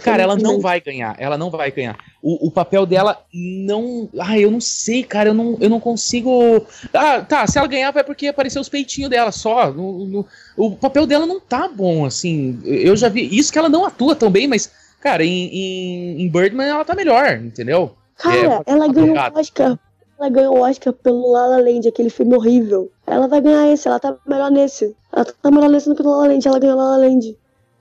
Cara, 0.03 0.23
ela 0.23 0.35
não 0.35 0.59
vai 0.59 0.79
ganhar. 0.81 1.15
Ela 1.19 1.37
não 1.37 1.49
vai 1.49 1.71
ganhar. 1.71 1.97
O, 2.21 2.47
o 2.47 2.51
papel 2.51 2.85
dela 2.85 3.21
não. 3.33 4.09
Ah, 4.19 4.37
eu 4.39 4.49
não 4.51 4.61
sei, 4.61 5.03
cara. 5.03 5.29
Eu 5.29 5.33
não, 5.33 5.57
eu 5.59 5.69
não 5.69 5.79
consigo. 5.79 6.65
Ah, 6.93 7.21
tá. 7.21 7.45
Se 7.47 7.57
ela 7.57 7.67
ganhar, 7.67 7.91
vai 7.91 8.03
porque 8.03 8.27
apareceu 8.27 8.61
os 8.61 8.69
peitinhos 8.69 9.09
dela 9.09 9.31
só. 9.31 9.71
No- 9.71 10.05
no- 10.05 10.25
o 10.57 10.71
papel 10.75 11.05
dela 11.05 11.25
não 11.25 11.39
tá 11.39 11.67
bom, 11.67 12.05
assim. 12.05 12.59
Eu 12.63 12.95
já 12.95 13.09
vi. 13.09 13.27
Isso 13.37 13.51
que 13.51 13.59
ela 13.59 13.69
não 13.69 13.85
atua 13.85 14.15
tão 14.15 14.29
bem, 14.31 14.47
mas, 14.47 14.71
cara, 15.01 15.23
em, 15.23 15.47
em, 15.47 16.21
em 16.23 16.29
Birdman 16.29 16.67
ela 16.67 16.85
tá 16.85 16.95
melhor, 16.95 17.37
entendeu? 17.37 17.93
Cara, 18.17 18.63
É, 18.67 18.71
ela 18.71 18.87
ganhou 18.87 19.15
o. 19.15 19.39
Oscar. 19.39 19.77
Ela 20.17 20.29
ganhou 20.29 20.57
o 20.57 20.61
Oscar 20.61 20.93
pelo 20.93 21.29
La 21.33 21.45
La 21.47 21.57
Land, 21.57 21.87
aquele 21.89 22.09
filme 22.09 22.35
horrível. 22.35 22.89
Ela 23.05 23.27
vai 23.27 23.41
ganhar 23.41 23.69
esse, 23.71 23.85
ela 23.87 23.99
tá 23.99 24.15
melhor 24.25 24.49
nesse. 24.49 24.95
Ela 25.13 25.25
tá 25.25 25.51
melhor 25.51 25.69
nesse 25.69 25.89
do 25.89 25.95
que 25.95 26.01
no 26.03 26.09
La 26.11 26.17
La 26.21 26.27
Land, 26.29 26.47
ela 26.47 26.57
ganhou 26.59 26.77
La 26.77 26.83
La 26.91 26.97
Land. 27.05 27.35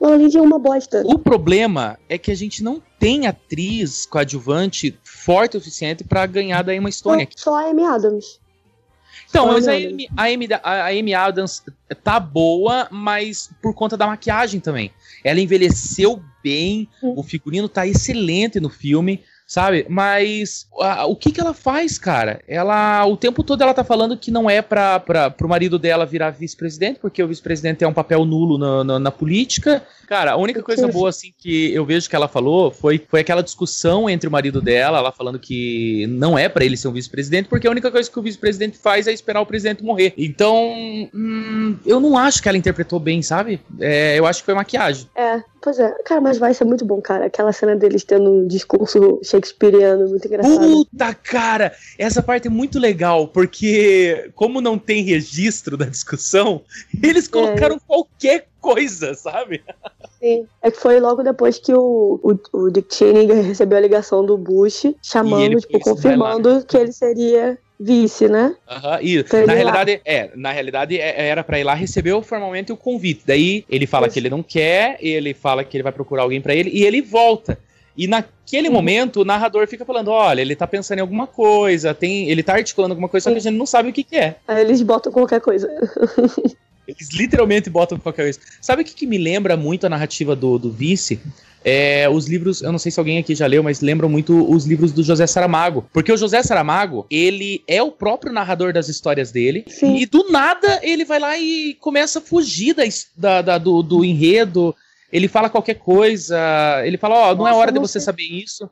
La 0.04 0.10
La 0.10 0.16
Land 0.16 0.36
é 0.36 0.40
uma 0.40 0.58
bosta. 0.58 1.02
O 1.06 1.18
problema 1.18 1.98
é 2.08 2.18
que 2.18 2.30
a 2.30 2.34
gente 2.34 2.62
não 2.62 2.82
tem 2.98 3.26
atriz 3.26 4.04
coadjuvante 4.04 4.98
forte 5.02 5.56
o 5.56 5.60
suficiente 5.60 6.04
pra 6.04 6.26
ganhar 6.26 6.62
da 6.62 6.74
Emma 6.74 6.90
Stone 6.90 7.22
aqui. 7.22 7.40
Só 7.40 7.54
a 7.54 7.70
Amy 7.70 7.84
Adams. 7.84 8.38
Então, 9.30 9.46
mas 9.46 9.66
a 9.66 9.72
Amy 9.72 10.06
a, 10.16 10.24
Amy, 10.24 10.48
a 10.62 10.86
Amy 10.88 11.14
Adams 11.14 11.62
tá 12.02 12.20
boa, 12.20 12.86
mas 12.90 13.50
por 13.62 13.74
conta 13.74 13.96
da 13.96 14.06
maquiagem 14.06 14.60
também. 14.60 14.92
Ela 15.24 15.40
envelheceu 15.40 16.22
bem, 16.42 16.88
Hum. 17.02 17.14
o 17.16 17.22
figurino 17.22 17.68
tá 17.68 17.86
excelente 17.86 18.60
no 18.60 18.68
filme, 18.68 19.24
sabe? 19.46 19.86
Mas 19.88 20.66
a- 20.80 21.06
o 21.06 21.14
que 21.16 21.30
que 21.32 21.40
ela 21.40 21.54
faz, 21.54 21.98
cara? 21.98 22.40
Ela, 22.48 23.04
o 23.06 23.16
tempo 23.16 23.42
todo 23.42 23.62
ela 23.62 23.74
tá 23.74 23.84
falando 23.84 24.16
que 24.16 24.30
não 24.30 24.48
é 24.48 24.62
pra, 24.62 24.98
pro 25.00 25.48
marido 25.48 25.78
dela 25.78 26.06
virar 26.06 26.30
vice-presidente, 26.30 26.98
porque 27.00 27.22
o 27.22 27.28
vice-presidente 27.28 27.84
é 27.84 27.88
um 27.88 27.92
papel 27.92 28.24
nulo 28.24 28.58
na, 28.58 28.84
na, 28.84 28.98
na 28.98 29.10
política. 29.10 29.82
Cara, 30.06 30.32
a 30.32 30.36
única 30.36 30.62
coisa 30.62 30.86
boa, 30.88 31.08
assim, 31.08 31.32
que 31.38 31.72
eu 31.72 31.84
vejo 31.84 32.08
que 32.08 32.16
ela 32.16 32.28
falou 32.28 32.70
foi, 32.70 33.00
foi 33.08 33.20
aquela 33.20 33.42
discussão 33.42 34.08
entre 34.08 34.28
o 34.28 34.32
marido 34.32 34.60
dela, 34.60 34.98
ela 34.98 35.12
falando 35.12 35.38
que 35.38 36.06
não 36.08 36.36
é 36.38 36.48
pra 36.48 36.64
ele 36.64 36.76
ser 36.76 36.88
um 36.88 36.92
vice-presidente, 36.92 37.48
porque 37.48 37.66
a 37.66 37.70
única 37.70 37.90
coisa 37.90 38.10
que 38.10 38.18
o 38.18 38.22
vice-presidente 38.22 38.76
faz 38.78 39.06
é 39.06 39.12
esperar 39.12 39.40
o 39.40 39.46
presidente 39.46 39.82
morrer. 39.82 40.12
Então, 40.16 40.54
hum, 41.14 41.76
eu 41.86 42.00
não 42.00 42.16
acho 42.18 42.42
que 42.42 42.48
ela 42.48 42.58
interpretou 42.58 42.98
bem, 43.00 43.22
sabe? 43.22 43.60
É, 43.80 44.18
eu 44.18 44.26
acho 44.26 44.40
que 44.40 44.44
foi 44.46 44.54
maquiagem. 44.54 45.08
É, 45.16 45.42
pois 45.60 45.78
é. 45.78 45.90
Cara, 46.04 46.20
mas 46.20 46.38
vai 46.38 46.52
ser 46.54 46.64
muito 46.64 46.84
bom, 46.84 47.00
cara. 47.00 47.26
Aquela 47.26 47.52
cena 47.52 47.74
deles 47.76 48.04
tendo 48.04 48.30
um 48.30 48.46
discurso 48.46 49.18
shakespeariano 49.34 50.08
muito 50.08 50.26
engraçado. 50.26 50.58
Puta, 50.58 51.14
cara! 51.14 51.72
Essa 51.98 52.22
parte 52.22 52.46
é 52.46 52.50
muito 52.50 52.78
legal, 52.78 53.28
porque 53.28 54.30
como 54.34 54.60
não 54.60 54.78
tem 54.78 55.02
registro 55.02 55.76
da 55.76 55.84
discussão, 55.86 56.62
eles 57.02 57.26
colocaram 57.28 57.78
qualquer 57.78 58.46
coisa, 58.60 59.14
sabe? 59.14 59.62
Sim. 60.18 60.46
É 60.62 60.70
que 60.70 60.78
foi 60.78 61.00
logo 61.00 61.22
depois 61.22 61.58
que 61.58 61.72
o, 61.74 62.18
o, 62.22 62.58
o 62.58 62.70
Dick 62.70 62.94
Cheney 62.94 63.26
recebeu 63.42 63.76
a 63.78 63.80
ligação 63.80 64.24
do 64.24 64.38
Bush, 64.38 64.86
chamando, 65.02 65.60
tipo, 65.60 65.78
confirmando 65.80 66.64
que 66.64 66.76
ele 66.76 66.92
seria 66.92 67.58
vice, 67.78 68.28
né? 68.28 68.56
Aham, 68.68 68.98
Pra 69.28 69.38
ele 69.38 69.46
na 69.46 69.52
realidade, 69.52 70.00
é, 70.04 70.30
na 70.34 70.52
realidade 70.52 70.98
é- 70.98 71.26
era 71.28 71.44
pra 71.44 71.58
ir 71.58 71.64
lá 71.64 71.74
receber 71.74 72.20
formalmente 72.22 72.72
o 72.72 72.76
convite. 72.76 73.22
Daí 73.26 73.64
ele 73.68 73.86
fala 73.86 74.06
Isso. 74.06 74.14
que 74.14 74.20
ele 74.20 74.30
não 74.30 74.42
quer, 74.42 74.96
ele 75.00 75.34
fala 75.34 75.64
que 75.64 75.76
ele 75.76 75.82
vai 75.82 75.92
procurar 75.92 76.22
alguém 76.22 76.40
pra 76.40 76.54
ele 76.54 76.70
e 76.70 76.84
ele 76.84 77.02
volta. 77.02 77.58
E 77.96 78.06
naquele 78.06 78.68
Uhum. 78.68 78.74
momento 78.74 79.20
o 79.20 79.24
narrador 79.24 79.66
fica 79.68 79.84
falando: 79.84 80.08
olha, 80.08 80.40
ele 80.40 80.54
tá 80.56 80.66
pensando 80.66 80.98
em 80.98 81.02
alguma 81.02 81.26
coisa, 81.26 81.94
tem, 81.94 82.28
ele 82.30 82.42
tá 82.42 82.54
articulando 82.54 82.92
alguma 82.92 83.08
coisa, 83.08 83.24
só 83.24 83.30
que 83.30 83.38
a 83.38 83.40
gente 83.40 83.56
não 83.56 83.66
sabe 83.66 83.90
o 83.90 83.92
que, 83.92 84.02
que 84.04 84.16
é. 84.16 84.36
Aí 84.48 84.60
eles 84.60 84.82
botam 84.82 85.12
qualquer 85.12 85.40
coisa. 85.40 85.68
Eles 86.86 87.08
literalmente 87.14 87.70
botam 87.70 87.98
qualquer 87.98 88.24
coisa. 88.24 88.38
Sabe 88.60 88.82
o 88.82 88.84
que, 88.84 88.94
que 88.94 89.06
me 89.06 89.16
lembra 89.16 89.56
muito 89.56 89.86
a 89.86 89.88
narrativa 89.88 90.36
do, 90.36 90.58
do 90.58 90.70
Vice? 90.70 91.18
É, 91.64 92.06
os 92.10 92.26
livros, 92.28 92.60
eu 92.60 92.70
não 92.70 92.78
sei 92.78 92.92
se 92.92 93.00
alguém 93.00 93.16
aqui 93.16 93.34
já 93.34 93.46
leu, 93.46 93.62
mas 93.62 93.80
lembram 93.80 94.06
muito 94.06 94.46
os 94.52 94.66
livros 94.66 94.92
do 94.92 95.02
José 95.02 95.26
Saramago. 95.26 95.86
Porque 95.94 96.12
o 96.12 96.16
José 96.18 96.42
Saramago, 96.42 97.06
ele 97.10 97.62
é 97.66 97.82
o 97.82 97.90
próprio 97.90 98.34
narrador 98.34 98.70
das 98.70 98.90
histórias 98.90 99.32
dele. 99.32 99.64
Sim. 99.66 99.96
E 99.96 100.04
do 100.04 100.30
nada 100.30 100.78
ele 100.82 101.06
vai 101.06 101.18
lá 101.18 101.38
e 101.38 101.72
começa 101.80 102.18
a 102.18 102.22
fugir 102.22 102.74
da, 102.74 102.84
da- 103.16 103.40
da- 103.42 103.56
do, 103.58 103.82
do 103.82 104.04
enredo. 104.04 104.76
Ele 105.14 105.28
fala 105.28 105.48
qualquer 105.48 105.74
coisa. 105.76 106.36
Ele 106.84 106.98
fala: 106.98 107.14
Ó, 107.30 107.34
não 107.36 107.46
é 107.46 107.50
Nossa, 107.50 107.60
hora 107.60 107.70
de 107.72 107.76
não 107.78 107.86
você 107.86 108.00
sei. 108.00 108.04
saber 108.04 108.24
isso. 108.24 108.68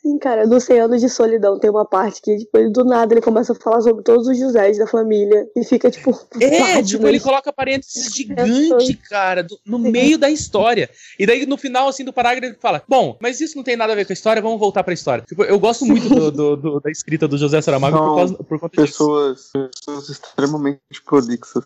Sim, 0.00 0.16
cara, 0.16 0.46
no 0.46 0.60
100 0.60 0.80
anos 0.80 1.00
de 1.00 1.08
solidão 1.08 1.58
tem 1.58 1.68
uma 1.68 1.84
parte 1.84 2.22
que, 2.22 2.36
tipo, 2.38 2.56
ele, 2.56 2.70
do 2.70 2.84
nada 2.84 3.12
ele 3.12 3.20
começa 3.20 3.52
a 3.52 3.56
falar 3.56 3.80
sobre 3.80 4.04
todos 4.04 4.28
os 4.28 4.38
Josés 4.38 4.78
da 4.78 4.86
família 4.86 5.44
e 5.56 5.64
fica, 5.64 5.90
tipo, 5.90 6.12
É, 6.40 6.80
tipo, 6.82 7.06
ele 7.06 7.18
coloca 7.18 7.52
parênteses 7.52 8.14
gigante, 8.14 8.94
cara, 9.08 9.42
do- 9.42 9.58
no 9.66 9.76
meio 9.78 10.16
da 10.16 10.30
história. 10.30 10.88
E 11.18 11.26
daí, 11.26 11.44
no 11.46 11.56
final, 11.58 11.88
assim, 11.88 12.04
do 12.04 12.12
parágrafo, 12.12 12.46
ele 12.52 12.58
fala: 12.60 12.82
Bom, 12.88 13.16
mas 13.20 13.40
isso 13.40 13.56
não 13.56 13.64
tem 13.64 13.76
nada 13.76 13.92
a 13.92 13.96
ver 13.96 14.04
com 14.06 14.12
a 14.12 14.14
história, 14.14 14.40
vamos 14.40 14.60
voltar 14.60 14.84
pra 14.84 14.94
história. 14.94 15.24
Tipo, 15.28 15.42
eu 15.44 15.58
gosto 15.58 15.84
muito 15.84 16.08
do- 16.08 16.30
do- 16.30 16.56
do- 16.56 16.80
da 16.80 16.90
escrita 16.90 17.26
do 17.28 17.36
José 17.36 17.60
Saramago 17.60 17.98
por, 17.98 18.14
causa, 18.16 18.34
por 18.34 18.60
conta 18.60 18.82
disso. 18.84 18.98
Pessoas, 18.98 19.50
pessoas 19.74 20.08
extremamente 20.08 20.80
prolixas. 21.04 21.64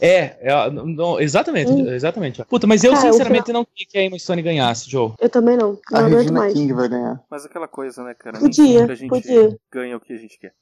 É, 0.00 0.36
é, 0.40 0.70
não, 0.70 1.20
exatamente, 1.20 1.70
exatamente. 1.90 2.44
Puta, 2.44 2.66
mas 2.66 2.82
eu 2.82 2.92
Cara, 2.92 3.10
sinceramente 3.12 3.52
não 3.52 3.64
queria 3.64 3.86
que 3.88 3.98
a 3.98 4.02
Emma 4.02 4.18
Stone 4.18 4.42
ganhasse, 4.42 4.90
Joe. 4.90 5.12
Eu 5.20 5.28
também 5.30 5.56
não. 5.56 5.78
A 5.92 6.00
Não 6.00 6.06
aguento 6.06 6.16
Regina 6.18 6.38
mais. 6.40 6.52
King 6.52 6.72
vai 6.72 6.88
ganhar. 6.88 7.20
Mas 7.30 7.44
aquela 7.46 7.68
coisa, 7.68 8.02
né, 8.02 8.14
cara? 8.14 8.38
Podia, 8.38 8.84
a 8.84 8.94
gente 8.94 9.08
podia. 9.08 9.56
ganha 9.72 9.96
o 9.96 10.00
que 10.00 10.12
a 10.12 10.16
gente 10.18 10.38
quer. 10.38 10.52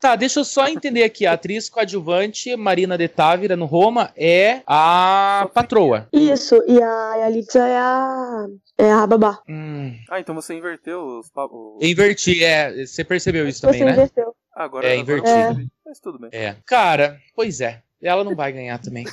Tá, 0.00 0.16
deixa 0.16 0.40
eu 0.40 0.44
só 0.44 0.66
entender 0.66 1.02
aqui. 1.02 1.26
A 1.26 1.32
atriz 1.34 1.68
coadjuvante, 1.68 2.56
Marina 2.56 2.96
de 2.96 3.06
Távira, 3.06 3.54
no 3.54 3.66
Roma, 3.66 4.10
é 4.16 4.62
a 4.66 5.46
patroa. 5.52 6.08
Isso, 6.10 6.54
e 6.66 6.82
a 6.82 7.14
Yalitza 7.16 7.66
é 7.68 7.76
a. 7.76 8.46
É 8.78 8.90
a 8.92 9.06
babá. 9.06 9.40
Hum, 9.48 9.92
Ah, 10.08 10.20
então 10.20 10.34
você 10.34 10.54
inverteu 10.54 11.04
os 11.18 11.28
papos. 11.28 11.76
inverti, 11.82 12.42
é. 12.42 12.86
Você 12.86 13.04
percebeu 13.04 13.46
isso 13.46 13.60
também, 13.60 13.80
Você 13.80 13.84
né? 13.84 13.92
inverteu. 13.92 14.34
Agora 14.54 14.86
É, 14.86 14.92
agora 14.92 14.94
eu 14.96 15.00
invertido. 15.00 15.34
percebi. 15.48 15.68
Mas 15.84 16.00
tudo 16.00 16.18
bem. 16.18 16.30
É. 16.32 16.56
Cara, 16.64 17.18
pois 17.34 17.60
é. 17.60 17.82
Ela 18.02 18.24
não 18.24 18.34
vai 18.34 18.52
ganhar 18.52 18.78
também. 18.78 19.04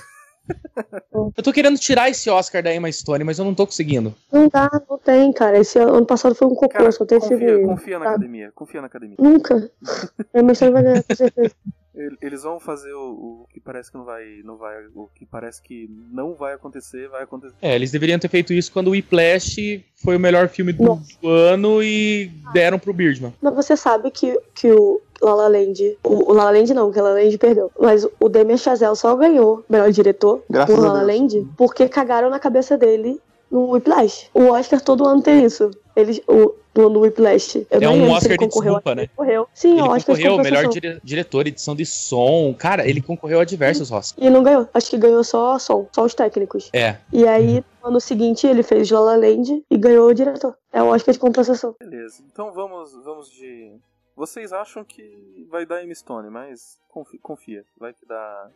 Eu 1.12 1.44
tô 1.44 1.52
querendo 1.52 1.78
tirar 1.80 2.07
esse 2.10 2.30
Oscar 2.30 2.62
da 2.62 2.74
Emma 2.74 2.91
Stone, 2.91 3.24
mas 3.24 3.40
eu 3.40 3.45
não 3.45 3.56
tô 3.56 3.66
conseguindo. 3.66 4.14
Não 4.32 4.48
dá, 4.48 4.70
não 4.88 4.98
tem, 4.99 5.34
cara. 5.34 5.57
Esse 5.57 5.80
ano 5.80 6.06
passado 6.06 6.36
foi 6.36 6.48
um 6.48 6.53
cocô, 6.53 6.70
Cara, 6.70 6.91
só 6.91 7.03
teve 7.03 7.22
confia, 7.22 7.38
filme. 7.40 7.66
confia 7.66 7.98
na 7.99 8.06
sabe? 8.06 8.16
academia. 8.16 8.52
Confia 8.53 8.82
na 8.82 8.88
academia. 8.88 9.16
Nunca. 9.20 9.72
A 10.34 10.40
Emma 10.40 10.53
Stone 10.53 10.72
vai 10.72 10.84
ganhar, 10.84 11.03
com 11.03 11.16
certeza. 11.16 11.56
Ele- 11.95 12.17
Eles 12.22 12.43
vão 12.43 12.59
fazer 12.59 12.93
o, 12.93 13.43
o 13.43 13.47
que 13.53 13.59
parece 13.59 13.91
que 13.91 13.97
não 13.97 14.05
vai, 14.05 14.23
não 14.43 14.57
vai. 14.57 14.76
O 14.93 15.07
que 15.15 15.26
parece 15.26 15.61
que 15.61 15.89
não 16.11 16.34
vai 16.34 16.53
acontecer, 16.53 17.07
vai 17.09 17.23
acontecer. 17.23 17.55
É, 17.61 17.76
eles 17.76 17.91
deveriam 17.91 18.19
ter 18.19 18.27
feito 18.30 18.53
isso 18.53 18.72
quando 18.72 18.88
o 18.88 18.91
Whiplash 18.91 19.84
foi 20.03 20.15
o 20.15 20.19
melhor 20.19 20.47
filme 20.49 20.73
do, 20.73 20.84
Nossa. 20.84 21.03
ano 21.23 21.81
e 21.81 22.31
deram 22.53 22.77
pro 22.77 22.93
Birdman. 22.93 23.34
Mas 23.41 23.55
você 23.55 23.76
sabe 23.77 24.11
que, 24.11 24.39
que 24.53 24.72
o 24.72 25.01
La 25.22 25.34
La 25.34 25.47
Land... 25.47 25.97
O, 26.03 26.31
o 26.31 26.34
La 26.34 26.45
La 26.45 26.51
Land 26.51 26.73
não, 26.73 26.91
que 26.91 26.99
o 26.99 27.03
La 27.03 27.09
La 27.13 27.19
Land 27.22 27.38
perdeu. 27.38 27.72
Mas 27.80 28.05
o 28.19 28.30
Damien 28.30 28.57
Chazelle 28.57 28.95
só 28.95 29.15
ganhou 29.15 29.63
melhor 29.69 29.89
diretor 29.91 30.43
Graças 30.49 30.76
por 30.76 30.84
La 30.85 30.93
La. 30.93 31.03
Land 31.03 31.47
porque 31.57 31.88
cagaram 31.88 32.30
na 32.30 32.39
cabeça 32.39 32.77
dele 32.77 33.19
no 33.56 33.72
Whiplash. 33.72 34.30
O 34.34 34.45
Oscar 34.52 34.82
todo 34.82 35.06
ano 35.07 35.22
tem 35.22 35.44
isso. 35.45 35.72
Eles, 35.95 36.22
o, 36.27 36.53
no, 36.76 36.90
no 36.90 36.99
Whiplash. 37.02 37.56
Eu 37.56 37.77
É 37.77 37.80
nem 37.80 37.88
um 37.90 37.91
lembro 37.94 38.07
se 38.10 38.15
Oscar 38.18 38.32
de 38.32 38.38
concorreu. 38.45 38.73
desculpa, 38.73 38.95
né? 38.95 39.02
ele 39.03 39.07
Concorreu. 39.15 39.48
Sim, 39.53 39.72
Ele 39.73 39.82
o 39.82 39.86
Oscar 39.86 40.15
de 40.15 40.23
concorreu, 40.23 40.44
melhor 40.44 40.64
compensação. 40.65 40.69
dire- 40.72 41.02
diretor, 41.03 41.48
edição 41.48 41.76
de 41.76 41.86
som. 41.86 42.53
Cara, 42.57 42.88
ele 42.88 43.02
concorreu 43.02 43.40
a 43.40 43.45
diversos 43.45 43.91
Oscars. 43.91 44.14
E 44.18 44.30
não 44.30 44.44
ganhou. 44.44 44.68
Acho 44.73 44.90
que 44.90 44.98
ganhou 44.98 45.23
só 45.23 45.57
som, 45.57 45.88
só 45.94 46.03
os 46.03 46.14
técnicos. 46.14 46.69
É. 46.73 46.98
E 47.14 47.26
aí, 47.27 47.64
no 47.82 47.90
ano 47.90 47.99
seguinte, 48.02 48.45
ele 48.45 48.61
fez 48.64 48.91
La 48.91 48.99
La 48.99 49.15
Land 49.15 49.64
e 49.72 49.77
ganhou 49.77 50.10
o 50.10 50.14
diretor. 50.14 50.56
É 50.73 50.84
o 50.84 50.88
Oscar 50.88 51.14
de 51.14 51.19
compensação. 51.19 51.76
Beleza. 51.80 52.22
Então 52.32 52.52
vamos, 52.53 52.91
vamos 53.03 53.30
de. 53.32 53.72
Vocês 54.18 54.52
acham 54.53 54.84
que 54.84 55.45
vai 55.49 55.65
dar 55.65 55.84
Emma 55.84 55.94
Stone, 55.95 56.30
mas 56.30 56.77
confi- 56.90 57.18
confia. 57.19 57.64
Vai 57.80 57.94
que 57.94 58.06
dá. 58.06 58.49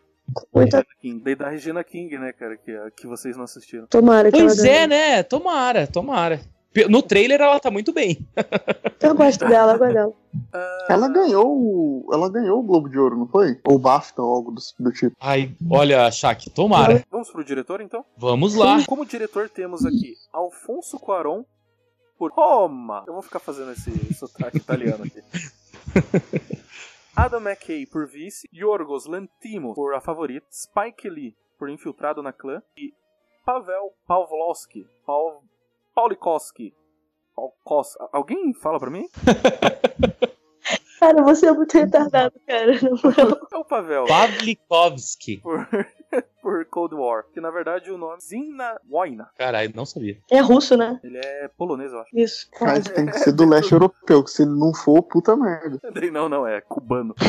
Muita 0.53 0.85
King. 1.01 1.23
Daí 1.23 1.35
da 1.35 1.49
Regina 1.49 1.83
King, 1.83 2.17
né, 2.17 2.31
cara? 2.33 2.57
Que, 2.57 2.71
que 2.97 3.07
vocês 3.07 3.35
não 3.37 3.43
assistiram. 3.43 3.87
tomara 3.87 4.31
que 4.31 4.37
Pois 4.39 4.57
ganhe. 4.57 4.69
é, 4.69 4.87
né? 4.87 5.23
Tomara, 5.23 5.87
tomara. 5.87 6.41
No 6.87 7.01
trailer 7.01 7.41
ela 7.41 7.59
tá 7.59 7.71
muito 7.71 7.91
bem. 7.91 8.25
Eu 9.01 9.15
gosto 9.15 9.47
dela, 9.47 9.73
eu 9.73 9.79
gosto 9.79 9.93
dela. 9.93 10.13
Ah, 10.53 10.85
Ela 10.89 11.07
ganhou, 11.07 12.05
ela 12.13 12.29
ganhou 12.29 12.59
o 12.59 12.63
Globo 12.63 12.89
de 12.89 12.99
Ouro, 12.99 13.17
não 13.17 13.27
foi? 13.27 13.57
Ou 13.65 13.79
BAFTA, 13.79 14.21
ou 14.21 14.35
algo 14.35 14.51
do, 14.51 14.61
do 14.77 14.91
tipo. 14.91 15.15
Ai, 15.21 15.55
olha, 15.71 16.11
Shaq, 16.11 16.49
tomara. 16.49 17.03
Vamos 17.09 17.31
pro 17.31 17.43
diretor, 17.43 17.79
então? 17.81 18.03
Vamos 18.17 18.55
lá. 18.55 18.83
Como 18.85 19.05
diretor 19.05 19.49
temos 19.49 19.85
aqui 19.85 20.15
Alfonso 20.33 20.99
Cuarón 20.99 21.43
por 22.19 22.31
Roma. 22.33 23.03
Eu 23.07 23.13
vou 23.13 23.21
ficar 23.23 23.39
fazendo 23.39 23.71
esse 23.71 24.13
sotaque 24.13 24.57
italiano 24.57 25.05
aqui. 25.05 25.23
Adam 27.19 27.41
McKay 27.41 27.85
por 27.85 28.07
Vice, 28.07 28.47
Yorgos 28.53 29.05
Lanthimos 29.05 29.75
por 29.75 29.93
A 29.93 29.99
Favorita, 30.01 30.47
Spike 30.51 31.09
Lee 31.09 31.35
por 31.57 31.69
Infiltrado 31.69 32.23
na 32.23 32.31
Clã 32.31 32.61
e 32.77 32.93
Pavel 33.45 33.93
Pawlowski, 34.07 34.85
Paul, 35.05 35.43
Paulikowski. 35.93 36.73
Paulkos- 37.35 37.97
Alguém 38.13 38.53
fala 38.53 38.79
pra 38.79 38.89
mim? 38.89 39.07
Cara, 40.99 41.21
você 41.23 41.47
é 41.47 41.51
muito 41.51 41.73
retardado, 41.77 42.33
cara. 42.45 42.75
É 42.75 43.57
o 43.57 43.63
Pavel 43.65 44.05
Pavlikovski. 44.05 45.37
por, 45.41 45.67
por 46.41 46.65
Cold 46.65 46.95
War, 46.95 47.23
que 47.33 47.39
na 47.39 47.49
verdade 47.51 47.91
o 47.91 47.97
nome 47.97 48.15
é 48.17 48.19
Zina 48.21 48.79
Wojna. 48.89 49.29
Caralho, 49.37 49.71
não 49.75 49.85
sabia. 49.85 50.17
É 50.29 50.39
russo, 50.39 50.75
né? 50.75 50.99
Ele 51.03 51.17
é 51.17 51.47
polonês, 51.57 51.93
eu 51.93 51.99
acho. 52.01 52.09
Isso. 52.17 52.47
Mas 52.59 52.83
tem 52.85 53.05
que 53.05 53.17
ser 53.19 53.31
do 53.31 53.47
leste 53.47 53.71
europeu, 53.71 54.23
que 54.23 54.31
se 54.31 54.45
não 54.45 54.73
for, 54.73 55.01
puta 55.03 55.35
merda. 55.35 55.79
Não, 56.11 56.27
não, 56.27 56.47
é 56.47 56.59
cubano. 56.59 57.13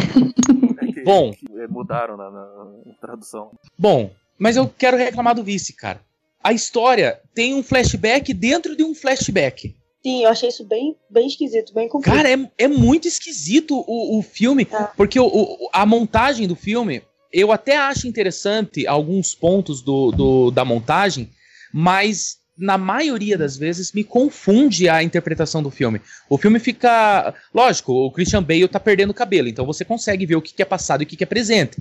É 0.83 0.87
que- 0.93 1.03
Bom. 1.03 1.33
que, 1.33 1.47
é, 1.61 1.67
mudaram 1.69 2.17
na, 2.17 2.31
na 2.31 2.95
tradução. 3.01 3.53
Bom, 3.79 4.11
mas 4.39 4.57
eu 4.57 4.67
quero 4.67 4.97
reclamar 4.97 5.35
do 5.35 5.45
vice, 5.45 5.75
cara. 5.75 6.01
A 6.43 6.53
história 6.55 7.21
tem 7.35 7.55
um 7.55 7.63
flashback 7.63 8.33
dentro 8.33 8.75
de 8.75 8.83
um 8.83 8.95
flashback. 8.95 9.77
Sim, 10.03 10.23
eu 10.25 10.31
achei 10.31 10.49
isso 10.49 10.65
bem, 10.65 10.97
bem 11.11 11.27
esquisito, 11.27 11.75
bem 11.75 11.89
confuso. 11.89 12.15
Cara, 12.17 12.29
é, 12.31 12.51
é 12.57 12.67
muito 12.69 13.07
esquisito 13.07 13.85
o, 13.87 14.19
o 14.19 14.23
filme, 14.23 14.67
É. 14.73 14.85
porque 14.97 15.21
o- 15.21 15.27
o- 15.27 15.69
a 15.73 15.85
montagem 15.85 16.49
do 16.49 16.57
filme, 16.57 17.03
eu 17.33 17.53
até 17.53 17.77
acho 17.77 18.09
interessante 18.09 18.87
alguns 18.87 19.35
pontos 19.35 19.83
do, 19.83 20.11
do- 20.11 20.51
da 20.51 20.65
montagem, 20.65 21.29
mas 21.73 22.39
na 22.57 22.77
maioria 22.79 23.37
das 23.39 23.57
vezes 23.57 23.93
me 23.93 24.03
confunde 24.05 24.89
a 24.89 25.03
interpretação 25.03 25.63
do 25.63 25.71
filme. 25.71 26.01
O 26.29 26.37
filme 26.39 26.59
fica. 26.59 27.35
Lógico, 27.55 27.93
o 27.93 28.11
Christian 28.11 28.43
Bale 28.43 28.69
tá 28.69 28.81
perdendo 28.81 29.11
o 29.11 29.15
cabelo, 29.15 29.49
então 29.49 29.65
você 29.67 29.85
consegue 29.85 30.27
ver 30.27 30.37
o 30.37 30.43
que, 30.43 30.53
que 30.55 30.63
é 30.63 30.67
passado 30.67 31.03
e 31.03 31.05
o 31.05 31.07
que, 31.07 31.17
que 31.17 31.25
é 31.25 31.27
presente. 31.27 31.77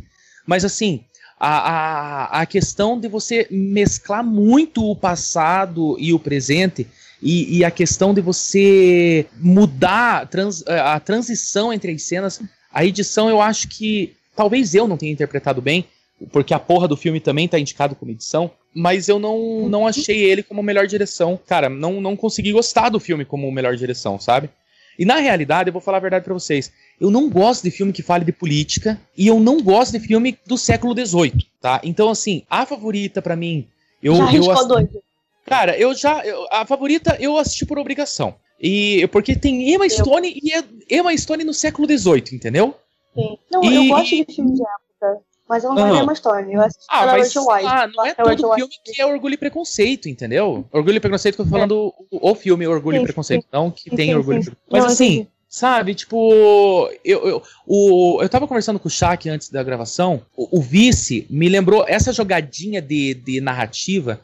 Mas 0.45 0.63
assim. 0.65 1.03
A, 1.41 1.69
a, 1.69 2.41
a 2.41 2.45
questão 2.45 2.99
de 2.99 3.07
você 3.07 3.47
mesclar 3.49 4.21
muito 4.25 4.83
o 4.83 4.93
passado 4.93 5.95
e 5.97 6.11
o 6.13 6.19
presente 6.19 6.85
e, 7.21 7.57
e 7.57 7.65
a 7.65 7.71
questão 7.71 8.13
de 8.13 8.21
você 8.21 9.25
mudar 9.39 10.27
trans- 10.27 10.63
a 10.67 10.99
transição 10.99 11.73
entre 11.73 11.91
as 11.91 12.03
cenas, 12.03 12.41
a 12.73 12.85
edição 12.85 13.29
eu 13.29 13.41
acho 13.41 13.67
que 13.67 14.13
talvez 14.35 14.73
eu 14.75 14.87
não 14.87 14.97
tenha 14.97 15.11
interpretado 15.11 15.61
bem, 15.61 15.85
porque 16.31 16.53
a 16.53 16.59
porra 16.59 16.87
do 16.87 16.97
filme 16.97 17.19
também 17.19 17.47
tá 17.47 17.59
indicado 17.59 17.95
como 17.95 18.11
edição, 18.11 18.51
mas 18.73 19.07
eu 19.09 19.19
não, 19.19 19.67
não 19.69 19.87
achei 19.87 20.17
ele 20.19 20.43
como 20.43 20.61
melhor 20.61 20.85
direção. 20.85 21.39
Cara, 21.47 21.69
não, 21.69 21.99
não 22.01 22.15
consegui 22.15 22.51
gostar 22.51 22.89
do 22.89 22.99
filme 22.99 23.25
como 23.25 23.51
melhor 23.51 23.75
direção, 23.75 24.19
sabe? 24.19 24.49
E 24.97 25.05
na 25.05 25.15
realidade, 25.17 25.69
eu 25.69 25.73
vou 25.73 25.81
falar 25.81 25.97
a 25.97 26.01
verdade 26.01 26.25
pra 26.25 26.33
vocês. 26.33 26.71
Eu 26.99 27.09
não 27.09 27.29
gosto 27.29 27.63
de 27.63 27.71
filme 27.71 27.93
que 27.93 28.01
fale 28.03 28.25
de 28.25 28.33
política 28.33 28.99
e 29.17 29.27
eu 29.27 29.39
não 29.39 29.61
gosto 29.61 29.93
de 29.93 29.99
filme 30.05 30.37
do 30.45 30.57
século 30.57 30.93
XVIII, 30.93 31.47
tá? 31.61 31.79
Então, 31.83 32.09
assim, 32.09 32.43
a 32.49 32.65
favorita 32.65 33.21
pra 33.21 33.35
mim. 33.35 33.65
Eu, 34.03 34.15
Já 34.17 34.33
eu 34.33 34.51
ass- 34.51 34.67
doido. 34.67 35.01
Cara, 35.49 35.77
eu 35.77 35.93
já. 35.95 36.23
eu- 36.25 36.47
a 36.51 36.65
favorita 36.65 37.17
eu 37.19 37.37
assisti 37.37 37.65
por 37.65 37.77
obrigação. 37.79 38.35
E 38.61 39.07
porque 39.11 39.35
tem 39.35 39.73
Emma 39.73 39.87
Stone 39.89 40.39
e 40.43 40.53
é 40.53 40.63
Emma 40.89 41.15
Stone 41.17 41.43
no 41.43 41.53
século 41.53 41.87
XVIII, 41.87 42.35
entendeu? 42.35 42.75
Sim. 43.15 43.37
Não, 43.51 43.63
E- 43.63 43.75
eu 43.75 43.87
gosto 43.87 44.15
de 44.15 44.25
filme 44.35 44.53
de 44.53 44.61
época, 44.61 45.21
mas 45.47 45.63
eu 45.63 45.69
não 45.73 45.77
gosto 45.77 45.95
de 45.97 46.03
uma 46.03 46.13
história. 46.13 46.53
Eu 46.53 46.61
assisti 46.61 46.85
Ah, 46.89 47.05
mas 47.05 47.27
Rachel 47.27 47.45
Weisz. 47.45 47.67
ah, 47.71 47.87
não 47.87 48.05
é 48.05 48.13
todo 48.13 48.27
Rachel 48.29 48.53
filme 48.55 48.73
que 48.83 49.01
é 49.01 49.05
Orgulho 49.05 49.33
e 49.33 49.37
Preconceito, 49.37 50.09
entendeu? 50.09 50.65
Orgulho 50.71 50.97
e 50.97 50.99
Preconceito 50.99 51.35
que 51.35 51.41
eu 51.41 51.45
tô 51.45 51.51
falando 51.51 51.93
o, 52.11 52.31
o 52.31 52.35
filme 52.35 52.67
Orgulho 52.67 52.97
Sim, 52.97 53.01
e 53.01 53.03
Preconceito, 53.03 53.45
não 53.51 53.71
que 53.71 53.89
Sim, 53.89 53.95
tem 53.95 54.09
sim, 54.09 54.15
Orgulho 54.15 54.39
e 54.39 54.43
sim. 54.43 54.51
Preconceito. 54.51 54.69
Mas 54.69 54.83
Não, 54.83 54.91
assim, 54.91 55.27
sabe, 55.47 55.95
tipo, 55.95 56.89
eu, 57.03 57.27
eu, 57.27 57.43
o, 57.65 58.19
eu 58.21 58.27
tava 58.29 58.45
conversando 58.47 58.77
com 58.77 58.87
o 58.89 58.91
Shaq 58.91 59.29
antes 59.29 59.49
da 59.49 59.63
gravação, 59.63 60.21
o, 60.35 60.59
o 60.59 60.61
Vice 60.61 61.25
me 61.29 61.47
lembrou, 61.47 61.85
essa 61.87 62.11
jogadinha 62.11 62.81
de, 62.81 63.13
de 63.13 63.39
narrativa 63.39 64.19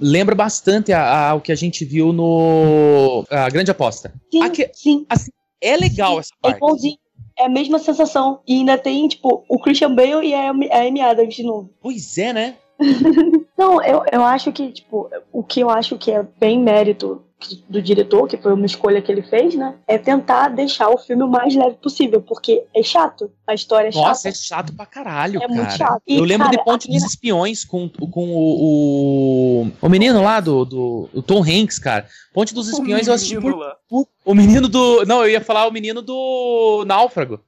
lembra 0.00 0.34
bastante 0.34 0.92
a- 0.92 1.02
a- 1.02 1.30
ao 1.30 1.40
que 1.40 1.52
a 1.52 1.54
gente 1.56 1.84
viu 1.84 2.12
no 2.12 3.24
A 3.30 3.48
Grande 3.48 3.70
Aposta. 3.70 4.12
Sim, 4.32 4.40
sim. 4.72 5.06
É 5.60 5.76
legal 5.76 6.20
essa 6.20 6.30
É 6.34 6.42
parte. 6.42 6.56
igualzinho. 6.56 6.98
É 7.38 7.44
a 7.46 7.48
mesma 7.48 7.78
sensação. 7.78 8.40
E 8.46 8.54
ainda 8.56 8.76
tem, 8.76 9.06
tipo, 9.08 9.44
o 9.48 9.58
Christian 9.60 9.94
Bale 9.94 10.26
e 10.28 10.34
a 10.34 10.50
a 10.50 10.82
Amy 10.86 11.00
Adams 11.00 11.34
de 11.34 11.42
novo. 11.42 11.70
Pois 11.80 12.18
é, 12.18 12.32
né? 12.32 12.54
Não, 13.56 13.82
eu, 13.82 14.02
eu 14.12 14.22
acho 14.24 14.52
que, 14.52 14.70
tipo, 14.70 15.10
o 15.32 15.42
que 15.42 15.60
eu 15.60 15.68
acho 15.70 15.98
que 15.98 16.10
é 16.10 16.22
bem 16.38 16.58
mérito 16.60 17.24
do 17.68 17.80
diretor, 17.80 18.26
que 18.26 18.36
foi 18.36 18.52
uma 18.52 18.66
escolha 18.66 19.00
que 19.00 19.12
ele 19.12 19.22
fez, 19.22 19.54
né? 19.54 19.76
É 19.86 19.96
tentar 19.96 20.48
deixar 20.48 20.88
o 20.90 20.98
filme 20.98 21.22
o 21.22 21.28
mais 21.28 21.54
leve 21.54 21.76
possível, 21.76 22.20
porque 22.20 22.64
é 22.74 22.82
chato. 22.82 23.30
A 23.46 23.54
história 23.54 23.88
é 23.88 23.94
Nossa, 23.94 24.28
é 24.28 24.32
chata. 24.32 24.42
chato 24.44 24.76
pra 24.76 24.84
caralho, 24.86 25.36
É 25.36 25.40
cara. 25.46 25.52
muito 25.54 25.72
chato. 25.76 26.02
E, 26.06 26.16
eu 26.18 26.24
lembro 26.24 26.46
cara, 26.48 26.56
de 26.58 26.64
Ponte 26.64 26.88
dos 26.90 27.04
Espiões 27.04 27.64
com, 27.64 27.88
com 27.88 28.28
o, 28.28 29.62
o, 29.62 29.70
o 29.80 29.88
menino 29.88 30.20
lá 30.22 30.40
do, 30.40 30.64
do 30.64 31.08
o 31.14 31.22
Tom 31.22 31.42
Hanks, 31.42 31.78
cara. 31.78 32.06
Ponte 32.34 32.52
dos 32.52 32.68
Espiões 32.68 33.06
eu 33.06 33.14
assisti 33.14 33.40
por, 33.40 33.54
por- 33.88 34.08
O 34.24 34.34
menino 34.34 34.68
do. 34.68 35.04
Não, 35.06 35.22
eu 35.22 35.30
ia 35.30 35.40
falar 35.40 35.66
o 35.68 35.72
menino 35.72 36.02
do 36.02 36.84
Náufrago. 36.86 37.40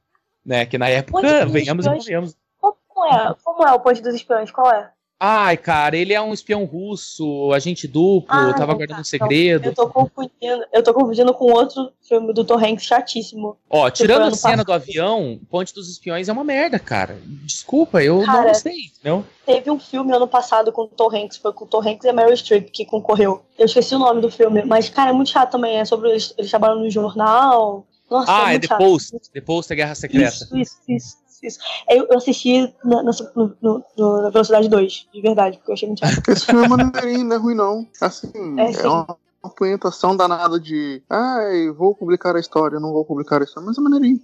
Né? 0.45 0.65
Que 0.65 0.77
na 0.77 0.87
época, 0.87 1.45
venhamos 1.45 1.85
e. 1.85 2.33
Como 2.59 3.05
é? 3.13 3.35
Como 3.43 3.67
é 3.67 3.73
o 3.73 3.79
Ponte 3.79 4.01
dos 4.01 4.15
Espiões? 4.15 4.51
Qual 4.51 4.71
é? 4.71 4.89
Ai, 5.23 5.55
cara, 5.55 5.95
ele 5.95 6.13
é 6.13 6.19
um 6.19 6.33
espião 6.33 6.65
russo, 6.65 7.51
agente 7.53 7.87
duplo, 7.87 8.25
Ah, 8.35 8.53
tava 8.53 8.71
tá, 8.71 8.73
guardando 8.73 8.97
um 8.97 9.01
tá. 9.01 9.03
segredo. 9.03 9.67
Eu 9.67 9.75
tô 9.75 9.87
confundindo, 9.87 10.65
eu 10.73 10.81
tô 10.81 10.93
confundindo 10.95 11.31
com 11.35 11.45
outro 11.51 11.91
filme 12.01 12.33
do 12.33 12.43
Tom 12.43 12.55
Hanks 12.57 12.85
chatíssimo. 12.85 13.55
Ó, 13.69 13.87
tirando 13.91 14.23
a 14.23 14.31
cena 14.31 14.57
passado. 14.57 14.65
do 14.65 14.73
avião, 14.73 15.39
Ponte 15.47 15.75
dos 15.75 15.91
Espiões 15.91 16.27
é 16.27 16.33
uma 16.33 16.43
merda, 16.43 16.79
cara. 16.79 17.19
Desculpa, 17.43 18.01
eu 18.01 18.17
não 18.17 18.25
Cara, 18.25 18.47
gostei, 18.47 18.73
entendeu? 18.97 19.23
Teve 19.45 19.69
um 19.69 19.79
filme 19.79 20.11
ano 20.11 20.27
passado 20.27 20.71
com 20.71 20.81
o 20.83 20.87
Tom 20.87 21.15
Hanks, 21.15 21.37
foi 21.37 21.53
com 21.53 21.65
o 21.65 21.67
Tom 21.67 21.87
Hanks 21.87 22.03
e 22.03 22.09
a 22.09 22.13
Meryl 22.13 22.35
Streep 22.35 22.69
que 22.71 22.83
concorreu. 22.83 23.43
Eu 23.59 23.65
esqueci 23.67 23.93
o 23.93 23.99
nome 23.99 24.21
do 24.21 24.31
filme, 24.31 24.63
mas, 24.65 24.89
cara, 24.89 25.11
é 25.11 25.13
muito 25.13 25.29
chato 25.29 25.51
também. 25.51 25.77
É 25.77 25.85
sobre 25.85 26.09
eles, 26.09 26.33
eles 26.35 26.49
trabalham 26.49 26.79
no 26.79 26.89
jornal. 26.89 27.85
Nossa, 28.09 28.31
Ah, 28.31 28.47
é 28.47 28.51
muito 28.53 28.61
The 28.63 28.67
chato. 28.69 28.77
Post. 28.79 29.17
The 29.31 29.41
Post 29.41 29.71
é 29.71 29.75
Guerra 29.75 29.93
Secreta. 29.95 30.33
Isso, 30.33 30.57
isso, 30.57 30.77
isso. 30.89 31.21
Isso. 31.43 31.59
Eu, 31.89 32.07
eu 32.09 32.17
assisti 32.17 32.61
na, 32.83 33.03
na, 33.03 33.11
no- 33.35 33.55
no- 33.97 34.21
na 34.21 34.29
Velocidade 34.29 34.69
2, 34.69 35.07
de 35.13 35.21
verdade, 35.21 35.57
porque 35.57 35.71
eu 35.71 35.73
achei 35.73 35.87
muito 35.87 35.99
chato. 35.99 36.27
Esse 36.29 36.45
filme 36.45 36.65
é 36.65 36.67
maneirinho, 36.67 37.25
não 37.25 37.35
é 37.35 37.39
ruim 37.39 37.55
não. 37.55 37.87
Assim, 37.99 38.31
É, 38.59 38.63
é, 38.69 38.73
sim. 38.73 38.87
uma, 38.87 39.17
uma 39.43 39.53
punhetação 39.53 40.15
danada 40.15 40.59
de 40.59 41.01
ai, 41.09 41.69
vou 41.71 41.95
publicar 41.95 42.35
a 42.35 42.39
história, 42.39 42.79
não 42.79 42.91
vou 42.91 43.03
publicar 43.05 43.41
a 43.41 43.43
história, 43.43 43.65
mas 43.67 43.77
é 43.77 43.81
maneirinho. 43.81 44.19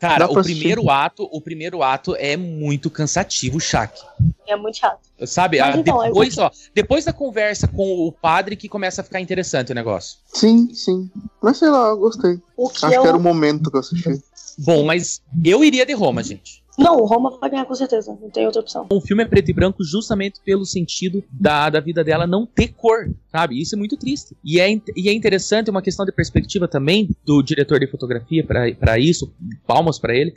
Cara, 0.00 0.28
o 0.28 0.42
primeiro 0.42 0.90
ato, 0.90 1.28
o 1.30 1.40
primeiro 1.40 1.80
ato 1.80 2.16
é 2.16 2.36
muito 2.36 2.90
cansativo, 2.90 3.60
Shaq. 3.60 4.00
É 4.48 4.56
muito 4.56 4.76
chato. 4.78 4.98
Sabe? 5.24 5.60
Mas 5.60 5.76
a- 5.76 5.78
então, 5.78 5.98
eu- 6.02 6.08
depois, 6.08 6.36
ó, 6.38 6.50
depois 6.74 7.04
da 7.04 7.12
conversa 7.12 7.68
com 7.68 8.08
o 8.08 8.10
padre 8.10 8.56
que 8.56 8.68
começa 8.68 9.00
a 9.00 9.04
ficar 9.04 9.20
interessante 9.20 9.70
o 9.70 9.74
negócio. 9.76 10.18
Sim, 10.26 10.74
sim. 10.74 11.08
Mas 11.40 11.58
sei 11.58 11.68
lá, 11.70 11.90
eu 11.90 11.98
gostei. 11.98 12.40
O 12.56 12.68
que 12.68 12.84
Acho 12.84 12.96
eu... 12.96 13.02
que 13.02 13.08
era 13.08 13.16
o 13.16 13.20
momento 13.20 13.70
que 13.70 13.76
eu 13.76 13.80
assisti. 13.80 14.20
Bom, 14.58 14.84
mas 14.84 15.22
eu 15.44 15.62
iria 15.62 15.86
de 15.86 15.92
Roma, 15.92 16.20
gente. 16.20 16.61
Não, 16.78 16.96
o 16.96 17.04
Roma 17.04 17.36
vai 17.38 17.50
ganhar 17.50 17.66
com 17.66 17.74
certeza. 17.74 18.16
Não 18.20 18.30
tem 18.30 18.46
outra 18.46 18.60
opção. 18.62 18.86
O 18.90 19.00
filme 19.00 19.22
é 19.22 19.26
preto 19.26 19.50
e 19.50 19.52
branco 19.52 19.84
justamente 19.84 20.40
pelo 20.42 20.64
sentido 20.64 21.22
da, 21.30 21.68
da 21.68 21.80
vida 21.80 22.02
dela 22.02 22.26
não 22.26 22.46
ter 22.46 22.68
cor, 22.68 23.14
sabe? 23.30 23.60
Isso 23.60 23.74
é 23.74 23.78
muito 23.78 23.96
triste. 23.96 24.34
E 24.42 24.58
é, 24.58 24.70
e 24.96 25.08
é 25.08 25.12
interessante, 25.12 25.70
uma 25.70 25.82
questão 25.82 26.06
de 26.06 26.12
perspectiva 26.12 26.66
também 26.66 27.10
do 27.26 27.42
diretor 27.42 27.78
de 27.78 27.86
fotografia 27.86 28.44
para 28.46 28.98
isso, 28.98 29.34
palmas 29.66 29.98
para 29.98 30.14
ele. 30.16 30.32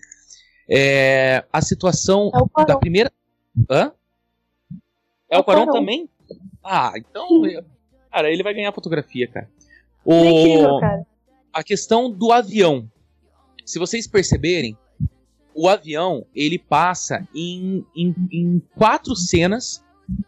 É, 0.67 1.45
a 1.53 1.61
situação 1.61 2.29
É 2.33 2.61
o 2.61 2.65
da 2.65 2.77
primeira. 2.77 3.11
Hã? 3.69 3.91
É 5.29 5.35
É 5.35 5.37
o 5.37 5.41
o 5.41 5.43
Quaron 5.43 5.65
Quaron. 5.65 5.79
também? 5.79 6.09
Ah, 6.63 6.91
então. 6.97 7.27
Cara, 8.11 8.29
ele 8.29 8.43
vai 8.43 8.53
ganhar 8.53 8.71
fotografia, 8.73 9.27
cara. 9.27 9.49
O, 10.03 10.13
É 10.13 10.29
incrível, 10.31 10.79
cara. 10.79 11.05
a 11.53 11.63
questão 11.63 12.11
do 12.11 12.31
avião. 12.31 12.89
Se 13.65 13.79
vocês 13.79 14.05
perceberem, 14.05 14.77
o 15.55 15.69
avião 15.69 16.25
ele 16.35 16.59
passa 16.59 17.25
em, 17.33 17.85
em, 17.95 18.13
em 18.31 18.61
quatro 18.75 19.15
cenas 19.15 19.81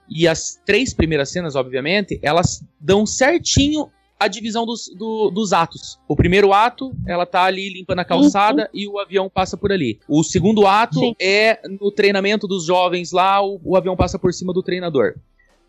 e 0.10 0.28
as 0.28 0.60
três 0.66 0.94
primeiras 0.94 1.30
cenas, 1.30 1.56
obviamente, 1.56 2.20
elas 2.24 2.64
dão 2.80 3.06
certinho 3.06 3.92
a 4.20 4.28
divisão 4.28 4.66
dos, 4.66 4.90
do- 4.98 5.30
dos 5.30 5.54
atos. 5.54 6.00
O 6.08 6.16
primeiro 6.16 6.52
ato, 6.52 6.92
ela 7.06 7.24
tá 7.26 7.44
ali 7.44 7.70
limpando 7.72 8.00
a 8.00 8.06
calçada 8.06 8.68
e 8.74 8.88
o 8.88 8.98
avião 8.98 9.30
passa 9.30 9.56
por 9.56 9.72
ali. 9.72 10.00
O 10.08 10.24
segundo 10.24 10.66
ato 10.66 11.00
Sim. 11.00 11.16
é 11.22 11.60
no 11.80 11.92
treinamento 11.92 12.48
dos 12.48 12.66
jovens 12.66 13.12
lá, 13.12 13.40
o, 13.46 13.60
o 13.64 13.76
avião 13.78 13.96
passa 13.96 14.18
por 14.18 14.34
cima 14.34 14.52
do 14.52 14.64
treinador. 14.64 15.14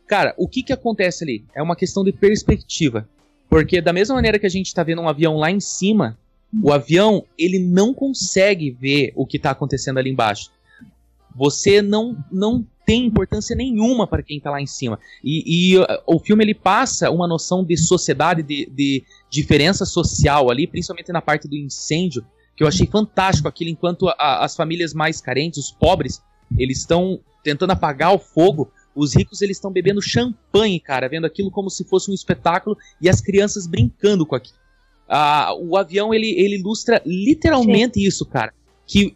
Cara, 0.07 0.33
o 0.39 0.49
que 0.49 0.63
que 0.63 0.73
acontece 0.73 1.25
ali? 1.25 1.45
É 1.55 1.63
uma 1.63 1.77
questão 1.77 2.03
de 2.03 2.13
perspectiva. 2.13 3.07
Porque 3.51 3.83
da 3.83 3.93
mesma 3.93 4.15
maneira 4.15 4.39
que 4.39 4.47
a 4.47 4.51
gente 4.51 4.73
tá 4.75 4.83
vendo 4.83 5.03
um 5.03 5.09
avião 5.09 5.37
lá 5.37 5.51
em 5.51 5.61
cima, 5.61 6.17
o 6.63 6.73
avião, 6.73 7.25
ele 7.39 7.59
não 7.59 7.93
consegue 7.93 8.71
ver 8.71 9.13
o 9.15 9.27
que 9.27 9.39
tá 9.39 9.51
acontecendo 9.51 9.99
ali 9.99 10.11
embaixo. 10.11 10.51
Você 11.35 11.83
não, 11.83 12.17
não 12.33 12.67
tem 12.87 13.05
importância 13.05 13.55
nenhuma 13.55 14.07
para 14.07 14.23
quem 14.23 14.41
tá 14.41 14.51
lá 14.51 14.61
em 14.61 14.67
cima. 14.67 14.99
E, 15.23 15.75
e, 15.75 15.79
o 16.07 16.19
filme 16.19 16.43
ele 16.43 16.55
passa 16.55 17.11
uma 17.11 17.29
noção 17.29 17.63
de 17.63 17.77
sociedade, 17.77 18.43
de, 18.43 18.67
de 18.75 19.05
diferença 19.31 19.85
social 19.85 20.51
ali, 20.51 20.67
principalmente 20.67 21.13
na 21.13 21.21
parte 21.21 21.47
do 21.47 21.55
incêndio, 21.55 22.25
que 22.57 22.65
eu 22.65 22.67
achei 22.67 22.87
fantástico 22.87 23.47
aquilo, 23.47 23.71
enquanto 23.71 24.09
a- 24.09 24.43
as 24.43 24.57
famílias 24.57 24.95
mais 24.95 25.21
carentes, 25.21 25.59
os 25.67 25.71
pobres, 25.71 26.23
eles 26.57 26.79
estão 26.79 27.21
tentando 27.45 27.71
apagar 27.73 28.15
o 28.15 28.19
fogo, 28.19 28.73
os 28.95 29.15
ricos 29.15 29.43
eles 29.43 29.59
estão 29.59 29.71
bebendo 29.71 30.03
champanhe, 30.03 30.81
cara, 30.81 31.09
vendo 31.09 31.27
aquilo 31.27 31.51
como 31.51 31.71
se 31.71 31.85
fosse 31.85 32.11
um 32.11 32.15
espetáculo 32.15 32.77
e 33.01 33.09
as 33.09 33.21
crianças 33.21 33.67
brincando 33.67 34.27
com 34.27 34.35
aquilo. 34.35 34.59
Ah, 35.09 35.55
o 35.59 35.77
avião 35.77 36.13
ele, 36.13 36.29
ele 36.31 36.57
ilustra 36.57 37.01
literalmente 37.05 38.05
isso, 38.05 38.27
cara. 38.27 38.53
Que 38.87 39.15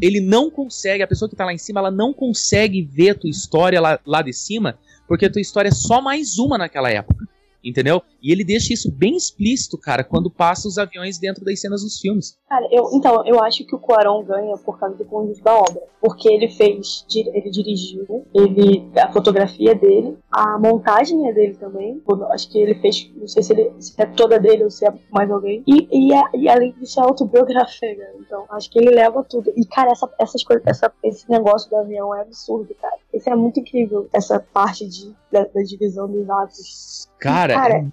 ele 0.00 0.20
não 0.20 0.50
consegue, 0.50 1.02
a 1.02 1.06
pessoa 1.06 1.28
que 1.28 1.36
tá 1.36 1.44
lá 1.44 1.52
em 1.52 1.58
cima, 1.58 1.80
ela 1.80 1.90
não 1.90 2.12
consegue 2.12 2.82
ver 2.82 3.10
a 3.10 3.14
tua 3.14 3.30
história 3.30 3.80
lá, 3.80 3.98
lá 4.06 4.22
de 4.22 4.32
cima, 4.32 4.78
porque 5.06 5.26
a 5.26 5.30
tua 5.30 5.40
história 5.40 5.68
é 5.68 5.72
só 5.72 6.00
mais 6.00 6.38
uma 6.38 6.58
naquela 6.58 6.90
época. 6.90 7.26
Entendeu? 7.62 8.00
E 8.22 8.30
ele 8.32 8.44
deixa 8.44 8.72
isso 8.72 8.90
bem 8.90 9.16
explícito, 9.16 9.78
cara, 9.78 10.04
quando 10.04 10.30
passa 10.30 10.68
os 10.68 10.78
aviões 10.78 11.18
dentro 11.18 11.44
das 11.44 11.60
cenas 11.60 11.82
dos 11.82 11.98
filmes. 11.98 12.36
Cara, 12.48 12.66
eu, 12.70 12.90
então, 12.92 13.26
eu 13.26 13.42
acho 13.42 13.64
que 13.66 13.74
o 13.74 13.78
Cuarón 13.78 14.24
ganha 14.24 14.56
por 14.58 14.78
causa 14.78 14.96
do 14.96 15.04
conjunto 15.04 15.42
da 15.42 15.56
obra. 15.56 15.82
Porque 16.00 16.32
ele 16.32 16.48
fez, 16.48 17.04
ele 17.14 17.50
dirigiu, 17.50 18.24
ele, 18.32 18.88
a 18.96 19.12
fotografia 19.12 19.74
dele, 19.74 20.16
a 20.30 20.58
montagem 20.58 21.28
é 21.28 21.32
dele 21.32 21.54
também. 21.54 22.00
Acho 22.30 22.50
que 22.50 22.58
ele 22.58 22.76
fez, 22.76 23.10
não 23.16 23.26
sei 23.26 23.42
se, 23.42 23.52
ele, 23.52 23.72
se 23.80 23.94
é 24.00 24.06
toda 24.06 24.38
dele 24.38 24.64
ou 24.64 24.70
se 24.70 24.86
é 24.86 24.92
mais 25.10 25.30
alguém. 25.30 25.62
E, 25.66 25.88
e, 25.90 26.14
é- 26.14 26.30
e 26.36 26.48
além 26.48 26.72
disso, 26.78 27.00
é 27.00 27.02
autobiografia, 27.02 27.96
né? 27.96 28.12
Então, 28.20 28.44
acho 28.50 28.70
que 28.70 28.78
ele 28.78 28.94
leva 28.94 29.24
tudo. 29.24 29.52
E, 29.56 29.64
cara, 29.66 29.90
essa, 29.90 30.08
essas 30.20 30.44
coisas, 30.44 30.64
essa, 30.66 30.92
esse 31.02 31.28
negócio 31.28 31.68
do 31.68 31.76
avião 31.76 32.14
é 32.14 32.22
absurdo, 32.22 32.74
cara. 32.80 32.96
Isso 33.12 33.28
é 33.28 33.34
muito 33.34 33.58
incrível, 33.60 34.08
essa 34.12 34.38
parte 34.38 34.86
de, 34.86 35.12
da, 35.32 35.44
da 35.44 35.62
divisão 35.62 36.08
dos 36.08 36.28
atos. 36.30 37.08
Cara, 37.20 37.54
Cara, 37.54 37.74
é. 37.78 37.86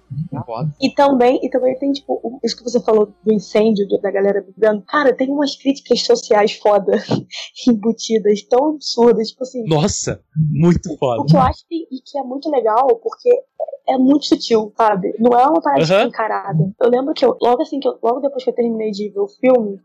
E 0.80 0.90
também, 0.94 1.40
e 1.42 1.50
também 1.50 1.76
tem, 1.78 1.90
tipo, 1.92 2.14
o- 2.22 2.38
isso 2.44 2.56
que 2.56 2.62
você 2.62 2.80
falou 2.80 3.12
do 3.24 3.32
incêndio, 3.32 3.86
da 4.00 4.10
galera 4.10 4.40
brigando. 4.42 4.82
Cara, 4.86 5.12
tem 5.14 5.28
umas 5.30 5.56
críticas 5.56 6.02
sociais 6.02 6.52
foda, 6.52 6.92
embutidas, 7.68 8.42
tão 8.42 8.70
absurdas, 8.70 9.28
tipo 9.28 9.42
assim. 9.42 9.64
Nossa, 9.66 10.20
muito 10.36 10.92
O 10.92 10.96
foda. 10.98 11.24
que 11.26 11.36
eu 11.36 11.40
acho 11.40 11.66
que, 11.68 11.86
e 11.90 12.00
que 12.04 12.18
é 12.18 12.22
muito 12.22 12.50
legal, 12.50 12.86
porque 13.02 13.30
é 13.88 13.96
muito 13.98 14.26
sutil, 14.26 14.72
sabe? 14.76 15.14
Não 15.18 15.36
é 15.38 15.44
uma 15.46 15.60
parada 15.60 15.82
Aham. 15.84 16.08
encarada. 16.08 16.72
Eu 16.80 16.88
lembro 16.90 17.14
que 17.14 17.24
eu, 17.24 17.36
logo 17.40 17.62
assim, 17.62 17.80
que 17.80 17.88
eu, 17.88 17.98
logo 18.02 18.20
depois 18.20 18.44
que 18.44 18.50
eu 18.50 18.54
terminei 18.54 18.90
de 18.90 19.08
ver 19.10 19.20
o 19.20 19.28
filme, 19.28 19.80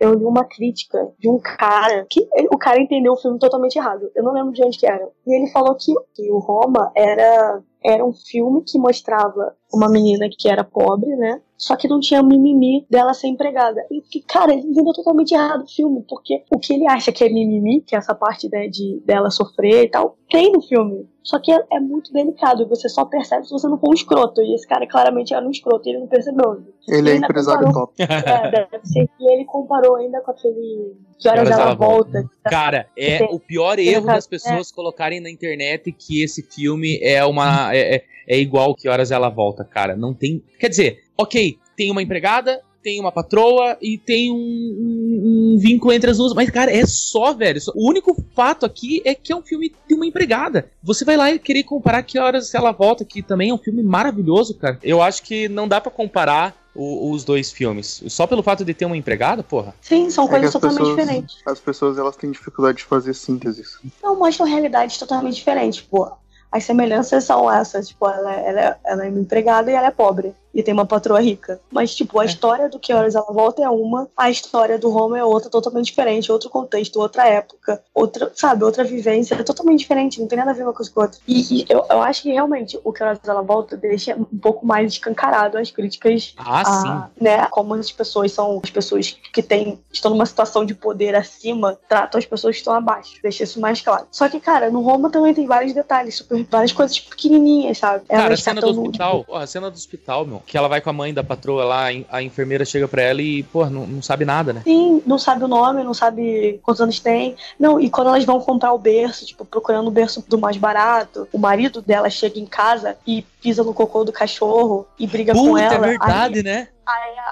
eu 0.00 0.12
li 0.14 0.24
uma 0.24 0.44
crítica 0.44 1.12
de 1.18 1.28
um 1.30 1.38
cara 1.38 2.04
que 2.10 2.28
o 2.52 2.58
cara 2.58 2.80
entendeu 2.80 3.12
o 3.12 3.16
filme 3.16 3.38
totalmente 3.38 3.76
errado. 3.76 4.10
Eu 4.14 4.24
não 4.24 4.32
lembro 4.32 4.52
de 4.52 4.64
onde 4.64 4.76
que 4.76 4.86
era. 4.86 5.08
E 5.26 5.34
ele 5.36 5.50
falou 5.52 5.74
que, 5.76 5.92
que 6.14 6.30
o 6.32 6.38
Roma 6.38 6.90
era, 6.96 7.62
era 7.84 8.04
um 8.04 8.12
filme 8.12 8.62
que 8.66 8.78
mostrava 8.78 9.54
uma 9.72 9.88
menina 9.88 10.26
que 10.30 10.48
era 10.48 10.64
pobre, 10.64 11.14
né? 11.16 11.40
Só 11.56 11.76
que 11.76 11.88
não 11.88 12.00
tinha 12.00 12.22
mimimi 12.22 12.86
dela 12.90 13.14
ser 13.14 13.28
empregada. 13.28 13.80
E 13.90 14.00
que, 14.00 14.20
cara, 14.22 14.52
ele 14.52 14.62
entendeu 14.68 14.92
totalmente 14.92 15.32
errado 15.34 15.62
o 15.64 15.68
filme, 15.68 16.04
porque 16.08 16.42
o 16.54 16.58
que 16.58 16.74
ele 16.74 16.86
acha 16.86 17.12
que 17.12 17.24
é 17.24 17.28
mimimi, 17.28 17.80
que 17.80 17.94
é 17.94 17.98
essa 17.98 18.14
parte 18.14 18.48
né, 18.50 18.68
de 18.68 19.00
dela 19.04 19.30
sofrer 19.30 19.84
e 19.84 19.88
tal, 19.90 20.16
tem 20.30 20.52
no 20.52 20.60
filme. 20.62 21.08
Só 21.22 21.38
que 21.38 21.50
é, 21.50 21.58
é 21.72 21.80
muito 21.80 22.12
delicado, 22.12 22.62
e 22.62 22.66
você 22.66 22.86
só 22.88 23.04
percebe 23.06 23.46
se 23.46 23.50
você 23.50 23.66
não 23.66 23.78
for 23.78 23.88
um 23.90 23.94
escroto. 23.94 24.42
E 24.42 24.54
esse 24.54 24.66
cara 24.66 24.86
claramente 24.86 25.32
era 25.32 25.46
um 25.46 25.50
escroto 25.50 25.88
e 25.88 25.92
ele 25.92 26.00
não 26.00 26.06
percebeu. 26.06 26.62
Ele 26.86 27.08
é 27.08 27.12
ainda 27.14 27.26
empresário 27.26 27.66
comparou- 27.66 27.86
top. 27.86 28.02
É, 28.02 28.50
deve 28.70 28.86
ser. 28.86 29.08
E 29.18 29.32
ele 29.32 29.44
comparou 29.46 29.96
ainda 29.96 30.20
com 30.20 30.30
aquele. 30.32 30.96
Que 31.18 31.28
horas, 31.28 31.48
ela, 31.50 31.62
ela 31.62 31.74
volta. 31.74 32.28
Cara, 32.44 32.86
é 32.98 33.18
Tem- 33.18 33.28
o 33.30 33.40
pior 33.40 33.78
erro 33.78 34.04
das 34.06 34.26
pessoas 34.26 34.70
colocarem 34.70 35.18
na 35.20 35.30
internet 35.30 35.90
que 35.92 36.22
esse 36.22 36.42
filme 36.42 36.98
é 37.02 37.24
uma. 37.24 37.72
É, 37.74 37.96
é- 37.96 38.04
é 38.26 38.38
igual 38.38 38.74
que 38.74 38.88
horas 38.88 39.10
ela 39.10 39.28
volta, 39.28 39.64
cara. 39.64 39.94
Não 39.96 40.14
tem. 40.14 40.42
Quer 40.58 40.68
dizer, 40.68 41.02
ok, 41.18 41.58
tem 41.76 41.90
uma 41.90 42.02
empregada, 42.02 42.60
tem 42.82 43.00
uma 43.00 43.10
patroa 43.12 43.76
e 43.82 43.96
tem 43.98 44.30
um, 44.30 44.34
um- 44.36 45.54
um 45.54 45.58
vínculo 45.58 45.92
entre 45.92 46.10
as 46.10 46.18
duas. 46.18 46.32
Mas, 46.34 46.50
cara, 46.50 46.70
é 46.74 46.84
só, 46.86 47.32
velho. 47.32 47.60
só- 47.60 47.72
O 47.74 47.88
único 47.88 48.14
fato 48.34 48.64
aqui 48.66 49.02
é 49.04 49.14
que 49.14 49.32
é 49.32 49.36
um 49.36 49.42
filme 49.42 49.74
de 49.88 49.94
uma 49.94 50.06
empregada. 50.06 50.70
Você 50.82 51.04
vai 51.04 51.16
lá 51.16 51.30
e 51.32 51.38
querer 51.38 51.62
comparar 51.64 52.02
que 52.02 52.18
horas 52.18 52.54
ela 52.54 52.72
volta, 52.72 53.04
que 53.04 53.22
também 53.22 53.50
é 53.50 53.54
um 53.54 53.58
filme 53.58 53.82
maravilhoso, 53.82 54.54
cara. 54.54 54.78
Eu 54.82 55.02
acho 55.02 55.22
que 55.22 55.48
não 55.48 55.66
dá 55.68 55.80
pra 55.80 55.90
comparar 55.90 56.54
o- 56.74 57.10
os 57.12 57.24
dois 57.24 57.52
filmes. 57.52 58.02
Só 58.08 58.26
pelo 58.26 58.42
fato 58.42 58.64
de 58.64 58.74
ter 58.74 58.84
uma 58.84 58.96
empregada, 58.96 59.42
porra. 59.42 59.74
Sim, 59.80 60.10
são 60.10 60.24
É 60.26 60.28
coisas 60.28 60.46
as 60.48 60.52
totalmente 60.52 60.78
pessoas, 60.80 60.98
diferentes. 60.98 61.36
as 61.46 61.60
pessoas 61.60 61.98
elas 61.98 62.16
têm 62.16 62.30
dificuldade 62.32 62.78
de 62.78 62.84
fazer 62.84 63.14
sínteses. 63.14 63.78
Não 64.02 64.18
mostram 64.18 64.44
realidades 64.46 64.98
totalmente 64.98 65.36
diferentes. 65.36 65.78
Tipo, 65.78 66.16
as 66.54 66.62
semelhanças 66.62 67.24
são 67.24 67.50
essas. 67.52 67.88
Tipo, 67.88 68.08
ela, 68.08 68.32
ela, 68.32 68.78
ela 68.84 69.04
é 69.04 69.10
uma 69.10 69.18
empregada 69.18 69.72
e 69.72 69.74
ela 69.74 69.88
é 69.88 69.90
pobre. 69.90 70.32
E 70.54 70.62
tem 70.62 70.72
uma 70.72 70.86
patroa 70.86 71.20
rica. 71.20 71.60
Mas, 71.70 71.94
tipo, 71.94 72.18
a 72.20 72.22
É. 72.22 72.26
história 72.26 72.68
do 72.68 72.78
Que 72.78 72.92
Horas 72.92 73.14
Ela 73.14 73.26
Volta 73.32 73.62
é 73.62 73.68
uma, 73.68 74.08
a 74.16 74.30
história 74.30 74.78
do 74.78 74.88
Roma 74.88 75.18
é 75.18 75.24
outra, 75.24 75.50
totalmente 75.50 75.86
diferente. 75.86 76.30
Outro 76.30 76.48
contexto, 76.48 77.00
outra 77.00 77.26
época, 77.28 77.82
outra, 77.92 78.30
sabe, 78.34 78.62
outra 78.64 78.84
vivência. 78.84 79.34
É 79.34 79.42
totalmente 79.42 79.80
diferente, 79.80 80.20
não 80.20 80.28
tem 80.28 80.38
nada 80.38 80.52
a 80.52 80.54
ver 80.54 80.62
uma 80.62 80.72
coisa 80.72 80.90
com 80.90 81.00
a 81.00 81.04
outra. 81.04 81.18
E, 81.26 81.62
e 81.62 81.66
eu, 81.68 81.84
eu 81.90 82.00
acho 82.02 82.22
que 82.22 82.30
realmente 82.32 82.78
o 82.84 82.92
Que 82.92 83.02
Horas 83.02 83.18
Ela 83.26 83.42
Volta 83.42 83.76
deixa 83.76 84.14
um 84.14 84.24
pouco 84.38 84.64
mais 84.64 84.92
escancarado 84.92 85.58
as 85.58 85.70
críticas 85.70 86.34
Ah, 86.38 86.60
a- 86.60 86.64
sim. 87.10 87.22
né, 87.24 87.46
como 87.50 87.74
as 87.74 87.90
pessoas 87.90 88.30
são 88.32 88.60
as 88.62 88.70
pessoas 88.70 89.10
que 89.32 89.42
têm, 89.42 89.80
estão 89.92 90.10
numa 90.12 90.26
situação 90.26 90.64
de 90.64 90.74
poder 90.74 91.14
acima, 91.16 91.78
tratam 91.88 92.18
as 92.18 92.24
pessoas 92.26 92.54
que 92.54 92.60
estão 92.60 92.74
abaixo. 92.74 93.14
Deixa 93.22 93.42
isso 93.42 93.60
mais 93.60 93.80
claro. 93.80 94.06
Só 94.12 94.28
que, 94.28 94.38
cara, 94.38 94.70
no 94.70 94.80
Roma 94.82 95.10
também 95.10 95.34
tem 95.34 95.46
vários 95.46 95.72
detalhes, 95.72 96.16
super, 96.16 96.44
várias 96.48 96.72
coisas 96.72 96.98
pequenininhas, 97.00 97.78
sabe? 97.78 98.04
Cara, 98.06 98.22
a 98.22 98.26
Elas 98.26 98.42
cena 98.42 98.60
do 98.60 98.72
no- 98.72 98.82
hospital, 98.82 99.24
porra, 99.24 99.42
a 99.42 99.46
cena 99.46 99.70
do 99.70 99.74
hospital, 99.74 100.24
meu, 100.24 100.42
que 100.46 100.56
ela 100.56 100.68
vai 100.68 100.80
com 100.80 100.90
a 100.90 100.92
mãe 100.92 101.12
da 101.12 101.24
patroa 101.24 101.64
lá, 101.64 101.86
a 102.10 102.22
enfermeira 102.22 102.64
chega 102.64 102.86
pra 102.86 103.02
ela 103.02 103.20
e, 103.22 103.42
porra, 103.44 103.70
não, 103.70 103.86
não 103.86 104.02
sabe 104.02 104.24
nada, 104.24 104.52
né? 104.52 104.62
Sim, 104.64 105.02
não 105.06 105.18
sabe 105.18 105.44
o 105.44 105.48
nome, 105.48 105.82
não 105.82 105.94
sabe 105.94 106.60
quantos 106.62 106.80
anos 106.80 107.00
tem. 107.00 107.36
Não, 107.58 107.80
e 107.80 107.90
quando 107.90 108.08
elas 108.08 108.24
vão 108.24 108.40
comprar 108.40 108.72
o 108.72 108.78
berço, 108.78 109.26
tipo, 109.26 109.44
procurando 109.44 109.88
o 109.88 109.90
berço 109.90 110.24
do 110.28 110.38
mais 110.38 110.56
barato, 110.56 111.28
o 111.32 111.38
marido 111.38 111.80
dela 111.80 112.10
chega 112.10 112.38
em 112.38 112.46
casa 112.46 112.96
e 113.06 113.22
pisa 113.40 113.62
no 113.62 113.74
cocô 113.74 114.04
do 114.04 114.12
cachorro 114.12 114.86
e 114.98 115.06
briga 115.06 115.32
com 115.32 115.46
Puta, 115.46 115.62
ela. 115.62 115.86
é 115.86 115.90
verdade, 115.90 116.42
né? 116.42 116.68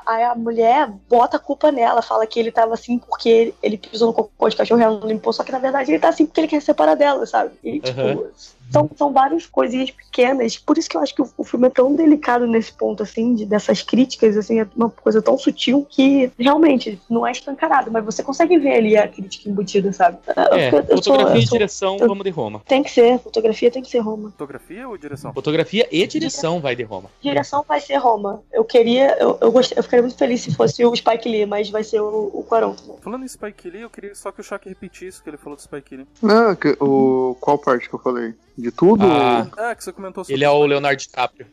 Aí 0.06 0.24
a 0.24 0.34
mulher 0.34 0.90
bota 1.08 1.36
a 1.36 1.40
culpa 1.40 1.70
nela, 1.70 2.00
fala 2.00 2.26
que 2.26 2.40
ele 2.40 2.50
tava 2.50 2.72
assim 2.72 2.98
porque 2.98 3.28
ele, 3.28 3.54
ele 3.62 3.76
pisou 3.76 4.08
no 4.08 4.14
cocô 4.14 4.48
de 4.48 4.56
cachorro 4.56 4.80
e 4.80 4.84
ela 4.84 4.98
não 4.98 5.06
limpou, 5.06 5.32
só 5.32 5.44
que 5.44 5.52
na 5.52 5.58
verdade 5.58 5.90
ele 5.90 5.98
tá 5.98 6.08
assim 6.08 6.24
porque 6.24 6.40
ele 6.40 6.48
quer 6.48 6.60
se 6.60 6.66
separar 6.66 6.94
dela, 6.94 7.26
sabe? 7.26 7.52
E, 7.62 7.78
tipo. 7.80 8.26
São, 8.72 8.90
são 8.96 9.12
várias 9.12 9.46
coisinhas 9.46 9.90
pequenas. 9.90 10.56
Por 10.56 10.78
isso 10.78 10.88
que 10.88 10.96
eu 10.96 11.00
acho 11.00 11.14
que 11.14 11.22
o, 11.22 11.28
o 11.36 11.44
filme 11.44 11.66
é 11.66 11.70
tão 11.70 11.94
delicado 11.94 12.46
nesse 12.46 12.72
ponto, 12.72 13.02
assim, 13.02 13.34
de, 13.34 13.44
dessas 13.44 13.82
críticas, 13.82 14.36
assim, 14.36 14.60
é 14.60 14.66
uma 14.76 14.90
coisa 14.90 15.20
tão 15.20 15.36
sutil 15.38 15.86
que 15.88 16.30
realmente 16.38 17.00
não 17.08 17.26
é 17.26 17.32
escancarado, 17.32 17.90
mas 17.90 18.04
você 18.04 18.22
consegue 18.22 18.58
ver 18.58 18.74
ali 18.76 18.96
a 18.96 19.06
crítica 19.06 19.48
embutida, 19.48 19.92
sabe? 19.92 20.18
É, 20.26 20.68
eu, 20.70 20.78
eu 20.78 20.96
fotografia 20.96 21.46
sou, 21.46 21.56
e 21.56 21.58
direção, 21.58 21.96
eu, 22.00 22.08
vamos 22.08 22.24
de 22.24 22.30
Roma. 22.30 22.62
Tem 22.66 22.82
que 22.82 22.90
ser, 22.90 23.18
fotografia 23.18 23.70
tem 23.70 23.82
que 23.82 23.90
ser 23.90 23.98
Roma. 23.98 24.30
Fotografia 24.30 24.88
ou 24.88 24.96
direção? 24.96 25.32
Fotografia 25.32 25.86
e 25.90 26.06
direção 26.06 26.60
vai 26.60 26.74
de 26.74 26.82
Roma. 26.82 27.10
Direção 27.20 27.64
vai 27.66 27.80
ser 27.80 27.96
Roma. 27.96 28.42
Eu 28.52 28.64
queria, 28.64 29.16
eu, 29.18 29.38
eu, 29.40 29.52
gostei, 29.52 29.78
eu 29.78 29.82
ficaria 29.82 30.02
muito 30.02 30.16
feliz 30.16 30.40
se 30.40 30.54
fosse 30.54 30.84
o 30.84 30.94
Spike 30.94 31.28
Lee, 31.28 31.46
mas 31.46 31.70
vai 31.70 31.84
ser 31.84 32.00
o, 32.00 32.30
o 32.32 32.44
Quaron. 32.48 32.74
Falando 33.00 33.24
em 33.24 33.28
Spike 33.28 33.70
Lee, 33.70 33.82
eu 33.82 33.90
queria 33.90 34.14
só 34.14 34.30
que 34.30 34.40
o 34.40 34.44
Shaq 34.44 34.68
repetisse 34.68 35.20
o 35.20 35.22
que 35.22 35.30
ele 35.30 35.36
falou 35.36 35.56
do 35.56 35.62
Spike 35.62 35.96
Lee. 35.96 36.06
Não, 36.22 36.56
o, 36.80 37.36
qual 37.40 37.58
parte 37.58 37.88
que 37.88 37.94
eu 37.94 37.98
falei? 37.98 38.34
De 38.62 38.70
tudo? 38.70 39.04
Ah, 39.04 39.48
ou... 39.56 39.64
é, 39.64 39.74
que 39.74 39.82
você 39.82 39.92
comentou 39.92 40.22
sobre 40.22 40.36
Ele 40.36 40.44
é 40.44 40.50
o 40.50 40.64
Leonardo 40.64 40.96
DiCaprio. 40.96 41.46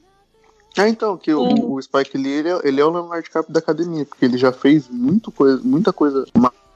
Ah, 0.77 0.87
então, 0.87 1.17
que 1.17 1.33
o, 1.33 1.41
hum. 1.41 1.73
o, 1.73 1.81
Spike 1.81 2.15
Lee, 2.15 2.31
ele 2.31 2.49
é, 2.49 2.59
ele 2.63 2.79
é 2.79 2.85
o 2.85 2.91
Leonardo 2.91 3.23
DiCaprio 3.23 3.51
da 3.51 3.59
academia, 3.59 4.05
porque 4.05 4.23
ele 4.23 4.37
já 4.37 4.51
fez 4.51 4.87
muito 4.87 5.31
coisa, 5.31 5.59
muita 5.63 5.91
coisa 5.91 6.25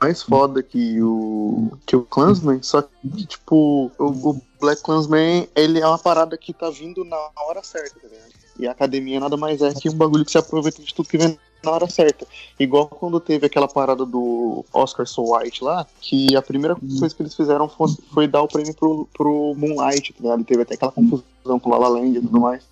mais 0.01 0.23
foda 0.23 0.63
que 0.63 0.99
o, 1.01 1.71
que 1.85 1.95
o 1.95 2.01
Clansman, 2.01 2.63
só 2.63 2.81
que, 2.81 3.25
tipo, 3.27 3.91
o, 3.99 4.05
o 4.29 4.41
Black 4.59 4.81
Clansman, 4.81 5.47
ele 5.55 5.79
é 5.79 5.87
uma 5.87 5.99
parada 5.99 6.35
que 6.35 6.51
tá 6.51 6.71
vindo 6.71 7.05
na 7.05 7.17
hora 7.47 7.61
certa, 7.61 7.99
tá 7.99 8.07
ligado? 8.07 8.33
E 8.57 8.67
a 8.67 8.71
academia 8.71 9.19
nada 9.19 9.37
mais 9.37 9.61
é 9.61 9.71
que 9.73 9.89
um 9.89 9.95
bagulho 9.95 10.25
que 10.25 10.31
se 10.31 10.37
aproveita 10.37 10.81
de 10.81 10.93
tudo 10.93 11.09
que 11.09 11.17
vem 11.17 11.37
na 11.63 11.71
hora 11.71 11.89
certa. 11.89 12.27
Igual 12.59 12.87
quando 12.87 13.19
teve 13.19 13.45
aquela 13.45 13.67
parada 13.67 14.05
do 14.05 14.65
Oscar 14.73 15.07
So 15.07 15.33
White 15.33 15.63
lá, 15.63 15.85
que 16.01 16.35
a 16.35 16.41
primeira 16.41 16.75
coisa 16.75 17.15
que 17.15 17.21
eles 17.21 17.35
fizeram 17.35 17.69
foi, 17.69 17.89
foi 18.13 18.27
dar 18.27 18.41
o 18.41 18.47
prêmio 18.47 18.73
pro, 18.73 19.07
pro 19.13 19.55
Moonlight, 19.55 20.13
tá 20.13 20.19
ligado? 20.21 20.43
teve 20.43 20.61
até 20.61 20.75
aquela 20.75 20.91
confusão 20.91 21.59
com 21.59 21.69
La 21.69 21.77
La 21.77 21.87
Land 21.87 22.17
e 22.17 22.21
tudo 22.21 22.39
mais. 22.39 22.63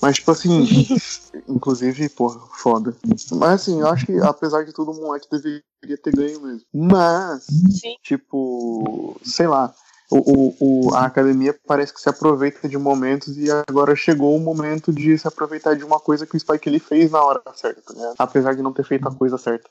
Mas, 0.00 0.16
tipo 0.16 0.30
assim, 0.30 0.66
inclusive, 1.48 2.08
porra, 2.10 2.38
foda. 2.52 2.94
Mas, 3.32 3.62
assim, 3.62 3.80
eu 3.80 3.88
acho 3.88 4.06
que, 4.06 4.18
apesar 4.20 4.64
de 4.64 4.72
tudo, 4.72 4.90
o 4.90 4.94
Moonlight 4.94 5.26
deveria 5.30 5.62
ter 6.02 6.14
ganho 6.14 6.40
mesmo. 6.42 6.66
Mas, 6.72 7.44
Sim. 7.44 7.96
tipo, 8.02 9.18
sei 9.24 9.46
lá, 9.46 9.74
o, 10.10 10.54
o, 10.60 10.94
a 10.94 11.06
academia 11.06 11.54
parece 11.66 11.92
que 11.92 12.00
se 12.00 12.08
aproveita 12.08 12.68
de 12.68 12.78
momentos 12.78 13.36
e 13.36 13.48
agora 13.68 13.96
chegou 13.96 14.36
o 14.36 14.40
momento 14.40 14.92
de 14.92 15.18
se 15.18 15.26
aproveitar 15.26 15.74
de 15.74 15.84
uma 15.84 15.98
coisa 15.98 16.26
que 16.26 16.36
o 16.36 16.40
Spike 16.40 16.70
Lee 16.70 16.78
fez 16.78 17.10
na 17.10 17.22
hora 17.22 17.42
certa, 17.54 17.92
né? 17.92 18.14
apesar 18.18 18.54
de 18.54 18.62
não 18.62 18.72
ter 18.72 18.84
feito 18.84 19.08
a 19.08 19.14
coisa 19.14 19.36
certa. 19.36 19.68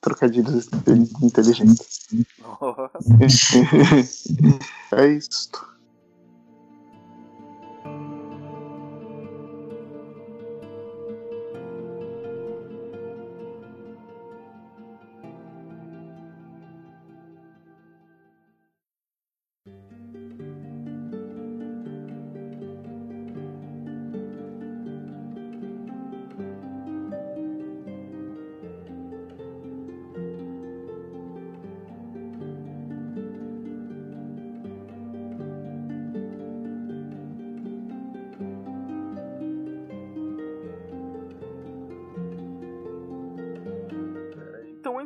Trocadilhos 0.00 0.68
inteligentes. 1.20 2.06
é 4.92 5.06
isso. 5.08 5.50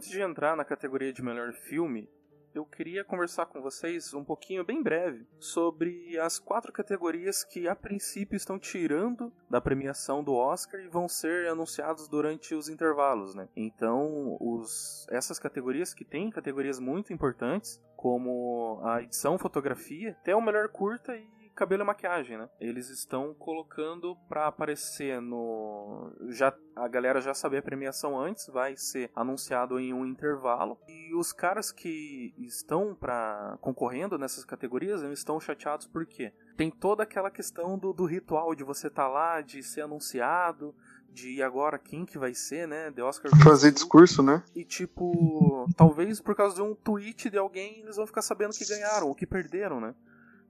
Antes 0.00 0.08
de 0.08 0.22
entrar 0.22 0.56
na 0.56 0.64
categoria 0.64 1.12
de 1.12 1.22
melhor 1.22 1.52
filme, 1.52 2.08
eu 2.54 2.64
queria 2.64 3.04
conversar 3.04 3.44
com 3.44 3.60
vocês 3.60 4.14
um 4.14 4.24
pouquinho, 4.24 4.64
bem 4.64 4.82
breve, 4.82 5.26
sobre 5.38 6.18
as 6.18 6.38
quatro 6.38 6.72
categorias 6.72 7.44
que 7.44 7.68
a 7.68 7.76
princípio 7.76 8.34
estão 8.34 8.58
tirando 8.58 9.30
da 9.50 9.60
premiação 9.60 10.24
do 10.24 10.32
Oscar 10.32 10.80
e 10.80 10.88
vão 10.88 11.06
ser 11.06 11.48
anunciados 11.48 12.08
durante 12.08 12.54
os 12.54 12.70
intervalos, 12.70 13.34
né? 13.34 13.46
Então, 13.54 14.38
os, 14.40 15.06
essas 15.10 15.38
categorias 15.38 15.92
que 15.92 16.02
têm 16.02 16.30
categorias 16.30 16.80
muito 16.80 17.12
importantes, 17.12 17.78
como 17.94 18.80
a 18.82 19.02
edição, 19.02 19.36
fotografia, 19.36 20.12
até 20.12 20.34
o 20.34 20.40
melhor 20.40 20.70
curta 20.70 21.14
e 21.14 21.39
cabelo 21.60 21.82
e 21.82 21.86
maquiagem, 21.86 22.38
né? 22.38 22.48
Eles 22.58 22.88
estão 22.88 23.34
colocando 23.34 24.16
para 24.26 24.46
aparecer 24.46 25.20
no 25.20 26.10
já 26.30 26.56
a 26.74 26.88
galera 26.88 27.20
já 27.20 27.34
sabia 27.34 27.58
a 27.58 27.62
premiação 27.62 28.18
antes, 28.18 28.46
vai 28.46 28.74
ser 28.78 29.10
anunciado 29.14 29.78
em 29.78 29.92
um 29.92 30.06
intervalo 30.06 30.78
e 30.88 31.14
os 31.14 31.34
caras 31.34 31.70
que 31.70 32.32
estão 32.38 32.94
para 32.94 33.58
concorrendo 33.60 34.16
nessas 34.16 34.42
categorias, 34.42 35.02
estão 35.02 35.38
chateados 35.38 35.86
porque 35.86 36.32
tem 36.56 36.70
toda 36.70 37.02
aquela 37.02 37.30
questão 37.30 37.78
do, 37.78 37.92
do 37.92 38.06
ritual 38.06 38.54
de 38.54 38.64
você 38.64 38.86
estar 38.86 39.04
tá 39.04 39.08
lá, 39.08 39.42
de 39.42 39.62
ser 39.62 39.82
anunciado, 39.82 40.74
de 41.12 41.42
agora 41.42 41.78
quem 41.78 42.06
que 42.06 42.16
vai 42.16 42.32
ser, 42.32 42.66
né? 42.66 42.90
The 42.92 43.02
Oscar 43.02 43.30
fazer 43.44 43.70
discurso, 43.70 44.22
né? 44.22 44.42
E 44.54 44.64
tipo, 44.64 45.68
talvez 45.76 46.22
por 46.22 46.34
causa 46.34 46.54
de 46.54 46.62
um 46.62 46.74
tweet 46.74 47.28
de 47.28 47.36
alguém 47.36 47.80
eles 47.80 47.96
vão 47.96 48.06
ficar 48.06 48.22
sabendo 48.22 48.54
que 48.54 48.66
ganharam 48.66 49.08
ou 49.08 49.14
que 49.14 49.26
perderam, 49.26 49.78
né? 49.78 49.94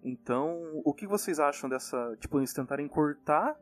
Então, 0.02 0.58
o 0.84 0.92
que 0.94 1.06
vocês 1.06 1.38
acham 1.38 1.68
dessa. 1.68 2.16
Tipo, 2.20 2.38
eles 2.38 2.52
tentarem 2.52 2.88
cortar, 2.88 3.54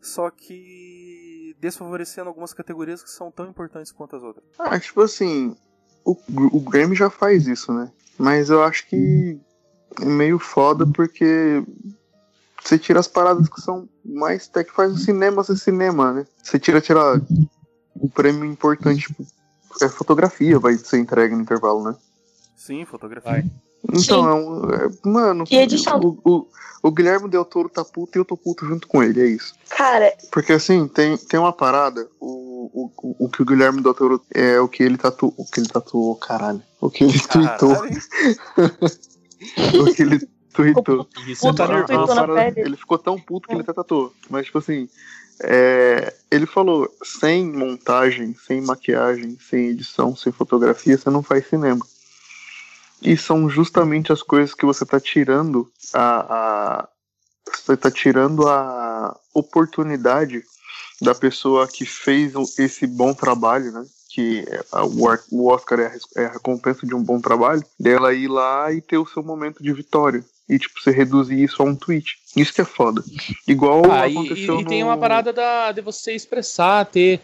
só 0.00 0.30
que 0.30 1.56
desfavorecendo 1.60 2.28
algumas 2.28 2.52
categorias 2.52 3.02
que 3.02 3.10
são 3.10 3.30
tão 3.30 3.48
importantes 3.48 3.92
quanto 3.92 4.16
as 4.16 4.22
outras? 4.22 4.44
Ah, 4.58 4.78
tipo 4.78 5.00
assim. 5.00 5.56
O, 6.04 6.16
o 6.52 6.60
Grammy 6.60 6.96
já 6.96 7.08
faz 7.08 7.46
isso, 7.46 7.72
né? 7.72 7.92
Mas 8.18 8.50
eu 8.50 8.62
acho 8.62 8.86
que 8.88 9.38
é 10.00 10.04
meio 10.04 10.38
foda 10.38 10.84
porque 10.86 11.62
você 12.60 12.78
tira 12.78 12.98
as 13.00 13.08
paradas 13.08 13.48
que 13.48 13.60
são 13.60 13.88
mais. 14.04 14.48
Até 14.48 14.64
que 14.64 14.72
faz 14.72 14.92
o 14.92 14.98
cinema 14.98 15.44
ser 15.44 15.56
cinema, 15.56 16.12
né? 16.12 16.26
Você 16.42 16.58
tira, 16.58 16.80
tira 16.80 17.20
o 17.94 18.08
prêmio 18.08 18.44
importante, 18.44 19.08
tipo, 19.08 19.24
é 19.80 19.88
fotografia, 19.88 20.58
vai 20.58 20.74
ser 20.74 20.98
entregue 20.98 21.34
no 21.34 21.42
intervalo, 21.42 21.84
né? 21.84 21.96
Sim, 22.56 22.84
fotografia. 22.84 23.30
Vai. 23.30 23.44
Então, 23.92 24.28
é 24.28 24.34
um, 24.34 24.70
é, 24.70 24.90
mano, 25.04 25.44
o, 26.00 26.18
o, 26.24 26.48
o, 26.82 26.90
Guilherme 26.90 27.28
Del 27.28 27.44
Toro 27.44 27.68
tá 27.68 27.84
puto 27.84 28.16
e 28.16 28.20
eu 28.20 28.24
tô 28.24 28.36
puto 28.36 28.64
junto 28.64 28.86
com 28.86 29.02
ele, 29.02 29.20
é 29.20 29.26
isso. 29.26 29.54
Cara. 29.68 30.14
Porque 30.30 30.52
assim, 30.52 30.86
tem, 30.86 31.16
tem 31.16 31.40
uma 31.40 31.52
parada, 31.52 32.08
o, 32.20 32.70
o, 32.72 33.16
o 33.18 33.28
que 33.28 33.42
o 33.42 33.44
Guilherme 33.44 33.82
Del 33.82 33.94
Toro 33.94 34.22
é 34.32 34.60
o 34.60 34.68
que 34.68 34.82
ele 34.82 34.96
tatuou. 34.96 35.34
O 35.36 35.44
que 35.44 35.60
ele 35.60 35.68
tatuou, 35.68 36.14
caralho. 36.16 36.62
O 36.80 36.88
que 36.88 37.04
ele 37.04 37.18
tweetou. 37.18 37.72
o 39.80 39.94
que 39.94 40.02
ele 40.02 40.28
tweetou. 40.52 41.08
Isso 41.26 41.52
tá 41.54 41.66
parada, 41.66 42.54
ele 42.56 42.76
ficou 42.76 42.98
tão 42.98 43.18
puto 43.18 43.48
que 43.48 43.54
ele 43.54 43.62
até 43.62 43.72
tatuou. 43.72 44.12
Mas, 44.30 44.46
tipo 44.46 44.58
assim, 44.58 44.88
é, 45.42 46.14
ele 46.30 46.46
falou: 46.46 46.88
sem 47.02 47.46
montagem, 47.46 48.34
sem 48.46 48.60
maquiagem, 48.60 49.36
sem 49.40 49.68
edição, 49.68 50.14
sem 50.14 50.32
fotografia, 50.32 50.96
você 50.96 51.10
não 51.10 51.22
faz 51.22 51.48
cinema. 51.48 51.84
E 53.02 53.16
são 53.16 53.48
justamente 53.48 54.12
as 54.12 54.22
coisas 54.22 54.54
que 54.54 54.64
você 54.64 54.84
está 54.84 55.00
tirando 55.00 55.70
a, 55.94 56.20
a 56.82 56.88
você 57.50 57.74
está 57.74 57.90
tirando 57.90 58.48
a 58.48 59.16
oportunidade 59.34 60.42
da 61.00 61.14
pessoa 61.14 61.66
que 61.66 61.84
fez 61.84 62.32
esse 62.58 62.86
bom 62.86 63.12
trabalho, 63.12 63.72
né? 63.72 63.84
Que 64.08 64.44
é 64.48 64.62
o 65.30 65.46
Oscar 65.48 65.80
é, 65.80 65.98
é 66.16 66.26
a 66.26 66.32
recompensa 66.32 66.86
de 66.86 66.94
um 66.94 67.02
bom 67.02 67.20
trabalho, 67.20 67.64
dela 67.78 68.14
ir 68.14 68.28
lá 68.28 68.72
e 68.72 68.80
ter 68.80 68.98
o 68.98 69.06
seu 69.06 69.22
momento 69.22 69.62
de 69.62 69.72
vitória. 69.72 70.24
E, 70.48 70.58
tipo, 70.58 70.80
você 70.80 70.90
reduzir 70.90 71.42
isso 71.42 71.62
a 71.62 71.64
um 71.64 71.74
tweet. 71.74 72.18
Isso 72.36 72.52
que 72.52 72.60
é 72.60 72.64
foda. 72.64 73.02
Igual 73.46 73.90
ah, 73.90 74.04
aconteceu 74.04 74.58
e, 74.58 74.62
e, 74.62 74.66
tem 74.66 74.82
uma 74.82 74.98
parada 74.98 75.32
da, 75.32 75.72
de 75.72 75.80
você 75.80 76.12
expressar, 76.12 76.84
ter 76.86 77.20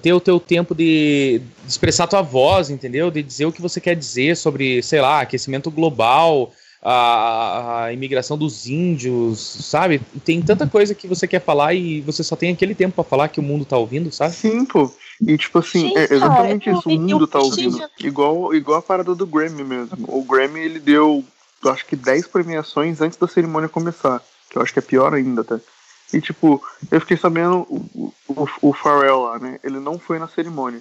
ter 0.00 0.12
o 0.12 0.20
teu 0.20 0.38
tempo 0.38 0.74
de, 0.74 1.40
de 1.64 1.70
expressar 1.70 2.06
tua 2.06 2.22
voz, 2.22 2.70
entendeu? 2.70 3.10
De 3.10 3.22
dizer 3.22 3.46
o 3.46 3.52
que 3.52 3.60
você 3.60 3.80
quer 3.80 3.96
dizer 3.96 4.36
sobre, 4.36 4.82
sei 4.82 5.00
lá, 5.00 5.20
aquecimento 5.20 5.70
global, 5.70 6.52
a, 6.82 7.84
a, 7.84 7.92
imigração 7.92 8.36
dos 8.36 8.66
índios, 8.66 9.38
sabe? 9.40 10.00
Tem 10.24 10.42
tanta 10.42 10.66
coisa 10.66 10.94
que 10.94 11.06
você 11.06 11.26
quer 11.26 11.40
falar 11.40 11.74
e 11.74 12.00
você 12.00 12.24
só 12.24 12.34
tem 12.36 12.52
aquele 12.52 12.74
tempo 12.74 12.94
para 12.94 13.04
falar 13.04 13.28
que 13.28 13.40
o 13.40 13.42
mundo 13.42 13.64
tá 13.64 13.76
ouvindo, 13.78 14.10
sabe? 14.12 14.34
Sim, 14.34 14.64
pô. 14.64 14.92
E 15.20 15.36
tipo 15.36 15.60
assim, 15.60 15.88
Sim, 15.88 15.96
é 15.96 16.12
exatamente 16.12 16.64
cara, 16.64 16.78
isso, 16.78 16.88
o 16.88 16.98
mundo 16.98 17.26
tá 17.26 17.38
ouvindo. 17.38 17.78
Igual, 18.00 18.54
igual 18.54 18.78
a 18.78 18.82
parada 18.82 19.14
do 19.14 19.26
Grammy 19.26 19.62
mesmo. 19.62 19.96
O 20.08 20.24
Grammy 20.24 20.60
ele 20.60 20.80
deu, 20.80 21.24
acho 21.66 21.86
que 21.86 21.94
10 21.94 22.26
premiações 22.26 23.00
antes 23.00 23.16
da 23.16 23.28
cerimônia 23.28 23.68
começar. 23.68 24.20
Que 24.50 24.58
eu 24.58 24.62
acho 24.62 24.72
que 24.72 24.80
é 24.80 24.82
pior 24.82 25.14
ainda, 25.14 25.42
até. 25.42 25.60
E 26.12 26.20
tipo, 26.20 26.62
eu 26.90 27.00
fiquei 27.00 27.16
sabendo 27.16 27.66
o, 27.68 28.12
o, 28.28 28.48
o 28.60 28.72
Pharrell 28.72 29.22
lá, 29.22 29.38
né? 29.38 29.58
Ele 29.62 29.80
não 29.80 29.98
foi 29.98 30.18
na 30.18 30.28
cerimônia. 30.28 30.80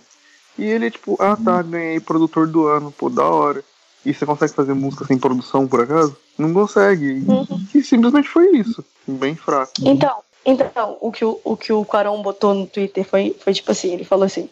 E 0.58 0.66
ele, 0.66 0.92
tipo, 0.92 1.16
ah 1.20 1.38
tá, 1.38 1.62
ganhei 1.62 2.00
produtor 2.00 2.48
do 2.48 2.68
ano, 2.68 2.92
pô, 2.92 3.10
da 3.10 3.26
hora. 3.26 3.64
E 4.06 4.14
você 4.14 4.26
consegue 4.26 4.54
fazer 4.54 4.74
música 4.74 5.06
sem 5.06 5.18
produção, 5.18 5.68
por 5.68 5.82
acaso? 5.82 6.18
Não 6.38 6.54
consegue. 6.54 7.24
Uhum. 7.28 7.68
E 7.74 7.84
simplesmente 7.84 8.28
foi 8.28 8.50
isso. 8.58 8.84
Bem 9.08 9.36
fraco. 9.36 9.72
Então, 9.82 10.18
então 10.46 10.98
o, 11.00 11.12
que 11.12 11.24
o, 11.24 11.40
o 11.44 11.56
que 11.56 11.72
o 11.72 11.86
Quaron 11.86 12.22
botou 12.22 12.54
no 12.54 12.68
Twitter 12.68 13.08
foi, 13.08 13.36
foi 13.40 13.54
tipo 13.54 13.72
assim, 13.72 13.94
ele 13.94 14.04
falou 14.04 14.26
assim, 14.26 14.50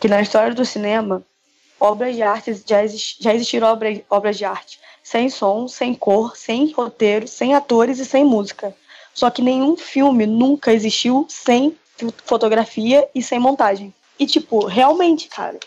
que 0.00 0.08
na 0.08 0.22
história 0.22 0.54
do 0.54 0.64
cinema, 0.64 1.22
obras 1.80 2.14
de 2.14 2.22
arte 2.22 2.62
já, 2.66 2.82
exist, 2.84 3.16
já 3.20 3.34
existiram 3.34 3.68
obras, 3.68 4.00
obras 4.08 4.38
de 4.38 4.44
arte 4.44 4.78
sem 5.06 5.30
som, 5.30 5.68
sem 5.68 5.94
cor, 5.94 6.36
sem 6.36 6.72
roteiro, 6.72 7.28
sem 7.28 7.54
atores 7.54 8.00
e 8.00 8.04
sem 8.04 8.24
música. 8.24 8.74
Só 9.16 9.30
que 9.30 9.40
nenhum 9.40 9.78
filme 9.78 10.26
nunca 10.26 10.74
existiu 10.74 11.26
sem 11.26 11.74
fotografia 12.26 13.08
e 13.14 13.22
sem 13.22 13.38
montagem. 13.38 13.92
E, 14.18 14.26
tipo, 14.26 14.66
realmente, 14.66 15.26
cara, 15.28 15.58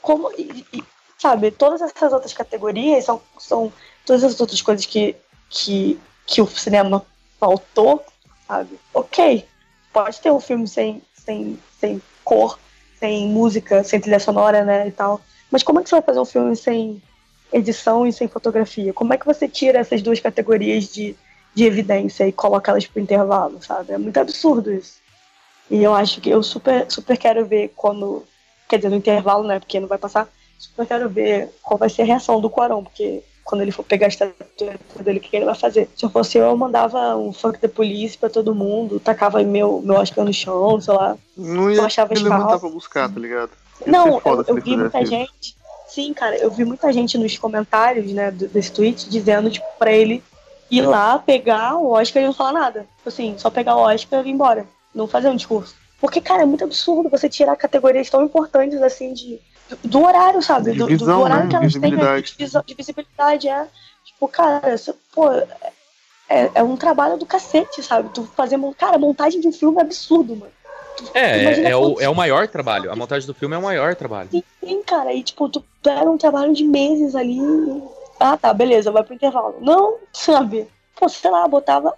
como. 0.00 0.32
E, 0.32 0.64
e, 0.72 0.82
sabe, 1.18 1.50
todas 1.50 1.82
essas 1.82 2.10
outras 2.10 2.32
categorias 2.32 3.04
são, 3.04 3.20
são 3.38 3.70
todas 4.06 4.24
as 4.24 4.40
outras 4.40 4.62
coisas 4.62 4.86
que, 4.86 5.14
que, 5.50 6.00
que 6.24 6.40
o 6.40 6.46
cinema 6.46 7.04
faltou, 7.38 8.02
sabe? 8.48 8.80
Ok, 8.94 9.46
pode 9.92 10.18
ter 10.18 10.32
um 10.32 10.40
filme 10.40 10.66
sem, 10.66 11.02
sem, 11.12 11.58
sem 11.78 12.00
cor, 12.24 12.58
sem 12.98 13.28
música, 13.28 13.84
sem 13.84 14.00
trilha 14.00 14.18
sonora, 14.18 14.64
né, 14.64 14.88
e 14.88 14.90
tal. 14.90 15.20
Mas 15.50 15.62
como 15.62 15.80
é 15.80 15.82
que 15.82 15.90
você 15.90 15.96
vai 15.96 16.02
fazer 16.02 16.20
um 16.20 16.24
filme 16.24 16.56
sem 16.56 17.02
edição 17.52 18.06
e 18.06 18.12
sem 18.12 18.26
fotografia? 18.26 18.94
Como 18.94 19.12
é 19.12 19.18
que 19.18 19.26
você 19.26 19.46
tira 19.46 19.80
essas 19.80 20.00
duas 20.00 20.18
categorias 20.18 20.88
de, 20.90 21.14
de 21.56 21.64
evidência 21.64 22.28
e 22.28 22.32
coloca 22.32 22.70
elas 22.70 22.86
pro 22.86 23.00
intervalo, 23.00 23.58
sabe? 23.62 23.94
É 23.94 23.98
muito 23.98 24.18
absurdo 24.18 24.70
isso. 24.70 24.98
E 25.70 25.82
eu 25.82 25.94
acho 25.94 26.20
que 26.20 26.28
eu 26.28 26.42
super, 26.42 26.84
super 26.88 27.16
quero 27.16 27.46
ver 27.46 27.72
quando. 27.74 28.24
Quer 28.68 28.76
dizer, 28.76 28.90
no 28.90 28.96
intervalo, 28.96 29.42
né? 29.42 29.58
Porque 29.58 29.80
não 29.80 29.88
vai 29.88 29.96
passar. 29.96 30.28
Super 30.58 30.86
quero 30.86 31.08
ver 31.08 31.48
qual 31.62 31.78
vai 31.78 31.88
ser 31.88 32.02
a 32.02 32.04
reação 32.04 32.42
do 32.42 32.50
Quarão, 32.50 32.84
porque 32.84 33.22
quando 33.42 33.62
ele 33.62 33.72
for 33.72 33.82
pegar 33.84 34.06
a 34.06 34.08
estatueta 34.08 35.02
dele, 35.02 35.18
o 35.18 35.22
que 35.22 35.34
ele 35.34 35.46
vai 35.46 35.54
fazer? 35.54 35.88
Se 35.96 36.04
eu 36.04 36.10
fosse 36.10 36.36
eu, 36.36 36.44
eu 36.44 36.56
mandava 36.56 37.16
um 37.16 37.32
funk 37.32 37.58
da 37.58 37.68
polícia 37.68 38.18
pra 38.20 38.28
todo 38.28 38.54
mundo, 38.54 39.00
tacava 39.00 39.42
meu, 39.42 39.80
meu 39.82 39.96
Oscar 39.96 40.26
no 40.26 40.34
chão, 40.34 40.78
sei 40.78 40.92
lá. 40.92 41.16
Não 41.36 41.70
ia 41.70 41.82
achava 41.84 42.12
levantar 42.12 42.58
pra 42.58 42.68
buscar, 42.68 43.10
tá 43.10 43.18
ligado? 43.18 43.50
Ia 43.86 43.92
não, 43.92 44.20
eu, 44.24 44.44
eu 44.46 44.54
vi 44.56 44.76
muita 44.76 45.00
isso. 45.00 45.10
gente. 45.10 45.56
Sim, 45.88 46.12
cara, 46.12 46.36
eu 46.36 46.50
vi 46.50 46.64
muita 46.66 46.92
gente 46.92 47.16
nos 47.16 47.38
comentários, 47.38 48.12
né, 48.12 48.30
desse 48.30 48.72
tweet, 48.72 49.08
dizendo, 49.08 49.50
tipo, 49.50 49.66
pra 49.78 49.92
ele 49.92 50.22
ir 50.70 50.82
lá, 50.82 51.18
pegar 51.18 51.76
o 51.76 51.90
Oscar 51.90 52.22
e 52.22 52.26
não 52.26 52.32
falar 52.32 52.52
nada. 52.52 52.80
Tipo 52.96 53.08
assim, 53.08 53.34
só 53.38 53.50
pegar 53.50 53.76
o 53.76 53.80
Oscar 53.80 54.24
e 54.24 54.28
ir 54.28 54.32
embora 54.32 54.66
não 54.94 55.06
fazer 55.06 55.28
um 55.28 55.36
discurso. 55.36 55.74
Porque, 56.00 56.20
cara, 56.20 56.42
é 56.42 56.46
muito 56.46 56.64
absurdo 56.64 57.08
você 57.08 57.28
tirar 57.28 57.56
categorias 57.56 58.10
tão 58.10 58.22
importantes 58.24 58.80
assim 58.82 59.12
de. 59.12 59.40
Do 59.82 60.04
horário, 60.04 60.40
sabe? 60.42 60.72
Do, 60.72 60.86
visão, 60.86 61.18
do, 61.18 61.24
horário 61.24 61.44
né? 61.44 61.50
que 61.50 61.56
elas 61.56 61.72
têm 61.74 61.96
de, 62.22 62.62
de 62.66 62.74
visibilidade. 62.74 63.48
É. 63.48 63.66
Tipo, 64.04 64.28
cara, 64.28 64.74
isso, 64.74 64.94
pô, 65.12 65.28
é, 66.28 66.50
é 66.54 66.62
um 66.62 66.76
trabalho 66.76 67.16
do 67.16 67.26
cacete, 67.26 67.82
sabe? 67.82 68.10
Tu 68.10 68.24
fazer. 68.36 68.58
Cara, 68.78 68.96
a 68.96 68.98
montagem 68.98 69.40
de 69.40 69.48
um 69.48 69.52
filme 69.52 69.78
é 69.78 69.82
absurdo, 69.82 70.36
mano. 70.36 70.52
É, 71.12 71.44
é, 71.44 71.70
é, 71.70 71.76
o, 71.76 72.00
é 72.00 72.08
o 72.08 72.14
maior 72.14 72.48
trabalho. 72.48 72.90
A 72.90 72.96
montagem 72.96 73.26
do 73.26 73.34
filme 73.34 73.54
é 73.54 73.58
o 73.58 73.62
maior 73.62 73.94
trabalho. 73.94 74.30
Sim, 74.30 74.42
sim, 74.60 74.82
cara. 74.82 75.12
E, 75.12 75.22
tipo, 75.22 75.48
tu 75.48 75.62
pega 75.82 76.10
um 76.10 76.16
trabalho 76.16 76.54
de 76.54 76.64
meses 76.64 77.14
ali. 77.14 77.38
Ah, 78.18 78.36
tá, 78.36 78.52
beleza, 78.52 78.90
vai 78.90 79.02
pro 79.02 79.14
intervalo. 79.14 79.56
Não, 79.60 79.98
sabe? 80.12 80.66
Pô, 80.98 81.08
sei 81.08 81.30
lá, 81.30 81.46
botava 81.46 81.94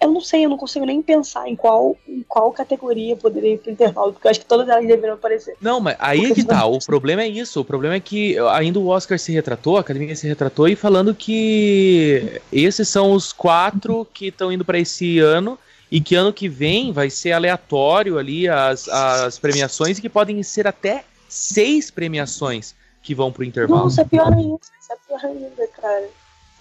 eu 0.00 0.10
não 0.10 0.20
sei, 0.20 0.44
eu 0.44 0.48
não 0.48 0.56
consigo 0.56 0.86
nem 0.86 1.02
pensar 1.02 1.48
em 1.48 1.54
qual, 1.54 1.96
em 2.08 2.22
qual 2.26 2.50
categoria 2.52 3.16
poderia 3.16 3.54
ir 3.54 3.58
pro 3.58 3.70
intervalo, 3.70 4.12
porque 4.12 4.26
eu 4.26 4.30
acho 4.30 4.40
que 4.40 4.46
todas 4.46 4.68
elas 4.68 4.86
deveriam 4.86 5.14
aparecer. 5.14 5.56
Não, 5.60 5.78
mas 5.78 5.96
aí 5.98 6.24
é 6.24 6.34
que 6.34 6.42
tá. 6.42 6.64
O 6.64 6.78
problema 6.78 7.22
é 7.22 7.28
isso. 7.28 7.60
O 7.60 7.64
problema 7.64 7.94
é 7.94 8.00
que 8.00 8.38
ainda 8.50 8.78
o 8.78 8.86
Oscar 8.86 9.18
se 9.18 9.32
retratou, 9.32 9.76
a 9.76 9.80
academia 9.80 10.16
se 10.16 10.26
retratou 10.26 10.68
e 10.68 10.74
falando 10.74 11.14
que 11.14 12.40
esses 12.52 12.88
são 12.88 13.12
os 13.12 13.32
quatro 13.32 14.06
que 14.12 14.28
estão 14.28 14.52
indo 14.52 14.64
para 14.64 14.78
esse 14.78 15.18
ano 15.18 15.58
e 15.90 16.00
que 16.00 16.14
ano 16.14 16.32
que 16.32 16.48
vem 16.48 16.92
vai 16.92 17.10
ser 17.10 17.32
aleatório 17.32 18.18
ali 18.18 18.48
as, 18.48 18.88
as 18.88 19.38
premiações 19.38 19.98
e 19.98 20.00
que 20.00 20.08
podem 20.08 20.42
ser 20.42 20.66
até 20.66 21.04
seis 21.28 21.90
premiações 21.90 22.74
que 23.02 23.14
vão 23.14 23.32
pro 23.32 23.44
intervalo. 23.44 23.84
Nossa, 23.84 24.02
é 24.02 24.04
pior 24.04 24.32
ainda. 24.32 24.58
Isso 24.80 24.92
é 24.92 24.96
pior 25.06 25.24
ainda, 25.24 25.66
cara. 25.68 26.08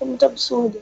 É 0.02 0.06
muito 0.06 0.26
absurdo. 0.26 0.80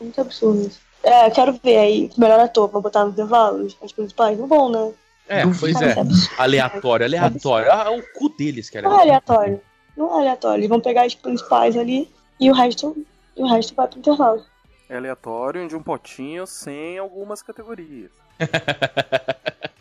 É 0.00 0.04
muito 0.04 0.20
absurdo 0.20 0.66
isso. 0.66 0.80
É, 1.02 1.30
quero 1.30 1.58
ver 1.62 1.76
aí. 1.78 2.10
Melhor 2.16 2.40
ator, 2.40 2.68
pra 2.68 2.80
botar 2.80 3.04
no 3.04 3.10
intervalo, 3.10 3.66
as 3.82 3.92
principais. 3.92 4.38
Não 4.38 4.46
vão, 4.46 4.70
né? 4.70 4.92
É, 5.28 5.42
pois 5.58 5.80
é. 5.80 5.94
Aleatório, 6.38 7.04
aleatório. 7.06 7.70
Ah, 7.70 7.90
o 7.90 8.02
cu 8.18 8.30
deles, 8.30 8.70
cara. 8.70 8.88
Não 8.88 8.98
é 8.98 9.02
aleatório. 9.02 9.60
Não 9.96 10.16
é 10.16 10.20
aleatório. 10.20 10.60
Eles 10.60 10.68
vão 10.68 10.80
pegar 10.80 11.04
as 11.04 11.14
principais 11.14 11.76
ali 11.76 12.10
e 12.40 12.50
o 12.50 12.54
resto, 12.54 12.96
e 13.36 13.42
o 13.42 13.46
resto 13.46 13.74
vai 13.74 13.86
pro 13.86 13.98
intervalo. 13.98 14.44
É 14.88 14.96
aleatório 14.96 15.68
de 15.68 15.76
um 15.76 15.82
potinho 15.82 16.46
sem 16.46 16.96
algumas 16.98 17.42
categorias. 17.42 18.10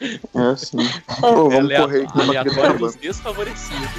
é 0.00 0.40
assim. 0.52 0.78
Pô, 1.20 1.48
vamos 1.48 1.70
é 1.70 1.76
correr 1.76 2.04
aqui 2.04 2.20
aleatório 2.20 2.78
dos 2.78 2.96
desfavorecidos. 2.96 3.90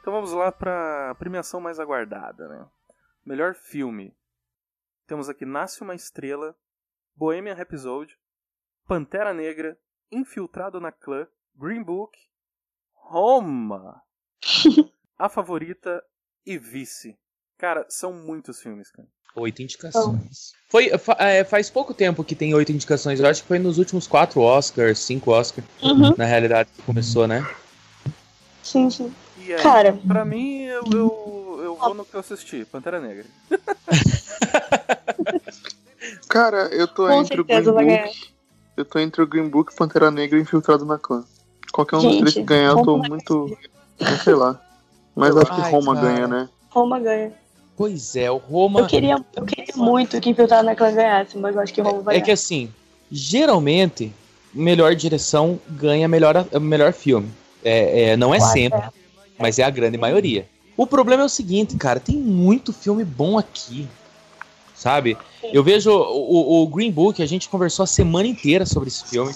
Então 0.00 0.14
vamos 0.14 0.32
lá 0.32 0.50
para 0.50 1.10
a 1.10 1.14
premiação 1.14 1.60
mais 1.60 1.78
aguardada, 1.78 2.48
né? 2.48 2.66
Melhor 3.24 3.54
filme. 3.54 4.12
Temos 5.10 5.28
aqui 5.28 5.44
Nasce 5.44 5.82
uma 5.82 5.92
Estrela, 5.92 6.54
Bohemian 7.16 7.54
Rhapsody, 7.54 8.16
Pantera 8.86 9.34
Negra, 9.34 9.76
Infiltrado 10.08 10.80
na 10.80 10.92
Clã, 10.92 11.26
Green 11.56 11.82
Book, 11.82 12.16
Roma, 12.94 14.00
A 15.18 15.28
Favorita 15.28 16.00
e 16.46 16.56
Vice. 16.56 17.18
Cara, 17.58 17.84
são 17.88 18.12
muitos 18.12 18.60
filmes, 18.60 18.88
cara. 18.92 19.08
Oito 19.34 19.60
indicações. 19.60 20.52
Foi, 20.68 20.92
é, 21.18 21.42
faz 21.42 21.68
pouco 21.68 21.92
tempo 21.92 22.22
que 22.22 22.36
tem 22.36 22.54
oito 22.54 22.70
indicações. 22.70 23.18
Eu 23.18 23.26
acho 23.26 23.42
que 23.42 23.48
foi 23.48 23.58
nos 23.58 23.78
últimos 23.78 24.06
quatro 24.06 24.40
Oscars, 24.40 25.00
cinco 25.00 25.32
Oscars, 25.32 25.66
uhum. 25.82 26.14
na 26.16 26.24
realidade, 26.24 26.70
que 26.70 26.82
começou, 26.82 27.26
né? 27.26 27.44
Sim, 28.62 28.88
sim. 28.88 29.12
E 29.38 29.54
aí, 29.54 29.60
Cara, 29.60 29.92
pra 30.06 30.24
mim, 30.24 30.62
eu, 30.62 30.84
eu, 30.92 31.60
eu 31.64 31.76
vou 31.76 31.94
no 31.94 32.04
que 32.04 32.14
eu 32.14 32.20
assisti, 32.20 32.64
Pantera 32.64 33.00
Negra. 33.00 33.26
Cara, 36.28 36.68
eu 36.68 36.88
tô 36.88 37.06
Com 37.06 37.12
entre 37.12 37.40
o 37.40 37.44
Green 37.44 37.62
Book. 37.62 38.30
Eu 38.76 38.84
tô 38.84 38.98
entre 38.98 39.22
o 39.22 39.26
Green 39.26 39.48
Book, 39.48 39.74
Pantera 39.74 40.10
Negra 40.10 40.38
e 40.38 40.42
Infiltrado 40.42 40.84
na 40.84 40.98
Clã. 40.98 41.24
Qualquer 41.72 41.96
um 41.96 42.02
dos 42.02 42.16
três 42.18 42.34
que 42.34 42.42
ganhar, 42.42 42.70
eu 42.70 42.82
tô 42.82 42.96
muito. 42.96 43.56
Não 44.00 44.18
sei 44.18 44.34
lá. 44.34 44.60
Mas 45.14 45.36
acho 45.36 45.54
que 45.54 45.60
Ai, 45.60 45.70
Roma 45.70 45.94
cara. 45.94 46.06
ganha, 46.06 46.26
né? 46.26 46.48
Roma 46.70 46.98
ganha. 46.98 47.32
Pois 47.76 48.16
é, 48.16 48.30
o 48.30 48.36
Roma. 48.36 48.80
Eu 48.80 48.86
queria, 48.86 49.24
eu 49.36 49.44
queria 49.44 49.74
muito 49.76 50.20
que 50.20 50.30
Infiltrado 50.30 50.64
na 50.64 50.74
Clã 50.74 50.92
ganhasse, 50.92 51.36
mas 51.36 51.54
eu 51.54 51.60
acho 51.60 51.72
que 51.72 51.80
Roma 51.80 52.00
vai 52.00 52.16
É 52.16 52.18
ganhar. 52.18 52.24
que 52.24 52.30
assim, 52.30 52.72
geralmente, 53.10 54.12
melhor 54.52 54.94
direção 54.94 55.60
ganha 55.68 56.08
melhor, 56.08 56.46
melhor 56.60 56.92
filme. 56.92 57.30
É, 57.62 58.10
é 58.10 58.16
não 58.16 58.34
é 58.34 58.40
sempre. 58.40 58.78
É 58.78 58.90
mas 59.38 59.58
é 59.58 59.64
a 59.64 59.70
grande 59.70 59.96
maioria. 59.96 60.46
O 60.76 60.86
problema 60.86 61.22
é 61.22 61.26
o 61.26 61.28
seguinte, 61.28 61.76
cara, 61.76 61.98
tem 61.98 62.16
muito 62.16 62.72
filme 62.72 63.04
bom 63.04 63.38
aqui, 63.38 63.88
sabe? 64.80 65.16
Eu 65.52 65.62
vejo 65.62 65.90
o, 65.90 66.62
o, 66.62 66.66
Green 66.66 66.90
Book, 66.90 67.22
a 67.22 67.26
gente 67.26 67.50
conversou 67.50 67.82
a 67.82 67.86
semana 67.86 68.26
inteira 68.26 68.64
sobre 68.64 68.88
esse 68.88 69.04
filme. 69.04 69.34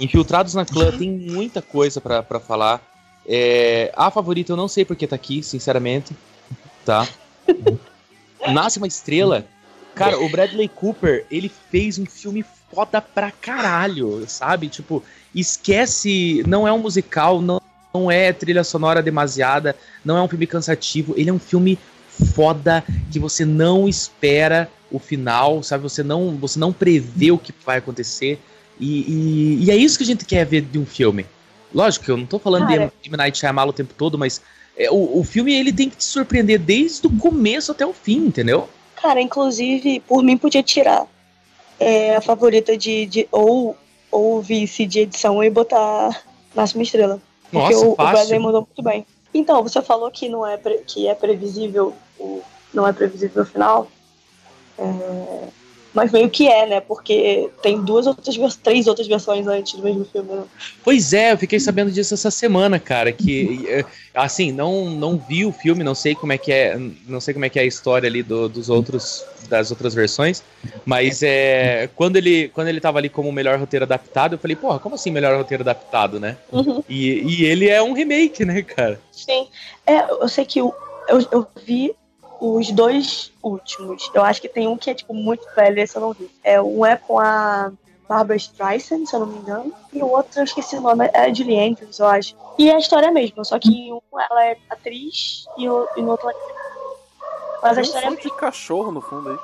Infiltrados 0.00 0.54
na 0.54 0.64
Clã 0.64 0.90
tem 0.90 1.10
muita 1.10 1.60
coisa 1.60 2.00
para 2.00 2.40
falar. 2.40 2.80
É, 3.28 3.92
a 3.94 4.10
favorita 4.10 4.52
eu 4.52 4.56
não 4.56 4.68
sei 4.68 4.86
porque 4.86 5.06
tá 5.06 5.14
aqui, 5.14 5.42
sinceramente, 5.42 6.16
tá? 6.84 7.06
Nasce 8.48 8.78
uma 8.78 8.86
estrela. 8.86 9.44
Cara, 9.94 10.18
o 10.18 10.28
Bradley 10.30 10.68
Cooper, 10.68 11.26
ele 11.30 11.50
fez 11.70 11.98
um 11.98 12.06
filme 12.06 12.44
foda 12.72 13.00
pra 13.00 13.30
caralho, 13.30 14.24
sabe? 14.26 14.68
Tipo, 14.68 15.02
esquece, 15.34 16.42
não 16.46 16.66
é 16.66 16.72
um 16.72 16.78
musical, 16.78 17.42
não 17.42 17.60
não 17.94 18.10
é 18.10 18.30
trilha 18.30 18.62
sonora 18.62 19.02
demasiada, 19.02 19.74
não 20.04 20.18
é 20.18 20.22
um 20.22 20.28
filme 20.28 20.46
cansativo, 20.46 21.14
ele 21.16 21.30
é 21.30 21.32
um 21.32 21.38
filme 21.38 21.78
foda 22.34 22.84
que 23.10 23.18
você 23.18 23.42
não 23.42 23.88
espera 23.88 24.68
o 24.90 24.98
final, 24.98 25.62
sabe? 25.62 25.82
Você 25.82 26.02
não, 26.02 26.36
você 26.36 26.58
não 26.58 26.72
prevê 26.72 27.30
o 27.30 27.38
que 27.38 27.52
vai 27.64 27.78
acontecer. 27.78 28.38
E, 28.78 29.00
e, 29.00 29.64
e 29.64 29.70
é 29.70 29.76
isso 29.76 29.96
que 29.96 30.04
a 30.04 30.06
gente 30.06 30.24
quer 30.24 30.44
ver 30.44 30.62
de 30.62 30.78
um 30.78 30.86
filme. 30.86 31.26
Lógico 31.74 32.04
que 32.04 32.10
eu 32.10 32.16
não 32.16 32.26
tô 32.26 32.38
falando 32.38 32.66
Cara. 32.68 32.92
de 33.02 33.08
M. 33.08 33.16
Night 33.16 33.38
Shyamalan 33.38 33.70
o 33.70 33.72
tempo 33.72 33.94
todo, 33.96 34.18
mas 34.18 34.40
é, 34.76 34.90
o, 34.90 35.20
o 35.20 35.24
filme 35.24 35.54
ele 35.54 35.72
tem 35.72 35.88
que 35.88 35.96
te 35.96 36.04
surpreender 36.04 36.58
desde 36.58 37.06
o 37.06 37.16
começo 37.16 37.72
até 37.72 37.86
o 37.86 37.92
fim, 37.92 38.26
entendeu? 38.26 38.68
Cara, 38.94 39.20
inclusive, 39.20 40.00
por 40.00 40.22
mim 40.22 40.36
podia 40.36 40.62
tirar 40.62 41.06
é, 41.78 42.16
a 42.16 42.20
favorita 42.20 42.76
de, 42.76 43.06
de 43.06 43.28
ou, 43.30 43.76
ou 44.10 44.40
vice 44.40 44.86
de 44.86 45.00
edição 45.00 45.42
e 45.42 45.50
botar 45.50 46.22
uma 46.54 46.64
Estrela. 46.64 47.20
Porque 47.50 47.74
Nossa, 47.74 47.86
o, 47.86 47.92
o 47.92 47.96
fácil. 47.96 48.12
Bradley 48.12 48.38
mandou 48.38 48.60
muito 48.62 48.82
bem. 48.82 49.06
Então, 49.32 49.62
você 49.62 49.82
falou 49.82 50.10
que 50.10 50.28
não 50.28 50.46
é, 50.46 50.58
que 50.86 51.06
é 51.06 51.14
previsível 51.14 51.94
o, 52.18 52.42
não 52.72 52.86
é 52.86 52.92
previsível 52.92 53.42
o 53.42 53.46
final. 53.46 53.90
É, 54.78 55.48
mas 55.94 56.12
meio 56.12 56.28
que 56.28 56.46
é, 56.46 56.66
né? 56.66 56.80
Porque 56.80 57.48
tem 57.62 57.80
duas 57.82 58.06
outras 58.06 58.36
três 58.62 58.86
outras 58.86 59.06
versões 59.08 59.46
antes 59.46 59.72
do 59.74 59.82
mesmo 59.82 60.04
filme, 60.04 60.30
né? 60.34 60.44
Pois 60.84 61.14
é, 61.14 61.32
eu 61.32 61.38
fiquei 61.38 61.58
sabendo 61.58 61.90
disso 61.90 62.12
essa 62.12 62.30
semana, 62.30 62.78
cara, 62.78 63.10
que 63.12 63.64
eh, 63.66 63.84
assim, 64.14 64.52
não 64.52 64.90
não 64.90 65.16
vi 65.16 65.46
o 65.46 65.52
filme, 65.52 65.82
não 65.82 65.94
sei 65.94 66.14
como 66.14 66.34
é 66.34 66.38
que 66.38 66.52
é, 66.52 66.78
não 67.08 67.18
sei 67.20 67.32
como 67.32 67.46
é 67.46 67.48
que 67.48 67.58
é 67.58 67.62
a 67.62 67.66
história 67.66 68.06
ali 68.06 68.22
do- 68.22 68.46
dos 68.48 68.68
outros 68.68 69.24
das 69.48 69.70
outras 69.70 69.94
versões, 69.94 70.42
mas 70.84 71.22
é 71.22 71.88
quando 71.96 72.16
ele 72.16 72.48
quando 72.48 72.68
ele 72.68 72.80
tava 72.80 72.98
ali 72.98 73.08
como 73.08 73.32
melhor 73.32 73.58
roteiro 73.58 73.84
adaptado, 73.86 74.34
eu 74.34 74.38
falei, 74.38 74.56
porra, 74.56 74.78
como 74.78 74.96
assim 74.96 75.10
melhor 75.10 75.34
roteiro 75.38 75.62
adaptado, 75.62 76.20
né? 76.20 76.36
Uhum. 76.52 76.82
E, 76.86 77.22
e 77.22 77.44
ele 77.46 77.68
é 77.70 77.80
um 77.82 77.94
remake, 77.94 78.44
né, 78.44 78.60
cara? 78.62 79.00
Sim. 79.10 79.48
É, 79.86 80.00
eu 80.10 80.28
sei 80.28 80.44
que 80.44 80.60
o- 80.60 80.74
eu, 81.08 81.26
eu 81.32 81.46
vi 81.64 81.94
os 82.40 82.70
dois 82.70 83.32
últimos. 83.42 84.10
Eu 84.14 84.22
acho 84.22 84.40
que 84.40 84.48
tem 84.48 84.66
um 84.66 84.76
que 84.76 84.90
é, 84.90 84.94
tipo, 84.94 85.14
muito 85.14 85.46
velho, 85.54 85.80
esse 85.80 85.96
eu 85.96 86.00
não 86.00 86.12
vi. 86.12 86.30
É, 86.42 86.60
um 86.60 86.84
é 86.84 86.96
com 86.96 87.18
a 87.18 87.72
Barbara 88.08 88.36
Streisand, 88.36 89.06
se 89.06 89.14
eu 89.14 89.20
não 89.20 89.26
me 89.26 89.38
engano. 89.38 89.72
E 89.92 90.02
o 90.02 90.08
outro, 90.08 90.40
eu 90.40 90.44
esqueci 90.44 90.76
o 90.76 90.80
nome, 90.80 91.08
é 91.12 91.24
a 91.24 91.32
Julie 91.32 91.58
Andrews, 91.58 91.98
eu 91.98 92.06
acho. 92.06 92.36
E 92.58 92.70
é 92.70 92.74
a 92.74 92.78
história 92.78 93.10
mesma, 93.10 93.44
só 93.44 93.58
que 93.58 93.68
em 93.68 93.92
um 93.92 94.00
ela 94.18 94.44
é 94.44 94.56
atriz 94.70 95.46
e, 95.58 95.68
o, 95.68 95.88
e 95.96 96.02
no 96.02 96.10
outro 96.12 96.28
ela 96.28 96.38
é... 96.38 96.56
Mas 97.62 97.72
a 97.72 97.74
Tem 97.74 97.80
um 97.80 97.86
história 97.86 98.06
é 98.06 98.10
som 98.10 98.16
de 98.16 98.30
cachorro 98.36 98.92
no 98.92 99.00
fundo 99.00 99.30
aí. 99.30 99.38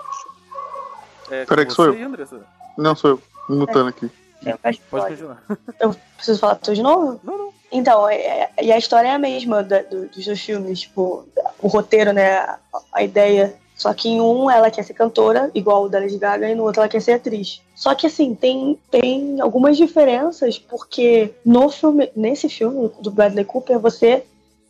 É, 1.31 1.45
Peraí 1.47 1.67
que 1.67 1.73
sou 1.73 1.87
eu. 1.87 2.07
Andressa? 2.07 2.41
Não, 2.77 2.95
sou 2.95 3.11
eu. 3.11 3.23
Mutando 3.49 3.89
aqui. 3.89 4.11
é 4.45 4.57
mais 4.63 4.79
Pode 4.79 5.07
continuar. 5.09 5.43
Eu 5.81 5.97
preciso 6.17 6.39
falar 6.39 6.57
tudo 6.57 6.75
de 6.75 6.83
novo? 6.83 7.21
Não, 7.25 7.39
não. 7.39 7.62
Então, 7.73 8.09
é- 8.09 8.17
é- 8.17 8.51
e 8.63 8.71
a 8.71 8.77
história 8.79 9.09
é 9.09 9.13
a 9.13 9.19
mesma 9.19 9.63
da- 9.63 9.83
do- 9.83 10.07
dos 10.09 10.25
dois 10.25 10.41
filmes, 10.41 10.81
tipo, 10.83 11.25
o 11.61 11.69
roteiro, 11.69 12.13
né, 12.13 12.37
a, 12.37 12.59
a 12.93 13.03
ideia. 13.03 13.55
Só 13.75 13.93
que 13.95 14.09
em 14.09 14.21
um 14.21 14.49
ela 14.51 14.71
quer 14.71 14.85
ser 14.85 14.95
cantora, 14.95 15.51
igual 15.55 15.85
o 15.85 15.89
da 15.89 15.99
Lady 15.99 16.19
Gaga, 16.19 16.49
e 16.49 16.55
no 16.55 16.63
outro 16.65 16.81
ela 16.83 16.89
quer 16.89 17.01
ser 17.01 17.13
atriz. 17.13 17.61
Só 17.75 17.95
que 17.95 18.07
assim, 18.07 18.35
tem, 18.35 18.79
tem 18.91 19.41
algumas 19.41 19.77
diferenças, 19.77 20.59
porque 20.59 21.33
no 21.45 21.69
filme, 21.71 22.11
nesse 22.15 22.49
filme 22.49 22.91
do 23.01 23.11
Bradley 23.11 23.45
Cooper, 23.45 23.81
você 23.81 24.25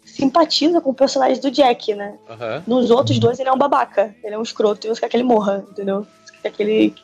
simpatiza 0.05 0.81
com 0.81 0.91
o 0.91 0.95
personagem 0.95 1.41
do 1.41 1.51
Jack, 1.51 1.95
né? 1.95 2.15
Aham. 2.31 2.63
Nos 2.67 2.91
outros 2.91 3.19
dois 3.19 3.39
ele 3.39 3.49
é 3.49 3.53
um 3.53 3.59
babaca, 3.59 4.15
ele 4.23 4.35
é 4.35 4.39
um 4.39 4.43
escroto, 4.43 4.87
e 4.87 4.91
você 4.91 5.01
quer 5.01 5.09
que 5.09 5.17
ele 5.17 5.25
morra, 5.25 5.65
entendeu? 5.71 6.07
Você 6.25 6.33
quer 6.43 6.53
que 6.53 6.63
ele, 6.63 6.95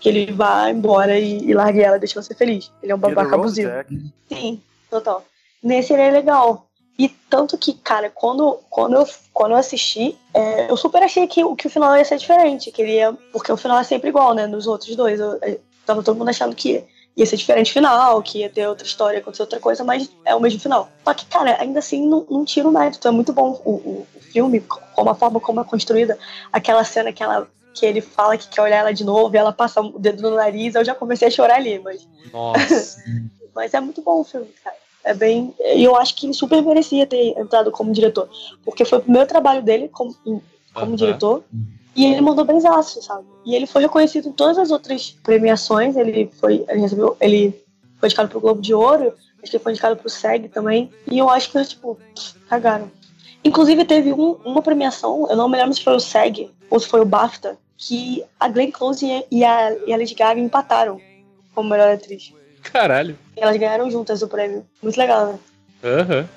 que 0.00 0.08
ele 0.08 0.32
vá 0.32 0.70
embora 0.70 1.18
e, 1.18 1.38
e 1.38 1.54
largue 1.54 1.80
ela, 1.80 1.98
deixe 1.98 2.14
você 2.14 2.34
feliz. 2.34 2.70
Ele 2.82 2.92
é 2.92 2.94
um 2.94 2.98
babaca 2.98 3.34
abusivo. 3.36 3.70
Jack. 3.70 4.00
Sim, 4.28 4.60
total. 4.90 5.24
Nesse 5.64 5.92
ele 5.94 6.02
é 6.02 6.10
legal. 6.10 6.66
E 6.98 7.08
tanto 7.08 7.58
que, 7.58 7.72
cara, 7.72 8.08
quando, 8.08 8.60
quando, 8.70 8.94
eu, 8.94 9.08
quando 9.32 9.52
eu 9.52 9.56
assisti, 9.56 10.16
é, 10.32 10.70
eu 10.70 10.76
super 10.76 11.02
achei 11.02 11.26
que, 11.26 11.42
o- 11.42 11.56
que 11.56 11.66
o 11.66 11.70
final 11.70 11.96
ia 11.96 12.04
ser 12.04 12.18
diferente. 12.18 12.70
Que 12.70 12.84
ia, 12.84 13.12
porque 13.32 13.50
o 13.50 13.56
final 13.56 13.78
é 13.80 13.82
sempre 13.84 14.10
igual, 14.10 14.32
né? 14.34 14.46
Nos 14.46 14.66
outros 14.66 14.94
dois. 14.94 15.18
Eu, 15.18 15.38
eu- 15.42 15.60
tava 15.86 16.02
todo 16.02 16.16
mundo 16.16 16.28
achando 16.28 16.54
que 16.54 16.84
ia 17.16 17.26
ser 17.26 17.36
diferente 17.36 17.70
o 17.70 17.74
final, 17.74 18.22
que 18.22 18.38
ia 18.40 18.50
ter 18.50 18.66
outra 18.68 18.86
história, 18.86 19.18
acontecer 19.20 19.42
outra 19.42 19.58
coisa, 19.60 19.82
mas 19.84 20.08
é 20.24 20.34
o 20.34 20.40
mesmo 20.40 20.60
final. 20.60 20.88
Só 21.04 21.14
que, 21.14 21.26
cara, 21.26 21.60
ainda 21.60 21.78
assim 21.80 22.06
não, 22.06 22.26
não 22.30 22.44
tira 22.44 22.68
o 22.68 22.72
mérito. 22.72 23.08
É 23.08 23.10
muito 23.10 23.32
bom 23.32 23.60
o, 23.64 23.70
o, 23.70 24.06
o 24.14 24.20
filme, 24.20 24.60
como 24.60 25.10
a 25.10 25.14
forma 25.14 25.40
como 25.40 25.60
é 25.60 25.64
construída. 25.64 26.16
Aquela 26.52 26.84
cena 26.84 27.12
que, 27.12 27.22
ela, 27.22 27.48
que 27.72 27.84
ele 27.86 28.00
fala 28.00 28.36
que 28.36 28.48
quer 28.48 28.62
olhar 28.62 28.78
ela 28.78 28.92
de 28.94 29.04
novo 29.04 29.34
e 29.34 29.38
ela 29.38 29.52
passa 29.52 29.80
o 29.80 29.98
dedo 29.98 30.22
no 30.22 30.36
nariz, 30.36 30.74
eu 30.74 30.84
já 30.84 30.94
comecei 30.94 31.26
a 31.28 31.30
chorar 31.30 31.56
ali, 31.56 31.78
mas 31.80 32.06
Nossa. 32.32 33.02
mas 33.54 33.74
é 33.74 33.80
muito 33.80 34.00
bom 34.02 34.20
o 34.20 34.24
filme, 34.24 34.48
cara. 34.62 34.76
É 35.04 35.12
bem. 35.12 35.54
E 35.60 35.84
eu 35.84 35.94
acho 35.96 36.14
que 36.16 36.26
ele 36.26 36.32
super 36.32 36.62
merecia 36.62 37.06
ter 37.06 37.38
entrado 37.38 37.70
como 37.70 37.92
diretor. 37.92 38.28
Porque 38.64 38.84
foi 38.84 38.98
o 38.98 39.02
primeiro 39.02 39.28
trabalho 39.28 39.62
dele 39.62 39.88
como, 39.88 40.14
como 40.24 40.42
Aham. 40.74 40.96
diretor. 40.96 41.44
E 41.94 42.04
ele 42.06 42.20
mandou 42.20 42.44
benzaço, 42.44 43.00
sabe? 43.02 43.24
E 43.44 43.54
ele 43.54 43.66
foi 43.66 43.82
reconhecido 43.82 44.28
em 44.28 44.32
todas 44.32 44.58
as 44.58 44.70
outras 44.70 45.10
premiações. 45.22 45.94
Ele 45.96 46.30
foi. 46.40 46.64
Ele 46.68 46.80
recebeu. 46.80 47.16
Ele 47.20 47.54
foi 47.98 48.08
indicado 48.08 48.28
pro 48.28 48.40
Globo 48.40 48.60
de 48.62 48.72
Ouro. 48.74 49.12
Acho 49.42 49.50
que 49.50 49.56
ele 49.56 49.62
foi 49.62 49.72
indicado 49.72 49.96
pro 49.96 50.08
SEG 50.08 50.48
também. 50.48 50.90
E 51.10 51.18
eu 51.18 51.28
acho 51.28 51.50
que 51.50 51.58
eles, 51.58 51.68
tipo, 51.68 51.98
cagaram. 52.48 52.90
Inclusive, 53.44 53.84
teve 53.84 54.10
um- 54.12 54.36
uma 54.42 54.62
premiação, 54.62 55.26
eu 55.28 55.36
não 55.36 55.50
me 55.50 55.58
lembro 55.58 55.74
se 55.74 55.82
foi 55.84 55.94
o 55.94 56.00
SEG 56.00 56.50
ou 56.70 56.80
se 56.80 56.88
foi 56.88 57.00
o 57.00 57.04
BAFTA, 57.04 57.58
que 57.76 58.24
a 58.40 58.48
Glenn 58.48 58.70
Close 58.70 59.04
e 59.04 59.12
a, 59.12 59.22
e 59.30 59.44
a, 59.44 59.72
e 59.86 59.92
a 59.92 59.96
Lady 59.98 60.14
Gaga 60.14 60.40
empataram 60.40 60.98
como 61.54 61.68
melhor 61.68 61.92
atriz. 61.92 62.32
Caralho. 62.64 63.18
Elas 63.36 63.56
ganharam 63.56 63.90
juntas 63.90 64.22
o 64.22 64.28
prêmio. 64.28 64.66
Muito 64.82 64.96
legal, 64.96 65.26
né? 65.26 65.38
Aham. 65.82 66.28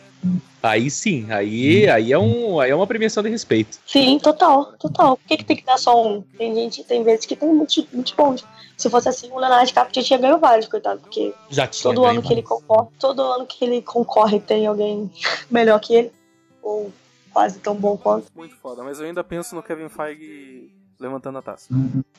Aí 0.62 0.90
sim, 0.90 1.32
aí, 1.32 1.88
aí, 1.88 2.12
é 2.12 2.18
um, 2.18 2.60
aí 2.60 2.72
é 2.72 2.76
uma 2.76 2.88
premiação 2.88 3.22
de 3.24 3.30
respeito. 3.30 3.78
Sim, 3.86 4.20
total, 4.20 4.74
total. 4.74 5.16
Por 5.16 5.28
que, 5.28 5.38
que 5.38 5.46
tem 5.46 5.56
que 5.56 5.64
dar 5.64 5.78
só 5.78 6.06
um? 6.06 6.22
Tem 6.38 6.54
gente, 6.54 6.84
tem 6.84 7.04
vezes 7.04 7.26
que 7.26 7.36
tem 7.36 7.54
muitos, 7.54 7.86
muitos 7.94 8.14
bons. 8.14 8.44
Se 8.76 8.90
fosse 8.90 9.08
assim, 9.08 9.32
o 9.32 9.40
Leonardo 9.40 9.68
DiCaprio 9.68 10.02
já 10.02 10.08
tinha 10.08 10.20
ganho 10.20 10.40
vários, 10.40 10.68
coitado, 10.68 11.00
porque 11.00 11.34
Já 11.50 11.68
tinha 11.68 11.94
todo 11.94 12.06
ano 12.06 12.22
que 12.22 12.34
ele 12.34 12.42
concorre, 12.42 12.90
todo 13.00 13.22
ano 13.22 13.46
que 13.46 13.64
ele 13.64 13.82
concorre 13.82 14.40
tem 14.40 14.68
alguém 14.68 15.10
melhor 15.50 15.80
que 15.80 15.96
ele, 15.96 16.12
ou 16.62 16.92
quase 17.32 17.60
tão 17.60 17.76
bom 17.76 17.96
quanto. 17.96 18.28
Muito 18.36 18.56
foda. 18.58 18.84
Mas 18.84 19.00
eu 19.00 19.06
ainda 19.06 19.24
penso 19.24 19.56
no 19.56 19.64
Kevin 19.64 19.90
Feige 19.90 20.72
levantando 21.00 21.38
a 21.38 21.42
taça. 21.42 21.70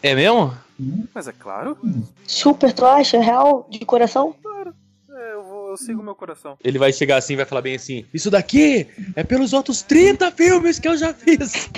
É 0.02 0.14
mesmo? 0.14 0.55
Mas 1.14 1.28
é 1.28 1.32
claro. 1.32 1.76
Super, 2.26 2.72
tu 2.72 2.84
acha? 2.84 3.20
Real, 3.20 3.66
de 3.70 3.84
coração? 3.84 4.34
É, 5.10 5.34
eu, 5.34 5.42
vou, 5.42 5.68
eu 5.70 5.76
sigo 5.76 6.02
meu 6.02 6.14
coração. 6.14 6.56
Ele 6.62 6.78
vai 6.78 6.92
chegar 6.92 7.16
assim 7.16 7.32
e 7.32 7.36
vai 7.36 7.44
falar 7.44 7.62
bem 7.62 7.74
assim: 7.74 8.05
Isso 8.14 8.30
daqui 8.30 8.86
é 9.16 9.24
pelos 9.24 9.52
outros 9.52 9.82
30 9.82 10.30
filmes 10.30 10.78
que 10.78 10.86
eu 10.86 10.96
já 10.96 11.12
fiz. 11.12 11.68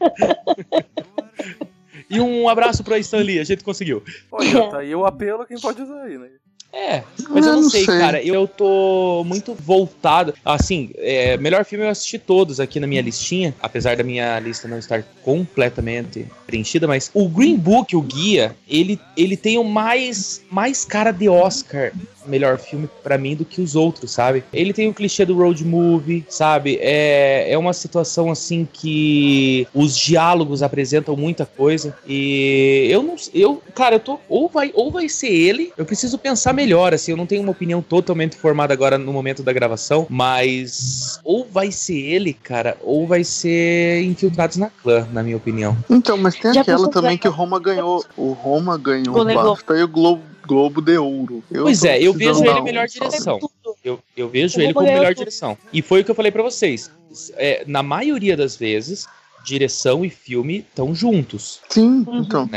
e 2.08 2.20
um 2.20 2.48
abraço 2.48 2.84
pra 2.84 2.98
Stan 2.98 3.18
Lee, 3.18 3.40
a 3.40 3.44
gente 3.44 3.64
conseguiu. 3.64 4.04
Olha, 4.30 4.70
tá 4.70 4.78
aí 4.78 4.94
o 4.94 5.04
apelo, 5.04 5.44
quem 5.46 5.58
pode 5.58 5.82
usar 5.82 6.02
aí, 6.02 6.16
né? 6.16 6.28
É, 6.74 7.04
mas 7.30 7.46
eu 7.46 7.52
Eu 7.52 7.62
não 7.62 7.70
sei, 7.70 7.84
sei. 7.84 7.98
cara. 7.98 8.20
Eu 8.20 8.48
tô 8.48 9.22
muito 9.24 9.54
voltado. 9.54 10.34
Assim, 10.44 10.90
é, 10.96 11.36
melhor 11.36 11.64
filme 11.64 11.84
eu 11.84 11.88
assisti 11.88 12.18
todos 12.18 12.58
aqui 12.58 12.80
na 12.80 12.86
minha 12.86 13.00
listinha, 13.00 13.54
apesar 13.62 13.96
da 13.96 14.02
minha 14.02 14.38
lista 14.40 14.66
não 14.66 14.78
estar 14.78 15.04
completamente 15.22 16.26
preenchida, 16.46 16.86
mas 16.88 17.10
o 17.14 17.28
Green 17.28 17.56
Book, 17.56 17.94
o 17.94 18.02
guia, 18.02 18.56
ele, 18.68 18.98
ele 19.16 19.36
tem 19.36 19.56
o 19.56 19.64
mais, 19.64 20.42
mais 20.50 20.84
cara 20.84 21.12
de 21.12 21.28
Oscar 21.28 21.92
melhor 22.26 22.58
filme 22.58 22.88
pra 23.02 23.18
mim 23.18 23.34
do 23.34 23.44
que 23.44 23.60
os 23.60 23.74
outros, 23.74 24.10
sabe? 24.10 24.44
Ele 24.52 24.72
tem 24.72 24.88
o 24.88 24.94
clichê 24.94 25.24
do 25.24 25.36
road 25.36 25.64
movie, 25.64 26.24
sabe? 26.28 26.78
É, 26.80 27.50
é 27.50 27.58
uma 27.58 27.72
situação 27.72 28.30
assim 28.30 28.66
que 28.70 29.66
os 29.74 29.96
diálogos 29.96 30.62
apresentam 30.62 31.16
muita 31.16 31.46
coisa 31.46 31.96
e 32.06 32.88
eu 32.90 33.02
não 33.02 33.14
eu, 33.32 33.62
cara, 33.74 33.96
eu 33.96 34.00
tô 34.00 34.18
ou 34.28 34.48
vai 34.48 34.70
ou 34.74 34.90
vai 34.90 35.08
ser 35.08 35.28
ele, 35.28 35.72
eu 35.76 35.84
preciso 35.84 36.18
pensar 36.18 36.52
melhor 36.52 36.94
assim, 36.94 37.12
eu 37.12 37.16
não 37.16 37.26
tenho 37.26 37.42
uma 37.42 37.52
opinião 37.52 37.80
totalmente 37.80 38.36
formada 38.36 38.72
agora 38.72 38.98
no 38.98 39.12
momento 39.12 39.42
da 39.42 39.52
gravação, 39.52 40.06
mas 40.08 41.20
ou 41.24 41.46
vai 41.50 41.70
ser 41.70 41.98
ele, 41.98 42.32
cara, 42.32 42.76
ou 42.82 43.06
vai 43.06 43.24
ser 43.24 44.02
Infiltrados 44.02 44.56
na 44.56 44.70
Clã, 44.70 45.06
na 45.12 45.22
minha 45.22 45.36
opinião. 45.36 45.76
Então, 45.88 46.16
mas 46.16 46.34
tem 46.36 46.52
Já 46.52 46.60
aquela 46.60 46.88
também 46.90 47.16
que 47.16 47.28
o 47.28 47.30
Roma 47.30 47.58
ganhou. 47.58 48.04
O 48.16 48.32
Roma 48.32 48.76
ganhou 48.76 49.18
o. 49.18 49.24
BAFTA 49.24 49.74
e 49.76 49.82
o 49.82 49.88
Globo, 49.88 50.22
Globo 50.46 50.80
de 50.80 50.96
Ouro. 50.98 51.42
Eu 51.50 51.64
Pois 51.64 51.84
é, 51.84 52.00
eu 52.00 52.12
vejo 52.12 52.42
ele 52.44 52.50
um 52.60 52.62
melhor 52.64 52.86
direção. 52.86 53.38
Eu, 53.82 54.00
eu 54.16 54.28
vejo 54.28 54.58
Eu 54.58 54.64
ele 54.64 54.74
como 54.74 54.86
ganhar 54.86 54.98
melhor 54.98 55.12
tudo. 55.14 55.18
direção. 55.18 55.58
E 55.72 55.82
foi 55.82 56.00
o 56.00 56.04
que 56.04 56.10
eu 56.10 56.14
falei 56.14 56.30
pra 56.32 56.42
vocês. 56.42 56.90
É, 57.36 57.64
na 57.66 57.82
maioria 57.82 58.36
das 58.36 58.56
vezes, 58.56 59.06
direção 59.44 60.04
e 60.04 60.10
filme 60.10 60.58
estão 60.58 60.94
juntos. 60.94 61.60
Sim, 61.68 62.04
Uhum. 62.06 62.20
então. 62.22 62.48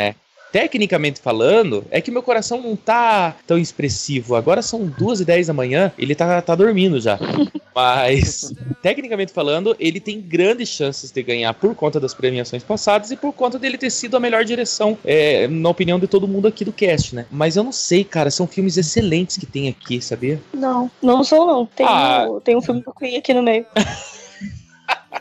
Tecnicamente 0.58 1.20
falando, 1.22 1.86
é 1.92 2.02
que 2.02 2.10
meu 2.10 2.24
coração 2.24 2.60
não 2.60 2.76
tá 2.76 3.36
tão 3.46 3.60
expressivo. 3.60 4.36
Agora 4.36 4.64
são 4.64 4.88
duas 4.88 5.20
e 5.20 5.26
dez 5.26 5.46
da 5.46 5.54
manhã, 5.54 5.92
ele 6.00 6.16
tá, 6.16 6.42
tá 6.42 6.56
dormindo 6.56 7.00
já. 7.00 7.20
Mas, 7.76 8.52
tecnicamente 8.82 9.32
falando, 9.32 9.76
ele 9.80 10.00
tem 10.00 10.20
grandes 10.20 10.68
chances 10.70 11.12
de 11.12 11.22
ganhar 11.22 11.54
por 11.54 11.76
conta 11.76 12.00
das 12.00 12.12
premiações 12.16 12.64
passadas 12.64 13.12
e 13.12 13.16
por 13.16 13.32
conta 13.34 13.60
dele 13.60 13.78
ter 13.78 13.92
sido 13.92 14.18
a 14.18 14.20
melhor 14.20 14.44
direção, 14.44 14.98
é, 15.06 15.48
na 15.48 15.70
opinião 15.70 16.00
de 16.00 16.08
todo 16.08 16.28
mundo 16.28 16.48
aqui 16.48 16.66
do 16.66 16.72
cast, 16.74 17.14
né? 17.14 17.28
Mas 17.30 17.56
eu 17.56 17.64
não 17.64 17.72
sei, 17.72 18.04
cara, 18.04 18.32
são 18.32 18.48
filmes 18.48 18.78
excelentes 18.78 19.38
que 19.38 19.46
tem 19.46 19.70
aqui, 19.70 20.02
sabia? 20.02 20.42
Não, 20.52 20.90
não 21.04 21.24
sou 21.24 21.46
não. 21.46 21.68
Tem, 21.68 21.86
Ah. 21.88 22.26
o- 22.28 22.42
tem 22.42 22.56
um 22.58 22.64
filme 22.64 22.82
do 22.82 22.92
Queen 22.96 23.16
aqui 23.18 23.32
no 23.32 23.44
meio. 23.44 23.64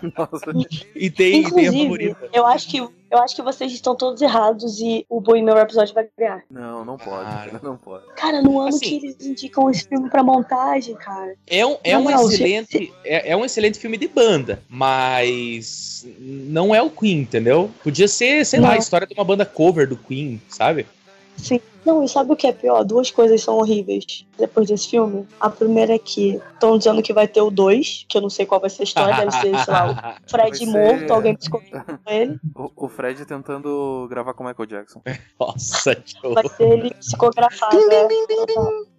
Nossa. 0.17 0.53
E 0.95 1.11
tem, 1.11 1.43
tem 1.43 1.45
a 1.45 1.49
Inclusive, 1.49 1.83
favorita. 1.85 2.29
eu 2.33 2.47
acho, 2.47 2.69
que, 2.69 2.79
eu 2.79 3.19
acho 3.19 3.35
que 3.37 3.43
vocês 3.43 3.73
estão 3.73 3.95
todos 3.95 4.21
errados 4.23 4.81
e 4.81 5.05
o 5.09 5.21
Bohemian 5.21 5.55
Rhapsody 5.55 5.93
vai 5.95 6.07
ganhar. 6.19 6.43
Não, 6.51 6.85
não 6.85 6.97
pode, 6.97 7.25
Cara. 7.31 7.51
cara, 7.51 7.61
não 7.63 7.77
pode. 7.77 8.05
Cara, 8.17 8.43
no 8.43 8.59
ano 8.59 8.69
Assim- 8.69 8.81
que 9.01 9.07
eles 9.07 9.27
indicam 9.27 9.71
esse 9.71 9.89
filme 9.89 10.09
pra 10.11 10.23
montagem, 10.23 10.95
cara. 10.97 11.35
É 11.47 11.65
um, 11.67 11.77
é 11.85 11.93
Na 11.93 11.99
um 12.21 12.29
se- 12.29 12.35
excelente 12.35 12.93
é, 13.05 13.31
é 13.33 13.37
um 13.37 13.45
excelente 13.45 13.79
filme 13.79 13.97
de 13.97 14.09
banda, 14.09 14.63
mas 14.69 16.07
não 16.19 16.75
é 16.75 16.83
o 16.83 16.91
Queen, 16.91 17.21
entendeu? 17.21 17.71
Podia 17.83 18.09
ser, 18.09 18.45
sei 18.45 18.61
lá, 18.61 18.69
Não. 18.69 18.75
a 18.75 18.79
história 18.79 19.07
de 19.07 19.15
uma 19.15 19.25
banda 19.25 19.45
cover 19.45 19.89
do 19.89 19.97
Queen, 19.97 20.41
sabe? 20.49 20.87
Sim. 21.37 21.61
Não, 21.87 22.03
e 22.03 22.09
sabe 22.09 22.33
o 22.33 22.37
que 22.37 22.47
é 22.49 22.53
pior? 22.53 22.83
Duas 22.85 23.11
coisas 23.13 23.41
são 23.41 23.57
horríveis 23.59 24.27
depois 24.37 24.67
desse 24.69 24.89
filme. 24.89 25.27
A 25.41 25.49
primeira 25.49 25.95
é 25.95 25.99
que 25.99 26.41
estão 26.53 26.77
dizendo 26.77 27.01
que 27.01 27.13
vai 27.13 27.29
ter 27.29 27.41
o 27.41 27.51
2, 27.51 28.07
que 28.09 28.19
eu 28.19 28.23
não 28.23 28.29
sei 28.29 28.45
qual 28.45 28.61
vai 28.61 28.69
ser 28.69 28.83
a 28.83 28.85
história, 28.85 29.15
deve 29.17 29.31
ser, 29.31 29.57
sei 29.65 29.73
lá, 29.73 29.93
o 29.93 29.95
Fred 30.29 30.67
Vai 30.67 30.67
morto, 30.67 30.99
ser- 31.07 31.13
alguém 31.13 31.37
psicografando 31.37 32.01
ele. 32.09 32.41
O, 32.57 32.71
o 32.87 32.89
Fred 32.89 33.25
tentando 33.25 34.07
gravar 34.11 34.35
com 34.35 34.43
o 34.43 34.47
Michael 34.49 34.67
Jackson. 34.67 35.01
Nossa, 35.39 35.95
que 35.95 36.29
Vai 36.29 36.49
ser 36.49 36.73
ele 36.73 36.91
psicografado. 36.95 37.77
né? 37.87 38.09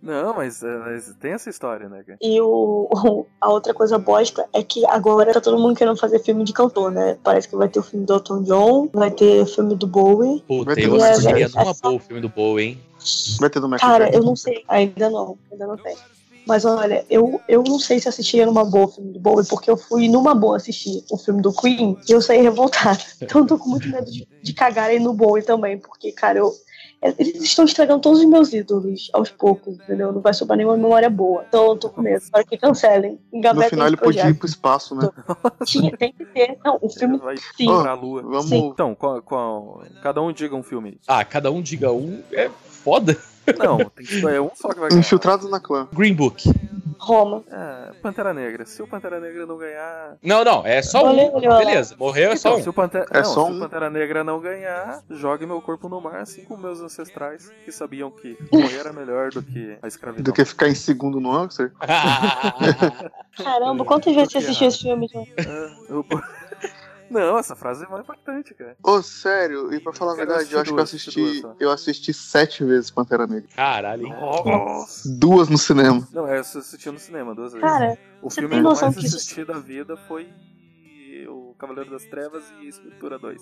Não, 0.01 0.33
mas, 0.35 0.61
é, 0.61 0.77
mas 0.77 1.13
tem 1.19 1.31
essa 1.31 1.49
história, 1.49 1.89
né, 1.89 2.03
cara? 2.03 2.17
E 2.21 2.39
o, 2.39 2.87
o- 2.91 3.25
a 3.41 3.49
outra 3.49 3.73
coisa 3.73 3.97
bosta 3.97 4.47
é 4.53 4.61
que 4.63 4.85
agora 4.85 5.33
tá 5.33 5.41
todo 5.41 5.57
mundo 5.59 5.75
querendo 5.75 5.97
fazer 5.97 6.19
filme 6.19 6.43
de 6.43 6.53
cantor, 6.53 6.91
né? 6.91 7.17
Parece 7.23 7.47
que 7.49 7.55
vai 7.55 7.67
ter 7.67 7.79
o 7.79 7.83
filme 7.83 8.05
do 8.05 8.13
Elton 8.13 8.43
John, 8.43 8.89
vai 8.93 9.09
ter 9.11 9.45
filme 9.47 9.75
do 9.75 9.87
Bowie. 9.87 10.43
Puta, 10.47 10.65
Vai 10.65 10.75
ter 10.75 10.85
eu 10.85 10.95
assistiria 11.03 11.45
é 11.45 11.49
numa 11.49 11.73
boa 11.81 11.95
o 11.95 11.99
filme 11.99 12.21
do 12.21 12.29
Bowie, 12.29 12.65
hein? 12.67 12.77
Vai 13.39 13.49
ter 13.49 13.59
do 13.59 13.67
Michael 13.67 13.91
Cara, 13.91 14.05
Jackson. 14.05 14.19
eu 14.21 14.25
não 14.25 14.35
sei. 14.35 14.63
Ainda 14.67 15.09
não, 15.09 15.37
ainda 15.51 15.67
não 15.67 15.77
tem. 15.77 15.95
Mas 16.45 16.63
olha, 16.63 17.05
eu, 17.09 17.41
eu 17.47 17.61
não 17.61 17.77
sei 17.77 17.99
se 17.99 18.07
assistiria 18.07 18.45
numa 18.45 18.63
boa 18.63 18.85
o 18.85 18.91
filme 18.91 19.11
do 19.11 19.19
Bowie, 19.19 19.45
porque 19.49 19.69
eu 19.69 19.75
fui 19.75 20.07
numa 20.07 20.33
boa 20.33 20.55
assistir 20.57 21.03
o 21.11 21.17
filme 21.17 21.41
do 21.41 21.51
Queen 21.51 21.97
e 22.07 22.11
eu 22.11 22.21
saí 22.21 22.41
revoltada. 22.41 22.99
Então 23.21 23.41
eu 23.41 23.47
tô 23.47 23.57
com 23.57 23.67
muito 23.69 23.89
medo 23.89 24.09
de, 24.09 24.25
de 24.41 24.53
cagarem 24.53 24.99
no 24.99 25.11
Bowie 25.13 25.43
também, 25.43 25.77
porque, 25.77 26.11
cara, 26.13 26.39
eu. 26.39 26.53
Eles 27.01 27.43
estão 27.43 27.63
estragando 27.65 28.01
todos 28.01 28.19
os 28.19 28.25
meus 28.25 28.51
ídolos 28.51 29.09
aos 29.13 29.29
poucos, 29.29 29.75
entendeu? 29.75 30.11
Não 30.11 30.19
vai 30.19 30.33
sobrar 30.33 30.57
nenhuma 30.57 30.75
memória 30.75 31.09
boa. 31.09 31.45
Então 31.47 31.67
eu 31.69 31.75
tô 31.77 31.89
com 31.89 32.01
medo. 32.01 32.23
Para 32.31 32.43
que 32.43 32.57
cancelem. 32.57 33.19
No 33.31 33.61
final 33.63 33.87
ele 33.87 33.97
podia 33.97 34.27
ir 34.29 34.33
pro 34.33 34.47
espaço, 34.47 34.95
né? 34.95 35.07
Tinha, 35.63 35.95
tem 35.95 36.11
que 36.11 36.25
ter. 36.25 36.57
Não, 36.65 36.79
o 36.81 36.89
filme. 36.89 37.17
Vai 37.19 37.37
Sim. 37.55 37.67
Pra 37.67 37.93
lua. 37.93 38.23
Vamos. 38.23 38.49
Sim. 38.49 38.67
Então, 38.69 38.95
qual, 38.95 39.21
qual- 39.21 39.83
cada 40.01 40.21
um 40.21 40.31
diga 40.33 40.55
um 40.55 40.63
filme. 40.63 40.99
Ah, 41.07 41.23
cada 41.23 41.51
um 41.51 41.61
diga 41.61 41.91
um. 41.91 42.21
É 42.31 42.49
foda. 42.67 43.15
Não, 43.59 43.77
tem 43.77 44.05
que 44.05 44.15
escolher 44.15 44.41
um 44.41 44.49
só 44.55 44.69
que 44.69 44.79
vai 44.79 44.89
ganhar. 44.89 44.99
Infiltrados 44.99 45.49
na 45.51 45.59
clã. 45.59 45.87
Green 45.93 46.13
Book. 46.15 46.49
Roma. 46.99 47.43
É, 47.49 47.93
Pantera 48.01 48.33
Negra. 48.33 48.65
Se 48.65 48.81
o 48.81 48.87
Pantera 48.87 49.19
Negra 49.19 49.45
não 49.45 49.57
ganhar. 49.57 50.17
Não, 50.21 50.43
não, 50.43 50.65
é 50.65 50.81
só 50.81 51.05
um. 51.05 51.15
Beleza, 51.39 51.95
morreu 51.97 52.31
é 52.31 52.35
só 52.35 52.49
Então, 52.49 52.59
um. 52.59 52.63
se 52.63 52.69
o 52.69 52.73
Pantera, 52.73 53.05
É 53.11 53.17
não, 53.17 53.25
só 53.25 53.45
se 53.45 53.51
um. 53.51 53.57
o 53.57 53.59
Pantera 53.59 53.89
Negra 53.89 54.23
não 54.23 54.39
ganhar, 54.39 55.01
jogue 55.09 55.45
meu 55.45 55.61
corpo 55.61 55.87
no 55.89 55.99
mar, 56.01 56.19
assim 56.21 56.43
como 56.43 56.61
meus 56.63 56.81
ancestrais, 56.81 57.51
que 57.65 57.71
sabiam 57.71 58.09
que 58.11 58.37
morrer 58.51 58.77
era 58.79 58.93
melhor 58.93 59.29
do 59.31 59.41
que 59.41 59.77
a 59.81 59.87
escravidão. 59.87 60.23
Do 60.23 60.33
que 60.33 60.43
ficar 60.45 60.67
em 60.67 60.75
segundo 60.75 61.19
no 61.19 61.29
Oscar. 61.29 61.71
Caramba, 63.37 63.85
quantas 63.85 64.13
vezes 64.15 64.31
você 64.31 64.37
assistiu 64.39 64.67
esse 64.67 64.79
filme, 64.81 65.07
João? 65.11 65.25
É, 65.37 65.69
eu- 65.89 66.05
Não, 67.09 67.37
essa 67.37 67.55
frase 67.55 67.85
é 67.85 67.87
mais 67.87 68.03
impactante, 68.03 68.53
cara. 68.53 68.75
Ô, 68.83 69.01
sério, 69.01 69.73
e 69.73 69.79
pra 69.79 69.93
falar 69.93 70.13
a 70.13 70.15
Cara, 70.15 70.27
verdade, 70.27 70.53
eu 70.53 70.59
acho 70.59 70.73
que 70.73 70.79
eu 70.79 70.83
assisti 70.83 71.19
duas, 71.21 71.31
duas 71.31 71.41
só. 71.41 71.55
Eu 71.59 71.71
assisti 71.71 72.13
sete 72.13 72.63
vezes 72.63 72.91
Pantera 72.91 73.25
Negra. 73.25 73.49
Caralho. 73.55 74.07
Nossa. 74.09 75.09
Duas 75.17 75.49
no 75.49 75.57
cinema. 75.57 76.07
Não, 76.11 76.27
é, 76.27 76.37
eu 76.37 76.41
assisti 76.41 76.89
no 76.91 76.99
cinema 76.99 77.33
duas 77.33 77.53
vezes. 77.53 77.67
Cara, 77.67 77.97
o 78.21 78.29
filme 78.29 78.61
mais 78.61 78.83
assisti 78.83 79.45
da 79.45 79.57
vida 79.59 79.95
foi 80.07 80.29
Cavaleiro 81.57 81.89
das 81.89 82.03
Trevas 82.05 82.43
e 82.61 82.67
Escultura 82.67 83.17
2. 83.17 83.41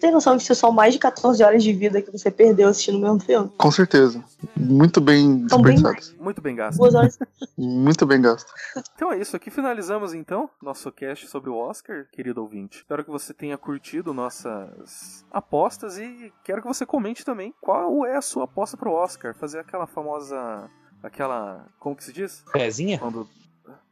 tem 0.00 0.10
noção 0.10 0.36
que 0.36 0.42
isso 0.42 0.54
são 0.54 0.72
mais 0.72 0.92
de 0.94 0.98
14 0.98 1.42
horas 1.42 1.62
de 1.62 1.72
vida 1.72 2.02
que 2.02 2.10
você 2.10 2.30
perdeu 2.30 2.68
assistindo 2.68 2.98
o 2.98 3.00
mesmo 3.00 3.20
filme? 3.20 3.50
Com 3.56 3.70
certeza. 3.70 4.22
Muito 4.56 5.00
bem 5.00 5.46
São 5.48 5.62
bem 5.62 5.74
desperdiçados. 5.74 6.16
Muito 6.20 6.40
bem 6.40 6.56
gasto. 6.56 6.78
Duas 6.78 6.94
horas. 6.94 7.18
Muito 7.56 8.06
bem 8.06 8.20
gasto. 8.20 8.52
Então 8.94 9.12
é 9.12 9.18
isso, 9.18 9.36
aqui 9.36 9.50
finalizamos 9.50 10.14
então 10.14 10.50
nosso 10.60 10.90
cast 10.92 11.26
sobre 11.28 11.50
o 11.50 11.56
Oscar, 11.56 12.06
querido 12.10 12.40
ouvinte. 12.42 12.78
Espero 12.78 13.04
que 13.04 13.10
você 13.10 13.32
tenha 13.32 13.56
curtido 13.56 14.12
nossas 14.12 15.24
apostas 15.30 15.98
e 15.98 16.32
quero 16.44 16.62
que 16.62 16.68
você 16.68 16.84
comente 16.84 17.24
também 17.24 17.54
qual 17.60 18.04
é 18.04 18.16
a 18.16 18.22
sua 18.22 18.44
aposta 18.44 18.76
pro 18.76 18.92
Oscar. 18.92 19.34
Fazer 19.34 19.60
aquela 19.60 19.86
famosa. 19.86 20.68
aquela. 21.02 21.66
como 21.78 21.96
que 21.96 22.04
se 22.04 22.12
diz? 22.12 22.44
Pezinha? 22.52 22.98
Quando. 22.98 23.28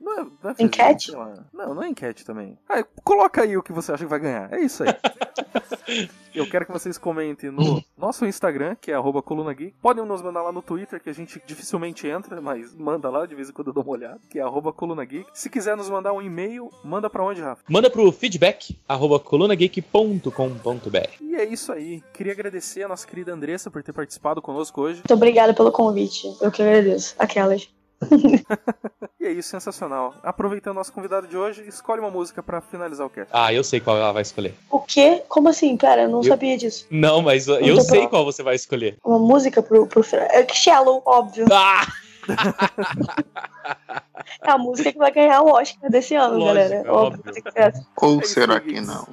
Não 0.00 0.18
é, 0.18 0.24
não 0.42 0.50
é 0.50 0.54
Enquete? 0.58 1.10
sei 1.10 1.16
lá. 1.16 1.34
Não, 1.52 1.74
não 1.74 1.82
é 1.82 1.88
enquete 1.88 2.24
também. 2.24 2.58
Ah, 2.68 2.82
coloca 3.04 3.42
aí 3.42 3.56
o 3.56 3.62
que 3.62 3.72
você 3.72 3.92
acha 3.92 4.04
que 4.04 4.10
vai 4.10 4.18
ganhar. 4.18 4.52
É 4.52 4.60
isso 4.60 4.82
aí. 4.82 4.90
Eu 6.34 6.48
quero 6.48 6.64
que 6.64 6.72
vocês 6.72 6.96
comentem 6.96 7.50
no 7.50 7.82
nosso 7.98 8.24
Instagram, 8.24 8.76
que 8.80 8.92
é 8.92 8.94
arroba 8.94 9.20
Coluna 9.20 9.52
Geek. 9.52 9.74
Podem 9.82 10.04
nos 10.04 10.22
mandar 10.22 10.42
lá 10.42 10.52
no 10.52 10.62
Twitter, 10.62 11.02
que 11.02 11.10
a 11.10 11.12
gente 11.12 11.42
dificilmente 11.44 12.06
entra, 12.06 12.40
mas 12.40 12.74
manda 12.74 13.10
lá, 13.10 13.26
de 13.26 13.34
vez 13.34 13.50
em 13.50 13.52
quando 13.52 13.68
eu 13.68 13.72
dou 13.72 13.82
uma 13.82 13.92
olhada, 13.92 14.20
que 14.30 14.38
é 14.38 14.42
arroba 14.42 14.72
Coluna 14.72 15.04
Geek. 15.04 15.26
Se 15.34 15.50
quiser 15.50 15.76
nos 15.76 15.90
mandar 15.90 16.12
um 16.12 16.22
e-mail, 16.22 16.70
manda 16.84 17.10
pra 17.10 17.24
onde, 17.24 17.40
Rafa? 17.40 17.62
Manda 17.68 17.90
pro 17.90 18.12
feedback, 18.12 18.78
arroba 18.88 19.18
colunageek.com.br. 19.18 21.08
E 21.20 21.34
é 21.34 21.44
isso 21.44 21.72
aí. 21.72 22.02
Queria 22.12 22.32
agradecer 22.32 22.84
a 22.84 22.88
nossa 22.88 23.06
querida 23.06 23.32
Andressa 23.32 23.70
por 23.70 23.82
ter 23.82 23.92
participado 23.92 24.40
conosco 24.40 24.80
hoje. 24.82 24.98
Muito 24.98 25.14
obrigada 25.14 25.52
pelo 25.52 25.72
convite. 25.72 26.28
Eu 26.40 26.52
que 26.52 26.62
agradeço. 26.62 27.16
Aquelas. 27.18 27.68
E 29.20 29.26
é 29.26 29.32
isso, 29.32 29.50
sensacional. 29.50 30.14
Aproveitando 30.22 30.72
o 30.72 30.78
nosso 30.78 30.90
convidado 30.94 31.26
de 31.26 31.36
hoje, 31.36 31.62
escolhe 31.68 32.00
uma 32.00 32.08
música 32.10 32.42
pra 32.42 32.62
finalizar 32.62 33.06
o 33.06 33.10
cast. 33.10 33.28
Ah, 33.30 33.52
eu 33.52 33.62
sei 33.62 33.78
qual 33.78 33.98
ela 33.98 34.12
vai 34.12 34.22
escolher. 34.22 34.54
O 34.70 34.80
quê? 34.80 35.22
Como 35.28 35.46
assim? 35.50 35.76
Pera, 35.76 36.02
eu 36.04 36.08
não 36.08 36.20
Eu- 36.20 36.24
sabia 36.24 36.56
disso. 36.56 36.86
Não, 36.90 37.20
mas 37.20 37.46
eu, 37.46 37.56
Eu 37.60 37.78
sei 37.82 37.98
pronto. 37.98 38.10
qual 38.10 38.24
você 38.24 38.42
vai 38.42 38.54
escolher. 38.54 38.96
Uma 39.04 39.18
música 39.18 39.62
pro, 39.62 39.86
pro 39.86 40.02
final. 40.02 40.26
É 40.30 40.42
que 40.42 40.56
Shallow, 40.56 41.02
óbvio. 41.04 41.44
Ah! 41.52 41.86
É 44.42 44.50
a 44.50 44.58
música 44.58 44.92
que 44.92 44.98
vai 44.98 45.10
ganhar 45.10 45.40
o 45.42 45.50
Oscar 45.52 45.90
desse 45.90 46.14
ano, 46.14 46.34
Lógico, 46.38 46.46
galera. 46.54 46.74
é 46.86 46.90
Óbvio. 46.90 47.22
essa. 47.54 47.86
Ou 47.96 48.20
É 48.20 48.24
será 48.24 48.60
que 48.60 48.80
não? 48.80 49.06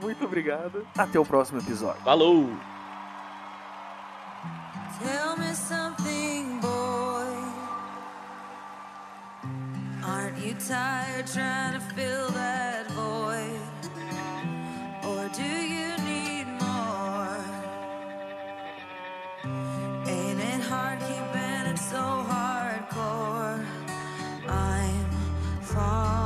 Muito 0.00 0.24
obrigado. 0.24 0.86
Até 0.96 1.18
o 1.18 1.24
próximo 1.24 1.60
episódio. 1.60 2.00
Falou! 2.02 2.46
Tell 5.00 5.36
me 5.38 5.54
something, 5.54 5.79
Aren't 10.12 10.38
you 10.38 10.54
tired 10.54 11.26
trying 11.28 11.74
to 11.74 11.80
fill 11.94 12.30
that 12.30 12.90
void? 12.90 13.60
Or 15.08 15.28
do 15.28 15.50
you 15.76 15.90
need 16.10 16.46
more? 16.64 17.38
Ain't 20.08 20.40
it 20.40 20.62
hard 20.62 20.98
keeping 21.08 21.64
it 21.72 21.78
so 21.78 22.02
hardcore? 22.30 23.64
I'm 24.48 25.10
far. 25.62 26.19